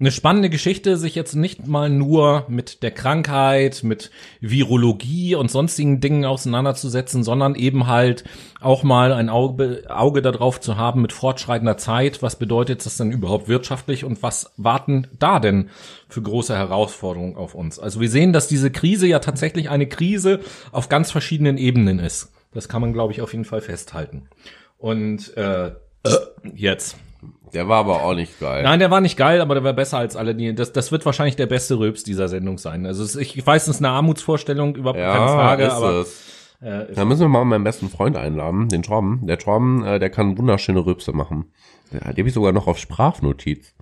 eine 0.00 0.12
spannende 0.12 0.48
Geschichte, 0.48 0.96
sich 0.96 1.16
jetzt 1.16 1.34
nicht 1.34 1.66
mal 1.66 1.90
nur 1.90 2.44
mit 2.48 2.84
der 2.84 2.92
Krankheit, 2.92 3.82
mit 3.82 4.12
Virologie 4.40 5.34
und 5.34 5.50
sonstigen 5.50 6.00
Dingen 6.00 6.24
auseinanderzusetzen, 6.24 7.24
sondern 7.24 7.56
eben 7.56 7.88
halt 7.88 8.22
auch 8.60 8.84
mal 8.84 9.12
ein 9.12 9.28
Auge, 9.28 9.86
Auge 9.88 10.22
darauf 10.22 10.60
zu 10.60 10.76
haben 10.76 11.02
mit 11.02 11.12
fortschreitender 11.12 11.78
Zeit. 11.78 12.22
Was 12.22 12.36
bedeutet 12.36 12.86
das 12.86 12.96
denn 12.96 13.10
überhaupt 13.10 13.48
wirtschaftlich 13.48 14.04
und 14.04 14.22
was 14.22 14.52
warten 14.56 15.08
da 15.18 15.40
denn 15.40 15.68
für 16.08 16.22
große 16.22 16.56
Herausforderungen 16.56 17.34
auf 17.34 17.56
uns? 17.56 17.80
Also 17.80 18.00
wir 18.00 18.08
sehen, 18.08 18.32
dass 18.32 18.46
diese 18.46 18.70
Krise 18.70 19.08
ja 19.08 19.18
tatsächlich 19.18 19.68
eine 19.68 19.88
Krise 19.88 20.38
auf 20.70 20.88
ganz 20.88 21.10
verschiedenen 21.10 21.58
Ebenen 21.58 21.98
ist. 21.98 22.32
Das 22.54 22.68
kann 22.68 22.82
man, 22.82 22.92
glaube 22.92 23.12
ich, 23.12 23.20
auf 23.20 23.32
jeden 23.32 23.44
Fall 23.44 23.60
festhalten. 23.60 24.28
Und 24.78 25.36
äh, 25.36 25.72
jetzt. 26.54 26.96
Der 27.52 27.68
war 27.68 27.78
aber 27.78 28.02
auch 28.02 28.14
nicht 28.14 28.38
geil. 28.40 28.62
Nein, 28.62 28.78
der 28.78 28.90
war 28.90 29.00
nicht 29.00 29.16
geil, 29.16 29.40
aber 29.40 29.54
der 29.54 29.64
war 29.64 29.72
besser 29.72 29.98
als 29.98 30.16
alle 30.16 30.34
die. 30.34 30.54
Das, 30.54 30.72
das 30.72 30.92
wird 30.92 31.04
wahrscheinlich 31.06 31.36
der 31.36 31.46
beste 31.46 31.78
Röps 31.78 32.04
dieser 32.04 32.28
Sendung 32.28 32.58
sein. 32.58 32.86
Also 32.86 33.02
es, 33.04 33.16
ich 33.16 33.44
weiß, 33.46 33.62
es 33.62 33.76
ist 33.76 33.80
eine 33.84 33.90
Armutsvorstellung, 33.90 34.74
überhaupt 34.76 34.98
ja, 34.98 35.12
keine 35.12 35.26
Frage, 35.28 35.64
ist 35.64 35.72
aber 35.72 35.90
es. 36.00 36.24
äh, 36.60 36.94
Da 36.94 37.04
müssen 37.04 37.20
wir 37.22 37.28
mal 37.28 37.44
meinen 37.44 37.64
besten 37.64 37.88
Freund 37.88 38.16
einladen, 38.16 38.68
den 38.68 38.82
Torben. 38.82 39.26
Der 39.26 39.38
Torben, 39.38 39.84
äh, 39.84 39.98
der 39.98 40.10
kann 40.10 40.36
wunderschöne 40.38 40.84
Rübse 40.84 41.12
machen. 41.12 41.46
Ja, 41.92 42.12
die 42.12 42.20
habe 42.20 42.28
ich 42.28 42.34
sogar 42.34 42.52
noch 42.52 42.66
auf 42.66 42.78
Sprachnotiz. 42.78 43.74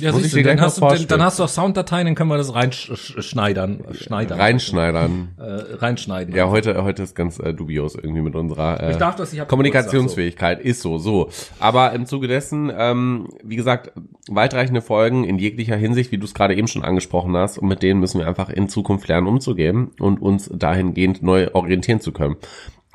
Ja, 0.00 0.10
muss 0.10 0.22
siehst 0.22 0.36
ich 0.36 0.42
du, 0.42 0.48
dann 0.48 0.60
hast, 0.60 0.78
du, 0.78 0.88
dann, 0.88 1.06
dann 1.06 1.22
hast 1.22 1.38
du 1.38 1.44
auch 1.44 1.48
Sounddateien, 1.48 2.06
dann 2.06 2.16
können 2.16 2.28
wir 2.28 2.36
das 2.36 2.52
reinschneidern. 2.52 3.84
Schneidern. 3.92 4.40
Reinschneidern. 4.40 5.28
Äh, 5.38 5.76
reinschneiden. 5.76 6.34
Ja, 6.34 6.50
heute, 6.50 6.82
heute 6.82 7.04
ist 7.04 7.14
ganz 7.14 7.38
äh, 7.38 7.54
dubios 7.54 7.94
irgendwie 7.94 8.20
mit 8.20 8.34
unserer 8.34 8.82
äh, 8.82 8.90
Ich 8.90 8.96
darf 8.96 9.14
das, 9.14 9.32
ich 9.32 9.38
hab 9.38 9.48
Kommunikationsfähigkeit. 9.48 10.60
Ist 10.60 10.82
so, 10.82 10.98
so. 10.98 11.30
Aber 11.60 11.92
im 11.92 12.06
Zuge 12.06 12.26
dessen, 12.26 12.72
ähm, 12.76 13.28
wie 13.44 13.54
gesagt, 13.54 13.92
weitreichende 14.28 14.82
Folgen 14.82 15.22
in 15.22 15.38
jeglicher 15.38 15.76
Hinsicht, 15.76 16.10
wie 16.10 16.18
du 16.18 16.24
es 16.24 16.34
gerade 16.34 16.56
eben 16.56 16.66
schon 16.66 16.82
angesprochen 16.82 17.36
hast. 17.36 17.58
Und 17.58 17.68
mit 17.68 17.80
denen 17.84 18.00
müssen 18.00 18.18
wir 18.18 18.26
einfach 18.26 18.50
in 18.50 18.68
Zukunft 18.68 19.06
lernen, 19.06 19.28
umzugehen 19.28 19.92
und 20.00 20.20
uns 20.20 20.50
dahingehend 20.52 21.22
neu 21.22 21.50
orientieren 21.52 22.00
zu 22.00 22.10
können. 22.10 22.34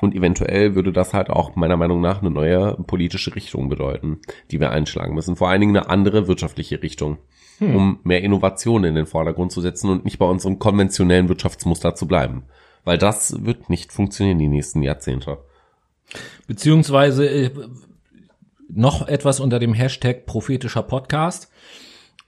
Und 0.02 0.16
eventuell 0.16 0.76
würde 0.76 0.93
das 0.93 1.14
halt 1.14 1.30
auch 1.30 1.56
meiner 1.56 1.78
Meinung 1.78 2.00
nach 2.00 2.22
eine 2.22 2.32
neue 2.32 2.76
politische 2.88 3.36
Richtung 3.36 3.68
bedeuten, 3.68 4.20
die 4.50 4.60
wir 4.60 4.72
einschlagen 4.72 5.14
müssen. 5.14 5.36
Vor 5.36 5.50
allen 5.50 5.60
Dingen 5.60 5.76
eine 5.76 5.89
andere 5.89 6.28
wirtschaftliche 6.28 6.82
Richtung, 6.82 7.18
um 7.60 8.00
mehr 8.04 8.24
Innovation 8.24 8.86
in 8.86 8.95
den 8.95 9.06
Vordergrund 9.06 9.52
zu 9.52 9.60
setzen 9.60 9.89
und 9.89 10.06
nicht 10.06 10.18
bei 10.18 10.26
unserem 10.26 10.60
konventionellen 10.60 11.28
Wirtschaftsmuster 11.28 11.95
zu 11.95 12.08
bleiben. 12.08 12.43
Weil 12.86 12.97
das 12.97 13.43
wird 13.43 13.70
nicht 13.70 13.91
funktionieren 13.91 14.39
die 14.39 14.47
nächsten 14.47 14.82
Jahrzehnte. 14.82 15.39
Beziehungsweise 16.47 17.28
äh, 17.28 17.52
noch 18.70 19.08
etwas 19.08 19.39
unter 19.39 19.60
dem 19.60 19.74
Hashtag 19.74 20.26
prophetischer 20.26 20.84
Podcast. 20.84 21.52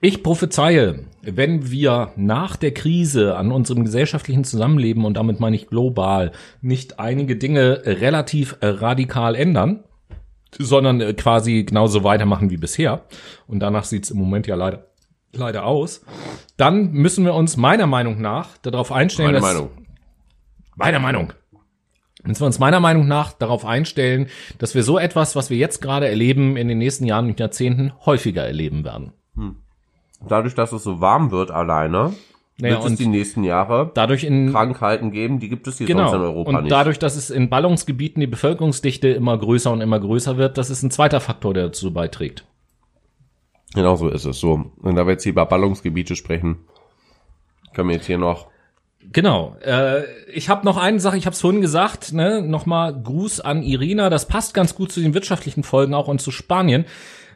Ich 0.03 0.23
prophezeie, 0.23 1.05
wenn 1.21 1.69
wir 1.69 2.11
nach 2.15 2.55
der 2.55 2.73
Krise 2.73 3.37
an 3.37 3.51
unserem 3.51 3.83
gesellschaftlichen 3.83 4.43
Zusammenleben 4.43 5.05
und 5.05 5.15
damit 5.15 5.39
meine 5.39 5.55
ich 5.55 5.67
global 5.67 6.31
nicht 6.59 6.99
einige 6.99 7.35
Dinge 7.35 7.83
relativ 7.85 8.57
äh, 8.61 8.67
radikal 8.67 9.35
ändern, 9.35 9.83
sondern 10.57 11.01
äh, 11.01 11.13
quasi 11.13 11.65
genauso 11.65 12.03
weitermachen 12.03 12.49
wie 12.49 12.57
bisher, 12.57 13.03
und 13.45 13.59
danach 13.59 13.83
sieht's 13.83 14.09
im 14.09 14.17
Moment 14.17 14.47
ja 14.47 14.55
leider, 14.55 14.87
leider 15.33 15.65
aus, 15.65 16.03
dann 16.57 16.91
müssen 16.93 17.23
wir 17.23 17.35
uns 17.35 17.55
meiner 17.55 17.85
Meinung 17.85 18.19
nach 18.21 18.57
darauf 18.57 18.91
einstellen, 18.91 19.33
Meine 19.33 19.39
dass, 19.39 19.53
Meinung. 19.53 19.69
Meiner 20.77 20.99
Meinung. 20.99 21.33
Müssen 22.23 22.41
wir 22.41 22.47
uns 22.47 22.57
meiner 22.57 22.79
Meinung 22.79 23.07
nach 23.07 23.33
darauf 23.33 23.65
einstellen, 23.65 24.29
dass 24.57 24.73
wir 24.73 24.81
so 24.81 24.97
etwas, 24.97 25.35
was 25.35 25.51
wir 25.51 25.57
jetzt 25.57 25.79
gerade 25.79 26.07
erleben, 26.07 26.57
in 26.57 26.67
den 26.67 26.79
nächsten 26.79 27.05
Jahren 27.05 27.27
und 27.27 27.39
Jahrzehnten 27.39 27.93
häufiger 28.03 28.43
erleben 28.43 28.83
werden. 28.83 29.13
Dadurch, 30.27 30.55
dass 30.55 30.71
es 30.71 30.83
so 30.83 31.01
warm 31.01 31.31
wird 31.31 31.51
alleine, 31.51 32.13
Naja, 32.57 32.81
wird 32.81 32.93
es 32.93 32.97
die 32.97 33.07
nächsten 33.07 33.43
Jahre 33.43 33.91
dadurch 33.93 34.23
in 34.23 34.51
Krankheiten 34.51 35.11
geben, 35.11 35.39
die 35.39 35.49
gibt 35.49 35.67
es 35.67 35.77
hier 35.77 35.87
genau 35.87 36.09
sonst 36.09 36.15
in 36.15 36.21
Europa 36.21 36.49
und 36.49 36.63
nicht. 36.63 36.71
dadurch, 36.71 36.99
dass 36.99 37.15
es 37.15 37.29
in 37.29 37.49
Ballungsgebieten 37.49 38.19
die 38.19 38.27
Bevölkerungsdichte 38.27 39.07
immer 39.09 39.37
größer 39.37 39.71
und 39.71 39.81
immer 39.81 39.99
größer 39.99 40.37
wird, 40.37 40.57
das 40.57 40.69
ist 40.69 40.83
ein 40.83 40.91
zweiter 40.91 41.19
Faktor, 41.19 41.53
der 41.53 41.65
dazu 41.65 41.91
beiträgt. 41.91 42.45
Genau 43.73 43.95
so 43.95 44.09
ist 44.09 44.25
es. 44.25 44.39
So. 44.39 44.71
Und 44.81 44.95
da 44.95 45.05
wir 45.05 45.13
jetzt 45.13 45.23
hier 45.23 45.31
über 45.31 45.45
Ballungsgebiete 45.45 46.15
sprechen, 46.15 46.57
können 47.73 47.89
wir 47.89 47.95
jetzt 47.95 48.07
hier 48.07 48.17
noch 48.17 48.51
Genau. 49.11 49.55
Äh, 49.65 50.03
ich 50.31 50.49
habe 50.49 50.65
noch 50.65 50.77
eine 50.77 50.99
Sache, 50.99 51.17
ich 51.17 51.25
habe 51.25 51.33
es 51.33 51.41
vorhin 51.41 51.61
gesagt, 51.61 52.13
ne, 52.13 52.41
nochmal 52.41 52.93
Gruß 53.01 53.39
an 53.41 53.63
Irina. 53.63 54.09
Das 54.09 54.27
passt 54.27 54.53
ganz 54.53 54.75
gut 54.75 54.91
zu 54.91 54.99
den 54.99 55.13
wirtschaftlichen 55.13 55.63
Folgen 55.63 55.93
auch 55.93 56.07
und 56.07 56.21
zu 56.21 56.31
Spanien. 56.31 56.85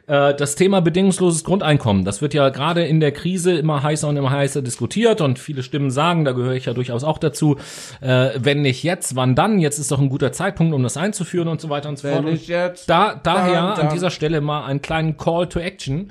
Äh, 0.06 0.34
das 0.34 0.54
Thema 0.54 0.80
bedingungsloses 0.80 1.44
Grundeinkommen, 1.44 2.04
das 2.04 2.22
wird 2.22 2.34
ja 2.34 2.48
gerade 2.50 2.84
in 2.84 3.00
der 3.00 3.12
Krise 3.12 3.56
immer 3.56 3.82
heißer 3.82 4.08
und 4.08 4.16
immer 4.16 4.30
heißer 4.30 4.62
diskutiert 4.62 5.20
und 5.20 5.38
viele 5.38 5.62
Stimmen 5.62 5.90
sagen, 5.90 6.24
da 6.24 6.32
gehöre 6.32 6.54
ich 6.54 6.66
ja 6.66 6.74
durchaus 6.74 7.04
auch 7.04 7.18
dazu, 7.18 7.56
äh, 8.00 8.30
wenn 8.38 8.62
nicht 8.62 8.82
jetzt, 8.82 9.16
wann 9.16 9.34
dann? 9.34 9.58
Jetzt 9.58 9.78
ist 9.78 9.90
doch 9.90 10.00
ein 10.00 10.08
guter 10.08 10.32
Zeitpunkt, 10.32 10.74
um 10.74 10.82
das 10.82 10.96
einzuführen 10.96 11.48
und 11.48 11.60
so 11.60 11.68
weiter 11.70 11.88
und 11.88 11.98
so 11.98 12.08
fort. 12.08 12.24
Und 12.24 12.46
jetzt, 12.46 12.88
da, 12.88 13.14
daher 13.14 13.74
dann. 13.74 13.86
an 13.86 13.94
dieser 13.94 14.10
Stelle 14.10 14.40
mal 14.40 14.64
einen 14.64 14.82
kleinen 14.82 15.16
Call 15.16 15.48
to 15.48 15.58
Action. 15.58 16.10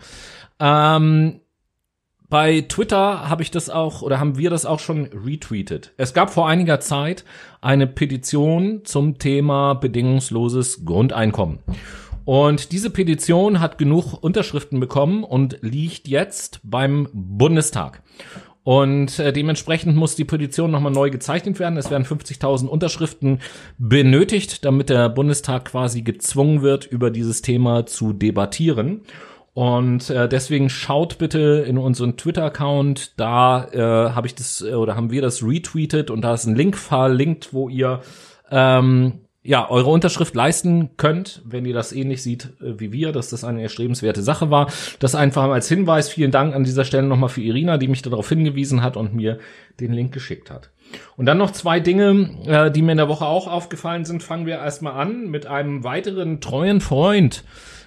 Ähm, 0.60 1.40
bei 2.28 2.62
Twitter 2.68 3.30
habe 3.30 3.44
ich 3.44 3.52
das 3.52 3.70
auch 3.70 4.02
oder 4.02 4.20
haben 4.20 4.38
wir 4.38 4.50
das 4.50 4.66
auch 4.66 4.80
schon 4.80 5.06
retweetet. 5.26 5.94
Es 5.98 6.14
gab 6.14 6.32
vor 6.32 6.50
einiger 6.50 6.80
Zeit 6.80 7.24
eine 7.62 7.88
Petition 7.88 8.82
zum 8.84 9.20
Thema 9.20 9.76
bedingungsloses 9.76 10.86
Grundeinkommen. 10.86 11.60
Und 12.26 12.72
diese 12.72 12.90
Petition 12.90 13.60
hat 13.60 13.78
genug 13.78 14.14
Unterschriften 14.22 14.80
bekommen 14.80 15.24
und 15.24 15.60
liegt 15.62 16.08
jetzt 16.08 16.60
beim 16.64 17.08
Bundestag. 17.14 18.02
Und 18.64 19.20
äh, 19.20 19.32
dementsprechend 19.32 19.96
muss 19.96 20.16
die 20.16 20.26
Petition 20.26 20.72
nochmal 20.72 20.92
neu 20.92 21.12
gezeichnet 21.12 21.60
werden. 21.60 21.78
Es 21.78 21.92
werden 21.92 22.04
50.000 22.04 22.66
Unterschriften 22.66 23.40
benötigt, 23.78 24.66
damit 24.66 24.90
der 24.90 25.08
Bundestag 25.10 25.66
quasi 25.66 26.02
gezwungen 26.02 26.64
wird, 26.64 26.86
über 26.86 27.12
dieses 27.12 27.44
Thema 27.44 27.86
zu 27.86 28.12
debattieren. 28.12 29.02
Und 29.54 30.10
äh, 30.10 30.28
deswegen 30.28 30.70
schaut 30.70 31.20
bitte 31.20 31.64
in 31.68 31.78
unseren 31.78 32.18
Twitter-Account, 32.18 33.14
da 33.18 33.68
äh, 33.72 34.10
habe 34.12 34.26
ich 34.28 34.34
das 34.34 34.62
äh, 34.62 34.74
oder 34.74 34.96
haben 34.96 35.12
wir 35.12 35.22
das 35.22 35.44
retweetet 35.44 36.10
und 36.10 36.22
da 36.24 36.34
ist 36.34 36.46
ein 36.46 36.56
Link 36.56 36.76
verlinkt, 36.76 37.54
wo 37.54 37.70
ihr 37.70 38.02
ähm, 38.52 39.25
ja, 39.46 39.70
eure 39.70 39.92
Unterschrift 39.92 40.34
leisten 40.34 40.98
könnt, 40.98 41.44
wenn 41.46 41.66
ihr 41.66 41.74
das 41.76 41.94
ähnlich 41.94 42.24
seht 42.24 42.46
äh, 42.62 42.80
wie 42.80 42.92
wir, 42.92 43.12
dass 43.12 43.30
das 43.30 43.44
eine 43.44 43.62
erstrebenswerte 43.62 44.24
Sache 44.24 44.50
war. 44.50 44.72
Das 45.00 45.14
einfach 45.14 45.44
als 45.44 45.70
Hinweis. 45.70 46.10
Vielen 46.10 46.32
Dank 46.32 46.56
an 46.56 46.64
dieser 46.64 46.84
Stelle 46.84 47.08
nochmal 47.08 47.30
für 47.30 47.42
Irina, 47.42 47.78
die 47.78 47.88
mich 47.88 48.02
darauf 48.02 48.28
hingewiesen 48.28 48.82
hat 48.82 48.98
und 48.98 49.14
mir 49.14 49.38
den 49.80 49.94
Link 49.94 50.12
geschickt 50.14 50.50
hat. 50.50 50.72
Und 51.16 51.28
dann 51.28 51.38
noch 51.38 51.52
zwei 51.52 51.80
Dinge, 51.80 52.32
äh, 52.48 52.72
die 52.72 52.82
mir 52.82 52.94
in 52.94 52.98
der 52.98 53.08
Woche 53.08 53.26
auch 53.26 53.48
aufgefallen 53.48 54.04
sind. 54.04 54.24
Fangen 54.24 54.48
wir 54.48 54.56
erstmal 54.56 54.94
an 54.94 55.30
mit 55.30 55.46
einem 55.46 55.84
weiteren 55.84 56.42
treuen 56.42 56.82
Freund 56.82 57.44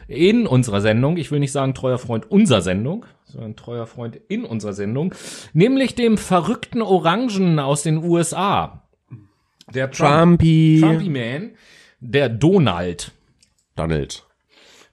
in 0.06 0.46
unserer 0.46 0.80
Sendung. 0.80 1.16
Ich 1.16 1.32
will 1.32 1.40
nicht 1.40 1.52
sagen 1.52 1.74
treuer 1.74 1.98
Freund 1.98 2.30
unserer 2.30 2.62
Sendung, 2.62 3.04
sondern 3.24 3.56
treuer 3.56 3.86
Freund 3.86 4.16
in 4.28 4.44
unserer 4.44 4.74
Sendung. 4.74 5.12
Nämlich 5.54 5.96
dem 5.96 6.18
verrückten 6.18 6.82
Orangen 6.82 7.58
aus 7.58 7.82
den 7.82 7.98
USA. 7.98 8.84
Der 9.74 9.90
Trump, 9.90 10.40
Trumpy. 10.40 10.80
Trumpy 10.82 11.08
Man, 11.10 11.50
der 12.00 12.28
Donald. 12.28 13.12
Donald. 13.76 14.24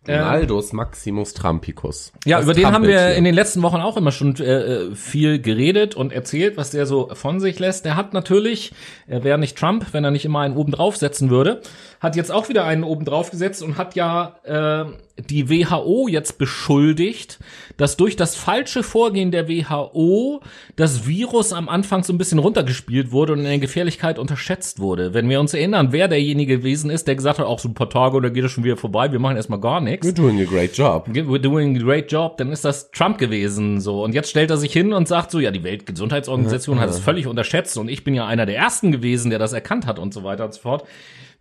Donaldus 0.05 0.71
Maximus 0.71 1.34
Trumpicus. 1.34 2.13
Ja, 2.26 2.38
Das 2.38 2.45
über 2.45 2.53
den 2.53 2.67
haben 2.67 2.84
wir 2.84 2.91
Trampeltier. 2.95 3.17
in 3.17 3.23
den 3.23 3.34
letzten 3.34 3.63
Wochen 3.63 3.78
auch 3.78 3.97
immer 3.97 4.11
schon 4.11 4.36
äh, 4.36 4.93
viel 4.93 5.41
geredet 5.41 5.95
und 5.95 6.13
erzählt, 6.13 6.57
was 6.57 6.69
der 6.69 6.86
so 6.86 7.09
von 7.13 7.39
sich 7.39 7.57
lässt. 7.57 7.86
Der 7.86 7.95
hat 7.95 8.13
natürlich, 8.13 8.71
er 9.07 9.23
wäre 9.23 9.39
nicht 9.39 9.57
Trump, 9.57 9.88
wenn 9.93 10.03
er 10.03 10.11
nicht 10.11 10.26
immer 10.26 10.41
einen 10.41 10.55
oben 10.57 10.71
drauf 10.71 10.95
setzen 10.97 11.32
würde, 11.32 11.61
hat 11.99 12.15
jetzt 12.15 12.32
auch 12.32 12.49
wieder 12.49 12.65
einen 12.65 12.84
oben 12.84 13.03
drauf 13.03 13.32
gesetzt 13.32 13.63
und 13.63 13.80
hat 13.80 13.95
ja 13.95 14.36
äh, 14.43 14.86
die 15.18 15.49
WHO 15.49 16.07
jetzt 16.09 16.38
beschuldigt, 16.38 17.39
dass 17.78 17.95
durch 17.95 18.18
das 18.18 18.36
falsche 18.36 18.84
Vorgehen 18.84 19.32
der 19.32 19.47
WHO 19.47 20.41
das 20.76 21.07
Virus 21.07 21.53
am 21.53 21.70
Anfang 21.70 22.03
so 22.03 22.11
ein 22.11 22.18
bisschen 22.18 22.39
runtergespielt 22.39 23.11
wurde 23.11 23.34
und 23.34 23.39
in 23.39 23.45
der 23.45 23.59
Gefährlichkeit 23.59 24.20
unterschätzt 24.20 24.80
wurde. 24.80 25.13
Wenn 25.13 25.30
wir 25.30 25.39
uns 25.39 25.53
erinnern, 25.53 25.89
wer 25.91 26.09
derjenige 26.09 26.57
gewesen 26.57 26.89
ist, 26.89 27.07
der 27.07 27.16
gesagt 27.16 27.39
hat, 27.39 27.45
auch 27.45 27.59
so 27.59 27.70
ein 27.70 27.74
paar 27.74 27.89
Tage 27.89 28.18
oder 28.18 28.30
geht 28.30 28.43
es 28.43 28.51
schon 28.51 28.66
wieder 28.66 28.76
vorbei, 28.76 29.11
wir 29.11 29.20
machen 29.20 29.38
erstmal 29.38 29.59
gar 29.59 29.80
nichts 29.80 30.05
You're 30.05 30.13
doing 30.13 30.41
a 30.41 30.45
great 30.45 30.76
job. 30.76 31.07
we're 31.07 31.39
doing 31.39 31.78
a 31.78 31.80
great 31.80 32.11
job, 32.11 32.36
dann 32.38 32.51
ist 32.51 32.66
das 32.66 32.91
Trump 32.91 33.18
gewesen, 33.18 33.80
so. 33.80 34.03
Und 34.03 34.13
jetzt 34.13 34.30
stellt 34.30 34.49
er 34.49 34.57
sich 34.57 34.74
hin 34.74 34.91
und 34.91 35.07
sagt 35.07 35.32
so, 35.32 35.39
ja, 35.39 35.51
die 35.51 35.63
Weltgesundheitsorganisation 35.63 36.80
hat 36.80 36.89
es 36.89 36.99
völlig 36.99 37.28
unterschätzt 37.28 37.78
und 37.78 37.88
ich 37.88 38.03
bin 38.03 38.16
ja 38.16 38.26
einer 38.26 38.45
der 38.45 38.57
ersten 38.57 38.91
gewesen, 38.91 39.30
der 39.30 39.39
das 39.39 39.53
erkannt 39.53 39.86
hat 39.86 39.97
und 39.97 40.13
so 40.13 40.24
weiter 40.24 40.43
und 40.43 40.53
so 40.53 40.59
fort. 40.59 40.84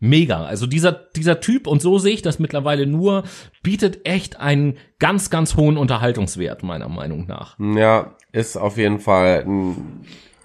Mega. 0.00 0.44
Also 0.44 0.66
dieser, 0.66 0.92
dieser 0.92 1.40
Typ, 1.40 1.66
und 1.66 1.80
so 1.82 1.98
sehe 1.98 2.14
ich 2.14 2.22
das 2.22 2.38
mittlerweile 2.38 2.86
nur, 2.86 3.24
bietet 3.62 4.06
echt 4.06 4.38
einen 4.40 4.76
ganz, 4.98 5.30
ganz 5.30 5.56
hohen 5.56 5.76
Unterhaltungswert, 5.76 6.62
meiner 6.62 6.88
Meinung 6.88 7.26
nach. 7.26 7.56
Ja, 7.58 8.14
ist 8.32 8.56
auf 8.56 8.76
jeden 8.76 8.98
Fall, 8.98 9.46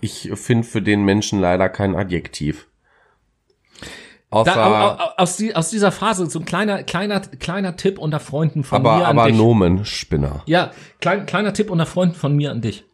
ich 0.01 0.29
finde 0.35 0.65
für 0.65 0.81
den 0.81 1.03
Menschen 1.03 1.39
leider 1.39 1.67
kein 1.69 1.95
Adjektiv. 1.95 2.67
Außer, 4.31 4.53
Da, 4.53 4.95
au- 4.95 5.03
au- 5.03 5.11
aus, 5.17 5.43
aus 5.55 5.69
dieser 5.71 5.91
Phase, 5.91 6.27
so 6.29 6.37
ein 6.39 6.45
kleiner, 6.45 6.83
kleiner, 6.83 7.19
kleiner 7.21 7.75
Tipp 7.75 7.97
unter 7.97 8.19
Freunden 8.19 8.63
von 8.63 8.75
aber, 8.77 8.97
mir 8.97 9.07
an 9.07 9.17
aber 9.17 9.27
dich. 9.29 9.37
Nomenspinner. 9.37 10.43
Ja, 10.45 10.71
klein, 11.01 11.25
kleiner 11.25 11.51
Tipp 11.53 11.71
unter 11.71 11.87
Freunden 11.87 12.13
von 12.15 12.35
mir 12.35 12.51
an 12.51 12.61
dich. 12.61 12.85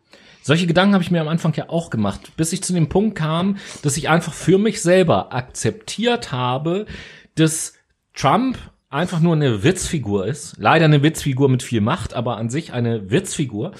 Solche 0.47 0.67
Gedanken 0.67 0.93
habe 0.93 1.03
ich 1.03 1.09
mir 1.09 1.21
am 1.21 1.27
Anfang 1.27 1.55
ja 1.55 1.69
auch 1.69 1.89
gemacht, 1.89 2.33
bis 2.37 2.53
ich 2.53 2.61
zu 2.61 2.71
dem 2.71 2.87
Punkt 2.87 3.17
kam, 3.17 3.57
dass 3.81 3.97
ich 3.97 4.09
einfach 4.09 4.31
für 4.31 4.59
mich 4.59 4.79
selber 4.79 5.33
akzeptiert 5.33 6.31
habe, 6.31 6.85
dass 7.33 7.73
Trump 8.13 8.59
einfach 8.91 9.21
nur 9.21 9.33
eine 9.33 9.63
Witzfigur 9.63 10.27
ist. 10.27 10.53
Leider 10.59 10.85
eine 10.85 11.01
Witzfigur 11.01 11.49
mit 11.49 11.63
viel 11.63 11.81
Macht, 11.81 12.13
aber 12.13 12.37
an 12.37 12.51
sich 12.51 12.73
eine 12.73 13.09
Witzfigur. 13.09 13.71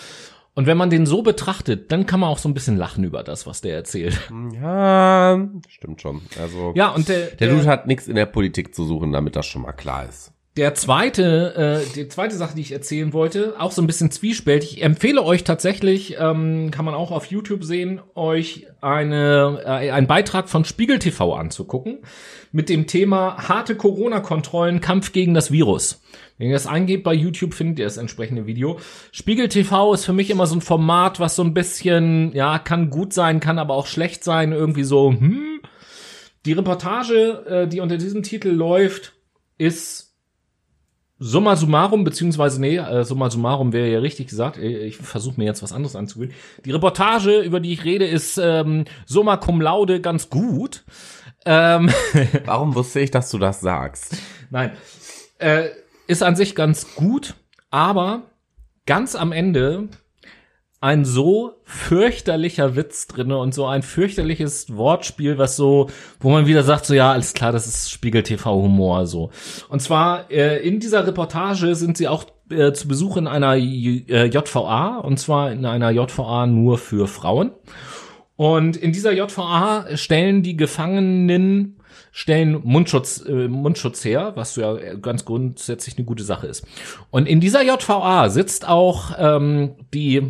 Und 0.56 0.66
wenn 0.66 0.76
man 0.76 0.90
den 0.90 1.06
so 1.06 1.22
betrachtet, 1.22 1.92
dann 1.92 2.08
kann 2.08 2.20
man 2.20 2.32
auch 2.32 2.40
so 2.40 2.50
ein 2.50 2.56
bisschen 2.56 2.78
lachen 2.78 3.04
über 3.04 3.22
das, 3.22 3.46
was 3.46 3.62
der 3.62 3.76
erzählt. 3.76 4.20
Ja, 4.60 5.48
stimmt 5.68 6.02
schon. 6.02 6.24
Also, 6.42 6.74
Ja, 6.76 6.90
und 6.90 7.08
der, 7.10 7.28
der 7.28 7.50
Dude 7.50 7.68
hat 7.68 7.86
nichts 7.86 8.08
in 8.08 8.16
der 8.16 8.26
Politik 8.26 8.74
zu 8.74 8.86
suchen, 8.86 9.12
damit 9.12 9.36
das 9.36 9.46
schon 9.46 9.62
mal 9.62 9.74
klar 9.74 10.10
ist. 10.10 10.34
Der 10.58 10.74
zweite, 10.74 11.84
äh, 11.84 11.94
die 11.96 12.08
zweite 12.08 12.38
Sache, 12.38 12.56
die 12.56 12.62
ich 12.62 12.72
erzählen 12.72 13.12
wollte, 13.12 13.56
auch 13.60 13.74
so 13.74 13.82
ein 13.82 13.88
bisschen 13.88 14.10
zwiespältig. 14.10 14.78
Ich 14.78 14.84
empfehle 14.84 15.22
euch 15.22 15.44
tatsächlich, 15.44 16.16
ähm, 16.18 16.72
kann 16.72 16.86
man 16.86 16.94
auch 16.94 17.12
auf 17.12 17.26
YouTube 17.26 17.66
sehen, 17.66 18.00
euch 18.16 18.66
eine, 18.80 19.62
äh, 19.66 19.92
einen 19.92 20.08
Beitrag 20.08 20.48
von 20.48 20.64
Spiegel 20.64 21.00
TV 21.00 21.34
anzugucken 21.34 22.00
mit 22.54 22.70
dem 22.70 22.88
Thema 22.88 23.50
harte 23.50 23.76
Corona-Kontrollen, 23.76 24.80
Kampf 24.80 25.12
gegen 25.12 25.34
das 25.34 25.52
Virus. 25.52 26.02
Wenn 26.38 26.48
ihr 26.48 26.54
das 26.54 26.68
eingebt 26.68 27.04
bei 27.04 27.14
YouTube, 27.14 27.54
findet 27.54 27.80
ihr 27.80 27.86
das 27.86 27.98
entsprechende 27.98 28.46
Video. 28.46 28.80
Spiegel 29.12 29.50
TV 29.50 29.94
ist 29.94 30.06
für 30.06 30.14
mich 30.14 30.30
immer 30.30 30.48
so 30.48 30.56
ein 30.56 30.62
Format, 30.62 31.20
was 31.20 31.36
so 31.36 31.44
ein 31.44 31.54
bisschen, 31.54 32.34
ja, 32.34 32.60
kann 32.60 32.90
gut 32.90 33.12
sein, 33.12 33.42
kann 33.42 33.60
aber 33.60 33.74
auch 33.74 33.88
schlecht 33.88 34.24
sein, 34.24 34.54
irgendwie 34.54 34.84
so, 34.84 35.12
hm. 35.12 35.60
Die 36.46 36.54
Reportage, 36.54 37.44
äh, 37.46 37.68
die 37.68 37.82
unter 37.82 37.98
diesem 37.98 38.24
Titel 38.24 38.50
läuft, 38.50 39.14
ist 39.58 40.05
Summa 41.18 41.56
summarum, 41.56 42.04
beziehungsweise, 42.04 42.60
nee, 42.60 42.76
äh, 42.78 43.04
summa 43.06 43.30
summarum 43.30 43.72
wäre 43.72 43.88
ja 43.90 44.00
richtig 44.00 44.28
gesagt. 44.28 44.58
Äh, 44.58 44.86
Ich 44.86 44.98
versuche 44.98 45.36
mir 45.40 45.46
jetzt 45.46 45.64
was 45.64 45.72
anderes 45.72 45.96
anzugewöhnen. 45.96 46.36
Die 46.66 46.72
Reportage, 46.72 47.40
über 47.40 47.60
die 47.62 47.72
ich 47.74 47.86
rede, 47.86 48.06
ist 48.06 48.38
ähm, 48.38 48.84
summa 49.06 49.38
cum 49.38 49.62
laude 49.62 50.02
ganz 50.02 50.30
gut. 50.30 50.84
Ähm, 51.46 51.90
Warum 52.46 52.76
wusste 52.76 53.00
ich, 53.00 53.12
dass 53.12 53.30
du 53.32 53.38
das 53.38 53.62
sagst? 53.62 54.18
nein. 54.50 54.72
Äh, 55.40 55.70
ist 56.08 56.22
an 56.24 56.36
sich 56.36 56.54
ganz 56.56 56.96
gut, 56.96 57.36
aber 57.72 58.24
ganz 58.86 59.16
am 59.16 59.32
Ende 59.32 59.88
ein 60.86 61.04
so 61.04 61.54
fürchterlicher 61.64 62.76
Witz 62.76 63.08
drinne 63.08 63.40
und 63.40 63.56
so 63.56 63.66
ein 63.66 63.82
fürchterliches 63.82 64.78
Wortspiel, 64.78 65.40
was 65.40 65.56
so, 65.56 65.90
wo 66.20 66.30
man 66.30 66.46
wieder 66.46 66.62
sagt, 66.62 66.86
so 66.86 66.94
ja, 66.94 67.12
alles 67.12 67.34
klar, 67.34 67.52
das 67.52 67.66
ist 67.66 67.90
Spiegel 67.90 68.22
TV 68.22 68.54
Humor 68.54 69.08
so. 69.08 69.32
Und 69.68 69.82
zwar 69.82 70.30
äh, 70.30 70.60
in 70.60 70.80
dieser 70.80 71.08
Reportage 71.08 71.74
sind 71.74 71.98
sie 71.98 72.08
auch 72.08 72.26
äh, 72.52 72.72
zu 72.72 72.88
Besuch 72.88 73.18
in 73.18 73.26
einer 73.26 73.56
J 73.56 74.08
äh, 74.08 74.26
JVA 74.26 74.98
und 75.00 75.20
zwar 75.20 75.52
in 75.52 75.66
einer 75.66 75.90
JVA 75.90 76.46
nur 76.46 76.78
für 76.78 77.08
Frauen. 77.08 77.50
Und 78.36 78.78
in 78.78 78.92
dieser 78.92 79.12
JVA 79.12 79.98
stellen 79.98 80.44
die 80.44 80.56
Gefangenen 80.56 81.78
stellen 82.12 82.62
Mundschutz, 82.64 83.26
äh, 83.28 83.50
Mundschutz 83.50 84.06
her, 84.06 84.32
was 84.36 84.56
ja 84.56 84.74
ganz 84.96 85.26
grundsätzlich 85.26 85.98
eine 85.98 86.06
gute 86.06 86.24
Sache 86.24 86.48
ist. 86.48 86.66
Und 87.12 87.28
in 87.28 87.42
dieser 87.42 87.62
JVA 87.62 88.30
sitzt 88.30 88.66
auch 88.68 89.12
ähm, 89.18 89.76
die, 89.94 90.22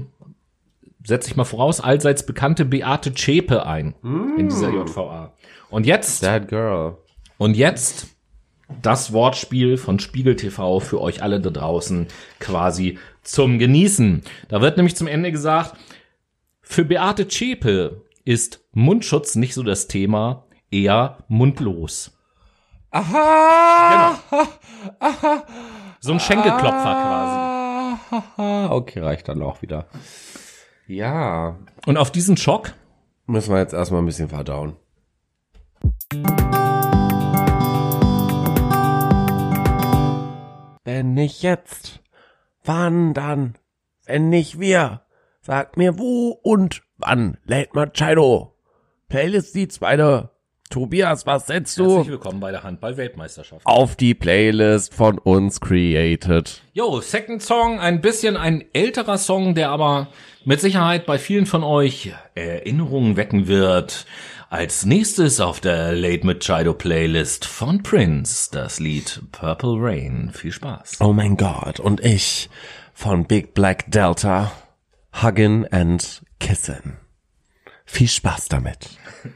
setze 1.06 1.30
ich 1.30 1.36
mal 1.36 1.44
voraus, 1.46 1.80
allseits 1.82 2.26
bekannte 2.26 2.66
Beate 2.66 3.14
Zschäpe 3.14 3.66
ein 3.66 3.96
in 4.38 4.50
dieser 4.50 4.70
JVA. 4.70 5.34
Und 5.70 5.86
jetzt 5.86 6.22
That 6.22 6.48
girl. 6.48 6.98
und 7.38 7.56
jetzt 7.56 8.08
das 8.82 9.14
Wortspiel 9.14 9.78
von 9.78 10.00
Spiegel 10.00 10.36
TV 10.36 10.80
für 10.80 11.00
euch 11.00 11.22
alle 11.22 11.40
da 11.40 11.52
draußen 11.52 12.08
quasi 12.40 12.98
zum 13.22 13.60
Genießen. 13.60 14.24
Da 14.48 14.62
wird 14.62 14.78
nämlich 14.78 14.96
zum 14.96 15.08
Ende 15.08 15.32
gesagt, 15.32 15.76
für 16.62 16.84
Beate 16.84 17.28
Zschäpe 17.28 18.02
ist 18.24 18.62
Mundschutz 18.72 19.36
nicht 19.36 19.54
so 19.54 19.62
das 19.62 19.88
Thema, 19.88 20.48
eher 20.72 21.20
mundlos. 21.28 22.12
Aha! 22.90 24.18
So 26.00 26.14
ein 26.14 26.20
Schenkelklopfer 26.20 26.72
quasi. 26.82 28.26
quasi. 28.36 28.68
Okay, 28.74 29.00
reicht 29.00 29.28
dann 29.28 29.42
auch 29.42 29.62
wieder. 29.62 29.86
Ja, 30.88 31.58
Und 31.88 31.98
auf 31.98 32.12
diesen 32.12 32.38
Schock 32.38 32.74
müssen 33.26 33.52
wir 33.52 33.60
jetzt 33.60 33.74
erstmal 33.74 34.02
ein 34.02 34.06
bisschen 34.06 34.30
verdauen. 34.30 34.76
Wenn 40.84 41.16
nicht 41.16 41.42
jetzt, 41.42 42.02
wann 42.64 43.14
dann? 43.14 43.56
Wenn 44.06 44.30
nicht 44.30 44.60
wir, 44.60 45.02
sag 45.42 45.76
mir 45.78 45.98
wo 45.98 46.30
und 46.44 46.84
wann. 46.98 47.38
Late 47.46 47.72
Machado. 47.74 48.56
Playlist 49.08 49.56
die 49.56 49.68
zweite. 49.68 50.30
Tobias, 50.70 51.26
was 51.26 51.48
setzt 51.48 51.78
du 51.78 51.90
herzlich 51.98 52.12
willkommen 52.12 52.40
bei 52.40 52.52
der 52.52 52.64
Handball-Weltmeisterschaft. 52.64 53.66
auf 53.66 53.96
die 53.96 54.14
Playlist 54.14 54.94
von 54.94 55.20
uns 55.20 55.62
created? 55.62 56.62
Jo, 56.74 57.00
Second 57.02 57.42
Song, 57.42 57.80
ein 57.80 58.02
bisschen 58.02 58.36
ein 58.36 58.66
älterer 58.74 59.18
Song, 59.18 59.54
der 59.56 59.70
aber 59.70 60.08
mit 60.44 60.60
Sicherheit 60.60 61.06
bei 61.06 61.18
vielen 61.18 61.46
von 61.46 61.64
euch 61.64 62.12
Erinnerungen 62.34 63.16
wecken 63.16 63.48
wird. 63.48 64.06
Als 64.50 64.86
nächstes 64.86 65.40
auf 65.40 65.60
der 65.60 65.94
Late 65.94 66.26
Machado 66.26 66.74
Playlist 66.74 67.46
von 67.46 67.84
Prince 67.84 68.50
das 68.52 68.80
Lied 68.80 69.22
Purple 69.32 69.76
Rain. 69.78 70.32
Viel 70.34 70.52
Spaß. 70.52 70.98
Oh 71.00 71.14
mein 71.14 71.38
Gott, 71.38 71.80
und 71.80 72.04
ich 72.04 72.50
von 72.94 73.26
Big 73.26 73.54
Black 73.54 73.92
Delta, 73.92 74.52
Huggin 75.22 75.68
and 75.72 76.22
Kissin. 76.40 76.98
Viel 77.86 78.08
Spaß 78.08 78.48
damit. 78.50 78.90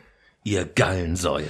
Ihr 0.44 0.66
Gallensäule. 0.66 1.48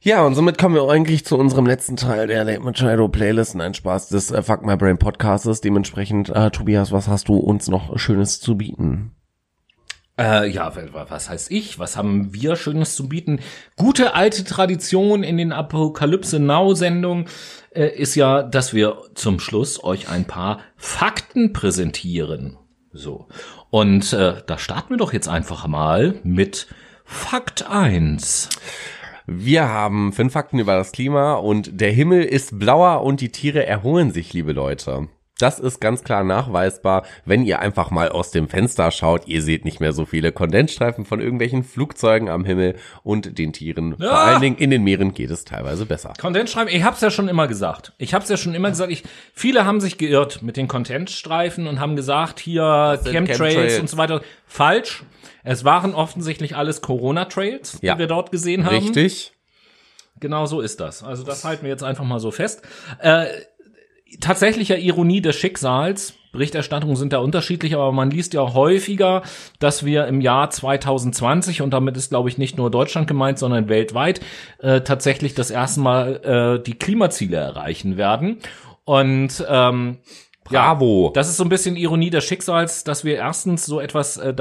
Ja, 0.00 0.24
und 0.24 0.34
somit 0.34 0.58
kommen 0.58 0.74
wir 0.74 0.88
eigentlich 0.90 1.24
zu 1.24 1.38
unserem 1.38 1.64
letzten 1.66 1.96
Teil 1.96 2.26
der 2.26 2.44
Late 2.44 2.60
Machado 2.60 3.08
Playlist. 3.08 3.54
Nein, 3.54 3.72
Spaß 3.74 4.08
des 4.08 4.32
äh, 4.32 4.42
Fuck 4.42 4.66
My 4.66 4.76
Brain 4.76 4.98
Podcastes. 4.98 5.60
Dementsprechend, 5.60 6.28
äh, 6.30 6.50
Tobias, 6.50 6.90
was 6.90 7.06
hast 7.06 7.28
du 7.28 7.36
uns 7.36 7.68
noch 7.68 7.96
Schönes 7.98 8.40
zu 8.40 8.56
bieten? 8.56 9.12
Äh, 10.18 10.50
ja, 10.50 10.74
wa- 10.74 11.06
was 11.08 11.30
heißt 11.30 11.50
ich? 11.52 11.78
Was 11.78 11.96
haben 11.96 12.34
wir 12.34 12.56
Schönes 12.56 12.96
zu 12.96 13.08
bieten? 13.08 13.38
Gute 13.76 14.14
alte 14.14 14.44
Tradition 14.44 15.22
in 15.22 15.36
den 15.36 15.52
Apokalypse 15.52 16.40
Now 16.40 16.74
Sendungen 16.74 17.26
äh, 17.70 17.86
ist 17.86 18.16
ja, 18.16 18.42
dass 18.42 18.74
wir 18.74 18.98
zum 19.14 19.38
Schluss 19.38 19.82
euch 19.84 20.08
ein 20.08 20.26
paar 20.26 20.58
Fakten 20.76 21.52
präsentieren. 21.52 22.58
So. 22.92 23.28
Und 23.70 24.12
äh, 24.12 24.42
da 24.46 24.58
starten 24.58 24.90
wir 24.90 24.98
doch 24.98 25.12
jetzt 25.12 25.28
einfach 25.28 25.66
mal 25.68 26.16
mit 26.24 26.66
Fakt 27.22 27.66
1. 27.68 28.48
Wir 29.26 29.68
haben 29.68 30.12
fünf 30.12 30.32
Fakten 30.32 30.58
über 30.58 30.74
das 30.74 30.92
Klima 30.92 31.34
und 31.34 31.80
der 31.80 31.92
Himmel 31.92 32.22
ist 32.24 32.58
blauer 32.58 33.02
und 33.02 33.20
die 33.20 33.30
Tiere 33.30 33.64
erholen 33.66 34.10
sich, 34.10 34.32
liebe 34.32 34.52
Leute. 34.52 35.08
Das 35.38 35.58
ist 35.58 35.80
ganz 35.80 36.04
klar 36.04 36.24
nachweisbar, 36.24 37.04
wenn 37.24 37.44
ihr 37.44 37.58
einfach 37.60 37.90
mal 37.90 38.08
aus 38.10 38.30
dem 38.30 38.48
Fenster 38.48 38.90
schaut. 38.92 39.26
Ihr 39.26 39.42
seht 39.42 39.64
nicht 39.64 39.80
mehr 39.80 39.92
so 39.92 40.04
viele 40.06 40.30
Kondensstreifen 40.32 41.04
von 41.04 41.20
irgendwelchen 41.20 41.64
Flugzeugen 41.64 42.28
am 42.28 42.44
Himmel 42.44 42.76
und 43.02 43.38
den 43.38 43.52
Tieren. 43.52 43.96
Vor 43.96 44.06
Ja. 44.06 44.12
allen 44.12 44.40
Dingen 44.40 44.56
in 44.56 44.70
den 44.70 44.82
Meeren 44.84 45.14
geht 45.14 45.30
es 45.30 45.44
teilweise 45.44 45.84
besser. 45.84 46.12
Content 46.20 46.48
schreiben, 46.48 46.70
ich 46.72 46.82
hab's 46.84 47.00
ja 47.00 47.10
schon 47.10 47.28
immer 47.28 47.46
gesagt. 47.48 47.92
Ich 47.98 48.14
hab's 48.14 48.28
ja 48.28 48.36
schon 48.36 48.54
immer 48.54 48.70
gesagt. 48.70 48.90
Ich, 48.92 49.02
viele 49.34 49.64
haben 49.64 49.80
sich 49.80 49.98
geirrt 49.98 50.42
mit 50.42 50.56
den 50.56 50.68
Contentstreifen 50.68 51.66
und 51.66 51.78
haben 51.80 51.96
gesagt, 51.96 52.38
hier 52.40 53.00
Chemtrails 53.04 53.38
Chemtrails? 53.38 53.80
und 53.80 53.90
so 53.90 53.96
weiter. 53.96 54.20
Falsch. 54.46 55.02
Es 55.44 55.64
waren 55.64 55.94
offensichtlich 55.94 56.56
alles 56.56 56.80
Corona-Trails, 56.82 57.78
Ja. 57.82 57.94
die 57.94 58.00
wir 58.00 58.06
dort 58.06 58.30
gesehen 58.30 58.64
haben. 58.66 58.76
Richtig? 58.76 59.32
Genau 60.20 60.46
so 60.46 60.60
ist 60.60 60.80
das. 60.80 61.02
Also 61.02 61.24
das 61.24 61.44
halten 61.44 61.62
wir 61.64 61.70
jetzt 61.70 61.82
einfach 61.82 62.04
mal 62.04 62.20
so 62.20 62.30
fest. 62.30 62.62
Äh, 63.00 63.26
tatsächlicher 64.20 64.78
Ironie 64.78 65.20
des 65.20 65.36
Schicksals. 65.36 66.14
Berichterstattungen 66.32 66.96
sind 66.96 67.12
da 67.12 67.18
unterschiedlich, 67.18 67.74
aber 67.74 67.92
man 67.92 68.10
liest 68.10 68.32
ja 68.32 68.54
häufiger, 68.54 69.22
dass 69.58 69.84
wir 69.84 70.06
im 70.06 70.20
Jahr 70.22 70.48
2020, 70.48 71.60
und 71.60 71.72
damit 71.72 71.96
ist, 71.96 72.08
glaube 72.08 72.28
ich, 72.30 72.38
nicht 72.38 72.56
nur 72.56 72.70
Deutschland 72.70 73.06
gemeint, 73.06 73.38
sondern 73.38 73.68
weltweit, 73.68 74.20
äh, 74.60 74.80
tatsächlich 74.80 75.34
das 75.34 75.50
erste 75.50 75.80
Mal 75.80 76.58
äh, 76.60 76.62
die 76.62 76.78
Klimaziele 76.78 77.36
erreichen 77.36 77.96
werden. 77.98 78.38
Und 78.84 79.44
ähm, 79.46 79.98
Bravo. 80.44 81.06
ja, 81.08 81.12
das 81.12 81.28
ist 81.28 81.36
so 81.36 81.44
ein 81.44 81.50
bisschen 81.50 81.76
Ironie 81.76 82.10
des 82.10 82.24
Schicksals, 82.24 82.82
dass 82.84 83.04
wir 83.04 83.16
erstens 83.16 83.66
so 83.66 83.78
etwas 83.80 84.16
äh, 84.16 84.32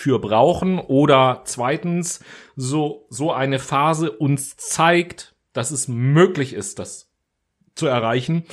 dafür 0.00 0.18
brauchen 0.18 0.78
oder 0.78 1.42
zweitens 1.44 2.20
so, 2.56 3.06
so 3.10 3.32
eine 3.32 3.58
Phase 3.58 4.10
uns 4.10 4.56
zeigt, 4.56 5.34
dass 5.52 5.70
es 5.70 5.88
möglich 5.88 6.54
ist, 6.54 6.78
das 6.78 7.10
zu 7.74 7.86
erreichen, 7.86 8.44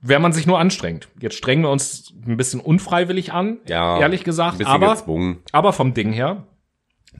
wenn 0.00 0.22
man 0.22 0.32
sich 0.32 0.46
nur 0.46 0.58
anstrengt. 0.58 1.08
Jetzt 1.20 1.36
strengen 1.36 1.62
wir 1.62 1.70
uns 1.70 2.14
ein 2.26 2.36
bisschen 2.38 2.60
unfreiwillig 2.60 3.32
an, 3.32 3.58
Ja, 3.66 4.00
ehrlich 4.00 4.24
gesagt, 4.24 4.64
aber, 4.64 4.94
gezwungen. 4.94 5.42
aber 5.52 5.72
vom 5.74 5.92
Ding 5.92 6.12
her, 6.12 6.46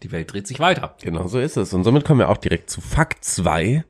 die 0.03 0.11
Welt 0.13 0.33
dreht 0.33 0.47
sich 0.47 0.59
weiter. 0.59 0.97
Genau 1.03 1.27
so 1.27 1.39
ist 1.39 1.57
es. 1.59 1.75
Und 1.75 1.85
somit 1.85 2.05
kommen 2.05 2.21
wir 2.21 2.31
auch 2.31 2.37
direkt 2.39 2.71
zu 2.71 2.81
Fakt 2.81 3.25
2. 3.25 3.85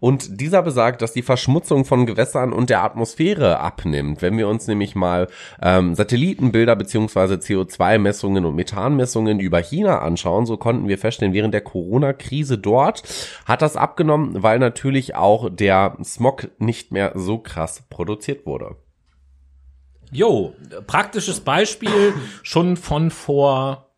Und 0.00 0.40
dieser 0.40 0.62
besagt, 0.62 1.02
dass 1.02 1.12
die 1.12 1.22
Verschmutzung 1.22 1.84
von 1.84 2.06
Gewässern 2.06 2.52
und 2.52 2.70
der 2.70 2.82
Atmosphäre 2.82 3.60
abnimmt. 3.60 4.22
Wenn 4.22 4.36
wir 4.38 4.48
uns 4.48 4.66
nämlich 4.66 4.94
mal 4.94 5.28
ähm, 5.60 5.94
Satellitenbilder 5.94 6.76
beziehungsweise 6.76 7.34
CO2-Messungen 7.34 8.44
und 8.44 8.54
Methanmessungen 8.54 9.40
über 9.40 9.58
China 9.58 10.00
anschauen, 10.00 10.46
so 10.46 10.56
konnten 10.56 10.88
wir 10.88 10.98
feststellen, 10.98 11.34
während 11.34 11.54
der 11.54 11.60
Corona-Krise 11.62 12.58
dort 12.58 13.02
hat 13.44 13.62
das 13.62 13.76
abgenommen, 13.76 14.42
weil 14.42 14.58
natürlich 14.58 15.14
auch 15.14 15.48
der 15.50 15.96
Smog 16.02 16.50
nicht 16.58 16.92
mehr 16.92 17.12
so 17.14 17.38
krass 17.38 17.84
produziert 17.88 18.46
wurde. 18.46 18.76
Jo, 20.10 20.52
praktisches 20.86 21.40
Beispiel 21.40 22.12
schon 22.42 22.76
von 22.76 23.10
vor 23.10 23.91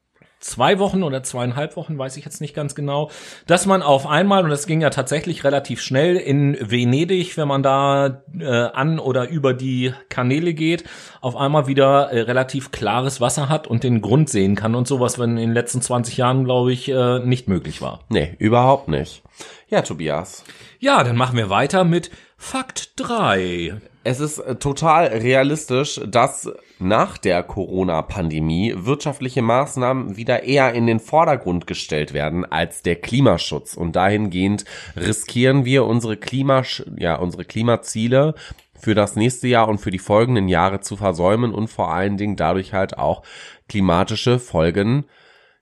zwei 0.44 0.78
Wochen 0.78 1.02
oder 1.02 1.22
zweieinhalb 1.22 1.74
Wochen, 1.76 1.98
weiß 1.98 2.16
ich 2.16 2.24
jetzt 2.24 2.40
nicht 2.40 2.54
ganz 2.54 2.74
genau, 2.74 3.10
dass 3.46 3.64
man 3.64 3.82
auf 3.82 4.06
einmal, 4.06 4.44
und 4.44 4.50
das 4.50 4.66
ging 4.66 4.82
ja 4.82 4.90
tatsächlich 4.90 5.42
relativ 5.42 5.80
schnell 5.80 6.16
in 6.16 6.56
Venedig, 6.60 7.36
wenn 7.36 7.48
man 7.48 7.62
da 7.62 8.22
äh, 8.38 8.46
an 8.46 8.98
oder 8.98 9.28
über 9.28 9.54
die 9.54 9.94
Kanäle 10.10 10.52
geht, 10.52 10.84
auf 11.22 11.34
einmal 11.34 11.66
wieder 11.66 12.10
äh, 12.10 12.20
relativ 12.20 12.70
klares 12.72 13.20
Wasser 13.20 13.48
hat 13.48 13.66
und 13.66 13.82
den 13.84 14.02
Grund 14.02 14.28
sehen 14.28 14.54
kann 14.54 14.74
und 14.74 14.86
sowas, 14.86 15.18
wenn 15.18 15.30
in 15.30 15.48
den 15.48 15.54
letzten 15.54 15.80
20 15.80 16.18
Jahren, 16.18 16.44
glaube 16.44 16.72
ich, 16.72 16.90
äh, 16.90 17.20
nicht 17.20 17.48
möglich 17.48 17.80
war. 17.80 18.00
Nee, 18.10 18.36
überhaupt 18.38 18.88
nicht. 18.88 19.22
Ja, 19.68 19.80
Tobias. 19.80 20.44
Ja, 20.78 21.02
dann 21.02 21.16
machen 21.16 21.38
wir 21.38 21.48
weiter 21.48 21.84
mit 21.84 22.10
Fakt 22.36 22.92
3. 22.96 23.80
Es 24.06 24.20
ist 24.20 24.38
äh, 24.38 24.56
total 24.56 25.06
realistisch, 25.06 25.98
dass 26.06 26.52
nach 26.78 27.16
der 27.16 27.42
Corona-Pandemie 27.42 28.74
wirtschaftliche 28.76 29.40
Maßnahmen 29.40 30.18
wieder 30.18 30.42
eher 30.42 30.74
in 30.74 30.86
den 30.86 31.00
Vordergrund 31.00 31.66
gestellt 31.66 32.12
werden 32.12 32.44
als 32.44 32.82
der 32.82 32.96
Klimaschutz. 32.96 33.74
Und 33.74 33.96
dahingehend 33.96 34.66
riskieren 34.94 35.64
wir 35.64 35.86
unsere 35.86 36.18
Klimasch 36.18 36.84
ja, 36.98 37.16
unsere 37.16 37.46
Klimaziele 37.46 38.34
für 38.78 38.94
das 38.94 39.16
nächste 39.16 39.48
Jahr 39.48 39.68
und 39.68 39.78
für 39.78 39.90
die 39.90 39.98
folgenden 39.98 40.48
Jahre 40.48 40.80
zu 40.80 40.96
versäumen 40.98 41.54
und 41.54 41.68
vor 41.68 41.90
allen 41.92 42.18
Dingen 42.18 42.36
dadurch 42.36 42.74
halt 42.74 42.98
auch 42.98 43.22
klimatische 43.68 44.38
Folgen 44.38 45.06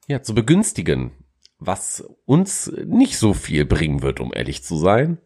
ja, 0.09 0.21
zu 0.21 0.35
begünstigen. 0.35 1.13
Was 1.61 2.05
uns 2.25 2.73
nicht 2.87 3.19
so 3.19 3.35
viel 3.35 3.65
bringen 3.65 4.03
wird, 4.03 4.19
um 4.19 4.33
ehrlich 4.35 4.65
zu 4.65 4.77
sein. 4.77 5.19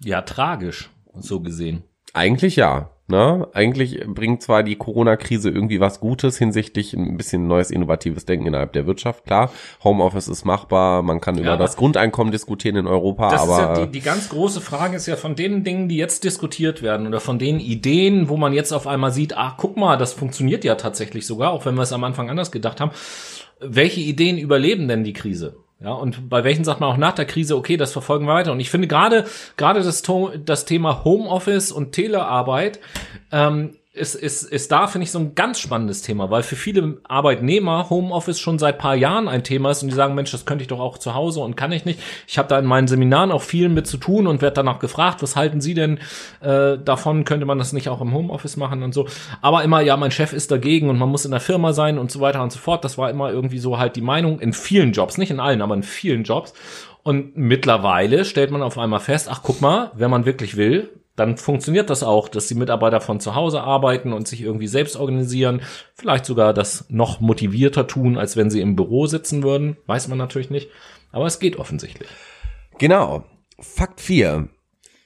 Ja, 0.00 0.22
tragisch, 0.22 0.90
so 1.18 1.40
gesehen. 1.40 1.82
Eigentlich 2.14 2.56
ja. 2.56 2.90
Ne? 3.08 3.46
Eigentlich 3.52 4.00
bringt 4.06 4.42
zwar 4.42 4.62
die 4.62 4.76
Corona-Krise 4.76 5.50
irgendwie 5.50 5.80
was 5.80 6.00
Gutes 6.00 6.38
hinsichtlich 6.38 6.94
ein 6.94 7.16
bisschen 7.18 7.46
neues 7.46 7.70
innovatives 7.70 8.24
Denken 8.24 8.46
innerhalb 8.46 8.72
der 8.72 8.86
Wirtschaft. 8.86 9.24
Klar, 9.26 9.50
Homeoffice 9.84 10.28
ist 10.28 10.44
machbar, 10.46 11.02
man 11.02 11.20
kann 11.20 11.36
über 11.36 11.50
aber- 11.52 11.64
das 11.64 11.76
Grundeinkommen 11.76 12.32
diskutieren 12.32 12.76
in 12.76 12.86
Europa, 12.86 13.28
Das 13.28 13.42
aber 13.42 13.52
ist 13.52 13.58
ja 13.80 13.86
die, 13.86 13.92
die 13.92 14.00
ganz 14.00 14.30
große 14.30 14.62
Frage 14.62 14.96
ist 14.96 15.06
ja 15.06 15.16
von 15.16 15.34
den 15.34 15.62
Dingen, 15.64 15.88
die 15.88 15.96
jetzt 15.96 16.24
diskutiert 16.24 16.80
werden 16.80 17.06
oder 17.06 17.20
von 17.20 17.38
den 17.38 17.60
Ideen, 17.60 18.28
wo 18.30 18.36
man 18.38 18.54
jetzt 18.54 18.72
auf 18.72 18.86
einmal 18.86 19.12
sieht, 19.12 19.36
ach, 19.36 19.56
guck 19.58 19.76
mal, 19.76 19.98
das 19.98 20.14
funktioniert 20.14 20.64
ja 20.64 20.76
tatsächlich 20.76 21.26
sogar, 21.26 21.50
auch 21.52 21.66
wenn 21.66 21.74
wir 21.74 21.82
es 21.82 21.92
am 21.92 22.04
Anfang 22.04 22.30
anders 22.30 22.50
gedacht 22.52 22.80
haben. 22.80 22.92
Welche 23.60 24.00
Ideen 24.00 24.38
überleben 24.38 24.88
denn 24.88 25.04
die 25.04 25.12
Krise? 25.12 25.56
Ja, 25.82 25.92
und 25.92 26.28
bei 26.28 26.44
welchen 26.44 26.62
sagt 26.64 26.80
man 26.80 26.90
auch 26.90 26.96
nach 26.96 27.14
der 27.14 27.24
Krise, 27.24 27.56
okay, 27.56 27.76
das 27.76 27.92
verfolgen 27.92 28.26
wir 28.26 28.34
weiter. 28.34 28.52
Und 28.52 28.60
ich 28.60 28.70
finde 28.70 28.86
gerade, 28.86 29.24
gerade 29.56 29.82
das, 29.82 30.02
das 30.44 30.64
Thema 30.64 31.04
Homeoffice 31.04 31.72
und 31.72 31.92
Telearbeit, 31.92 32.78
ähm, 33.32 33.76
ist, 33.94 34.14
ist, 34.14 34.44
ist 34.44 34.72
da, 34.72 34.86
finde 34.86 35.04
ich, 35.04 35.10
so 35.10 35.18
ein 35.18 35.34
ganz 35.34 35.60
spannendes 35.60 36.00
Thema, 36.00 36.30
weil 36.30 36.42
für 36.42 36.56
viele 36.56 36.96
Arbeitnehmer 37.04 37.90
Homeoffice 37.90 38.40
schon 38.40 38.58
seit 38.58 38.78
paar 38.78 38.94
Jahren 38.94 39.28
ein 39.28 39.44
Thema 39.44 39.70
ist 39.70 39.82
und 39.82 39.90
die 39.90 39.94
sagen, 39.94 40.14
Mensch, 40.14 40.30
das 40.30 40.46
könnte 40.46 40.62
ich 40.62 40.68
doch 40.68 40.80
auch 40.80 40.96
zu 40.96 41.14
Hause 41.14 41.40
und 41.40 41.58
kann 41.58 41.72
ich 41.72 41.84
nicht. 41.84 42.00
Ich 42.26 42.38
habe 42.38 42.48
da 42.48 42.58
in 42.58 42.64
meinen 42.64 42.88
Seminaren 42.88 43.30
auch 43.30 43.42
viel 43.42 43.68
mit 43.68 43.86
zu 43.86 43.98
tun 43.98 44.26
und 44.26 44.40
werde 44.40 44.54
danach 44.54 44.78
gefragt, 44.78 45.22
was 45.22 45.36
halten 45.36 45.60
Sie 45.60 45.74
denn 45.74 45.98
äh, 46.40 46.78
davon? 46.78 47.26
Könnte 47.26 47.44
man 47.44 47.58
das 47.58 47.74
nicht 47.74 47.90
auch 47.90 48.00
im 48.00 48.14
Homeoffice 48.14 48.56
machen 48.56 48.82
und 48.82 48.94
so? 48.94 49.06
Aber 49.42 49.62
immer, 49.62 49.82
ja, 49.82 49.98
mein 49.98 50.10
Chef 50.10 50.32
ist 50.32 50.50
dagegen 50.50 50.88
und 50.88 50.98
man 50.98 51.10
muss 51.10 51.26
in 51.26 51.30
der 51.30 51.40
Firma 51.40 51.74
sein 51.74 51.98
und 51.98 52.10
so 52.10 52.20
weiter 52.20 52.42
und 52.42 52.50
so 52.50 52.58
fort. 52.58 52.86
Das 52.86 52.96
war 52.96 53.10
immer 53.10 53.30
irgendwie 53.30 53.58
so 53.58 53.78
halt 53.78 53.96
die 53.96 54.00
Meinung 54.00 54.40
in 54.40 54.54
vielen 54.54 54.92
Jobs, 54.92 55.18
nicht 55.18 55.30
in 55.30 55.38
allen, 55.38 55.60
aber 55.60 55.74
in 55.74 55.82
vielen 55.82 56.24
Jobs. 56.24 56.54
Und 57.02 57.36
mittlerweile 57.36 58.24
stellt 58.24 58.52
man 58.52 58.62
auf 58.62 58.78
einmal 58.78 59.00
fest, 59.00 59.28
ach 59.30 59.40
guck 59.42 59.60
mal, 59.60 59.90
wenn 59.94 60.10
man 60.10 60.24
wirklich 60.24 60.56
will, 60.56 60.88
dann 61.16 61.36
funktioniert 61.36 61.90
das 61.90 62.02
auch, 62.02 62.28
dass 62.28 62.46
die 62.46 62.54
Mitarbeiter 62.54 63.00
von 63.00 63.20
zu 63.20 63.34
Hause 63.34 63.62
arbeiten 63.62 64.12
und 64.12 64.26
sich 64.26 64.40
irgendwie 64.40 64.66
selbst 64.66 64.96
organisieren, 64.96 65.62
vielleicht 65.94 66.24
sogar 66.24 66.54
das 66.54 66.86
noch 66.88 67.20
motivierter 67.20 67.86
tun, 67.86 68.16
als 68.16 68.36
wenn 68.36 68.50
sie 68.50 68.60
im 68.60 68.76
Büro 68.76 69.06
sitzen 69.06 69.42
würden, 69.42 69.76
weiß 69.86 70.08
man 70.08 70.18
natürlich 70.18 70.50
nicht, 70.50 70.70
aber 71.10 71.26
es 71.26 71.38
geht 71.38 71.56
offensichtlich. 71.56 72.08
genau. 72.78 73.24
Fakt 73.58 74.00
4. 74.00 74.48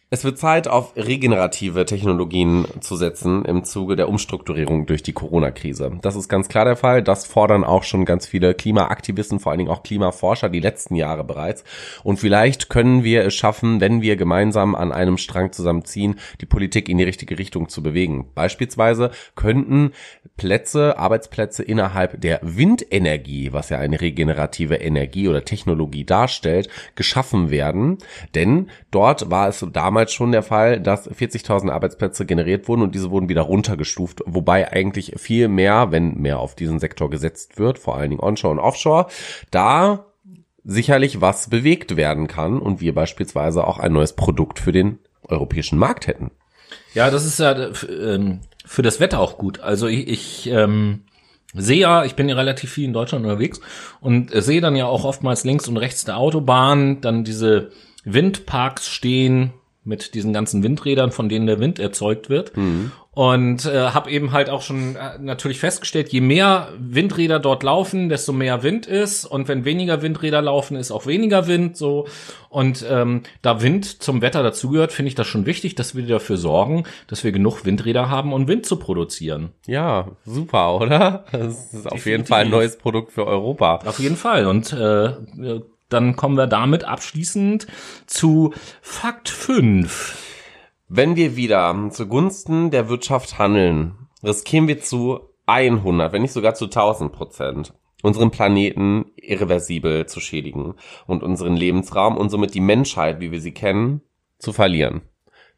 Es 0.09 0.23
wird 0.23 0.39
Zeit, 0.39 0.69
auf 0.69 0.95
regenerative 0.95 1.85
Technologien 1.85 2.65
zu 2.79 2.95
setzen 2.95 3.45
im 3.45 3.65
Zuge 3.65 3.97
der 3.97 4.09
Umstrukturierung 4.09 4.87
durch 4.87 5.03
die 5.03 5.13
Corona-Krise. 5.13 5.99
Das 6.01 6.15
ist 6.15 6.29
ganz 6.29 6.49
klar 6.49 6.65
der 6.65 6.77
Fall. 6.77 7.03
Das 7.03 7.27
fordern 7.27 7.65
auch 7.65 7.83
schon 7.83 8.05
ganz 8.05 8.25
viele 8.25 8.55
Klimaaktivisten, 8.55 9.41
vor 9.41 9.51
allen 9.51 9.59
Dingen 9.59 9.71
auch 9.71 9.83
Klimaforscher 9.83 10.49
die 10.49 10.61
letzten 10.61 10.95
Jahre 10.95 11.25
bereits. 11.25 11.65
Und 12.05 12.21
vielleicht 12.21 12.69
können 12.69 13.03
wir 13.03 13.25
es 13.25 13.35
schaffen, 13.35 13.81
wenn 13.81 14.01
wir 14.01 14.15
gemeinsam 14.15 14.77
an 14.77 14.93
einem 14.93 15.19
Strang 15.19 15.51
zusammenziehen, 15.51 16.21
die 16.41 16.47
Politik 16.47 16.89
in 16.89 16.99
die 16.99 17.05
richtige 17.05 17.37
Richtung 17.37 17.69
zu 17.69 17.83
bewegen. 17.83 18.29
Beispielsweise 18.33 19.11
könnten 19.35 19.91
Plätze, 20.37 20.99
Arbeitsplätze 20.99 21.65
innerhalb 21.65 22.21
der 22.21 22.39
Windenergie, 22.43 23.53
was 23.53 23.71
ja 23.71 23.79
eine 23.79 24.01
regenerative 24.01 24.77
Energie 24.77 25.27
oder 25.27 25.45
Technologie 25.45 26.05
darstellt, 26.05 26.69
geschaffen 26.95 27.51
werden. 27.51 27.99
Denn 28.37 28.71
dort 28.93 29.33
war 29.33 29.49
es 29.49 29.67
damals 29.73 29.96
schon 30.13 30.33
der 30.33 30.43
Fall, 30.43 30.81
dass 30.81 31.11
40.000 31.11 31.71
Arbeitsplätze 31.71 32.27
generiert 32.27 32.69
wurden 32.69 32.83
und 32.83 32.95
diese 32.95 33.11
wurden 33.11 33.29
wieder 33.29 33.43
runtergestuft, 33.43 34.23
wobei 34.27 34.73
eigentlich 34.73 35.15
viel 35.17 35.49
mehr, 35.49 35.91
wenn 35.91 36.15
mehr 36.15 36.39
auf 36.39 36.55
diesen 36.55 36.79
Sektor 36.79 37.11
gesetzt 37.11 37.59
wird, 37.59 37.79
vor 37.79 37.97
allen 37.97 38.11
Dingen 38.11 38.23
Onshore 38.23 38.53
und 38.53 38.59
Offshore, 38.59 39.07
da 39.51 40.07
sicherlich 40.65 41.21
was 41.21 41.49
bewegt 41.49 41.97
werden 41.97 42.27
kann 42.27 42.59
und 42.59 42.81
wir 42.81 42.95
beispielsweise 42.95 43.67
auch 43.67 43.79
ein 43.79 43.93
neues 43.93 44.15
Produkt 44.15 44.59
für 44.59 44.73
den 44.73 44.99
europäischen 45.23 45.79
Markt 45.79 46.07
hätten. 46.07 46.31
Ja, 46.95 47.11
das 47.11 47.25
ist 47.25 47.39
ja 47.39 47.53
äh, 47.53 47.73
ähm, 47.89 48.41
für 48.65 48.83
das 48.83 49.01
Wetter 49.01 49.21
auch 49.21 49.39
gut. 49.39 49.61
Also 49.61 49.87
ich, 49.87 50.09
ich 50.09 50.51
ähm, 50.51 51.05
sehe 51.55 51.79
ja, 51.79 52.05
ich 52.05 52.17
bin 52.17 52.29
ja 52.29 52.35
relativ 52.35 52.73
viel 52.73 52.85
in 52.85 52.93
Deutschland 52.93 53.25
unterwegs 53.25 53.61
und 54.01 54.31
sehe 54.33 54.61
dann 54.61 54.77
ja 54.77 54.87
auch 54.87 55.05
oftmals 55.05 55.45
links 55.45 55.69
und 55.69 55.77
rechts 55.77 56.05
der 56.05 56.17
Autobahn 56.17 57.01
dann 57.01 57.25
diese 57.25 57.71
Windparks 58.05 58.89
stehen 58.89 59.53
mit 59.87 60.15
diesen 60.15 60.33
ganzen 60.33 60.63
Windrädern, 60.63 61.13
von 61.13 61.29
denen 61.29 61.47
der 61.47 61.61
Wind 61.61 61.79
erzeugt 61.79 62.29
wird. 62.29 62.53
Und 63.13 63.65
äh, 63.65 63.79
habe 63.79 64.11
eben 64.11 64.33
halt 64.33 64.51
auch 64.51 64.61
schon 64.61 64.95
äh, 64.95 65.19
natürlich 65.19 65.59
festgestellt, 65.59 66.11
je 66.11 66.21
mehr 66.21 66.69
Windräder 66.79 67.39
dort 67.39 67.63
laufen, 67.63 68.11
desto 68.11 68.35
mehr 68.35 68.63
Wind 68.63 68.85
ist. 68.85 69.25
Und 69.25 69.49
wenn 69.49 69.65
weniger 69.65 70.03
Windräder 70.03 70.43
laufen, 70.43 70.77
ist 70.77 70.91
auch 70.91 71.07
weniger 71.07 71.47
Wind. 71.47 71.79
So 71.79 72.07
und 72.51 72.85
ähm, 72.87 73.23
da 73.41 73.63
Wind 73.63 74.03
zum 74.03 74.21
Wetter 74.21 74.43
dazugehört, 74.43 74.93
finde 74.93 75.09
ich 75.09 75.15
das 75.15 75.27
schon 75.27 75.47
wichtig, 75.47 75.75
dass 75.77 75.95
wir 75.95 76.07
dafür 76.07 76.37
sorgen, 76.37 76.85
dass 77.07 77.25
wir 77.25 77.33
genug 77.33 77.65
Windräder 77.65 78.11
haben, 78.11 78.35
um 78.35 78.49
Wind 78.49 78.67
zu 78.67 78.77
produzieren. 78.77 79.49
Ja, 79.67 80.09
super, 80.27 80.77
oder? 80.79 81.25
Das 81.33 81.73
ist 81.73 81.87
auf 81.87 82.05
jeden 82.05 82.25
Definitiv. 82.25 82.29
Fall 82.29 82.45
ein 82.45 82.51
neues 82.51 82.77
Produkt 82.77 83.13
für 83.13 83.27
Europa. 83.27 83.81
Auf 83.87 83.99
jeden 83.99 84.17
Fall. 84.17 84.47
Und 84.47 84.75
äh, 84.75 85.13
dann 85.89 86.17
kommen 86.17 86.37
wir 86.37 86.47
damit 86.47 86.85
abschließend 86.85 87.67
zu 88.07 88.53
Fakt 88.83 89.29
5. 89.29 90.17
Wenn 90.89 91.17
wir 91.17 91.37
wieder 91.37 91.91
zugunsten 91.91 92.71
der 92.71 92.89
Wirtschaft 92.89 93.39
handeln, 93.39 94.09
riskieren 94.23 94.69
wir 94.69 94.81
zu 94.81 95.21
100, 95.47 96.13
wenn 96.13 96.23
nicht 96.23 96.33
sogar 96.33 96.55
zu 96.55 96.67
1000 96.67 97.13
Prozent, 97.13 97.75
unseren 98.03 98.31
Planeten 98.31 99.07
irreversibel 99.17 100.07
zu 100.07 100.21
schädigen 100.21 100.75
und 101.07 101.23
unseren 101.23 101.57
Lebensraum 101.57 102.17
und 102.17 102.31
somit 102.31 102.55
die 102.55 102.61
Menschheit, 102.61 103.21
wie 103.21 103.33
wir 103.33 103.41
sie 103.41 103.53
kennen, 103.53 104.03
zu 104.39 104.53
verlieren. 104.53 105.03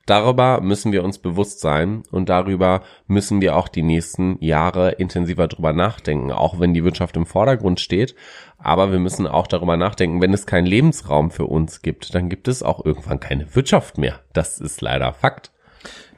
Darüber 0.09 0.63
müssen 0.63 0.91
wir 0.91 1.05
uns 1.05 1.19
bewusst 1.19 1.61
sein 1.61 2.03
und 2.11 2.31
darüber 2.31 2.81
müssen 3.09 3.43
wir 3.43 3.55
auch 3.55 3.69
die 3.69 3.83
nächsten 3.83 4.43
Jahre 4.43 4.93
intensiver 4.93 5.49
drüber 5.49 5.75
nachdenken, 5.75 6.33
auch 6.33 6.59
wenn 6.59 6.73
die 6.73 6.83
Wirtschaft 6.83 7.15
im 7.19 7.27
Vordergrund 7.27 7.79
steht. 7.79 8.15
Aber 8.57 8.91
wir 8.91 9.01
müssen 9.01 9.27
auch 9.27 9.47
darüber 9.47 9.77
nachdenken, 9.77 10.23
wenn 10.23 10.33
es 10.33 10.47
keinen 10.47 10.65
Lebensraum 10.65 11.31
für 11.31 11.45
uns 11.45 11.83
gibt, 11.83 12.15
dann 12.15 12.31
gibt 12.31 12.49
es 12.49 12.63
auch 12.63 12.83
irgendwann 12.87 13.21
keine 13.21 13.55
Wirtschaft 13.55 13.99
mehr. 13.99 14.21
Das 14.33 14.61
ist 14.61 14.81
leider 14.81 15.13
Fakt. 15.13 15.53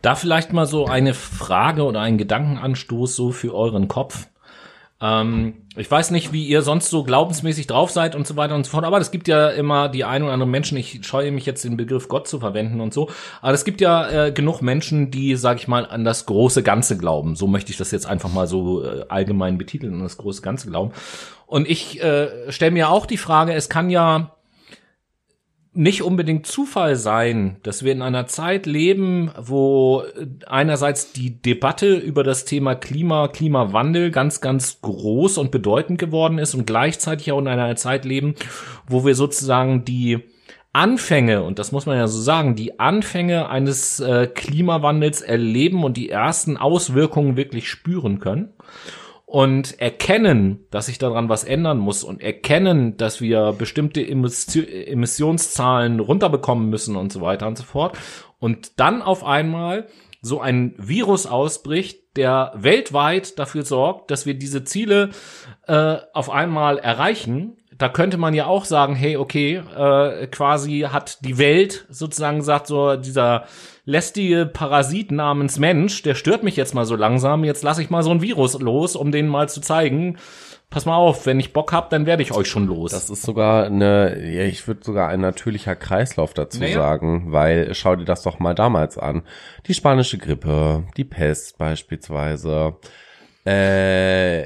Da 0.03 0.15
vielleicht 0.15 0.53
mal 0.53 0.67
so 0.67 0.87
eine 0.87 1.13
Frage 1.13 1.83
oder 1.83 2.01
ein 2.01 2.17
Gedankenanstoß 2.17 3.17
so 3.17 3.33
für 3.33 3.53
euren 3.57 3.89
Kopf. 3.89 4.29
Ähm, 5.03 5.55
ich 5.77 5.91
weiß 5.91 6.11
nicht, 6.11 6.33
wie 6.33 6.47
ihr 6.47 6.63
sonst 6.63 6.91
so 6.91 7.05
glaubensmäßig 7.05 7.67
drauf 7.67 7.91
seid 7.91 8.15
und 8.15 8.27
so 8.27 8.37
weiter 8.37 8.55
und 8.55 8.65
so 8.65 8.73
fort, 8.73 8.85
aber 8.85 8.99
es 8.99 9.11
gibt 9.11 9.29
ja 9.29 9.49
immer 9.49 9.89
die 9.89 10.05
ein 10.05 10.23
oder 10.23 10.33
anderen 10.33 10.51
Menschen, 10.51 10.77
ich 10.77 11.07
scheue 11.07 11.33
mich 11.33 11.47
jetzt 11.47 11.65
den 11.65 11.77
Begriff 11.77 12.09
Gott 12.09 12.29
zu 12.29 12.39
verwenden 12.39 12.81
und 12.81 12.93
so, 12.93 13.09
aber 13.41 13.55
es 13.55 13.65
gibt 13.65 13.81
ja 13.81 14.27
äh, 14.27 14.33
genug 14.33 14.61
Menschen, 14.61 15.11
die, 15.11 15.37
sag 15.37 15.57
ich 15.59 15.69
mal, 15.69 15.87
an 15.87 16.05
das 16.05 16.27
große 16.27 16.63
Ganze 16.63 16.99
glauben. 16.99 17.35
So 17.35 17.47
möchte 17.47 17.71
ich 17.71 17.79
das 17.79 17.93
jetzt 17.93 18.07
einfach 18.07 18.31
mal 18.31 18.47
so 18.47 18.85
äh, 18.85 19.05
allgemein 19.09 19.57
betiteln, 19.57 19.95
an 19.95 20.03
das 20.03 20.19
große 20.19 20.43
Ganze 20.43 20.69
glauben. 20.69 20.93
Und 21.47 21.69
ich 21.69 22.03
äh, 22.03 22.53
stelle 22.53 22.73
mir 22.73 22.91
auch 22.91 23.07
die 23.07 23.17
Frage, 23.17 23.55
es 23.55 23.69
kann 23.69 23.91
ja 23.91 24.33
nicht 25.73 26.03
unbedingt 26.03 26.47
Zufall 26.47 26.97
sein, 26.97 27.57
dass 27.63 27.85
wir 27.85 27.93
in 27.93 28.03
einer 28.03 28.27
Zeit 28.27 28.67
leben, 28.67 29.31
wo 29.39 30.03
einerseits 30.47 31.13
die 31.13 31.41
Debatte 31.41 31.95
über 31.95 32.25
das 32.25 32.45
Thema 32.45 32.75
Klima, 32.75 33.29
Klimawandel 33.29 34.11
ganz, 34.11 34.41
ganz 34.41 34.81
groß 34.81 35.39
und 35.39 35.53
bedeutend 35.53 35.99
geworden 35.99 36.39
ist 36.39 36.55
und 36.55 36.67
gleichzeitig 36.67 37.31
auch 37.31 37.39
in 37.39 37.47
einer 37.47 37.77
Zeit 37.77 38.05
leben, 38.05 38.35
wo 38.89 39.05
wir 39.05 39.15
sozusagen 39.15 39.85
die 39.85 40.25
Anfänge, 40.73 41.43
und 41.43 41.59
das 41.59 41.73
muss 41.73 41.87
man 41.87 41.97
ja 41.97 42.07
so 42.07 42.21
sagen, 42.21 42.57
die 42.57 42.79
Anfänge 42.79 43.49
eines 43.49 44.01
äh, 44.01 44.29
Klimawandels 44.29 45.21
erleben 45.21 45.85
und 45.85 45.97
die 45.97 46.11
ersten 46.11 46.57
Auswirkungen 46.57 47.37
wirklich 47.37 47.69
spüren 47.69 48.19
können 48.21 48.51
und 49.31 49.81
erkennen, 49.81 50.67
dass 50.73 50.87
sich 50.87 50.99
daran 50.99 51.29
was 51.29 51.45
ändern 51.45 51.79
muss 51.79 52.03
und 52.03 52.21
erkennen, 52.21 52.97
dass 52.97 53.21
wir 53.21 53.53
bestimmte 53.53 54.01
Emission- 54.01 54.67
Emissionszahlen 54.67 56.01
runterbekommen 56.01 56.69
müssen 56.69 56.97
und 56.97 57.13
so 57.13 57.21
weiter 57.21 57.47
und 57.47 57.57
so 57.57 57.63
fort. 57.63 57.97
Und 58.41 58.81
dann 58.81 59.03
auf 59.03 59.23
einmal 59.23 59.87
so 60.21 60.41
ein 60.41 60.75
Virus 60.79 61.27
ausbricht, 61.27 62.17
der 62.17 62.53
weltweit 62.57 63.39
dafür 63.39 63.63
sorgt, 63.65 64.11
dass 64.11 64.27
wir 64.27 64.35
diese 64.35 64.65
Ziele 64.65 65.11
äh, 65.69 65.99
auf 66.13 66.29
einmal 66.29 66.79
erreichen. 66.79 67.57
Da 67.79 67.89
könnte 67.89 68.19
man 68.19 68.35
ja 68.35 68.47
auch 68.47 68.65
sagen, 68.65 68.97
hey, 68.97 69.17
okay, 69.17 69.63
äh, 69.77 70.27
quasi 70.27 70.89
hat 70.91 71.25
die 71.25 71.39
Welt 71.39 71.87
sozusagen 71.89 72.39
gesagt, 72.39 72.67
so 72.67 72.97
dieser 72.97 73.45
lästige 73.85 74.47
Parasit 74.47 75.11
namens 75.11 75.59
Mensch, 75.59 76.03
der 76.03 76.15
stört 76.15 76.43
mich 76.43 76.57
jetzt 76.57 76.75
mal 76.75 76.85
so 76.85 76.97
langsam, 76.97 77.45
jetzt 77.45 77.63
lasse 77.63 77.83
ich 77.83 77.91
mal 77.91 78.03
so 78.03 78.11
ein 78.11 78.23
Virus 78.23 78.59
los, 78.61 78.97
um 78.97 79.11
denen 79.13 79.29
mal 79.29 79.49
zu 79.49 79.61
zeigen, 79.61 80.19
pass 80.71 80.87
mal 80.87 80.97
auf, 80.97 81.27
wenn 81.27 81.41
ich 81.41 81.53
Bock 81.53 81.73
hab, 81.73 81.91
dann 81.91 82.07
werde 82.07 82.23
ich 82.23 82.33
euch 82.33 82.49
schon 82.49 82.67
los. 82.67 82.93
Das 82.93 83.11
ist 83.11 83.23
sogar 83.23 83.65
eine, 83.67 84.31
ja, 84.31 84.45
ich 84.45 84.67
würde 84.69 84.85
sogar 84.85 85.09
ein 85.09 85.21
natürlicher 85.21 85.75
Kreislauf 85.75 86.33
dazu 86.35 86.61
Naja. 86.61 86.75
sagen, 86.75 87.33
weil 87.33 87.75
schau 87.75 87.97
dir 87.97 88.05
das 88.05 88.23
doch 88.23 88.39
mal 88.39 88.55
damals 88.55 88.97
an. 88.97 89.23
Die 89.67 89.75
spanische 89.75 90.19
Grippe, 90.19 90.85
die 90.97 91.05
Pest 91.05 91.59
beispielsweise, 91.59 92.77
äh, 93.45 94.45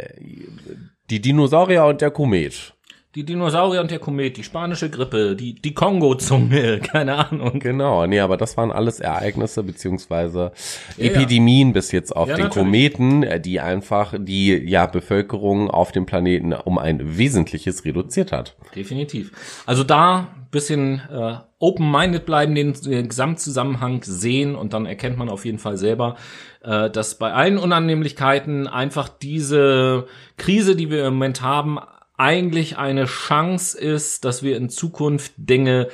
die 1.11 1.21
Dinosaurier 1.21 1.85
und 1.85 2.01
der 2.01 2.11
Komet. 2.11 2.74
Die 3.15 3.25
Dinosaurier 3.25 3.81
und 3.81 3.91
der 3.91 4.01
Komet, 4.01 4.37
die 4.37 4.43
spanische 4.43 4.91
Grippe, 4.91 5.37
die, 5.37 5.55
die 5.55 5.73
Kongo-Zunge, 5.73 6.81
keine 6.83 7.31
Ahnung. 7.31 7.61
Genau, 7.61 8.07
nee, 8.07 8.21
aber 8.21 8.37
das 8.37 8.57
waren 8.57 8.73
alles 8.73 9.01
Ereignisse 9.01 9.63
beziehungsweise 9.63 10.53
Ja, 10.97 11.05
Epidemien 11.05 11.73
bis 11.73 11.93
jetzt 11.93 12.15
auf 12.15 12.29
Ja, 12.29 12.35
den 12.35 12.45
natürlich. 12.45 12.67
Kometen, 12.67 13.23
äh, 13.23 13.41
die 13.41 13.61
einfach 13.61 14.15
die 14.19 14.53
ja 14.69 14.87
Bevölkerung 14.87 15.71
auf 15.71 15.93
dem 15.93 16.07
Planeten 16.07 16.53
um 16.53 16.79
ein 16.79 17.17
Wesentliches 17.17 17.85
reduziert 17.85 18.33
hat. 18.33 18.57
Definitiv. 18.75 19.31
Also 19.67 19.85
da 19.85 20.29
bisschen 20.55 21.03
äh, 21.11 21.35
open-minded 21.59 22.25
bleiben, 22.25 22.55
den, 22.55 22.73
den 22.73 23.09
Gesamtzusammenhang 23.09 24.03
sehen 24.05 24.55
und 24.55 24.73
dann 24.73 24.87
erkennt 24.87 25.19
man 25.19 25.29
auf 25.29 25.45
jeden 25.45 25.59
Fall 25.59 25.77
selber, 25.77 26.17
äh, 26.63 26.89
dass 26.91 27.19
bei 27.19 27.33
allen 27.33 27.59
Unannehmlichkeiten 27.59 28.69
einfach 28.69 29.09
diese 29.09 30.07
Krise, 30.37 30.77
die 30.77 30.91
wir 30.91 31.07
im 31.07 31.15
Moment 31.15 31.43
haben, 31.43 31.79
eigentlich 32.17 32.79
eine 32.79 33.07
Chance 33.07 33.79
ist, 33.79 34.25
dass 34.25 34.43
wir 34.43 34.57
in 34.57 34.69
Zukunft 34.69 35.33
Dinge 35.37 35.89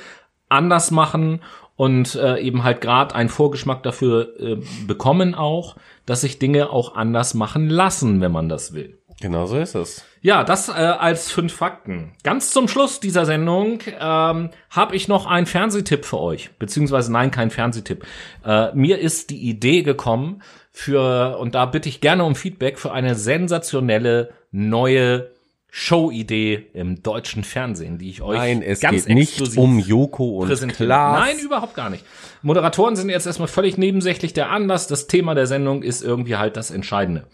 anders 0.49 0.91
machen 0.91 1.41
und 1.75 2.15
äh, 2.15 2.39
eben 2.39 2.63
halt 2.63 2.81
gerade 2.81 3.15
einen 3.15 3.29
Vorgeschmack 3.29 3.81
dafür 3.83 4.39
äh, 4.39 4.57
bekommen 4.85 5.33
auch, 5.33 5.75
dass 6.05 6.21
sich 6.21 6.37
Dinge 6.37 6.69
auch 6.69 6.95
anders 6.95 7.33
machen 7.33 7.69
lassen, 7.69 8.21
wenn 8.21 8.31
man 8.31 8.49
das 8.49 8.73
will. 8.73 8.99
Genau 9.21 9.45
so 9.45 9.57
ist 9.57 9.75
es. 9.75 10.03
Ja, 10.21 10.43
das 10.43 10.67
äh, 10.67 10.71
als 10.73 11.31
fünf 11.31 11.53
Fakten. 11.53 12.13
Ganz 12.23 12.51
zum 12.51 12.67
Schluss 12.67 12.99
dieser 12.99 13.25
Sendung 13.25 13.79
ähm, 13.99 14.49
habe 14.69 14.95
ich 14.95 15.07
noch 15.07 15.27
einen 15.27 15.45
Fernsehtipp 15.45 16.05
für 16.05 16.19
euch. 16.19 16.49
Beziehungsweise 16.57 17.11
nein, 17.11 17.31
kein 17.31 17.51
Fernsehtipp. 17.51 18.05
Äh, 18.43 18.73
mir 18.73 18.99
ist 18.99 19.29
die 19.29 19.49
Idee 19.49 19.83
gekommen 19.83 20.41
für, 20.71 21.37
und 21.39 21.55
da 21.55 21.65
bitte 21.65 21.87
ich 21.87 22.01
gerne 22.01 22.23
um 22.23 22.35
Feedback, 22.35 22.79
für 22.79 22.91
eine 22.91 23.15
sensationelle 23.15 24.31
neue 24.51 25.31
Show-Idee 25.73 26.67
im 26.73 27.01
deutschen 27.01 27.45
Fernsehen, 27.45 27.97
die 27.97 28.09
ich 28.09 28.21
euch 28.21 28.37
Nein, 28.37 28.61
es 28.61 28.81
ganz 28.81 29.05
geht 29.05 29.15
nicht 29.15 29.57
um 29.57 29.79
Joko 29.79 30.41
und. 30.41 30.49
Klaas. 30.67 31.19
Nein, 31.21 31.39
überhaupt 31.39 31.75
gar 31.75 31.89
nicht. 31.89 32.03
Moderatoren 32.41 32.97
sind 32.97 33.09
jetzt 33.09 33.25
erstmal 33.25 33.47
völlig 33.47 33.77
nebensächlich. 33.77 34.33
Der 34.33 34.51
Anlass, 34.51 34.87
das 34.87 35.07
Thema 35.07 35.33
der 35.33 35.47
Sendung 35.47 35.81
ist 35.81 36.03
irgendwie 36.03 36.35
halt 36.35 36.57
das 36.57 36.71
Entscheidende. 36.71 37.25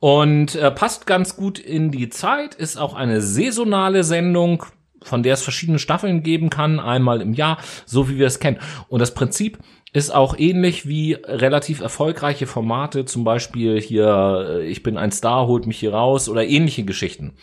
Und 0.00 0.56
äh, 0.56 0.72
passt 0.72 1.06
ganz 1.06 1.36
gut 1.36 1.60
in 1.60 1.92
die 1.92 2.08
Zeit, 2.08 2.56
ist 2.56 2.76
auch 2.76 2.94
eine 2.94 3.20
saisonale 3.20 4.02
Sendung, 4.02 4.64
von 5.02 5.22
der 5.22 5.34
es 5.34 5.42
verschiedene 5.42 5.78
Staffeln 5.78 6.24
geben 6.24 6.50
kann, 6.50 6.80
einmal 6.80 7.20
im 7.20 7.34
Jahr, 7.34 7.58
so 7.86 8.08
wie 8.08 8.18
wir 8.18 8.26
es 8.26 8.40
kennen. 8.40 8.58
Und 8.88 8.98
das 8.98 9.14
Prinzip 9.14 9.58
ist 9.92 10.14
auch 10.14 10.38
ähnlich 10.38 10.86
wie 10.86 11.14
relativ 11.14 11.80
erfolgreiche 11.80 12.46
Formate, 12.46 13.04
zum 13.04 13.24
Beispiel 13.24 13.80
hier, 13.80 14.46
äh, 14.48 14.66
ich 14.66 14.82
bin 14.82 14.96
ein 14.96 15.12
Star, 15.12 15.46
holt 15.46 15.66
mich 15.66 15.78
hier 15.78 15.92
raus 15.92 16.28
oder 16.28 16.46
ähnliche 16.46 16.84
Geschichten. 16.84 17.34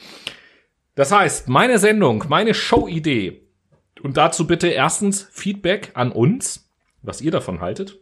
Das 0.95 1.11
heißt, 1.11 1.49
meine 1.49 1.77
Sendung, 1.77 2.23
meine 2.29 2.53
Show-Idee, 2.53 3.43
und 4.01 4.17
dazu 4.17 4.47
bitte 4.47 4.67
erstens 4.67 5.27
Feedback 5.31 5.91
an 5.93 6.11
uns, 6.11 6.69
was 7.01 7.21
ihr 7.21 7.31
davon 7.31 7.61
haltet. 7.61 7.99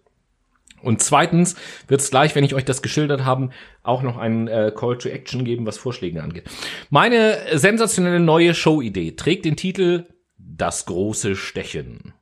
Und 0.81 1.01
zweitens 1.01 1.55
wird 1.87 2.01
es 2.01 2.11
gleich, 2.11 2.35
wenn 2.35 2.43
ich 2.43 2.53
euch 2.53 2.65
das 2.65 2.81
geschildert 2.81 3.25
habe, 3.25 3.49
auch 3.81 4.03
noch 4.03 4.17
einen 4.17 4.47
äh, 4.47 4.71
Call 4.75 4.97
to 4.97 5.09
Action 5.09 5.43
geben, 5.43 5.65
was 5.65 5.77
Vorschläge 5.77 6.21
angeht. 6.21 6.43
Meine 6.89 7.57
sensationelle 7.57 8.19
neue 8.19 8.53
Show-Idee 8.53 9.13
trägt 9.13 9.45
den 9.45 9.55
Titel 9.55 10.05
Das 10.37 10.85
große 10.85 11.35
Stechen. 11.35 12.13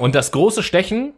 Und 0.00 0.14
das 0.14 0.32
große 0.32 0.62
Stechen, 0.62 1.12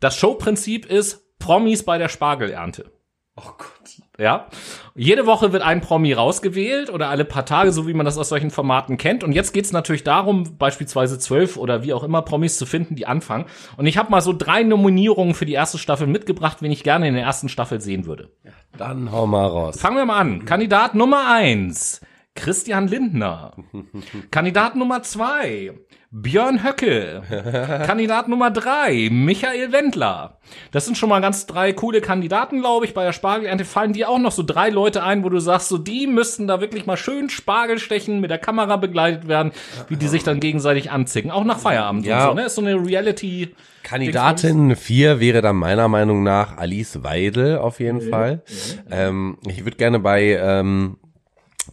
das 0.00 0.16
Showprinzip 0.16 0.86
ist 0.86 1.38
Promis 1.38 1.84
bei 1.84 1.98
der 1.98 2.08
Spargelernte. 2.08 2.92
Oh 3.36 3.50
Gott. 3.58 3.76
Ja. 4.18 4.46
Jede 4.94 5.26
Woche 5.26 5.52
wird 5.52 5.62
ein 5.62 5.82
Promi 5.82 6.14
rausgewählt 6.14 6.88
oder 6.88 7.10
alle 7.10 7.26
paar 7.26 7.44
Tage, 7.44 7.70
so 7.70 7.86
wie 7.86 7.92
man 7.92 8.06
das 8.06 8.16
aus 8.16 8.30
solchen 8.30 8.50
Formaten 8.50 8.96
kennt. 8.96 9.22
Und 9.22 9.32
jetzt 9.32 9.52
geht's 9.52 9.72
natürlich 9.72 10.04
darum, 10.04 10.56
beispielsweise 10.56 11.18
zwölf 11.18 11.58
oder 11.58 11.82
wie 11.82 11.92
auch 11.92 12.02
immer 12.02 12.22
Promis 12.22 12.56
zu 12.56 12.64
finden, 12.64 12.94
die 12.96 13.06
anfangen. 13.06 13.44
Und 13.76 13.84
ich 13.84 13.98
habe 13.98 14.10
mal 14.10 14.22
so 14.22 14.32
drei 14.32 14.62
Nominierungen 14.62 15.34
für 15.34 15.44
die 15.44 15.52
erste 15.52 15.76
Staffel 15.76 16.06
mitgebracht, 16.06 16.62
wen 16.62 16.72
ich 16.72 16.82
gerne 16.82 17.08
in 17.08 17.14
der 17.14 17.24
ersten 17.24 17.50
Staffel 17.50 17.82
sehen 17.82 18.06
würde. 18.06 18.30
Dann 18.78 19.12
hau 19.12 19.26
mal 19.26 19.46
raus. 19.46 19.78
Fangen 19.78 19.96
wir 19.96 20.06
mal 20.06 20.18
an. 20.18 20.46
Kandidat 20.46 20.94
Nummer 20.94 21.30
eins. 21.30 22.00
Christian 22.34 22.88
Lindner. 22.88 23.54
Kandidat 24.30 24.76
Nummer 24.76 25.02
zwei. 25.02 25.74
Björn 26.12 26.62
Höcke. 26.64 27.22
Kandidat 27.86 28.28
Nummer 28.28 28.50
drei. 28.50 29.08
Michael 29.10 29.72
Wendler. 29.72 30.38
Das 30.70 30.84
sind 30.86 30.96
schon 30.96 31.08
mal 31.08 31.20
ganz 31.20 31.46
drei 31.46 31.72
coole 31.72 32.00
Kandidaten, 32.00 32.60
glaube 32.60 32.86
ich. 32.86 32.94
Bei 32.94 33.04
der 33.04 33.12
Spargelernte 33.12 33.64
fallen 33.64 33.92
dir 33.92 34.08
auch 34.08 34.18
noch 34.18 34.30
so 34.32 34.42
drei 34.42 34.70
Leute 34.70 35.02
ein, 35.02 35.24
wo 35.24 35.28
du 35.28 35.40
sagst, 35.40 35.68
so 35.68 35.78
die 35.78 36.06
müssten 36.06 36.46
da 36.46 36.60
wirklich 36.60 36.86
mal 36.86 36.96
schön 36.96 37.28
Spargel 37.28 37.78
stechen, 37.78 38.20
mit 38.20 38.30
der 38.30 38.38
Kamera 38.38 38.76
begleitet 38.76 39.26
werden, 39.28 39.52
wie 39.88 39.96
die 39.96 40.08
sich 40.08 40.22
dann 40.22 40.40
gegenseitig 40.40 40.90
anzicken. 40.90 41.30
Auch 41.30 41.44
nach 41.44 41.58
Feierabend 41.58 42.06
Ja. 42.06 42.24
und 42.24 42.28
so, 42.30 42.34
ne? 42.40 42.46
Ist 42.46 42.54
so 42.54 42.62
eine 42.62 42.76
Reality. 42.76 43.54
Kandidatin 43.82 44.74
4 44.74 45.20
wäre 45.20 45.42
dann 45.42 45.56
meiner 45.56 45.88
Meinung 45.88 46.22
nach 46.22 46.56
Alice 46.56 47.02
Weidel 47.02 47.58
auf 47.58 47.78
jeden 47.80 48.00
Fall. 48.00 48.42
Ähm, 48.90 49.38
ich 49.46 49.64
würde 49.64 49.76
gerne 49.76 49.98
bei 50.00 50.38
ähm, 50.40 50.98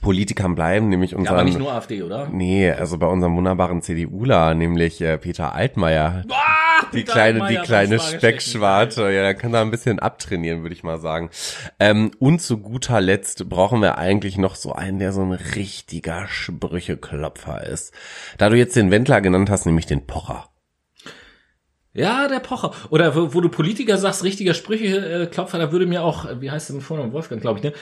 Politikern 0.01 0.55
bleiben, 0.55 0.89
nämlich 0.89 1.11
Ja, 1.11 1.17
unseren... 1.17 1.35
aber 1.35 1.43
nicht 1.43 1.59
nur 1.59 1.71
AfD, 1.71 2.03
oder? 2.03 2.27
Nee, 2.31 2.71
also 2.71 2.97
bei 2.97 3.07
unserem 3.07 3.35
wunderbaren 3.35 3.81
CDUler, 3.81 4.53
nämlich 4.53 5.01
äh, 5.01 5.17
Peter 5.17 5.53
Altmaier. 5.53 6.23
die 6.93 7.03
kleine, 7.03 7.47
die 7.47 7.57
kleine 7.57 7.99
Speckschwarte. 7.99 9.03
Ja, 9.03 9.21
der 9.21 9.35
kann 9.35 9.51
da 9.51 9.61
ein 9.61 9.71
bisschen 9.71 9.99
abtrainieren, 9.99 10.61
würde 10.61 10.75
ich 10.75 10.83
mal 10.83 10.99
sagen. 10.99 11.29
Ähm, 11.79 12.11
und 12.19 12.41
zu 12.41 12.57
guter 12.57 13.01
Letzt 13.01 13.47
brauchen 13.49 13.81
wir 13.81 13.97
eigentlich 13.97 14.37
noch 14.37 14.55
so 14.55 14.73
einen, 14.73 14.99
der 14.99 15.11
so 15.13 15.21
ein 15.21 15.31
richtiger 15.31 16.27
Sprücheklopfer 16.27 17.65
ist. 17.65 17.93
Da 18.37 18.49
du 18.49 18.57
jetzt 18.57 18.75
den 18.75 18.91
Wendler 18.91 19.21
genannt 19.21 19.49
hast, 19.49 19.65
nämlich 19.65 19.85
den 19.85 20.05
Pocher. 20.05 20.49
Ja, 21.95 22.27
der 22.27 22.39
Pocher. 22.39 22.71
Oder 22.89 23.15
wo, 23.15 23.33
wo 23.35 23.41
du 23.41 23.49
Politiker 23.49 23.97
sagst, 23.97 24.23
richtiger 24.23 24.53
Sprüche, 24.55 24.97
äh, 24.97 25.25
Klopfer, 25.27 25.59
da 25.59 25.71
würde 25.71 25.85
mir 25.85 26.03
auch, 26.03 26.25
äh, 26.25 26.41
wie 26.41 26.49
heißt 26.49 26.69
der 26.69 26.77
mit 26.77 26.83
Vornamen 26.83 27.13
Wolfgang, 27.13 27.39
glaube 27.41 27.59
ich, 27.59 27.63
ne? 27.63 27.73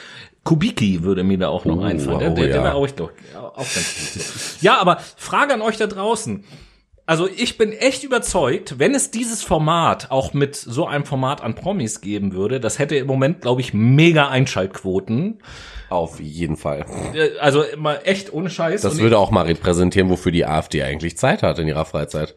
Kubicki 0.44 1.04
würde 1.04 1.24
mir 1.24 1.38
da 1.38 1.48
auch 1.48 1.64
noch 1.66 1.78
Oh, 1.78 1.82
einfallen. 1.84 2.20
Der, 2.20 2.32
oh 2.32 2.36
der, 2.36 2.48
der 2.48 2.56
ja. 2.58 2.64
wäre 2.64 2.74
auch, 2.76 2.88
doch, 2.92 3.12
auch 3.36 3.56
ganz 3.58 4.12
gut. 4.14 4.62
Ja, 4.62 4.80
aber 4.80 4.98
Frage 5.16 5.54
an 5.54 5.62
euch 5.62 5.78
da 5.78 5.88
draußen. 5.88 6.44
Also 7.06 7.28
ich 7.28 7.58
bin 7.58 7.72
echt 7.74 8.04
überzeugt, 8.04 8.80
wenn 8.80 8.94
es 8.96 9.12
dieses 9.12 9.44
Format 9.44 10.12
auch 10.12 10.34
mit 10.34 10.56
so 10.56 10.86
einem 10.88 11.06
Format 11.06 11.42
an 11.42 11.56
Promis 11.56 12.00
geben 12.02 12.34
würde, 12.34 12.60
das 12.60 12.80
hätte 12.80 12.96
im 12.96 13.08
Moment, 13.08 13.42
glaube 13.42 13.62
ich, 13.62 13.74
mega 13.74 14.28
Einschaltquoten. 14.30 15.42
Auf 15.90 16.20
jeden 16.20 16.58
Fall. 16.58 16.86
Äh, 17.14 17.38
Also 17.40 17.64
mal 17.78 18.00
echt 18.06 18.32
ohne 18.34 18.50
Scheiß. 18.50 18.82
Das 18.82 18.94
Und 18.94 19.00
würde 19.00 19.18
auch 19.18 19.32
mal 19.32 19.46
repräsentieren, 19.46 20.10
wofür 20.10 20.32
die 20.32 20.46
AfD 20.46 20.84
eigentlich 20.84 21.18
Zeit 21.18 21.44
hat 21.44 21.60
in 21.60 21.68
ihrer 21.68 21.86
Freizeit. 21.86 22.36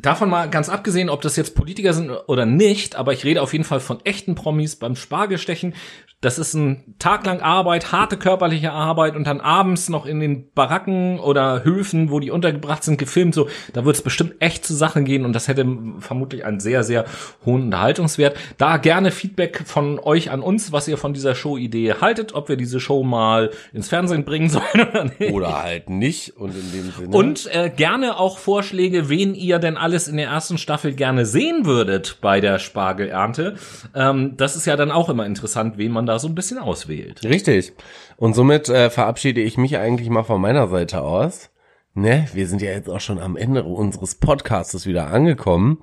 Davon 0.00 0.30
mal 0.30 0.50
ganz 0.50 0.68
abgesehen, 0.68 1.08
ob 1.08 1.20
das 1.20 1.36
jetzt 1.36 1.54
Politiker 1.54 1.92
sind 1.92 2.10
oder 2.10 2.44
nicht, 2.44 2.96
aber 2.96 3.12
ich 3.12 3.24
rede 3.24 3.40
auf 3.40 3.52
jeden 3.52 3.64
Fall 3.64 3.80
von 3.80 4.04
echten 4.04 4.34
Promis 4.34 4.76
beim 4.76 4.96
Spargelstechen. 4.96 5.74
Das 6.20 6.38
ist 6.38 6.52
ein 6.52 6.96
Tag 6.98 7.24
lang 7.24 7.40
Arbeit, 7.40 7.92
harte 7.92 8.18
körperliche 8.18 8.72
Arbeit 8.72 9.16
und 9.16 9.26
dann 9.26 9.40
abends 9.40 9.88
noch 9.88 10.04
in 10.04 10.20
den 10.20 10.52
Baracken 10.52 11.18
oder 11.18 11.64
Höfen, 11.64 12.10
wo 12.10 12.20
die 12.20 12.30
untergebracht 12.30 12.84
sind, 12.84 12.98
gefilmt. 12.98 13.34
So, 13.34 13.48
da 13.72 13.86
wird 13.86 13.96
es 13.96 14.02
bestimmt 14.02 14.34
echt 14.40 14.66
zur 14.66 14.76
Sache 14.76 15.02
gehen 15.02 15.24
und 15.24 15.32
das 15.32 15.48
hätte 15.48 15.64
vermutlich 16.00 16.44
einen 16.44 16.60
sehr, 16.60 16.82
sehr 16.84 17.06
hohen 17.46 17.62
Unterhaltungswert. 17.62 18.36
Da 18.58 18.76
gerne 18.76 19.12
Feedback 19.12 19.62
von 19.64 19.98
euch 19.98 20.30
an 20.30 20.42
uns, 20.42 20.72
was 20.72 20.88
ihr 20.88 20.98
von 20.98 21.14
dieser 21.14 21.34
Show-Idee 21.34 21.94
haltet, 22.02 22.34
ob 22.34 22.50
wir 22.50 22.56
diese 22.56 22.80
Show 22.80 23.02
mal 23.02 23.50
ins 23.72 23.88
Fernsehen 23.88 24.24
bringen 24.24 24.48
sollen 24.50 24.88
oder 24.90 25.04
nicht. 25.04 25.32
Oder 25.32 25.62
halt 25.62 25.88
nicht. 25.88 26.36
Und 26.36 26.54
in 26.54 26.72
dem 26.72 26.90
Sinne. 26.90 27.16
Und 27.16 27.48
äh, 27.54 27.70
gerne 27.74 28.18
auch 28.18 28.36
Vorschläge, 28.36 29.08
wen 29.08 29.34
ihr 29.34 29.59
denn 29.60 29.76
alles 29.76 30.08
in 30.08 30.16
der 30.16 30.28
ersten 30.28 30.58
Staffel 30.58 30.94
gerne 30.94 31.26
sehen 31.26 31.64
würdet 31.66 32.18
bei 32.20 32.40
der 32.40 32.58
Spargelernte. 32.58 33.54
Ähm, 33.94 34.36
das 34.36 34.56
ist 34.56 34.66
ja 34.66 34.76
dann 34.76 34.90
auch 34.90 35.08
immer 35.08 35.26
interessant, 35.26 35.78
wen 35.78 35.92
man 35.92 36.06
da 36.06 36.18
so 36.18 36.28
ein 36.28 36.34
bisschen 36.34 36.58
auswählt. 36.58 37.22
Richtig. 37.24 37.72
Und 38.16 38.34
somit 38.34 38.68
äh, 38.68 38.90
verabschiede 38.90 39.40
ich 39.40 39.56
mich 39.56 39.78
eigentlich 39.78 40.10
mal 40.10 40.24
von 40.24 40.40
meiner 40.40 40.68
Seite 40.68 41.02
aus. 41.02 41.50
Ne, 41.92 42.28
wir 42.34 42.46
sind 42.46 42.62
ja 42.62 42.70
jetzt 42.70 42.88
auch 42.88 43.00
schon 43.00 43.18
am 43.18 43.36
Ende 43.36 43.64
unseres 43.64 44.14
Podcastes 44.14 44.86
wieder 44.86 45.08
angekommen 45.08 45.78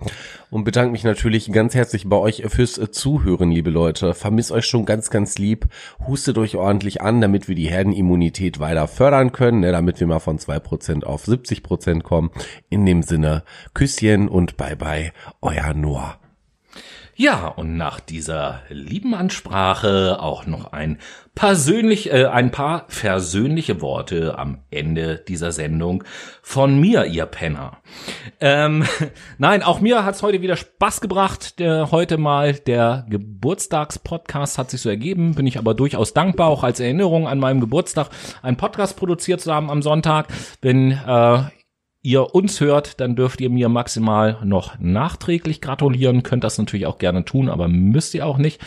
und 0.50 0.64
bedanke 0.64 0.94
mich 0.94 1.04
natürlich 1.04 1.52
ganz 1.52 1.76
herzlich 1.76 2.08
bei 2.08 2.16
euch 2.16 2.44
fürs 2.48 2.78
äh, 2.78 2.90
Zuhören, 2.90 3.52
liebe 3.52 3.72
Leute. 3.72 4.14
Vermiss 4.14 4.50
euch 4.50 4.66
schon 4.66 4.86
ganz, 4.86 5.10
ganz 5.10 5.38
lieb. 5.38 5.68
Hustet 6.08 6.38
euch 6.38 6.56
ordentlich 6.56 7.02
an, 7.02 7.20
damit 7.20 7.50
wir 7.50 7.56
die 7.56 7.70
Herdenimmunität 7.70 8.62
weiter 8.62 8.88
fördern 8.88 9.34
können, 9.34 9.60
ne, 9.60 9.74
damit 9.74 10.00
wir 10.00 10.08
mal 10.08 10.20
von 10.20 10.40
2% 10.40 11.04
auf 11.04 11.28
70% 11.28 12.04
kommen. 12.04 12.32
In 12.70 12.86
dem 12.86 13.04
Sinne, 13.04 13.44
Küsschen 13.74 14.30
und 14.30 14.56
bye 14.56 14.78
bye, 14.78 15.12
euer 15.42 15.74
Noah. 15.74 16.22
Ja, 17.20 17.48
und 17.48 17.78
nach 17.78 18.00
dieser 18.00 18.62
lieben 18.70 19.16
Ansprache 19.16 20.20
auch 20.22 20.46
noch 20.46 20.72
ein 20.72 21.00
persönlich, 21.34 22.14
äh, 22.14 22.26
ein 22.26 22.52
paar 22.52 22.86
versöhnliche 22.90 23.82
Worte 23.82 24.38
am 24.38 24.60
Ende 24.70 25.24
dieser 25.28 25.52
Sendung 25.52 26.04
von 26.44 26.80
mir, 26.80 27.06
ihr 27.06 27.26
Penner. 27.26 27.78
Ähm, 28.40 28.86
nein, 29.40 29.64
auch 29.64 29.80
mir 29.80 30.06
hat's 30.06 30.22
heute 30.22 30.44
wieder 30.44 30.58
Spaß 30.58 31.02
gebracht. 31.02 31.58
Der, 31.58 31.90
heute 31.90 32.20
mal 32.20 32.54
der 32.54 33.08
Geburtstagspodcast 33.10 34.60
hat 34.60 34.70
sich 34.70 34.82
so 34.82 34.90
ergeben, 34.90 35.34
bin 35.34 35.48
ich 35.48 35.58
aber 35.58 35.74
durchaus 35.74 36.14
dankbar, 36.14 36.50
auch 36.50 36.64
als 36.64 36.80
Erinnerung 36.80 37.28
an 37.28 37.40
meinem 37.40 37.62
Geburtstag 37.62 38.10
einen 38.44 38.58
Podcast 38.58 38.96
produziert 38.96 39.42
zu 39.42 39.52
haben 39.52 39.72
am 39.72 39.82
Sonntag. 39.82 40.28
Wenn 40.62 40.92
äh, 40.92 41.40
ihr 42.08 42.34
uns 42.34 42.62
hört, 42.62 43.02
dann 43.02 43.18
dürft 43.18 43.42
ihr 43.42 43.50
mir 43.50 43.68
maximal 43.68 44.38
noch 44.42 44.80
nachträglich 44.80 45.60
gratulieren. 45.60 46.24
Könnt 46.24 46.46
das 46.46 46.58
natürlich 46.58 46.86
auch 46.86 47.00
gerne 47.00 47.26
tun, 47.26 47.50
aber 47.50 47.68
müsst 47.68 48.14
ihr 48.14 48.26
auch 48.26 48.38
nicht. 48.38 48.62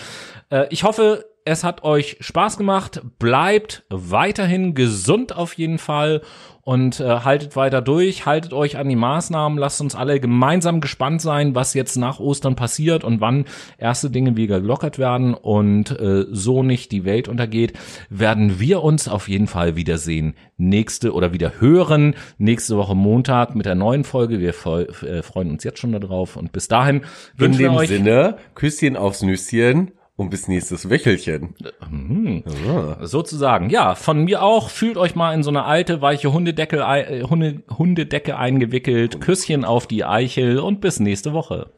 Äh, 0.50 0.66
ich 0.68 0.84
hoffe, 0.84 1.24
es 1.46 1.64
hat 1.64 1.82
euch 1.82 2.18
Spaß 2.20 2.58
gemacht. 2.58 3.00
Bleibt 3.18 3.84
weiterhin 3.88 4.74
gesund 4.74 5.34
auf 5.34 5.54
jeden 5.54 5.78
Fall 5.78 6.20
und 6.62 7.01
äh, 7.01 7.20
haltet 7.20 7.57
weiter 7.57 7.81
durch, 7.82 8.27
haltet 8.27 8.53
euch 8.53 8.77
an 8.77 8.89
die 8.89 8.97
Maßnahmen, 8.97 9.59
lasst 9.59 9.81
uns 9.81 9.95
alle 9.95 10.20
gemeinsam 10.20 10.81
gespannt 10.81 11.23
sein, 11.23 11.55
was 11.55 11.74
jetzt 11.74 11.97
nach 11.97 12.20
Ostern 12.20 12.57
passiert 12.57 13.05
und 13.05 13.20
wann 13.20 13.47
erste 13.78 14.11
Dinge 14.11 14.37
wieder 14.37 14.61
gelockert 14.61 14.99
werden 14.99 15.35
und 15.35 15.91
äh, 15.99 16.27
so 16.31 16.62
nicht 16.62 16.93
die 16.93 17.05
Welt 17.05 17.28
untergeht, 17.28 17.73
werden 18.09 18.61
wir 18.61 18.82
uns 18.82 19.09
auf 19.09 19.28
jeden 19.28 19.47
Fall 19.47 19.77
wiedersehen. 19.77 20.35
Nächste 20.57 21.15
oder 21.15 21.32
wieder 21.32 21.61
hören, 21.61 22.15
nächste 22.39 22.77
Woche 22.77 22.95
Montag 22.95 23.55
mit 23.55 23.66
der 23.66 23.74
neuen 23.74 24.05
Folge. 24.05 24.41
Wir 24.41 24.51
äh, 24.51 25.23
freuen 25.23 25.51
uns 25.51 25.65
jetzt 25.65 25.78
schon 25.78 25.93
darauf 25.93 26.37
und 26.37 26.53
bis 26.53 26.69
dahin 26.69 26.97
In 26.97 27.05
wünschen 27.39 27.59
wir 27.59 27.69
dem 27.69 27.77
euch 27.77 27.89
Sinne, 27.89 28.37
Küsschen 28.55 28.97
aufs 28.97 29.23
Nüsschen 29.23 29.93
und 30.20 30.28
bis 30.28 30.48
nächstes 30.48 30.90
Wöchelchen. 30.90 31.55
Sozusagen, 33.01 33.70
ja, 33.70 33.94
von 33.94 34.24
mir 34.24 34.42
auch. 34.42 34.68
Fühlt 34.68 34.98
euch 34.98 35.14
mal 35.14 35.32
in 35.32 35.42
so 35.42 35.48
eine 35.48 35.64
alte, 35.64 36.02
weiche 36.02 36.32
Hundedecke, 36.32 36.80
äh, 36.80 37.22
Hunde, 37.22 37.62
Hundedecke 37.76 38.36
eingewickelt. 38.36 39.20
Küsschen 39.22 39.64
auf 39.64 39.86
die 39.86 40.05
Eichel 40.05 40.59
und 40.59 40.82
bis 40.82 41.01
nächste 41.01 41.32
Woche. 41.32 41.70